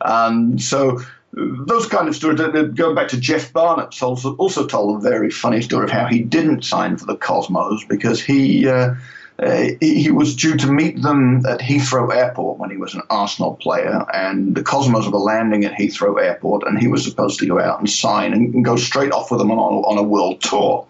And 0.00 0.62
so 0.62 1.00
those 1.32 1.86
kind 1.86 2.08
of 2.08 2.16
stories, 2.16 2.40
going 2.40 2.94
back 2.94 3.08
to 3.08 3.20
Geoff 3.20 3.52
Barnett, 3.52 4.02
also, 4.02 4.36
also 4.36 4.66
told 4.66 4.96
a 4.96 5.00
very 5.00 5.30
funny 5.30 5.60
story 5.60 5.84
of 5.84 5.90
how 5.90 6.06
he 6.06 6.22
didn't 6.22 6.64
sign 6.64 6.96
for 6.96 7.04
the 7.04 7.16
Cosmos 7.16 7.84
because 7.84 8.22
he. 8.22 8.66
Uh, 8.66 8.94
uh, 9.42 9.68
he 9.80 10.10
was 10.10 10.36
due 10.36 10.56
to 10.56 10.70
meet 10.70 11.00
them 11.00 11.46
at 11.46 11.60
Heathrow 11.60 12.14
Airport 12.14 12.58
when 12.58 12.70
he 12.70 12.76
was 12.76 12.94
an 12.94 13.02
Arsenal 13.08 13.54
player, 13.54 14.04
and 14.12 14.54
the 14.54 14.62
Cosmos 14.62 15.08
were 15.08 15.18
landing 15.18 15.64
at 15.64 15.72
Heathrow 15.72 16.20
Airport, 16.20 16.64
and 16.64 16.78
he 16.78 16.88
was 16.88 17.04
supposed 17.04 17.40
to 17.40 17.46
go 17.46 17.58
out 17.58 17.78
and 17.78 17.88
sign 17.88 18.34
and, 18.34 18.54
and 18.54 18.64
go 18.64 18.76
straight 18.76 19.12
off 19.12 19.30
with 19.30 19.40
them 19.40 19.50
on, 19.50 19.56
on 19.56 19.96
a 19.96 20.02
world 20.02 20.42
tour. 20.42 20.86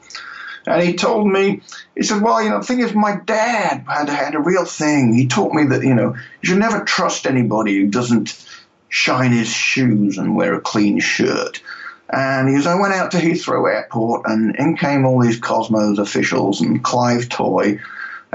And 0.66 0.82
he 0.82 0.94
told 0.94 1.28
me, 1.28 1.62
he 1.94 2.02
said, 2.02 2.22
well, 2.22 2.42
you 2.42 2.50
know, 2.50 2.58
the 2.58 2.66
thing 2.66 2.80
is, 2.80 2.92
my 2.92 3.16
dad 3.24 3.84
had, 3.88 4.08
had 4.08 4.34
a 4.34 4.40
real 4.40 4.64
thing. 4.64 5.12
He 5.12 5.26
taught 5.26 5.54
me 5.54 5.64
that, 5.66 5.82
you 5.82 5.94
know, 5.94 6.14
you 6.42 6.48
should 6.48 6.58
never 6.58 6.84
trust 6.84 7.26
anybody 7.26 7.76
who 7.76 7.86
doesn't 7.86 8.46
shine 8.88 9.30
his 9.30 9.48
shoes 9.48 10.18
and 10.18 10.34
wear 10.34 10.54
a 10.54 10.60
clean 10.60 10.98
shirt. 10.98 11.62
And 12.12 12.48
he 12.48 12.56
goes, 12.56 12.66
I 12.66 12.74
went 12.74 12.94
out 12.94 13.12
to 13.12 13.18
Heathrow 13.18 13.72
Airport, 13.72 14.22
and 14.26 14.56
in 14.56 14.76
came 14.76 15.06
all 15.06 15.20
these 15.22 15.38
Cosmos 15.38 15.98
officials 15.98 16.60
and 16.60 16.82
Clive 16.82 17.28
Toye 17.28 17.78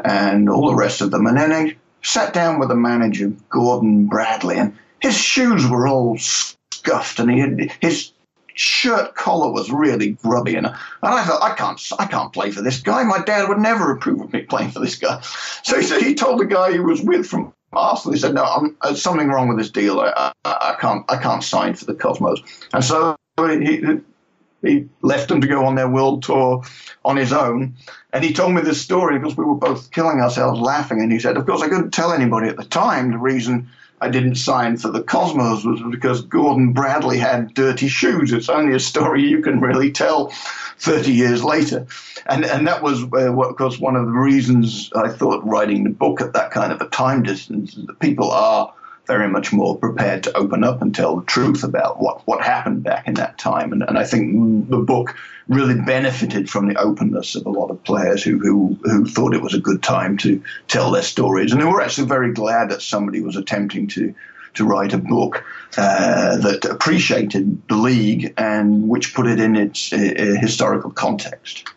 and 0.04 0.50
all 0.50 0.68
the 0.68 0.76
rest 0.76 1.02
of 1.02 1.12
them. 1.12 1.28
And 1.28 1.38
then 1.38 1.52
I 1.52 1.76
sat 2.02 2.34
down 2.34 2.60
with 2.60 2.70
the 2.70 2.76
manager, 2.76 3.32
Gordon 3.50 4.08
Bradley, 4.08 4.58
and 4.58 4.78
his 5.00 5.18
shoes 5.18 5.68
were 5.68 5.88
all 5.88 6.18
scuffed, 6.18 7.20
and 7.20 7.32
he 7.32 7.40
had, 7.40 7.72
his 7.82 8.12
shirt 8.56 9.16
collar 9.16 9.52
was 9.52 9.70
really 9.70 10.12
grubby, 10.12 10.56
and, 10.56 10.66
and 10.66 10.76
I 11.02 11.24
thought 11.24 11.44
I 11.44 11.54
can't 11.56 11.82
I 12.00 12.06
can't 12.06 12.34
play 12.34 12.52
for 12.52 12.62
this 12.62 12.82
guy. 12.82 13.04
My 13.04 13.20
dad 13.20 13.50
would 13.50 13.60
never 13.60 13.92
approve 13.92 14.22
of 14.22 14.34
me 14.34 14.42
playing 14.42 14.72
for 14.72 14.80
this 14.80 14.96
guy. 14.96 15.22
So 15.64 15.80
he 15.80 15.86
said 15.86 16.02
he 16.02 16.16
told 16.16 16.40
the 16.40 16.46
guy 16.46 16.72
he 16.72 16.80
was 16.80 17.02
with 17.02 17.26
from 17.26 17.54
Arsenal. 17.74 18.14
He 18.14 18.20
said, 18.20 18.34
"No, 18.34 18.44
I'm, 18.44 18.76
there's 18.84 19.02
something 19.02 19.28
wrong 19.28 19.48
with 19.48 19.58
this 19.58 19.70
deal. 19.70 20.00
I, 20.00 20.12
I, 20.16 20.34
I, 20.46 20.78
can't 20.80 21.06
I 21.10 21.18
can't 21.18 21.44
sign 21.44 21.76
for 21.76 21.86
the 21.86 21.94
Cosmos." 21.94 22.40
And 22.74 22.84
so 22.84 23.18
he 23.40 23.84
he 24.62 24.88
left 25.02 25.30
them 25.30 25.42
to 25.42 25.48
go 25.48 25.66
on 25.66 25.76
their 25.76 25.90
world 25.90 26.24
tour 26.24 26.64
on 27.04 27.18
his 27.18 27.32
own. 27.32 27.76
And 28.16 28.24
he 28.24 28.32
told 28.32 28.54
me 28.54 28.62
this 28.62 28.82
story 28.82 29.20
because 29.20 29.36
we 29.36 29.44
were 29.44 29.56
both 29.56 29.92
killing 29.92 30.22
ourselves 30.22 30.62
laughing. 30.62 31.02
And 31.02 31.12
he 31.12 31.20
said, 31.20 31.36
Of 31.36 31.46
course, 31.46 31.62
I 31.62 31.68
couldn't 31.68 31.92
tell 31.92 32.14
anybody 32.14 32.48
at 32.48 32.56
the 32.56 32.64
time 32.64 33.12
the 33.12 33.18
reason 33.18 33.68
I 34.00 34.08
didn't 34.08 34.36
sign 34.36 34.78
for 34.78 34.90
the 34.90 35.04
Cosmos 35.04 35.66
was 35.66 35.82
because 35.92 36.22
Gordon 36.22 36.72
Bradley 36.72 37.18
had 37.18 37.54
dirty 37.54 37.90
shoes. 37.90 38.32
It's 38.32 38.48
only 38.48 38.74
a 38.74 38.80
story 38.80 39.22
you 39.24 39.42
can 39.42 39.60
really 39.60 39.92
tell 39.92 40.28
30 40.78 41.12
years 41.12 41.44
later. 41.44 41.88
And, 42.26 42.46
and 42.46 42.66
that 42.68 42.82
was, 42.82 43.04
uh, 43.04 43.34
what, 43.34 43.50
of 43.50 43.58
course, 43.58 43.80
one 43.80 43.98
of 43.98 44.06
the 44.06 44.14
reasons 44.14 44.90
I 44.96 45.10
thought 45.10 45.46
writing 45.46 45.84
the 45.84 45.90
book 45.90 46.22
at 46.22 46.32
that 46.32 46.52
kind 46.52 46.72
of 46.72 46.80
a 46.80 46.88
time 46.88 47.22
distance, 47.22 47.76
that 47.76 48.00
people 48.00 48.32
are 48.32 48.74
very 49.08 49.28
much 49.28 49.54
more 49.54 49.78
prepared 49.78 50.24
to 50.24 50.38
open 50.38 50.64
up 50.64 50.82
and 50.82 50.94
tell 50.94 51.18
the 51.18 51.26
truth 51.26 51.64
about 51.64 52.02
what, 52.02 52.26
what 52.28 52.44
happened 52.44 52.84
back 52.84 53.08
in 53.08 53.16
that 53.16 53.38
time. 53.38 53.72
And, 53.72 53.84
and 53.84 53.98
I 53.98 54.04
think 54.04 54.70
the 54.70 54.78
book 54.78 55.16
really 55.48 55.76
benefited 55.76 56.50
from 56.50 56.68
the 56.68 56.80
openness 56.80 57.36
of 57.36 57.46
a 57.46 57.50
lot 57.50 57.70
of 57.70 57.84
players 57.84 58.24
who, 58.24 58.40
who, 58.40 58.78
who 58.84 59.06
thought 59.06 59.36
it 59.36 59.42
was 59.42 59.54
a 59.54 59.60
good 59.60 59.84
time 59.84 60.18
to 60.18 60.42
tell 60.68 60.92
their 60.92 61.04
stories. 61.04 61.52
And 61.52 61.62
they 61.62 61.66
were 61.66 61.82
actually 61.82 62.08
very 62.08 62.34
glad 62.34 62.70
that 62.72 62.82
somebody 62.82 63.22
was 63.22 63.36
attempting 63.36 63.88
to, 63.90 64.14
to 64.56 64.66
write 64.66 64.94
a 64.94 64.98
book 64.98 65.44
uh, 65.78 66.38
that 66.38 66.66
appreciated 66.66 67.62
the 67.68 67.76
league 67.76 68.34
and 68.38 68.90
which 68.90 69.14
put 69.14 69.28
it 69.28 69.40
in 69.40 69.56
its 69.56 69.94
uh, 69.94 69.98
historical 70.40 70.92
context. 70.92 71.70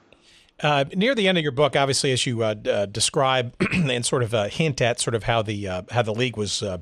Uh, 0.61 0.85
near 0.97 1.15
the 1.15 1.29
end 1.29 1.39
of 1.39 1.43
your 1.43 1.53
book, 1.53 1.77
obviously, 1.77 2.11
as 2.11 2.27
you 2.27 2.43
uh, 2.43 2.55
uh, 2.69 2.87
describe 2.87 3.55
and 3.73 4.05
sort 4.05 4.23
of 4.23 4.35
uh, 4.35 4.49
hint 4.49 4.81
at 4.81 4.99
sort 4.99 5.15
of 5.15 5.25
how 5.25 5.41
the 5.41 5.69
uh, 5.69 5.83
how 5.93 6.03
the 6.03 6.13
league 6.15 6.37
was 6.37 6.63
uh, 6.63 6.79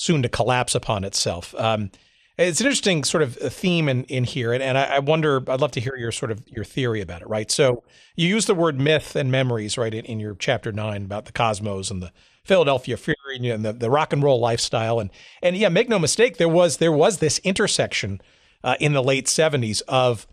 soon 0.00 0.22
to 0.22 0.28
collapse 0.28 0.74
upon 0.74 1.04
itself. 1.04 1.54
Um, 1.58 1.90
it's 2.38 2.60
an 2.60 2.66
interesting 2.66 3.04
sort 3.04 3.22
of 3.22 3.36
theme 3.36 3.86
in, 3.86 4.04
in 4.04 4.24
here, 4.24 4.54
and, 4.54 4.62
and 4.62 4.78
I, 4.78 4.84
I, 4.84 4.98
wonder. 5.00 5.42
I'd 5.46 5.60
love 5.60 5.72
to 5.72 5.80
hear 5.80 5.94
your 5.96 6.10
sort 6.10 6.30
of 6.30 6.42
your 6.46 6.64
theory 6.64 7.02
about 7.02 7.20
it. 7.20 7.28
Right. 7.28 7.50
So 7.50 7.84
you 8.16 8.28
use 8.28 8.46
the 8.46 8.54
word 8.54 8.80
myth 8.80 9.14
and 9.14 9.30
memories 9.30 9.76
right 9.76 9.92
in, 9.92 10.06
in 10.06 10.20
your 10.20 10.34
chapter 10.36 10.72
nine 10.72 11.04
about 11.04 11.26
the 11.26 11.32
cosmos 11.32 11.90
and 11.90 12.02
the 12.02 12.12
Philadelphia 12.42 12.96
Fury 12.96 13.50
and 13.50 13.62
the, 13.62 13.74
the 13.74 13.90
rock 13.90 14.14
and 14.14 14.22
roll 14.22 14.40
lifestyle, 14.40 15.00
and 15.00 15.10
and 15.42 15.54
yeah, 15.54 15.68
make 15.68 15.90
no 15.90 15.98
mistake, 15.98 16.38
there 16.38 16.48
was 16.48 16.78
there 16.78 16.92
was 16.92 17.18
this 17.18 17.38
intersection 17.40 18.22
uh, 18.64 18.76
in 18.80 18.94
the 18.94 19.02
late 19.02 19.28
seventies 19.28 19.82
of 19.82 20.26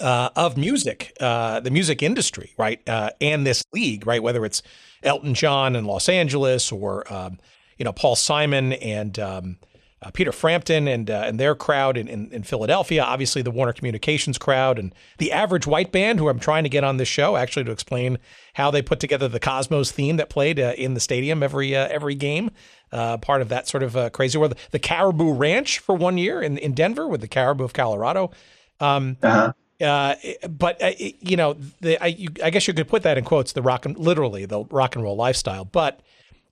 uh, 0.00 0.30
of 0.34 0.56
music, 0.56 1.12
uh, 1.20 1.60
the 1.60 1.70
music 1.70 2.02
industry, 2.02 2.52
right, 2.58 2.80
uh, 2.88 3.10
and 3.20 3.46
this 3.46 3.62
league, 3.72 4.08
right, 4.08 4.22
whether 4.22 4.44
it's 4.44 4.60
Elton 5.04 5.34
John 5.34 5.76
in 5.76 5.84
Los 5.84 6.08
Angeles 6.08 6.72
or 6.72 7.10
um, 7.12 7.38
you 7.78 7.84
know 7.84 7.92
Paul 7.92 8.16
Simon 8.16 8.72
and 8.74 9.18
um, 9.18 9.58
uh, 10.02 10.10
Peter 10.10 10.32
Frampton 10.32 10.88
and 10.88 11.10
uh, 11.10 11.22
and 11.26 11.38
their 11.38 11.54
crowd 11.54 11.96
in, 11.96 12.08
in, 12.08 12.30
in, 12.32 12.42
Philadelphia, 12.42 13.02
obviously 13.02 13.40
the 13.40 13.50
Warner 13.50 13.72
Communications 13.72 14.36
crowd 14.36 14.78
and 14.78 14.92
the 15.18 15.30
Average 15.30 15.66
White 15.66 15.92
Band, 15.92 16.18
who 16.18 16.28
I'm 16.28 16.40
trying 16.40 16.64
to 16.64 16.68
get 16.68 16.82
on 16.82 16.96
this 16.96 17.08
show 17.08 17.36
actually 17.36 17.64
to 17.64 17.70
explain 17.70 18.18
how 18.54 18.70
they 18.70 18.82
put 18.82 18.98
together 18.98 19.28
the 19.28 19.38
Cosmos 19.38 19.92
theme 19.92 20.16
that 20.16 20.28
played 20.28 20.58
uh, 20.58 20.74
in 20.76 20.94
the 20.94 21.00
stadium 21.00 21.42
every 21.42 21.76
uh, 21.76 21.86
every 21.88 22.14
game. 22.14 22.50
Uh, 22.90 23.16
part 23.16 23.40
of 23.40 23.48
that 23.48 23.66
sort 23.68 23.82
of 23.82 23.96
uh, 23.96 24.10
crazy 24.10 24.36
world. 24.36 24.54
The 24.70 24.78
Caribou 24.78 25.32
Ranch 25.32 25.78
for 25.78 25.94
one 25.94 26.18
year 26.18 26.42
in, 26.42 26.58
in 26.58 26.74
Denver 26.74 27.08
with 27.08 27.22
the 27.22 27.28
Caribou 27.28 27.64
of 27.64 27.72
Colorado. 27.72 28.32
Um, 28.80 29.16
uh-huh. 29.22 29.52
Uh, 29.80 30.14
but 30.48 30.82
uh, 30.82 30.92
you 30.98 31.36
know, 31.36 31.56
the, 31.80 32.02
I, 32.02 32.08
you, 32.08 32.28
I, 32.44 32.50
guess 32.50 32.68
you 32.68 32.74
could 32.74 32.88
put 32.88 33.02
that 33.04 33.16
in 33.16 33.24
quotes, 33.24 33.52
the 33.52 33.62
rock 33.62 33.86
and 33.86 33.98
literally 33.98 34.44
the 34.44 34.64
rock 34.64 34.94
and 34.94 35.02
roll 35.02 35.16
lifestyle. 35.16 35.64
But 35.64 36.00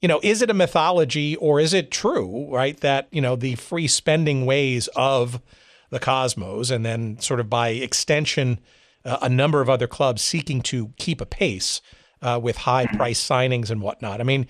you 0.00 0.08
know, 0.08 0.20
is 0.22 0.40
it 0.42 0.50
a 0.50 0.54
mythology 0.54 1.36
or 1.36 1.60
is 1.60 1.74
it 1.74 1.90
true, 1.90 2.46
right? 2.50 2.78
That, 2.80 3.08
you 3.10 3.20
know, 3.20 3.36
the 3.36 3.54
free 3.56 3.86
spending 3.86 4.46
ways 4.46 4.88
of 4.96 5.40
the 5.90 5.98
Cosmos 5.98 6.70
and 6.70 6.84
then 6.86 7.18
sort 7.20 7.40
of 7.40 7.50
by 7.50 7.70
extension, 7.70 8.60
uh, 9.04 9.18
a 9.22 9.28
number 9.28 9.60
of 9.60 9.68
other 9.68 9.86
clubs 9.86 10.22
seeking 10.22 10.62
to 10.62 10.92
keep 10.96 11.20
a 11.20 11.26
pace 11.26 11.82
uh, 12.22 12.38
with 12.42 12.56
high 12.58 12.86
price 12.86 13.22
signings 13.22 13.70
and 13.70 13.82
whatnot. 13.82 14.20
I 14.20 14.24
mean, 14.24 14.46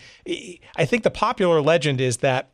I 0.77 0.85
think 0.85 1.03
the 1.03 1.11
popular 1.11 1.61
legend 1.61 2.01
is 2.01 2.19
that 2.19 2.51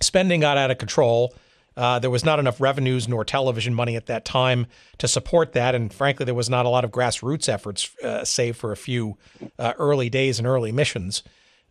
spending 0.00 0.40
got 0.40 0.58
out 0.58 0.70
of 0.70 0.78
control. 0.78 1.34
Uh, 1.76 1.98
there 1.98 2.10
was 2.10 2.24
not 2.24 2.38
enough 2.38 2.60
revenues 2.60 3.06
nor 3.06 3.24
television 3.24 3.72
money 3.72 3.94
at 3.94 4.06
that 4.06 4.24
time 4.24 4.66
to 4.98 5.06
support 5.06 5.52
that. 5.52 5.74
And 5.74 5.92
frankly, 5.92 6.24
there 6.24 6.34
was 6.34 6.50
not 6.50 6.66
a 6.66 6.68
lot 6.68 6.84
of 6.84 6.90
grassroots 6.90 7.48
efforts, 7.48 7.90
uh, 8.02 8.24
save 8.24 8.56
for 8.56 8.72
a 8.72 8.76
few 8.76 9.16
uh, 9.58 9.74
early 9.78 10.10
days 10.10 10.38
and 10.38 10.46
early 10.46 10.72
missions. 10.72 11.22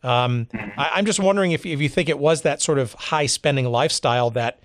Um, 0.03 0.45
mm-hmm. 0.45 0.79
I, 0.79 0.99
am 0.99 1.05
just 1.05 1.19
wondering 1.19 1.51
if, 1.51 1.65
if 1.65 1.81
you 1.81 1.89
think 1.89 2.09
it 2.09 2.19
was 2.19 2.43
that 2.43 2.61
sort 2.61 2.79
of 2.79 2.93
high 2.93 3.25
spending 3.25 3.65
lifestyle 3.65 4.29
that 4.31 4.59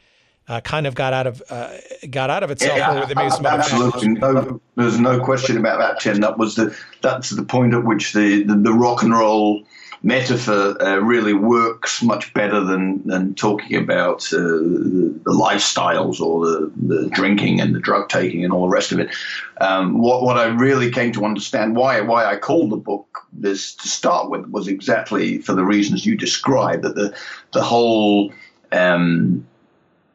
uh, 0.48 0.60
kind 0.60 0.86
of 0.86 0.94
got 0.94 1.12
out 1.12 1.26
of 1.26 1.42
uh, 1.48 1.72
got 2.10 2.28
out 2.28 2.42
of 2.42 2.50
itself, 2.50 2.76
yeah, 2.76 3.28
some 3.28 3.46
absolutely 3.46 4.08
no. 4.08 4.60
There's 4.74 4.98
no 4.98 5.20
question 5.24 5.56
about 5.56 5.78
that, 5.78 6.00
Tim. 6.00 6.20
That 6.20 6.36
was 6.36 6.56
the 6.56 6.76
that's 7.00 7.30
the 7.30 7.44
point 7.44 7.74
at 7.74 7.84
which 7.84 8.12
the 8.12 8.42
the, 8.42 8.56
the 8.56 8.72
rock 8.72 9.02
and 9.02 9.12
roll 9.12 9.64
metaphor 10.02 10.82
uh, 10.82 10.96
really 10.96 11.32
works 11.32 12.02
much 12.02 12.34
better 12.34 12.60
than, 12.60 13.06
than 13.06 13.34
talking 13.34 13.76
about 13.76 14.24
uh, 14.32 14.38
the, 14.38 15.20
the, 15.24 15.30
lifestyles 15.30 16.20
or 16.20 16.44
the, 16.44 16.72
the 16.76 17.08
drinking 17.10 17.60
and 17.60 17.74
the 17.74 17.80
drug 17.80 18.08
taking 18.08 18.44
and 18.44 18.52
all 18.52 18.62
the 18.62 18.68
rest 18.68 18.90
of 18.90 18.98
it. 18.98 19.14
Um, 19.60 19.98
what, 19.98 20.22
what 20.22 20.38
I 20.38 20.46
really 20.46 20.90
came 20.90 21.12
to 21.12 21.24
understand 21.24 21.76
why 21.76 22.00
why 22.00 22.24
I 22.24 22.36
called 22.36 22.70
the 22.70 22.76
book 22.76 23.20
this 23.32 23.74
to 23.76 23.88
start 23.88 24.28
with 24.28 24.46
was 24.46 24.66
exactly 24.66 25.38
for 25.38 25.52
the 25.52 25.64
reasons 25.64 26.04
you 26.04 26.16
described 26.16 26.82
that 26.82 26.96
the 26.96 27.16
the 27.52 27.62
whole 27.62 28.32
um, 28.72 29.46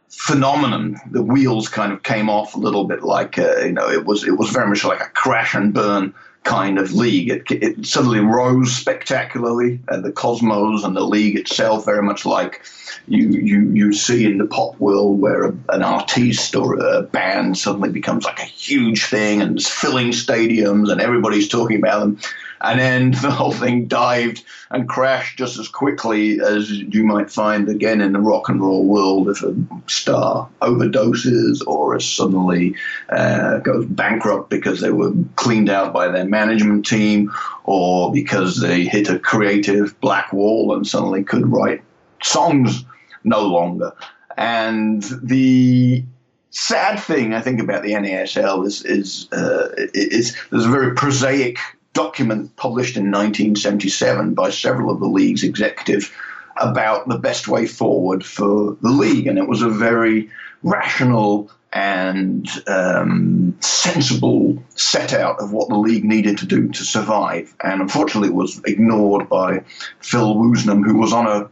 phenomenon 0.09 0.99
the 1.11 1.21
wheels 1.21 1.69
kind 1.69 1.93
of 1.93 2.03
came 2.03 2.29
off 2.29 2.55
a 2.55 2.59
little 2.59 2.85
bit 2.85 3.03
like 3.03 3.37
uh, 3.37 3.59
you 3.59 3.71
know 3.71 3.89
it 3.89 4.05
was 4.05 4.25
it 4.25 4.37
was 4.37 4.49
very 4.49 4.67
much 4.67 4.83
like 4.83 4.99
a 4.99 5.09
crash 5.09 5.53
and 5.53 5.73
burn 5.73 6.13
kind 6.47 6.79
of 6.79 6.93
league. 6.93 7.29
It, 7.29 7.51
it 7.51 7.85
suddenly 7.85 8.21
rose 8.21 8.73
spectacularly. 8.73 9.79
Uh, 9.89 9.99
the 9.99 10.11
Cosmos 10.11 10.83
and 10.83 10.95
the 10.95 11.01
league 11.01 11.37
itself, 11.37 11.85
very 11.85 12.01
much 12.01 12.25
like 12.25 12.61
you 13.07 13.27
you 13.29 13.69
you 13.71 13.93
see 13.93 14.25
in 14.25 14.37
the 14.37 14.45
pop 14.45 14.79
world, 14.79 15.19
where 15.19 15.45
a, 15.45 15.55
an 15.69 15.83
artiste 15.83 16.55
or 16.55 16.79
a 16.79 17.03
band 17.03 17.57
suddenly 17.57 17.89
becomes 17.89 18.23
like 18.23 18.39
a 18.39 18.45
huge 18.45 19.05
thing 19.05 19.41
and 19.41 19.57
it's 19.57 19.69
filling 19.69 20.09
stadiums 20.11 20.89
and 20.89 21.01
everybody's 21.01 21.49
talking 21.49 21.77
about 21.77 21.99
them 21.99 22.19
and 22.61 22.79
then 22.79 23.11
the 23.21 23.31
whole 23.31 23.51
thing 23.51 23.85
dived 23.85 24.43
and 24.69 24.89
crashed 24.89 25.37
just 25.37 25.57
as 25.57 25.67
quickly 25.67 26.39
as 26.39 26.69
you 26.69 27.03
might 27.03 27.31
find 27.31 27.69
again 27.69 28.01
in 28.01 28.13
the 28.13 28.19
rock 28.19 28.49
and 28.49 28.61
roll 28.61 28.85
world 28.85 29.29
if 29.29 29.43
a 29.43 29.55
star 29.87 30.49
overdoses 30.61 31.65
or 31.67 31.99
suddenly 31.99 32.75
uh, 33.09 33.59
goes 33.59 33.85
bankrupt 33.85 34.49
because 34.49 34.81
they 34.81 34.91
were 34.91 35.13
cleaned 35.35 35.69
out 35.69 35.93
by 35.93 36.07
their 36.07 36.25
management 36.25 36.85
team 36.85 37.31
or 37.63 38.11
because 38.11 38.59
they 38.59 38.83
hit 38.83 39.09
a 39.09 39.19
creative 39.19 39.99
black 40.01 40.31
wall 40.33 40.75
and 40.75 40.85
suddenly 40.85 41.23
could 41.23 41.47
write 41.47 41.81
songs 42.21 42.83
no 43.23 43.41
longer. 43.41 43.93
And 44.37 45.03
the 45.21 46.03
sad 46.51 46.99
thing 46.99 47.33
I 47.33 47.41
think 47.41 47.59
about 47.59 47.83
the 47.83 47.91
NASL 47.91 48.65
is 48.65 48.83
is 48.83 49.31
uh, 49.31 49.69
is 49.93 50.35
there's 50.49 50.65
a 50.65 50.69
very 50.69 50.95
prosaic 50.95 51.59
document 51.97 52.55
published 52.57 52.95
in 52.95 53.05
1977 53.05 54.35
by 54.35 54.51
several 54.51 54.91
of 54.91 54.99
the 54.99 55.07
league's 55.07 55.43
executive 55.43 56.15
about 56.57 57.07
the 57.07 57.17
best 57.17 57.47
way 57.47 57.65
forward 57.65 58.23
for 58.23 58.77
the 58.83 58.89
league. 58.89 59.25
And 59.25 59.39
it 59.39 59.47
was 59.47 59.63
a 59.63 59.69
very 59.69 60.29
rational 60.61 61.49
and 61.73 62.47
um, 62.67 63.57
sensible 63.61 64.63
set 64.75 65.11
out 65.11 65.39
of 65.39 65.51
what 65.51 65.69
the 65.69 65.77
league 65.77 66.05
needed 66.05 66.37
to 66.37 66.45
do 66.45 66.69
to 66.69 66.85
survive. 66.85 67.55
And 67.63 67.81
unfortunately, 67.81 68.29
it 68.29 68.35
was 68.35 68.61
ignored 68.65 69.27
by 69.27 69.63
Phil 69.99 70.35
Woosnam, 70.35 70.85
who 70.85 70.99
was 70.99 71.13
on 71.13 71.25
a 71.25 71.49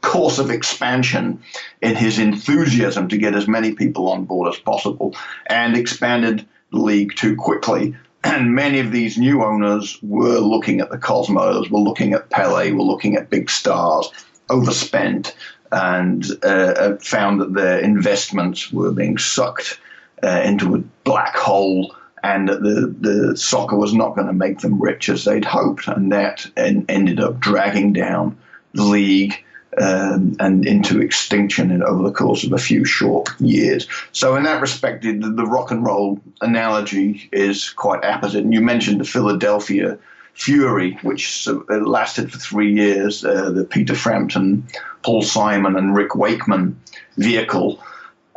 course 0.00 0.38
of 0.38 0.50
expansion 0.50 1.42
in 1.82 1.96
his 1.96 2.18
enthusiasm 2.18 3.08
to 3.08 3.18
get 3.18 3.34
as 3.34 3.46
many 3.46 3.74
people 3.74 4.10
on 4.10 4.24
board 4.24 4.54
as 4.54 4.58
possible 4.58 5.14
and 5.48 5.76
expanded 5.76 6.46
the 6.72 6.78
league 6.78 7.14
too 7.14 7.36
quickly. 7.36 7.94
And 8.24 8.54
many 8.54 8.78
of 8.78 8.92
these 8.92 9.18
new 9.18 9.42
owners 9.42 9.98
were 10.02 10.38
looking 10.38 10.80
at 10.80 10.90
the 10.90 10.98
Cosmos, 10.98 11.70
were 11.70 11.80
looking 11.80 12.12
at 12.12 12.30
Pele, 12.30 12.72
were 12.72 12.82
looking 12.82 13.16
at 13.16 13.30
big 13.30 13.50
stars, 13.50 14.10
overspent, 14.48 15.34
and 15.72 16.26
uh, 16.42 16.46
uh, 16.46 16.96
found 16.98 17.40
that 17.40 17.54
their 17.54 17.78
investments 17.78 18.72
were 18.72 18.92
being 18.92 19.18
sucked 19.18 19.78
uh, 20.22 20.42
into 20.44 20.74
a 20.74 20.78
black 21.04 21.36
hole 21.36 21.94
and 22.22 22.48
that 22.48 22.62
the, 22.62 22.94
the 23.00 23.36
soccer 23.36 23.76
was 23.76 23.94
not 23.94 24.14
going 24.14 24.26
to 24.26 24.32
make 24.32 24.58
them 24.58 24.80
rich 24.80 25.08
as 25.08 25.24
they'd 25.24 25.44
hoped. 25.44 25.88
And 25.88 26.12
that 26.12 26.46
en- 26.56 26.84
ended 26.88 27.20
up 27.20 27.40
dragging 27.40 27.92
down 27.92 28.36
the 28.74 28.82
league 28.82 29.42
um, 29.78 30.36
and 30.40 30.66
into 30.66 31.00
extinction 31.00 31.82
over 31.82 32.02
the 32.02 32.12
course 32.12 32.44
of 32.44 32.52
a 32.52 32.58
few 32.58 32.84
short 32.84 33.28
years. 33.40 33.86
So, 34.12 34.34
in 34.36 34.42
that 34.44 34.60
respect, 34.60 35.02
the, 35.02 35.12
the 35.12 35.46
rock 35.46 35.70
and 35.70 35.84
roll 35.84 36.20
analogy 36.40 37.28
is 37.32 37.70
quite 37.70 38.04
apposite. 38.04 38.44
And 38.44 38.52
you 38.52 38.60
mentioned 38.60 39.00
the 39.00 39.04
Philadelphia 39.04 39.98
Fury, 40.34 40.98
which 41.02 41.46
lasted 41.68 42.32
for 42.32 42.38
three 42.38 42.72
years, 42.72 43.24
uh, 43.24 43.50
the 43.50 43.64
Peter 43.64 43.94
Frampton, 43.94 44.66
Paul 45.02 45.22
Simon, 45.22 45.76
and 45.76 45.94
Rick 45.94 46.14
Wakeman 46.14 46.80
vehicle. 47.16 47.80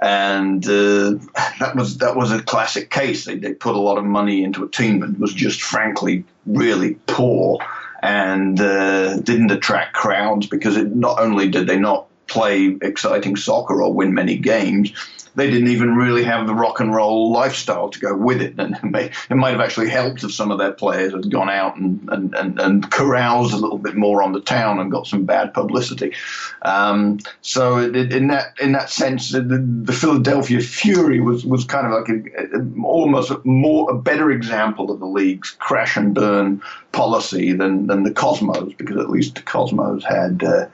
And 0.01 0.65
uh, 0.65 1.15
that 1.59 1.73
was 1.75 1.97
that 1.99 2.15
was 2.15 2.31
a 2.31 2.41
classic 2.41 2.89
case. 2.89 3.25
They, 3.25 3.37
they 3.37 3.53
put 3.53 3.75
a 3.75 3.79
lot 3.79 3.97
of 3.97 4.03
money 4.03 4.43
into 4.43 4.63
a 4.63 4.69
team 4.69 4.99
that 4.99 5.17
was 5.17 5.33
just 5.33 5.61
frankly 5.61 6.25
really 6.45 6.95
poor 7.07 7.59
and 8.03 8.59
uh, 8.59 9.15
didn't 9.21 9.49
attract 9.49 9.93
crowds 9.93 10.45
because 10.45 10.75
it 10.75 10.93
not 10.93 11.19
only 11.19 11.47
did 11.47 11.67
they 11.67 11.77
not 11.77 12.05
play 12.27 12.77
exciting 12.81 13.37
soccer 13.37 13.81
or 13.81 13.93
win 13.93 14.13
many 14.13 14.35
games, 14.35 14.91
they 15.35 15.49
didn't 15.49 15.69
even 15.69 15.95
really 15.95 16.23
have 16.23 16.47
the 16.47 16.53
rock 16.53 16.79
and 16.79 16.93
roll 16.93 17.31
lifestyle 17.31 17.89
to 17.89 17.99
go 17.99 18.15
with 18.15 18.41
it. 18.41 18.53
And 18.63 18.75
it, 18.75 18.83
may, 18.83 19.11
it 19.29 19.35
might 19.35 19.51
have 19.51 19.59
actually 19.59 19.89
helped 19.89 20.23
if 20.23 20.33
some 20.33 20.49
of 20.49 20.57
their 20.57 20.71
players 20.71 21.11
had 21.11 21.29
gone 21.29 21.49
out 21.49 21.75
and, 21.75 22.07
and, 22.09 22.33
and, 22.33 22.59
and 22.59 22.91
caroused 22.91 23.53
a 23.53 23.57
little 23.57 23.77
bit 23.77 23.95
more 23.95 24.23
on 24.23 24.31
the 24.31 24.39
town 24.39 24.79
and 24.79 24.91
got 24.91 25.05
some 25.05 25.25
bad 25.25 25.53
publicity. 25.53 26.13
Um, 26.61 27.19
so 27.41 27.77
it, 27.77 28.13
in 28.13 28.27
that 28.27 28.53
in 28.61 28.71
that 28.71 28.89
sense, 28.89 29.31
the, 29.31 29.41
the, 29.41 29.91
Philadelphia 29.91 30.61
Fury 30.61 31.19
was, 31.19 31.45
was 31.45 31.65
kind 31.65 31.87
of 31.87 31.93
like 31.93 32.09
a, 32.09 32.57
a, 32.57 32.83
almost 32.83 33.31
a 33.31 33.41
more 33.43 33.91
a 33.91 33.95
better 33.95 34.31
example 34.31 34.91
of 34.91 34.99
the 34.99 35.07
league's 35.07 35.51
crash 35.51 35.97
and 35.97 36.13
burn 36.13 36.61
policy 36.93 37.51
than, 37.51 37.87
than 37.87 38.03
the 38.03 38.11
Cosmos, 38.11 38.73
because 38.75 38.97
at 38.97 39.09
least 39.09 39.35
the 39.35 39.41
Cosmos 39.41 40.05
had 40.05 40.41
uh, 40.43 40.67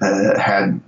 uh, 0.00 0.38
had 0.38 0.80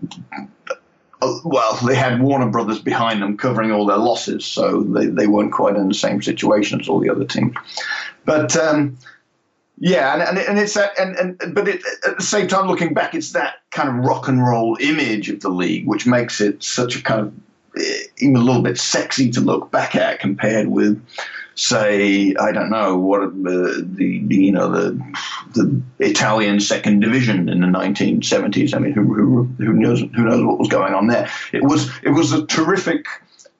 well, 1.44 1.78
they 1.86 1.94
had 1.94 2.20
Warner 2.20 2.48
Brothers 2.48 2.80
behind 2.80 3.22
them 3.22 3.36
covering 3.36 3.72
all 3.72 3.86
their 3.86 3.96
losses, 3.96 4.44
so 4.44 4.82
they, 4.82 5.06
they 5.06 5.26
weren't 5.26 5.52
quite 5.52 5.76
in 5.76 5.88
the 5.88 5.94
same 5.94 6.22
situation 6.22 6.80
as 6.80 6.88
all 6.88 7.00
the 7.00 7.10
other 7.10 7.24
teams. 7.24 7.54
But 8.24 8.56
um, 8.56 8.96
yeah, 9.78 10.14
and, 10.14 10.22
and, 10.22 10.38
and, 10.38 10.58
it's 10.58 10.74
that, 10.74 10.98
and, 10.98 11.16
and 11.16 11.54
but 11.54 11.68
it, 11.68 11.82
at 12.06 12.16
the 12.16 12.22
same 12.22 12.48
time, 12.48 12.68
looking 12.68 12.94
back, 12.94 13.14
it's 13.14 13.32
that 13.32 13.56
kind 13.70 13.88
of 13.88 14.04
rock 14.04 14.28
and 14.28 14.44
roll 14.44 14.76
image 14.80 15.28
of 15.28 15.40
the 15.40 15.48
league, 15.48 15.86
which 15.86 16.06
makes 16.06 16.40
it 16.40 16.62
such 16.62 16.96
a 16.96 17.02
kind 17.02 17.20
of 17.20 17.34
eh, 17.76 17.98
even 18.18 18.36
a 18.36 18.40
little 18.40 18.62
bit 18.62 18.78
sexy 18.78 19.30
to 19.30 19.40
look 19.40 19.70
back 19.70 19.94
at 19.94 20.20
compared 20.20 20.68
with 20.68 21.04
say, 21.58 22.34
I 22.36 22.52
don't 22.52 22.70
know 22.70 22.96
what 22.96 23.22
uh, 23.22 23.30
the, 23.32 24.24
you 24.28 24.52
know 24.52 24.70
the 24.70 25.16
the 25.54 25.82
Italian 25.98 26.60
second 26.60 27.00
division 27.00 27.48
in 27.48 27.60
the 27.60 27.66
1970s. 27.66 28.74
I 28.74 28.78
mean, 28.78 28.92
who, 28.92 29.02
who, 29.02 29.44
who 29.58 29.72
knows 29.72 30.00
who 30.00 30.24
knows 30.24 30.44
what 30.44 30.58
was 30.58 30.68
going 30.68 30.94
on 30.94 31.08
there? 31.08 31.28
It 31.52 31.64
was 31.64 31.90
it 32.02 32.10
was 32.10 32.32
a 32.32 32.46
terrific 32.46 33.06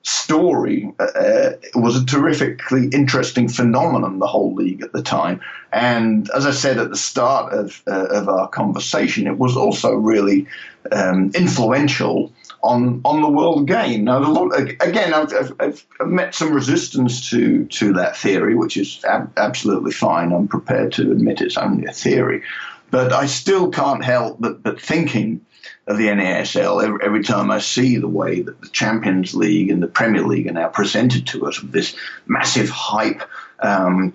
story. 0.03 0.91
Uh, 0.99 1.51
it 1.61 1.75
was 1.75 2.01
a 2.01 2.05
terrifically 2.05 2.87
interesting 2.93 3.49
phenomenon, 3.49 4.19
the 4.19 4.27
whole 4.27 4.53
league 4.55 4.81
at 4.81 4.93
the 4.93 5.03
time. 5.03 5.41
And 5.73 6.29
as 6.31 6.45
I 6.45 6.51
said 6.51 6.77
at 6.77 6.89
the 6.89 6.97
start 6.97 7.53
of, 7.53 7.83
uh, 7.85 8.07
of 8.07 8.29
our 8.29 8.47
conversation, 8.47 9.27
it 9.27 9.37
was 9.37 9.57
also 9.57 9.93
really 9.93 10.47
um, 10.91 11.31
influential 11.35 12.31
on 12.61 13.01
on 13.05 13.21
the 13.21 13.29
world 13.29 13.67
game. 13.67 14.05
Now, 14.05 14.49
again, 14.49 15.13
I've, 15.13 15.33
I've, 15.59 15.85
I've, 15.99 16.07
met 16.07 16.35
some 16.35 16.53
resistance 16.53 17.29
to 17.29 17.65
to 17.65 17.93
that 17.93 18.17
theory, 18.17 18.55
which 18.55 18.77
is 18.77 19.03
ab- 19.05 19.31
absolutely 19.37 19.91
fine. 19.91 20.31
I'm 20.31 20.47
prepared 20.47 20.91
to 20.93 21.11
admit 21.11 21.41
it's 21.41 21.57
only 21.57 21.85
a 21.85 21.91
theory, 21.91 22.43
but 22.91 23.13
I 23.13 23.25
still 23.25 23.69
can't 23.69 24.03
help 24.03 24.37
but, 24.39 24.61
but 24.63 24.81
thinking 24.81 25.45
of 25.87 25.97
the 25.97 26.07
NASL 26.07 26.83
every, 26.83 26.99
every 27.03 27.23
time 27.23 27.49
I 27.49 27.59
see 27.59 27.97
the 27.97 28.07
way 28.07 28.41
that 28.41 28.61
the 28.61 28.69
Champions 28.69 29.33
League 29.33 29.71
and 29.71 29.81
the 29.81 29.87
Premier 29.87 30.23
League 30.23 30.47
are 30.47 30.53
now 30.53 30.67
presented 30.67 31.27
to 31.27 31.47
us 31.47 31.61
with 31.61 31.71
this 31.71 31.95
massive 32.27 32.69
hype. 32.69 33.23
Um, 33.59 34.13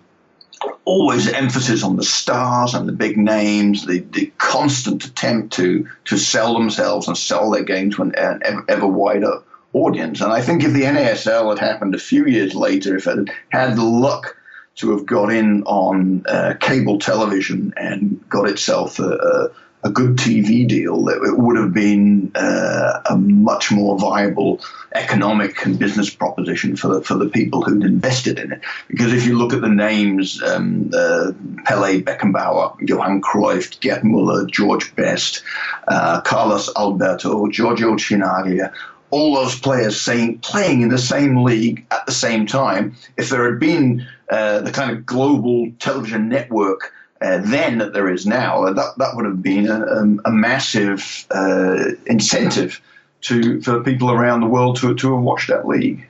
always 0.84 1.32
emphasis 1.32 1.82
on 1.82 1.96
the 1.96 2.04
stars 2.04 2.74
and 2.74 2.88
the 2.88 2.92
big 2.92 3.16
names, 3.16 3.86
the, 3.86 4.00
the 4.00 4.32
constant 4.38 5.04
attempt 5.04 5.52
to 5.54 5.88
to 6.06 6.18
sell 6.18 6.54
themselves 6.54 7.08
and 7.08 7.16
sell 7.16 7.50
their 7.50 7.64
game 7.64 7.90
to 7.92 8.02
an 8.02 8.12
ever, 8.16 8.64
ever 8.68 8.86
wider 8.86 9.42
audience. 9.72 10.20
And 10.20 10.32
I 10.32 10.40
think 10.40 10.62
if 10.62 10.72
the 10.72 10.82
NASL 10.82 11.50
had 11.50 11.58
happened 11.58 11.94
a 11.94 11.98
few 11.98 12.26
years 12.26 12.54
later, 12.54 12.96
if 12.96 13.06
it 13.06 13.16
had 13.16 13.30
had 13.50 13.76
the 13.76 13.84
luck 13.84 14.36
to 14.76 14.90
have 14.90 15.06
got 15.06 15.32
in 15.32 15.62
on 15.64 16.24
uh, 16.26 16.54
cable 16.60 16.98
television 16.98 17.72
and 17.76 18.22
got 18.28 18.48
itself 18.48 18.98
a, 18.98 19.12
a 19.12 19.48
a 19.84 19.90
good 19.90 20.16
TV 20.16 20.66
deal, 20.66 21.08
it 21.10 21.36
would 21.38 21.58
have 21.58 21.74
been 21.74 22.32
uh, 22.34 23.00
a 23.10 23.16
much 23.16 23.70
more 23.70 23.98
viable 23.98 24.60
economic 24.94 25.64
and 25.66 25.78
business 25.78 26.08
proposition 26.08 26.74
for 26.74 26.88
the, 26.88 27.02
for 27.02 27.14
the 27.14 27.28
people 27.28 27.60
who'd 27.60 27.84
invested 27.84 28.38
in 28.38 28.52
it. 28.52 28.60
Because 28.88 29.12
if 29.12 29.26
you 29.26 29.36
look 29.36 29.52
at 29.52 29.60
the 29.60 29.68
names, 29.68 30.42
um, 30.42 30.90
uh, 30.94 31.32
Pele, 31.64 32.00
Beckenbauer, 32.00 32.76
Johan 32.88 33.20
Cruyff, 33.20 33.78
Gerd 33.80 34.02
Müller, 34.02 34.50
George 34.50 34.96
Best, 34.96 35.42
uh, 35.88 36.22
Carlos 36.22 36.70
Alberto, 36.76 37.46
Giorgio 37.48 37.94
Chinaglia, 37.96 38.72
all 39.10 39.34
those 39.34 39.58
players 39.60 40.00
saying, 40.00 40.38
playing 40.38 40.80
in 40.80 40.88
the 40.88 40.98
same 40.98 41.44
league 41.44 41.86
at 41.90 42.06
the 42.06 42.12
same 42.12 42.46
time, 42.46 42.96
if 43.18 43.28
there 43.28 43.48
had 43.48 43.60
been 43.60 44.06
uh, 44.30 44.60
the 44.60 44.72
kind 44.72 44.90
of 44.90 45.04
global 45.04 45.70
television 45.78 46.30
network 46.30 46.90
uh, 47.24 47.38
then 47.38 47.78
that 47.78 47.94
there 47.94 48.12
is 48.12 48.26
now, 48.26 48.64
that, 48.70 48.94
that 48.98 49.16
would 49.16 49.24
have 49.24 49.42
been 49.42 49.66
a, 49.68 50.28
a 50.28 50.32
massive 50.32 51.26
uh, 51.30 51.92
incentive 52.06 52.80
to 53.22 53.60
for 53.62 53.82
people 53.82 54.10
around 54.10 54.40
the 54.40 54.46
world 54.46 54.76
to, 54.76 54.94
to 54.94 55.14
have 55.14 55.22
watched 55.22 55.48
that 55.48 55.66
league. 55.66 56.06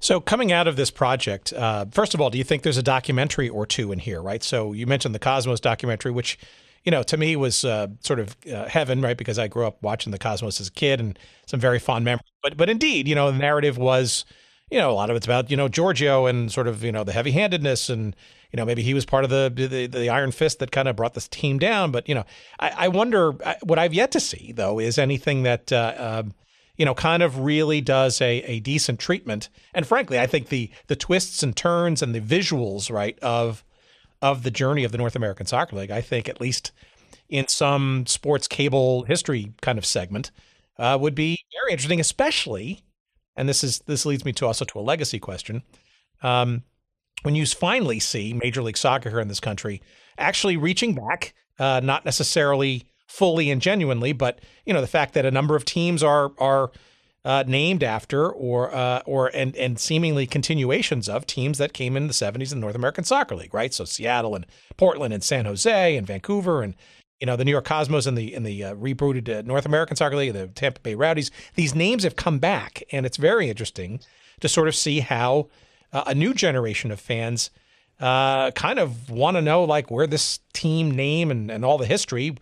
So, 0.00 0.20
coming 0.20 0.52
out 0.52 0.68
of 0.68 0.76
this 0.76 0.92
project, 0.92 1.52
uh, 1.52 1.86
first 1.90 2.14
of 2.14 2.20
all, 2.20 2.30
do 2.30 2.38
you 2.38 2.44
think 2.44 2.62
there's 2.62 2.76
a 2.76 2.84
documentary 2.84 3.48
or 3.48 3.66
two 3.66 3.90
in 3.90 3.98
here, 3.98 4.22
right? 4.22 4.44
So, 4.44 4.72
you 4.72 4.86
mentioned 4.86 5.12
the 5.12 5.18
Cosmos 5.18 5.58
documentary, 5.58 6.12
which, 6.12 6.38
you 6.84 6.92
know, 6.92 7.02
to 7.02 7.16
me 7.16 7.34
was 7.34 7.64
uh, 7.64 7.88
sort 8.00 8.20
of 8.20 8.36
uh, 8.52 8.68
heaven, 8.68 9.02
right? 9.02 9.16
Because 9.18 9.40
I 9.40 9.48
grew 9.48 9.66
up 9.66 9.82
watching 9.82 10.12
the 10.12 10.18
Cosmos 10.18 10.60
as 10.60 10.68
a 10.68 10.72
kid 10.72 11.00
and 11.00 11.18
some 11.46 11.58
very 11.58 11.80
fond 11.80 12.04
memories. 12.04 12.30
But, 12.44 12.56
but 12.56 12.70
indeed, 12.70 13.08
you 13.08 13.16
know, 13.16 13.32
the 13.32 13.38
narrative 13.38 13.76
was, 13.76 14.24
you 14.70 14.78
know, 14.78 14.92
a 14.92 14.94
lot 14.94 15.10
of 15.10 15.16
it's 15.16 15.26
about, 15.26 15.50
you 15.50 15.56
know, 15.56 15.66
Giorgio 15.66 16.26
and 16.26 16.52
sort 16.52 16.68
of, 16.68 16.84
you 16.84 16.92
know, 16.92 17.02
the 17.02 17.12
heavy 17.12 17.32
handedness 17.32 17.90
and, 17.90 18.14
you 18.52 18.56
know, 18.56 18.64
maybe 18.64 18.82
he 18.82 18.94
was 18.94 19.04
part 19.04 19.24
of 19.24 19.30
the 19.30 19.52
the, 19.54 19.86
the 19.86 20.08
Iron 20.08 20.30
Fist 20.30 20.58
that 20.58 20.70
kind 20.72 20.88
of 20.88 20.96
brought 20.96 21.14
this 21.14 21.28
team 21.28 21.58
down. 21.58 21.90
But 21.90 22.08
you 22.08 22.14
know, 22.14 22.24
I, 22.58 22.72
I 22.76 22.88
wonder 22.88 23.32
what 23.62 23.78
I've 23.78 23.94
yet 23.94 24.10
to 24.12 24.20
see 24.20 24.52
though 24.52 24.78
is 24.78 24.98
anything 24.98 25.42
that. 25.44 25.72
Uh, 25.72 25.94
uh, 25.96 26.22
you 26.76 26.84
know, 26.84 26.94
kind 26.94 27.24
of 27.24 27.40
really 27.40 27.80
does 27.80 28.20
a, 28.20 28.38
a 28.44 28.60
decent 28.60 29.00
treatment. 29.00 29.48
And 29.74 29.84
frankly, 29.84 30.20
I 30.20 30.28
think 30.28 30.48
the 30.48 30.70
the 30.86 30.94
twists 30.94 31.42
and 31.42 31.56
turns 31.56 32.02
and 32.02 32.14
the 32.14 32.20
visuals, 32.20 32.88
right, 32.88 33.18
of 33.18 33.64
of 34.22 34.44
the 34.44 34.50
journey 34.50 34.84
of 34.84 34.92
the 34.92 34.98
North 34.98 35.16
American 35.16 35.44
Soccer 35.44 35.74
League, 35.74 35.90
I 35.90 36.00
think 36.00 36.28
at 36.28 36.40
least 36.40 36.70
in 37.28 37.48
some 37.48 38.06
sports 38.06 38.48
cable 38.48 39.02
history 39.02 39.52
kind 39.60 39.76
of 39.76 39.84
segment, 39.84 40.30
uh, 40.78 40.96
would 41.00 41.16
be 41.16 41.44
very 41.60 41.72
interesting, 41.72 42.00
especially. 42.00 42.84
And 43.36 43.48
this 43.48 43.62
is 43.62 43.80
this 43.80 44.06
leads 44.06 44.24
me 44.24 44.32
to 44.34 44.46
also 44.46 44.64
to 44.64 44.78
a 44.78 44.80
legacy 44.80 45.18
question. 45.18 45.62
Um, 46.22 46.62
when 47.22 47.34
you 47.34 47.46
finally 47.46 47.98
see 47.98 48.32
Major 48.32 48.62
League 48.62 48.76
Soccer 48.76 49.10
here 49.10 49.20
in 49.20 49.28
this 49.28 49.40
country 49.40 49.82
actually 50.18 50.56
reaching 50.56 50.94
back, 50.94 51.34
uh, 51.58 51.80
not 51.82 52.04
necessarily 52.04 52.86
fully 53.06 53.50
and 53.50 53.60
genuinely, 53.60 54.12
but 54.12 54.40
you 54.64 54.72
know 54.72 54.80
the 54.80 54.86
fact 54.86 55.14
that 55.14 55.24
a 55.24 55.30
number 55.30 55.56
of 55.56 55.64
teams 55.64 56.02
are 56.02 56.32
are 56.38 56.70
uh, 57.24 57.44
named 57.46 57.82
after 57.82 58.30
or 58.30 58.74
uh, 58.74 59.02
or 59.06 59.28
and 59.34 59.56
and 59.56 59.78
seemingly 59.78 60.26
continuations 60.26 61.08
of 61.08 61.26
teams 61.26 61.58
that 61.58 61.72
came 61.72 61.96
in 61.96 62.06
the 62.06 62.12
70s 62.12 62.52
in 62.52 62.58
the 62.58 62.64
North 62.64 62.76
American 62.76 63.04
Soccer 63.04 63.34
League, 63.34 63.54
right? 63.54 63.74
So 63.74 63.84
Seattle 63.84 64.34
and 64.34 64.46
Portland 64.76 65.12
and 65.12 65.22
San 65.22 65.44
Jose 65.44 65.96
and 65.96 66.06
Vancouver 66.06 66.62
and 66.62 66.74
you 67.20 67.26
know, 67.26 67.34
the 67.34 67.44
New 67.44 67.50
York 67.50 67.64
Cosmos 67.64 68.06
and 68.06 68.16
the 68.16 68.32
in 68.32 68.44
the 68.44 68.62
uh, 68.62 68.74
rebooted 68.74 69.28
uh, 69.28 69.42
North 69.42 69.66
American 69.66 69.96
Soccer 69.96 70.16
League, 70.16 70.32
the 70.32 70.46
Tampa 70.48 70.80
Bay 70.80 70.94
Rowdies. 70.94 71.30
These 71.54 71.74
names 71.74 72.04
have 72.04 72.14
come 72.16 72.38
back, 72.38 72.82
and 72.92 73.04
it's 73.04 73.16
very 73.16 73.48
interesting 73.48 74.00
to 74.40 74.48
sort 74.48 74.68
of 74.68 74.76
see 74.76 75.00
how 75.00 75.48
uh, 75.92 76.04
a 76.06 76.14
new 76.14 76.34
generation 76.34 76.90
of 76.90 77.00
fans 77.00 77.50
uh, 78.00 78.50
kind 78.52 78.78
of 78.78 79.10
want 79.10 79.36
to 79.36 79.42
know 79.42 79.64
like 79.64 79.90
where 79.90 80.06
this 80.06 80.40
team 80.52 80.90
name 80.90 81.30
and, 81.30 81.50
and 81.50 81.64
all 81.64 81.78
the 81.78 81.86
history, 81.86 82.36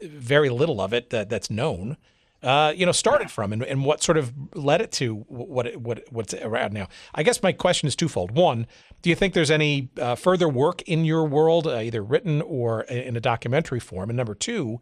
very 0.00 0.48
little 0.48 0.80
of 0.80 0.92
it 0.92 1.10
that, 1.10 1.28
that's 1.28 1.50
known, 1.50 1.96
uh, 2.42 2.72
you 2.74 2.86
know, 2.86 2.92
started 2.92 3.30
from 3.30 3.52
and, 3.52 3.62
and 3.62 3.84
what 3.84 4.02
sort 4.02 4.16
of 4.16 4.32
led 4.54 4.80
it 4.80 4.92
to 4.92 5.16
what 5.28 5.66
it, 5.66 5.80
what 5.80 6.04
what's 6.10 6.32
around 6.34 6.72
now. 6.72 6.86
I 7.14 7.22
guess 7.22 7.42
my 7.42 7.52
question 7.52 7.88
is 7.88 7.96
twofold. 7.96 8.30
One, 8.30 8.66
do 9.02 9.10
you 9.10 9.16
think 9.16 9.34
there's 9.34 9.50
any 9.50 9.90
uh, 10.00 10.14
further 10.14 10.48
work 10.48 10.82
in 10.82 11.04
your 11.04 11.24
world, 11.24 11.66
uh, 11.66 11.80
either 11.80 12.02
written 12.02 12.40
or 12.42 12.82
in 12.82 13.16
a 13.16 13.20
documentary 13.20 13.80
form? 13.80 14.08
And 14.08 14.16
number 14.16 14.34
two, 14.34 14.80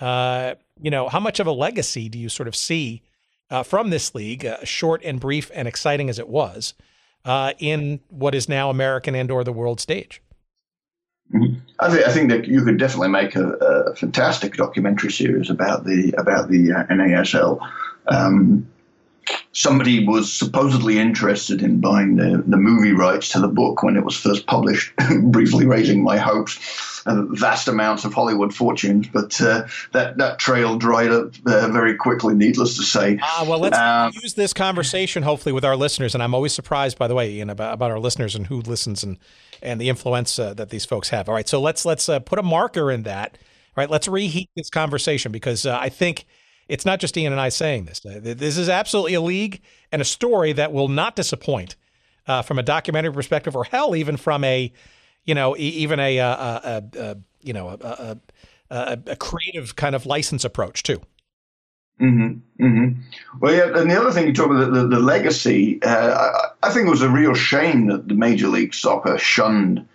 uh, 0.00 0.54
you 0.80 0.90
know, 0.90 1.08
how 1.08 1.20
much 1.20 1.40
of 1.40 1.46
a 1.46 1.52
legacy 1.52 2.08
do 2.08 2.18
you 2.18 2.28
sort 2.28 2.48
of 2.48 2.56
see 2.56 3.02
uh, 3.50 3.62
from 3.62 3.90
this 3.90 4.14
league, 4.14 4.48
short 4.64 5.02
and 5.04 5.20
brief 5.20 5.50
and 5.54 5.68
exciting 5.68 6.08
as 6.08 6.18
it 6.18 6.28
was, 6.28 6.72
in 7.58 8.00
what 8.08 8.34
is 8.34 8.48
now 8.48 8.70
American 8.70 9.14
and 9.14 9.30
or 9.30 9.44
the 9.44 9.52
world 9.52 9.80
stage? 9.80 10.20
Mm-hmm. 11.32 11.58
I, 11.80 11.88
th- 11.90 12.06
I, 12.06 12.12
think 12.12 12.30
that 12.30 12.46
you 12.46 12.64
could 12.64 12.78
definitely 12.78 13.08
make 13.08 13.34
a, 13.34 13.44
a, 13.44 13.96
fantastic 13.96 14.56
documentary 14.56 15.10
series 15.10 15.50
about 15.50 15.84
the 15.84 16.14
about 16.18 16.48
the 16.48 16.70
uh, 16.70 16.84
NASL. 16.92 17.66
Um, 18.08 18.68
somebody 19.52 20.06
was 20.06 20.32
supposedly 20.32 20.98
interested 20.98 21.62
in 21.62 21.80
buying 21.80 22.16
the, 22.16 22.42
the 22.46 22.56
movie 22.56 22.92
rights 22.92 23.30
to 23.30 23.40
the 23.40 23.48
book 23.48 23.82
when 23.82 23.96
it 23.96 24.04
was 24.04 24.16
first 24.16 24.46
published, 24.46 24.94
briefly 25.22 25.66
raising 25.66 26.02
my 26.02 26.18
hopes. 26.18 26.92
Uh, 27.06 27.22
vast 27.28 27.68
amounts 27.68 28.06
of 28.06 28.14
Hollywood 28.14 28.54
fortunes, 28.54 29.06
but 29.12 29.38
uh, 29.38 29.66
that 29.92 30.16
that 30.16 30.38
trail 30.38 30.78
dried 30.78 31.10
up 31.10 31.34
uh, 31.44 31.68
very 31.68 31.96
quickly. 31.96 32.32
Needless 32.32 32.78
to 32.78 32.82
say. 32.82 33.18
Ah, 33.22 33.44
well, 33.46 33.58
let's 33.58 33.76
um, 33.76 34.10
use 34.22 34.32
this 34.32 34.54
conversation 34.54 35.22
hopefully 35.22 35.52
with 35.52 35.66
our 35.66 35.76
listeners, 35.76 36.14
and 36.14 36.22
I'm 36.22 36.34
always 36.34 36.54
surprised, 36.54 36.96
by 36.96 37.06
the 37.06 37.14
way, 37.14 37.30
Ian, 37.30 37.50
about, 37.50 37.74
about 37.74 37.90
our 37.90 37.98
listeners 37.98 38.34
and 38.34 38.46
who 38.46 38.62
listens 38.62 39.04
and 39.04 39.18
and 39.60 39.78
the 39.78 39.90
influence 39.90 40.38
uh, 40.38 40.54
that 40.54 40.70
these 40.70 40.86
folks 40.86 41.10
have. 41.10 41.28
All 41.28 41.34
right, 41.34 41.46
so 41.46 41.60
let's 41.60 41.84
let's 41.84 42.08
uh, 42.08 42.20
put 42.20 42.38
a 42.38 42.42
marker 42.42 42.90
in 42.90 43.02
that. 43.02 43.32
All 43.76 43.82
right, 43.82 43.90
let's 43.90 44.08
reheat 44.08 44.48
this 44.56 44.70
conversation 44.70 45.30
because 45.30 45.66
uh, 45.66 45.76
I 45.78 45.90
think 45.90 46.24
it's 46.68 46.84
not 46.84 47.00
just 47.00 47.16
Ian 47.16 47.32
and 47.32 47.40
I 47.40 47.48
saying 47.48 47.84
this. 47.84 48.04
Uh, 48.04 48.20
this 48.22 48.56
is 48.56 48.68
absolutely 48.68 49.14
a 49.14 49.20
league 49.20 49.60
and 49.92 50.00
a 50.00 50.04
story 50.04 50.52
that 50.52 50.72
will 50.72 50.88
not 50.88 51.16
disappoint 51.16 51.76
uh, 52.26 52.42
from 52.42 52.58
a 52.58 52.62
documentary 52.62 53.12
perspective, 53.12 53.54
or 53.54 53.64
hell, 53.64 53.94
even 53.94 54.16
from 54.16 54.44
a, 54.44 54.72
you 55.24 55.34
know, 55.34 55.56
even 55.58 56.00
a, 56.00 56.18
a, 56.18 56.24
a, 56.24 56.82
a 56.98 57.16
you 57.42 57.52
know, 57.52 57.68
a, 57.68 58.18
a, 58.70 59.16
creative 59.16 59.76
kind 59.76 59.94
of 59.94 60.06
license 60.06 60.44
approach 60.44 60.82
too. 60.82 61.00
Mm-hmm, 62.00 62.64
mm-hmm. 62.64 63.00
Well, 63.38 63.54
yeah, 63.54 63.78
and 63.78 63.90
the 63.90 64.00
other 64.00 64.10
thing 64.10 64.26
you 64.26 64.32
talk 64.32 64.46
about 64.46 64.72
the, 64.72 64.82
the, 64.82 64.88
the 64.88 65.00
legacy, 65.00 65.80
uh, 65.82 65.88
I, 66.12 66.66
I, 66.66 66.72
think 66.72 66.88
it 66.88 66.90
was 66.90 67.02
a 67.02 67.08
real 67.08 67.34
shame 67.34 67.86
that 67.86 68.08
the 68.08 68.14
Major 68.14 68.48
League 68.48 68.74
Soccer 68.74 69.16
shunned 69.16 69.86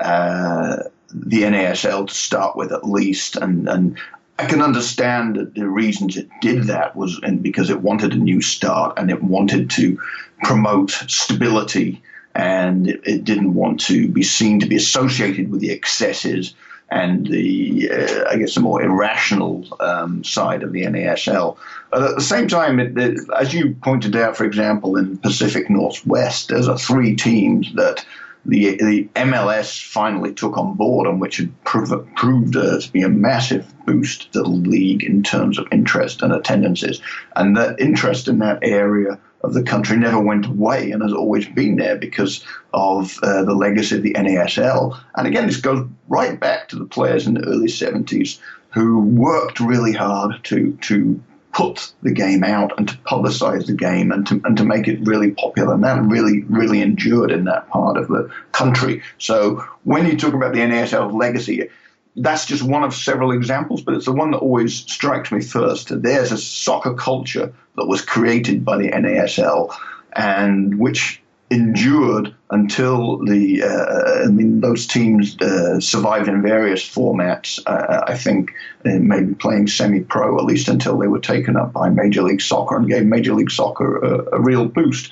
uh, 0.00 0.76
the 1.12 1.42
NASL 1.42 2.08
to 2.08 2.14
start 2.14 2.56
with, 2.56 2.72
at 2.72 2.88
least, 2.88 3.36
and 3.36 3.68
and 3.68 3.98
I 4.38 4.46
can 4.46 4.62
understand 4.62 5.36
that 5.36 5.54
the 5.54 5.68
reasons 5.68 6.16
it 6.16 6.28
did 6.40 6.64
that 6.64 6.96
was 6.96 7.20
and 7.22 7.42
because 7.42 7.70
it 7.70 7.82
wanted 7.82 8.12
a 8.12 8.16
new 8.16 8.40
start 8.40 8.98
and 8.98 9.10
it 9.10 9.22
wanted 9.22 9.70
to 9.70 10.00
promote 10.42 10.90
stability 10.90 12.02
and 12.34 12.88
it, 12.88 13.00
it 13.04 13.24
didn't 13.24 13.54
want 13.54 13.80
to 13.80 14.08
be 14.08 14.22
seen 14.22 14.58
to 14.60 14.66
be 14.66 14.76
associated 14.76 15.50
with 15.50 15.60
the 15.60 15.70
excesses 15.70 16.54
and 16.90 17.26
the, 17.28 17.90
uh, 17.90 18.28
I 18.28 18.36
guess, 18.36 18.54
the 18.54 18.60
more 18.60 18.82
irrational 18.82 19.66
um, 19.80 20.22
side 20.24 20.62
of 20.62 20.72
the 20.72 20.82
NASL. 20.82 21.56
But 21.90 22.02
at 22.02 22.14
the 22.16 22.22
same 22.22 22.48
time, 22.48 22.78
it, 22.78 22.96
it, 22.98 23.18
as 23.38 23.54
you 23.54 23.74
pointed 23.82 24.14
out, 24.14 24.36
for 24.36 24.44
example, 24.44 24.98
in 24.98 25.16
Pacific 25.16 25.70
Northwest, 25.70 26.48
there's 26.48 26.68
a 26.68 26.76
three 26.76 27.16
teams 27.16 27.72
that 27.74 28.04
the, 28.44 28.76
the 28.76 29.08
MLS 29.14 29.82
finally 29.84 30.34
took 30.34 30.58
on 30.58 30.74
board 30.74 31.06
and 31.06 31.20
which 31.20 31.36
had 31.36 31.64
prov- 31.64 32.08
proved 32.16 32.54
to 32.54 32.88
be 32.92 33.02
a 33.02 33.08
massive 33.08 33.72
boost 33.86 34.32
to 34.32 34.42
the 34.42 34.48
league 34.48 35.04
in 35.04 35.22
terms 35.22 35.58
of 35.58 35.68
interest 35.70 36.22
and 36.22 36.32
attendances. 36.32 37.00
And 37.36 37.56
that 37.56 37.80
interest 37.80 38.28
in 38.28 38.40
that 38.40 38.58
area 38.62 39.18
of 39.42 39.54
the 39.54 39.62
country 39.62 39.96
never 39.96 40.20
went 40.20 40.46
away 40.46 40.90
and 40.90 41.02
has 41.02 41.12
always 41.12 41.46
been 41.48 41.76
there 41.76 41.96
because 41.96 42.44
of 42.72 43.18
uh, 43.22 43.44
the 43.44 43.54
legacy 43.54 43.96
of 43.96 44.02
the 44.02 44.14
NASL. 44.14 44.98
And 45.16 45.26
again, 45.26 45.46
this 45.46 45.60
goes 45.60 45.86
right 46.08 46.38
back 46.38 46.68
to 46.68 46.76
the 46.76 46.84
players 46.84 47.26
in 47.26 47.34
the 47.34 47.46
early 47.46 47.66
70s 47.66 48.38
who 48.70 49.00
worked 49.00 49.60
really 49.60 49.92
hard 49.92 50.42
to 50.44 50.76
to 50.82 51.22
put 51.52 51.92
the 52.02 52.12
game 52.12 52.42
out 52.42 52.72
and 52.78 52.88
to 52.88 52.96
publicize 52.98 53.66
the 53.66 53.74
game 53.74 54.10
and 54.10 54.26
to, 54.26 54.40
and 54.44 54.56
to 54.56 54.64
make 54.64 54.88
it 54.88 55.06
really 55.06 55.32
popular. 55.32 55.74
And 55.74 55.84
that 55.84 56.02
really, 56.02 56.42
really 56.44 56.80
endured 56.80 57.30
in 57.30 57.44
that 57.44 57.68
part 57.68 57.96
of 57.96 58.08
the 58.08 58.30
country. 58.52 59.02
So 59.18 59.64
when 59.84 60.06
you 60.06 60.16
talk 60.16 60.34
about 60.34 60.54
the 60.54 60.60
NASL 60.60 61.12
legacy, 61.12 61.68
that's 62.16 62.46
just 62.46 62.62
one 62.62 62.84
of 62.84 62.94
several 62.94 63.32
examples, 63.32 63.82
but 63.82 63.94
it's 63.94 64.04
the 64.06 64.12
one 64.12 64.32
that 64.32 64.38
always 64.38 64.74
strikes 64.74 65.32
me 65.32 65.40
first. 65.40 66.02
There's 66.02 66.32
a 66.32 66.38
soccer 66.38 66.94
culture 66.94 67.52
that 67.76 67.86
was 67.86 68.02
created 68.02 68.64
by 68.64 68.78
the 68.78 68.90
NASL 68.90 69.74
and 70.14 70.78
which 70.78 71.21
endured 71.52 72.34
until 72.50 73.18
the 73.24 73.62
uh, 73.62 74.24
I 74.24 74.26
mean 74.26 74.60
those 74.60 74.86
teams 74.86 75.40
uh, 75.40 75.80
survived 75.80 76.28
in 76.28 76.42
various 76.42 76.82
formats. 76.82 77.60
Uh, 77.66 78.04
I 78.06 78.16
think 78.16 78.52
maybe 78.84 79.34
playing 79.34 79.68
semi-pro 79.68 80.38
at 80.38 80.44
least 80.44 80.68
until 80.68 80.98
they 80.98 81.08
were 81.08 81.20
taken 81.20 81.56
up 81.56 81.72
by 81.72 81.90
Major 81.90 82.22
League 82.22 82.40
Soccer 82.40 82.76
and 82.76 82.88
gave 82.88 83.04
Major 83.04 83.34
League 83.34 83.50
Soccer 83.50 83.98
a, 83.98 84.36
a 84.36 84.40
real 84.40 84.66
boost. 84.66 85.10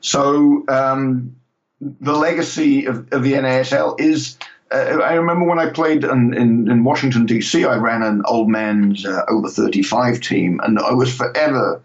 So 0.00 0.64
um, 0.68 1.36
the 1.80 2.14
legacy 2.14 2.86
of, 2.86 3.12
of 3.12 3.22
the 3.22 3.34
NASL 3.34 4.00
is 4.00 4.36
uh, 4.70 4.98
I 5.02 5.14
remember 5.14 5.46
when 5.46 5.58
I 5.58 5.70
played 5.70 6.04
in, 6.04 6.34
in, 6.34 6.70
in, 6.70 6.84
Washington, 6.84 7.26
D.C., 7.26 7.64
I 7.64 7.76
ran 7.76 8.02
an 8.02 8.22
old 8.26 8.48
man's 8.48 9.04
uh, 9.04 9.22
over 9.28 9.48
35 9.48 10.20
team, 10.20 10.60
and 10.64 10.78
I 10.78 10.92
was 10.92 11.14
forever 11.14 11.80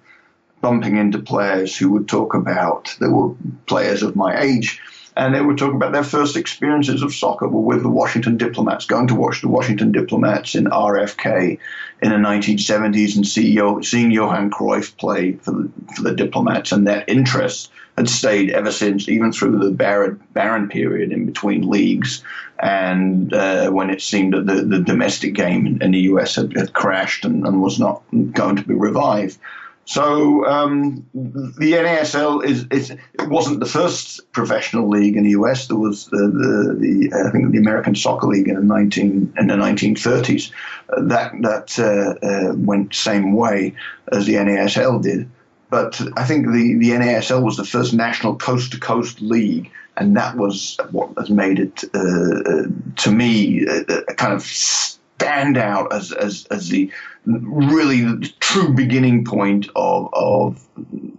bumping 0.61 0.97
into 0.97 1.19
players 1.19 1.75
who 1.77 1.89
would 1.91 2.07
talk 2.07 2.33
about, 2.33 2.95
there 2.99 3.11
were 3.11 3.33
players 3.65 4.03
of 4.03 4.15
my 4.15 4.39
age, 4.41 4.81
and 5.15 5.35
they 5.35 5.41
would 5.41 5.57
talk 5.57 5.73
about 5.73 5.91
their 5.91 6.03
first 6.03 6.37
experiences 6.37 7.01
of 7.01 7.13
soccer 7.13 7.47
were 7.47 7.59
with 7.59 7.83
the 7.83 7.89
Washington 7.89 8.37
Diplomats, 8.37 8.85
going 8.85 9.07
to 9.07 9.15
watch 9.15 9.41
the 9.41 9.49
Washington 9.49 9.91
Diplomats 9.91 10.55
in 10.55 10.65
RFK 10.65 11.59
in 12.01 12.09
the 12.09 12.15
1970s 12.15 13.15
and 13.15 13.27
see, 13.27 13.59
seeing 13.83 14.11
Johan 14.11 14.49
Cruyff 14.49 14.95
play 14.97 15.33
for 15.33 15.51
the, 15.51 15.71
for 15.95 16.03
the 16.03 16.15
Diplomats, 16.15 16.71
and 16.71 16.87
that 16.87 17.09
interest 17.09 17.69
had 17.97 18.07
stayed 18.09 18.49
ever 18.51 18.71
since, 18.71 19.09
even 19.09 19.33
through 19.33 19.59
the 19.59 19.71
barren, 19.71 20.21
barren 20.31 20.69
period 20.69 21.11
in 21.11 21.25
between 21.25 21.69
leagues, 21.69 22.23
and 22.59 23.33
uh, 23.33 23.69
when 23.71 23.89
it 23.89 24.01
seemed 24.01 24.33
that 24.33 24.45
the, 24.45 24.61
the 24.61 24.79
domestic 24.79 25.33
game 25.33 25.67
in, 25.67 25.81
in 25.81 25.91
the 25.91 25.99
US 26.11 26.35
had, 26.35 26.55
had 26.55 26.71
crashed 26.71 27.25
and, 27.25 27.45
and, 27.45 27.61
was 27.61 27.77
not 27.77 28.01
going 28.31 28.55
to 28.55 28.63
be 28.63 28.73
revived. 28.73 29.37
So 29.89 30.45
um, 30.45 31.03
the 31.15 31.73
NASL 31.73 32.45
is, 32.45 32.67
is, 32.69 32.91
it 32.91 33.27
wasn't 33.27 33.59
the 33.59 33.65
first 33.65 34.31
professional 34.33 34.87
league 34.87 35.17
in 35.17 35.23
the 35.23 35.31
US. 35.31 35.67
There 35.67 35.77
was 35.77 36.05
the, 36.09 36.27
the, 36.27 36.75
the 36.79 37.27
I 37.27 37.31
think 37.31 37.51
the 37.51 37.57
American 37.57 37.95
Soccer 37.95 38.27
League 38.27 38.47
in 38.47 38.53
the 38.53 38.61
19 38.61 39.33
in 39.35 39.47
the 39.47 39.55
1930s. 39.55 40.51
Uh, 40.95 41.01
that 41.05 41.31
that 41.41 41.79
uh, 41.79 42.23
uh, 42.23 42.53
went 42.55 42.93
same 42.93 43.33
way 43.33 43.73
as 44.11 44.27
the 44.27 44.35
NASL 44.35 45.01
did. 45.01 45.27
But 45.71 45.99
I 46.15 46.23
think 46.23 46.45
the, 46.45 46.75
the 46.75 46.91
NASL 46.91 47.41
was 47.41 47.57
the 47.57 47.65
first 47.65 47.91
national 47.91 48.35
coast 48.35 48.73
to 48.73 48.79
coast 48.79 49.21
league, 49.21 49.71
and 49.97 50.15
that 50.15 50.37
was 50.37 50.77
what 50.91 51.17
has 51.17 51.31
made 51.31 51.57
it, 51.57 51.83
uh, 51.95 51.99
uh 51.99 52.63
to 52.97 53.11
me, 53.11 53.65
a, 53.65 53.81
a, 54.07 54.13
kind 54.13 54.33
of 54.33 54.43
stand 54.43 55.57
out 55.57 55.91
as, 55.91 56.11
as, 56.11 56.45
as 56.51 56.69
the 56.69 56.91
really 57.25 58.01
the 58.01 58.31
true 58.39 58.73
beginning 58.73 59.25
point 59.25 59.69
of, 59.75 60.09
of 60.13 60.67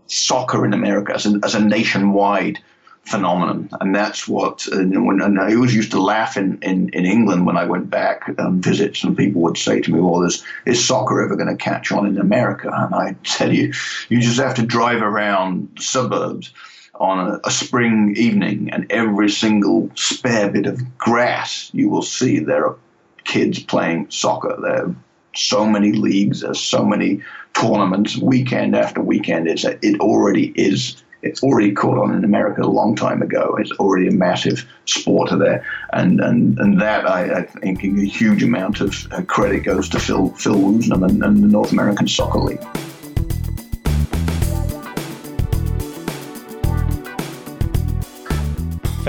soccer 0.06 0.64
in 0.64 0.72
America 0.72 1.14
as 1.14 1.26
a, 1.26 1.38
as 1.42 1.54
a 1.54 1.64
nationwide 1.64 2.58
phenomenon. 3.04 3.68
And 3.80 3.94
that's 3.94 4.28
what, 4.28 4.66
and, 4.68 5.06
when, 5.06 5.20
and 5.20 5.40
I 5.40 5.54
always 5.54 5.74
used 5.74 5.90
to 5.92 6.00
laugh 6.00 6.36
in, 6.36 6.58
in, 6.62 6.90
in 6.90 7.06
England 7.06 7.46
when 7.46 7.56
I 7.56 7.64
went 7.64 7.90
back 7.90 8.30
um, 8.38 8.60
visits, 8.60 9.02
and 9.02 9.16
people 9.16 9.42
would 9.42 9.58
say 9.58 9.80
to 9.80 9.92
me, 9.92 10.00
Well, 10.00 10.22
is, 10.22 10.44
is 10.66 10.84
soccer 10.84 11.20
ever 11.22 11.36
going 11.36 11.48
to 11.48 11.56
catch 11.56 11.92
on 11.92 12.06
in 12.06 12.18
America? 12.18 12.70
And 12.72 12.94
I 12.94 13.16
tell 13.24 13.52
you, 13.52 13.72
you 14.08 14.20
just 14.20 14.40
have 14.40 14.54
to 14.56 14.66
drive 14.66 15.02
around 15.02 15.68
suburbs 15.78 16.52
on 16.94 17.30
a, 17.30 17.40
a, 17.44 17.50
spring 17.50 18.14
evening, 18.16 18.70
and 18.70 18.86
every 18.90 19.30
single 19.30 19.90
spare 19.94 20.50
bit 20.50 20.66
of 20.66 20.98
grass 20.98 21.70
you 21.72 21.88
will 21.88 22.02
see 22.02 22.38
there 22.38 22.66
are 22.66 22.76
kids 23.24 23.62
playing 23.62 24.10
soccer. 24.10 24.54
There 24.60 24.84
are 24.84 24.94
so 25.34 25.66
many 25.66 25.92
leagues, 25.92 26.40
there's 26.40 26.60
so 26.60 26.84
many 26.84 27.22
tournaments, 27.54 28.16
weekend 28.16 28.76
after 28.76 29.00
weekend. 29.00 29.48
It's 29.48 29.64
it 29.64 30.00
already 30.00 30.52
is 30.56 31.02
it's 31.22 31.42
already 31.42 31.72
caught 31.72 31.98
on 31.98 32.14
in 32.14 32.24
America 32.24 32.62
a 32.62 32.66
long 32.66 32.96
time 32.96 33.20
ago. 33.20 33.56
It's 33.58 33.72
already 33.72 34.08
a 34.08 34.12
massive 34.12 34.66
sport 34.86 35.30
there, 35.38 35.64
and 35.92 36.20
and 36.20 36.58
and 36.58 36.80
that 36.80 37.08
I, 37.08 37.40
I 37.40 37.42
think 37.42 37.84
a 37.84 38.04
huge 38.04 38.42
amount 38.42 38.80
of 38.80 38.94
credit 39.26 39.60
goes 39.60 39.88
to 39.90 40.00
Phil 40.00 40.30
Phil 40.30 40.56
Woosnam 40.56 41.08
and, 41.08 41.22
and 41.22 41.42
the 41.42 41.48
North 41.48 41.72
American 41.72 42.08
Soccer 42.08 42.38
League. 42.38 42.89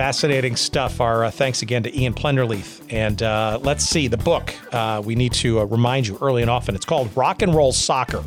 Fascinating 0.02 0.56
stuff. 0.56 1.00
Our 1.00 1.26
uh, 1.26 1.30
thanks 1.30 1.62
again 1.62 1.84
to 1.84 1.96
Ian 1.96 2.16
Plenderleith. 2.16 2.82
And 2.90 3.22
uh, 3.22 3.60
let's 3.62 3.84
see 3.84 4.08
the 4.08 4.18
book. 4.18 4.52
Uh, 4.74 5.00
we 5.06 5.14
need 5.14 5.32
to 5.34 5.60
uh, 5.60 5.66
remind 5.66 6.08
you 6.08 6.18
early 6.22 6.42
and 6.42 6.50
often. 6.50 6.74
It's 6.74 6.86
called 6.86 7.16
Rock 7.16 7.44
and 7.44 7.54
Roll 7.54 7.72
Soccer: 7.72 8.24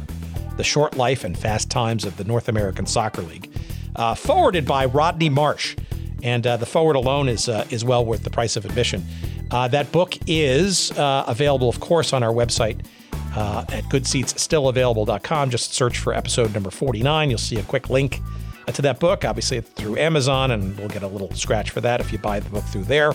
The 0.57 0.63
Short 0.63 0.97
Life 0.97 1.25
and 1.25 1.37
Fast 1.37 1.73
Times 1.73 2.05
of 2.05 2.17
the 2.17 2.23
North 2.23 2.49
American 2.49 2.87
Soccer 2.87 3.23
League, 3.23 3.51
uh, 3.97 4.15
forwarded 4.15 4.67
by 4.67 4.85
Rodney 4.85 5.29
Marsh. 5.29 5.75
And 6.23 6.47
uh, 6.47 6.59
the 6.59 6.65
foreword 6.65 6.95
alone 6.95 7.29
is 7.29 7.49
is 7.49 7.85
well 7.85 8.07
worth 8.07 8.23
the 8.23 8.31
price 8.31 8.55
of 8.55 8.65
admission. 8.65 9.05
that 9.51 9.91
book 9.91 10.17
is 10.29 10.93
available, 10.97 11.69
of 11.69 11.81
course, 11.81 12.13
on 12.13 12.23
our 12.23 12.33
website. 12.33 12.87
at 13.35 13.83
goodseatsstillavailable.com. 13.91 15.51
Just 15.51 15.75
search 15.75 15.99
for 15.99 16.15
episode 16.15 16.55
number 16.55 16.71
49. 16.71 17.31
You'll 17.31 17.39
see 17.41 17.57
a 17.57 17.65
quick 17.65 17.91
link 17.91 18.21
to 18.73 18.83
that 18.83 19.01
book, 19.01 19.25
obviously 19.25 19.61
through 19.61 19.97
Amazon, 19.97 20.51
and 20.51 20.77
we'll 20.79 20.89
get 20.89 21.03
a 21.03 21.09
little 21.09 21.33
scratch 21.35 21.71
for 21.71 21.81
that 21.81 22.01
if 22.01 22.13
you 22.13 22.19
buy 22.19 22.41
the 22.41 22.51
book 22.51 22.65
through 22.65 22.85
there. 22.85 23.13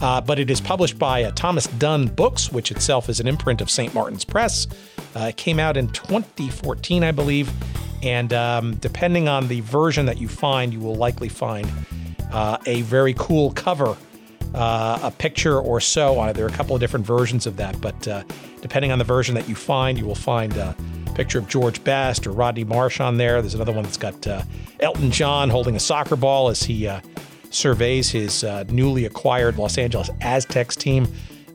Uh, 0.00 0.20
but 0.20 0.38
it 0.38 0.50
is 0.50 0.60
published 0.60 0.98
by 0.98 1.24
uh, 1.24 1.30
Thomas 1.32 1.66
Dunne 1.66 2.08
Books, 2.08 2.52
which 2.52 2.70
itself 2.70 3.08
is 3.08 3.20
an 3.20 3.26
imprint 3.26 3.60
of 3.60 3.70
St. 3.70 3.94
Martin's 3.94 4.24
Press. 4.24 4.66
Uh, 5.14 5.28
it 5.28 5.36
came 5.36 5.58
out 5.58 5.76
in 5.76 5.88
2014, 5.88 7.02
I 7.02 7.12
believe. 7.12 7.50
And 8.02 8.32
um, 8.32 8.74
depending 8.76 9.28
on 9.28 9.48
the 9.48 9.60
version 9.60 10.06
that 10.06 10.18
you 10.18 10.28
find, 10.28 10.72
you 10.72 10.80
will 10.80 10.96
likely 10.96 11.28
find 11.28 11.70
uh, 12.30 12.58
a 12.66 12.82
very 12.82 13.14
cool 13.14 13.52
cover, 13.52 13.96
uh, 14.56 14.98
a 15.02 15.10
picture 15.10 15.58
or 15.60 15.80
so 15.80 16.18
on 16.18 16.30
it. 16.30 16.32
There 16.32 16.46
are 16.46 16.48
a 16.48 16.52
couple 16.52 16.74
of 16.74 16.80
different 16.80 17.06
versions 17.06 17.46
of 17.46 17.56
that, 17.58 17.78
but 17.80 18.08
uh, 18.08 18.24
depending 18.62 18.90
on 18.90 18.98
the 18.98 19.04
version 19.04 19.34
that 19.34 19.48
you 19.48 19.54
find, 19.54 19.98
you 19.98 20.06
will 20.06 20.14
find 20.14 20.56
a 20.56 20.74
picture 21.14 21.38
of 21.38 21.46
George 21.46 21.84
Best 21.84 22.26
or 22.26 22.32
Rodney 22.32 22.64
Marsh 22.64 22.98
on 22.98 23.18
there. 23.18 23.42
There's 23.42 23.54
another 23.54 23.72
one 23.72 23.84
that's 23.84 23.98
got 23.98 24.26
uh, 24.26 24.42
Elton 24.80 25.10
John 25.10 25.50
holding 25.50 25.76
a 25.76 25.80
soccer 25.80 26.16
ball 26.16 26.48
as 26.48 26.62
he 26.62 26.86
uh, 26.88 27.00
surveys 27.50 28.10
his 28.10 28.44
uh, 28.44 28.64
newly 28.68 29.04
acquired 29.04 29.58
Los 29.58 29.76
Angeles 29.76 30.10
Aztecs 30.22 30.74
team. 30.74 31.06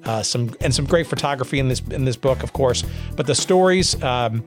Uh, 0.04 0.24
some 0.24 0.56
and 0.62 0.74
some 0.74 0.86
great 0.86 1.06
photography 1.06 1.60
in 1.60 1.68
this 1.68 1.80
in 1.92 2.06
this 2.06 2.16
book, 2.16 2.42
of 2.42 2.54
course. 2.54 2.84
But 3.16 3.28
the 3.28 3.36
stories, 3.36 4.02
um, 4.02 4.44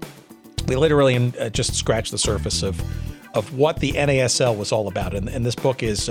we 0.66 0.74
literally 0.74 1.32
just 1.52 1.74
scratched 1.74 2.10
the 2.10 2.18
surface 2.18 2.64
of 2.64 2.82
of 3.34 3.56
what 3.56 3.78
the 3.78 3.92
NASL 3.92 4.56
was 4.56 4.72
all 4.72 4.88
about. 4.88 5.14
And, 5.14 5.28
and 5.28 5.44
this 5.44 5.56
book 5.56 5.82
is. 5.82 6.08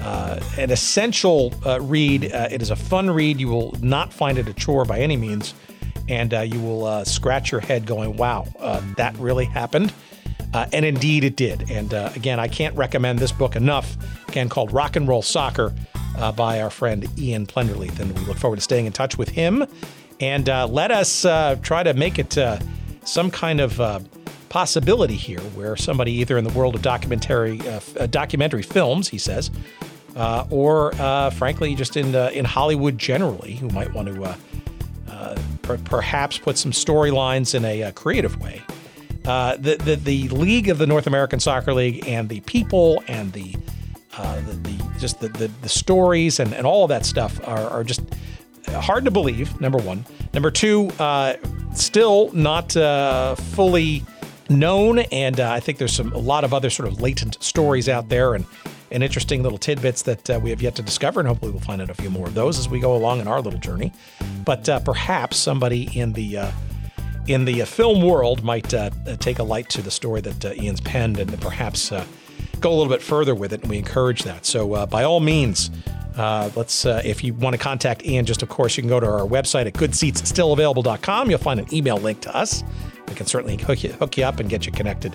Uh, 0.00 0.40
an 0.58 0.70
essential 0.70 1.52
read. 1.80 2.24
it 2.24 2.62
is 2.62 2.70
a 2.70 2.76
fun 2.76 3.10
read. 3.10 3.40
You 3.40 3.48
will 3.48 3.76
not 3.80 4.12
find 4.12 4.38
it 4.38 4.48
a 4.48 4.54
chore 4.54 4.84
by 4.84 4.98
any 4.98 5.16
means 5.16 5.54
and 6.08 6.34
uh, 6.34 6.40
you 6.40 6.60
will 6.60 6.84
uh, 6.84 7.04
scratch 7.04 7.50
your 7.50 7.60
head 7.60 7.86
going, 7.86 8.16
wow, 8.16 8.46
uh, 8.58 8.82
that 8.96 9.16
really 9.16 9.44
happened. 9.44 9.92
Uh, 10.52 10.66
and 10.72 10.84
indeed 10.84 11.24
it 11.24 11.36
did. 11.36 11.70
And 11.70 11.94
uh, 11.94 12.10
again, 12.14 12.38
I 12.38 12.48
can't 12.48 12.76
recommend 12.76 13.18
this 13.18 13.32
book 13.32 13.56
enough, 13.56 13.96
again, 14.28 14.50
called 14.50 14.70
Rock 14.72 14.96
and 14.96 15.08
Roll 15.08 15.22
Soccer 15.22 15.72
uh, 16.18 16.30
by 16.32 16.60
our 16.60 16.68
friend 16.68 17.08
Ian 17.18 17.46
Plenderleith. 17.46 17.98
And 17.98 18.18
we 18.18 18.26
look 18.26 18.36
forward 18.36 18.56
to 18.56 18.62
staying 18.62 18.84
in 18.84 18.92
touch 18.92 19.16
with 19.16 19.30
him. 19.30 19.66
And 20.20 20.46
let 20.46 20.90
us 20.90 21.22
try 21.62 21.82
to 21.82 21.94
make 21.94 22.18
it 22.18 22.38
some 23.04 23.30
kind 23.30 23.60
of 23.60 23.80
possibility 24.52 25.16
here 25.16 25.40
where 25.56 25.76
somebody 25.76 26.12
either 26.12 26.36
in 26.36 26.44
the 26.44 26.52
world 26.52 26.74
of 26.74 26.82
documentary 26.82 27.58
documentary 28.10 28.62
films, 28.62 29.08
he 29.08 29.18
says, 29.18 29.50
or 30.50 30.92
frankly, 31.32 31.74
just 31.74 31.96
in, 31.96 32.14
in 32.14 32.44
Hollywood 32.44 32.98
generally, 32.98 33.54
who 33.54 33.68
might 33.68 33.92
want 33.94 34.08
to 34.08 34.36
per- 35.62 35.78
perhaps 35.78 36.38
put 36.38 36.58
some 36.58 36.72
storylines 36.72 37.54
in 37.54 37.64
a, 37.64 37.84
uh, 37.84 37.90
creative 37.92 38.40
way. 38.40 38.62
Uh, 39.24 39.56
the, 39.56 39.76
the, 39.76 39.94
the 39.94 40.28
league 40.28 40.68
of 40.68 40.78
the 40.78 40.86
North 40.86 41.06
American 41.06 41.38
Soccer 41.38 41.72
League 41.72 42.06
and 42.08 42.28
the 42.28 42.40
people 42.40 43.02
and 43.06 43.32
the 43.32 43.54
uh, 44.18 44.40
the, 44.42 44.52
the, 44.52 44.98
just 44.98 45.20
the, 45.20 45.28
the, 45.28 45.50
the 45.62 45.68
stories 45.68 46.38
and, 46.38 46.52
and 46.52 46.66
all 46.66 46.84
of 46.84 46.90
that 46.90 47.06
stuff 47.06 47.40
are, 47.48 47.70
are 47.70 47.82
just 47.82 48.02
hard 48.68 49.06
to 49.06 49.10
believe. 49.10 49.58
Number 49.58 49.78
one. 49.78 50.04
Number 50.34 50.50
two, 50.50 50.90
uh, 50.98 51.36
still 51.72 52.30
not 52.32 52.76
uh, 52.76 53.36
fully 53.36 54.02
known, 54.48 55.00
and 55.00 55.40
uh, 55.40 55.50
I 55.50 55.60
think 55.60 55.78
there's 55.78 55.94
some 55.94 56.12
a 56.12 56.18
lot 56.18 56.44
of 56.44 56.52
other 56.54 56.70
sort 56.70 56.88
of 56.88 57.00
latent 57.00 57.42
stories 57.42 57.88
out 57.88 58.08
there 58.08 58.34
and 58.34 58.44
and 58.92 59.02
interesting 59.02 59.42
little 59.42 59.58
tidbits 59.58 60.02
that 60.02 60.30
uh, 60.30 60.38
we 60.40 60.50
have 60.50 60.62
yet 60.62 60.74
to 60.76 60.82
discover, 60.82 61.20
and 61.20 61.28
hopefully 61.28 61.50
we'll 61.50 61.60
find 61.60 61.80
out 61.80 61.90
a 61.90 61.94
few 61.94 62.10
more 62.10 62.26
of 62.26 62.34
those 62.34 62.58
as 62.58 62.68
we 62.68 62.78
go 62.78 62.94
along 62.94 63.20
in 63.20 63.26
our 63.26 63.40
little 63.40 63.58
journey. 63.58 63.92
But 64.44 64.68
uh, 64.68 64.80
perhaps 64.80 65.38
somebody 65.38 65.88
in 65.98 66.12
the 66.12 66.38
uh, 66.38 66.52
in 67.26 67.44
the 67.44 67.62
uh, 67.62 67.64
film 67.66 68.02
world 68.02 68.44
might 68.44 68.72
uh, 68.74 68.90
take 69.18 69.38
a 69.38 69.42
light 69.42 69.68
to 69.70 69.82
the 69.82 69.90
story 69.90 70.20
that 70.20 70.44
uh, 70.44 70.52
Ian's 70.54 70.80
penned, 70.80 71.18
and 71.18 71.40
perhaps 71.40 71.90
go 72.60 72.70
a 72.70 72.76
little 72.76 72.92
bit 72.92 73.02
further 73.02 73.34
with 73.34 73.52
it. 73.52 73.62
And 73.62 73.70
we 73.70 73.78
encourage 73.78 74.22
that. 74.24 74.44
So 74.44 74.86
by 74.86 75.04
all 75.04 75.20
means. 75.20 75.70
let's. 76.16 76.84
if 76.84 77.24
you 77.24 77.32
want 77.34 77.54
to 77.54 77.58
contact 77.58 78.04
Ian, 78.04 78.26
just 78.26 78.42
of 78.42 78.50
course, 78.50 78.76
you 78.76 78.82
can 78.82 78.90
go 78.90 79.00
to 79.00 79.06
our 79.06 79.26
website 79.26 79.66
at 79.66 79.72
goodseatsstillavailable.com. 79.72 81.30
You'll 81.30 81.38
find 81.38 81.60
an 81.60 81.72
email 81.74 81.96
link 81.96 82.20
to 82.22 82.36
us. 82.36 82.62
We 83.12 83.16
can 83.16 83.26
certainly 83.26 83.58
hook 83.58 83.84
you, 83.84 83.92
hook 83.92 84.16
you 84.16 84.24
up 84.24 84.40
and 84.40 84.48
get 84.48 84.64
you 84.64 84.72
connected 84.72 85.14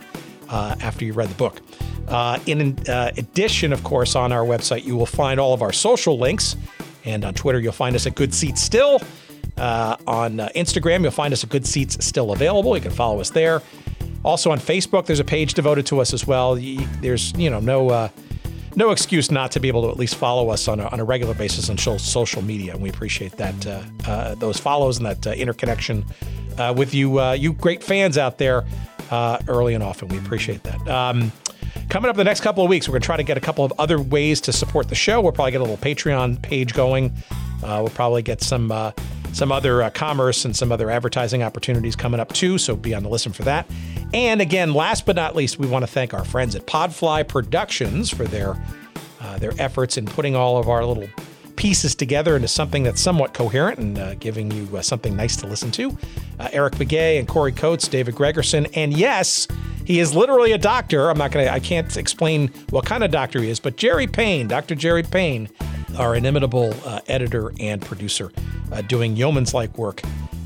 after 0.50 1.04
you 1.04 1.14
read 1.14 1.30
the 1.30 1.36
book. 1.36 1.62
Uh, 2.08 2.38
in 2.46 2.78
uh, 2.88 3.12
addition, 3.18 3.74
of 3.74 3.84
course, 3.84 4.16
on 4.16 4.32
our 4.32 4.46
website, 4.46 4.86
you 4.86 4.96
will 4.96 5.08
find 5.08 5.40
all 5.40 5.52
of 5.52 5.64
our 5.64 5.74
social 5.74 6.20
links. 6.20 6.56
And 7.06 7.26
on 7.26 7.34
Twitter, 7.34 7.60
you'll 7.60 7.72
find 7.72 7.96
us 7.96 8.06
at 8.06 8.14
Good 8.14 8.36
Seats 8.36 8.62
Still. 8.62 9.02
Uh, 9.58 9.98
on 10.06 10.40
uh, 10.40 10.50
Instagram, 10.56 11.02
you'll 11.02 11.10
find 11.10 11.34
us 11.34 11.44
at 11.44 11.50
Good 11.50 11.66
Seats 11.66 12.06
Still 12.06 12.34
Available. 12.34 12.76
You 12.78 12.84
can 12.84 12.92
follow 12.92 13.20
us 13.20 13.32
there. 13.32 13.64
Also 14.24 14.52
on 14.52 14.60
Facebook, 14.60 15.08
there's 15.08 15.20
a 15.20 15.26
page 15.26 15.56
devoted 15.56 15.88
to 15.88 16.00
us 16.00 16.14
as 16.14 16.28
well. 16.28 16.54
There's, 16.54 17.34
you 17.34 17.50
know, 17.50 17.60
no 17.60 17.90
uh, 17.90 18.10
no 18.78 18.92
excuse 18.92 19.30
not 19.32 19.52
to 19.52 19.60
be 19.60 19.68
able 19.68 19.82
to 19.82 19.90
at 19.90 19.98
least 19.98 20.16
follow 20.16 20.50
us 20.50 20.68
on 20.68 20.80
a, 20.80 20.86
on 20.88 21.00
a 21.00 21.04
regular 21.04 21.34
basis 21.34 21.70
on 21.70 21.78
social 21.78 22.42
media. 22.42 22.74
And 22.74 22.82
we 22.82 22.90
appreciate 22.90 23.34
that 23.34 23.68
uh, 24.08 24.36
those 24.36 24.58
follows 24.58 24.98
and 24.98 25.06
that 25.06 25.26
interconnection 25.38 26.06
with 26.76 26.94
you, 26.94 27.22
you 27.34 27.54
great 27.54 27.84
fans 27.84 28.18
out 28.18 28.38
there 28.38 28.66
early 29.12 29.74
and 29.74 29.84
often. 29.84 30.08
We 30.08 30.18
appreciate 30.18 30.64
that. 30.64 30.88
Um, 30.88 31.32
Coming 31.90 32.10
up 32.10 32.16
in 32.16 32.18
the 32.18 32.26
next 32.26 32.42
couple 32.42 32.64
of 32.64 32.70
weeks, 32.70 32.88
we're 32.88 32.94
going 32.94 33.02
to 33.02 33.06
try 33.06 33.18
to 33.18 33.24
get 33.24 33.38
a 33.38 33.42
couple 33.42 33.64
of 33.64 33.72
other 33.80 34.00
ways 34.00 34.42
to 34.42 34.52
support 34.52 34.90
the 34.90 34.96
show. 34.96 35.22
We'll 35.22 35.32
probably 35.32 35.52
get 35.52 35.62
a 35.62 35.64
little 35.64 35.78
Patreon 35.78 36.42
page 36.42 36.74
going. 36.74 37.14
Uh, 37.64 37.80
we'll 37.82 37.90
probably 37.90 38.22
get 38.22 38.42
some 38.42 38.72
uh, 38.72 38.92
some 39.38 39.52
other 39.52 39.84
uh, 39.84 39.90
commerce 39.92 40.46
and 40.46 40.56
some 40.56 40.72
other 40.72 40.90
advertising 40.90 41.44
opportunities 41.44 41.96
coming 41.96 42.20
up 42.20 42.34
too. 42.34 42.58
So 42.58 42.76
be 42.76 42.96
on 42.96 43.04
the 43.04 43.10
listen 43.10 43.32
for 43.32 43.44
that. 43.44 43.70
And 44.12 44.42
again, 44.42 44.74
last 44.74 45.06
but 45.06 45.16
not 45.16 45.36
least, 45.36 45.60
we 45.60 45.68
want 45.68 45.84
to 45.84 45.88
thank 45.88 46.14
our 46.14 46.26
friends 46.26 46.56
at 46.56 46.66
Podfly 46.66 47.28
Productions 47.28 48.10
for 48.10 48.26
their 48.26 48.60
uh, 49.22 49.38
their 49.38 49.54
efforts 49.60 49.98
in 49.98 50.06
putting 50.06 50.36
all 50.36 50.58
of 50.58 50.70
our 50.70 50.84
little 50.84 51.08
pieces 51.56 51.94
together 51.96 52.36
into 52.36 52.48
something 52.48 52.84
that's 52.84 53.02
somewhat 53.02 53.34
coherent 53.34 53.80
and 53.80 53.98
uh, 53.98 54.16
giving 54.16 54.50
you 54.52 54.78
uh, 54.78 54.82
something 54.82 55.16
nice 55.16 55.36
to 55.36 55.48
listen 55.48 55.70
to. 55.72 55.96
Uh, 56.40 56.50
Eric 56.52 56.76
Begay 56.76 57.20
and 57.20 57.28
Corey 57.28 57.52
Coates, 57.52 57.88
David 57.88 58.16
Gregerson, 58.16 58.70
and 58.76 58.96
yes, 58.96 59.48
he 59.86 60.00
is 60.00 60.16
literally 60.16 60.52
a 60.52 60.58
doctor. 60.58 61.10
I'm 61.10 61.18
not 61.18 61.32
to, 61.32 61.52
I 61.52 61.60
can't 61.60 61.96
explain 61.98 62.50
what 62.70 62.86
kind 62.86 63.04
of 63.04 63.12
doctor 63.12 63.42
he 63.42 63.50
is, 63.50 63.60
but 63.60 63.76
Jerry 63.76 64.08
Payne, 64.08 64.48
Dr. 64.48 64.76
Jerry 64.76 65.04
Payne, 65.04 65.50
our 65.98 66.16
inimitable 66.16 66.74
uh, 66.86 67.00
editor 67.08 67.54
and 67.60 67.82
producer, 67.82 68.32
uh, 68.72 68.82
doing 68.82 69.16
yeoman's 69.16 69.54
like 69.54 69.78
work 69.78 70.02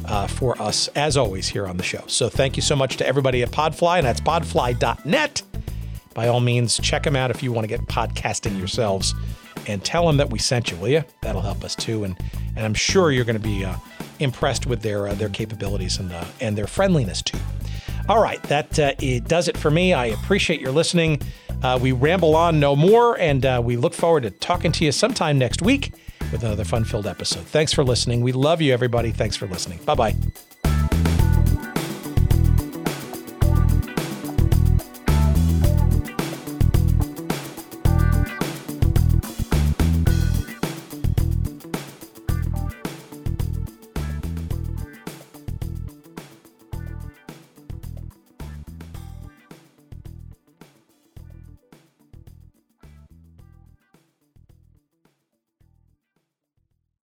uh, 0.06 0.28
for 0.28 0.60
us, 0.62 0.88
as 0.90 1.18
always, 1.18 1.48
here 1.48 1.68
on 1.68 1.78
the 1.78 1.84
show. 1.84 2.04
So 2.08 2.30
thank 2.30 2.56
you 2.56 2.62
so 2.62 2.76
much 2.76 2.98
to 2.98 3.08
everybody 3.08 3.44
at 3.44 3.52
Podfly, 3.52 3.98
and 3.98 4.08
that's 4.08 4.22
podfly.net. 4.22 5.42
By 6.14 6.28
all 6.28 6.42
means, 6.42 6.78
check 6.80 7.04
them 7.04 7.16
out 7.16 7.32
if 7.32 7.42
you 7.42 7.52
want 7.52 7.64
to 7.64 7.68
get 7.68 7.82
podcasting 7.88 8.58
yourselves 8.58 9.16
and 9.68 9.84
tell 9.84 10.06
them 10.06 10.18
that 10.18 10.30
we 10.30 10.40
sent 10.40 10.72
you, 10.72 10.78
will 10.78 10.90
you? 10.90 11.04
That'll 11.22 11.42
help 11.42 11.64
us 11.64 11.76
too. 11.76 12.04
And, 12.04 12.18
and 12.56 12.66
I'm 12.66 12.74
sure 12.74 13.12
you're 13.12 13.26
going 13.26 13.38
to 13.38 13.40
be 13.40 13.64
uh, 13.64 13.76
impressed 14.20 14.66
with 14.66 14.82
their, 14.82 15.08
uh, 15.08 15.14
their 15.14 15.30
capabilities 15.30 16.00
and, 16.00 16.12
uh, 16.12 16.26
and 16.40 16.58
their 16.58 16.68
friendliness 16.68 17.22
too. 17.22 17.38
All 18.10 18.22
right, 18.22 18.42
that 18.44 18.80
uh, 18.80 18.94
it 19.00 19.26
does 19.26 19.48
it 19.48 19.58
for 19.58 19.72
me. 19.72 19.94
I 19.94 20.08
appreciate 20.08 20.60
your 20.60 20.72
listening. 20.72 21.22
Uh, 21.64 21.78
we 21.82 21.92
ramble 21.92 22.36
on 22.36 22.60
no 22.60 22.76
more, 22.76 23.18
and 23.20 23.46
uh, 23.46 23.62
we 23.64 23.78
look 23.78 23.94
forward 23.94 24.24
to 24.24 24.32
talking 24.32 24.72
to 24.74 24.86
you 24.86 24.92
sometime 24.92 25.38
next 25.38 25.62
week 25.62 25.94
with 26.32 26.44
another 26.44 26.66
fun 26.66 26.84
filled 26.84 27.08
episode. 27.08 27.46
Thanks 27.46 27.74
for 27.74 27.84
listening. 27.84 28.22
We 28.22 28.32
love 28.32 28.62
you, 28.62 28.74
everybody. 28.74 29.12
Thanks 29.12 29.36
for 29.36 29.48
listening. 29.48 29.80
Bye 29.86 29.96
bye. 29.96 30.16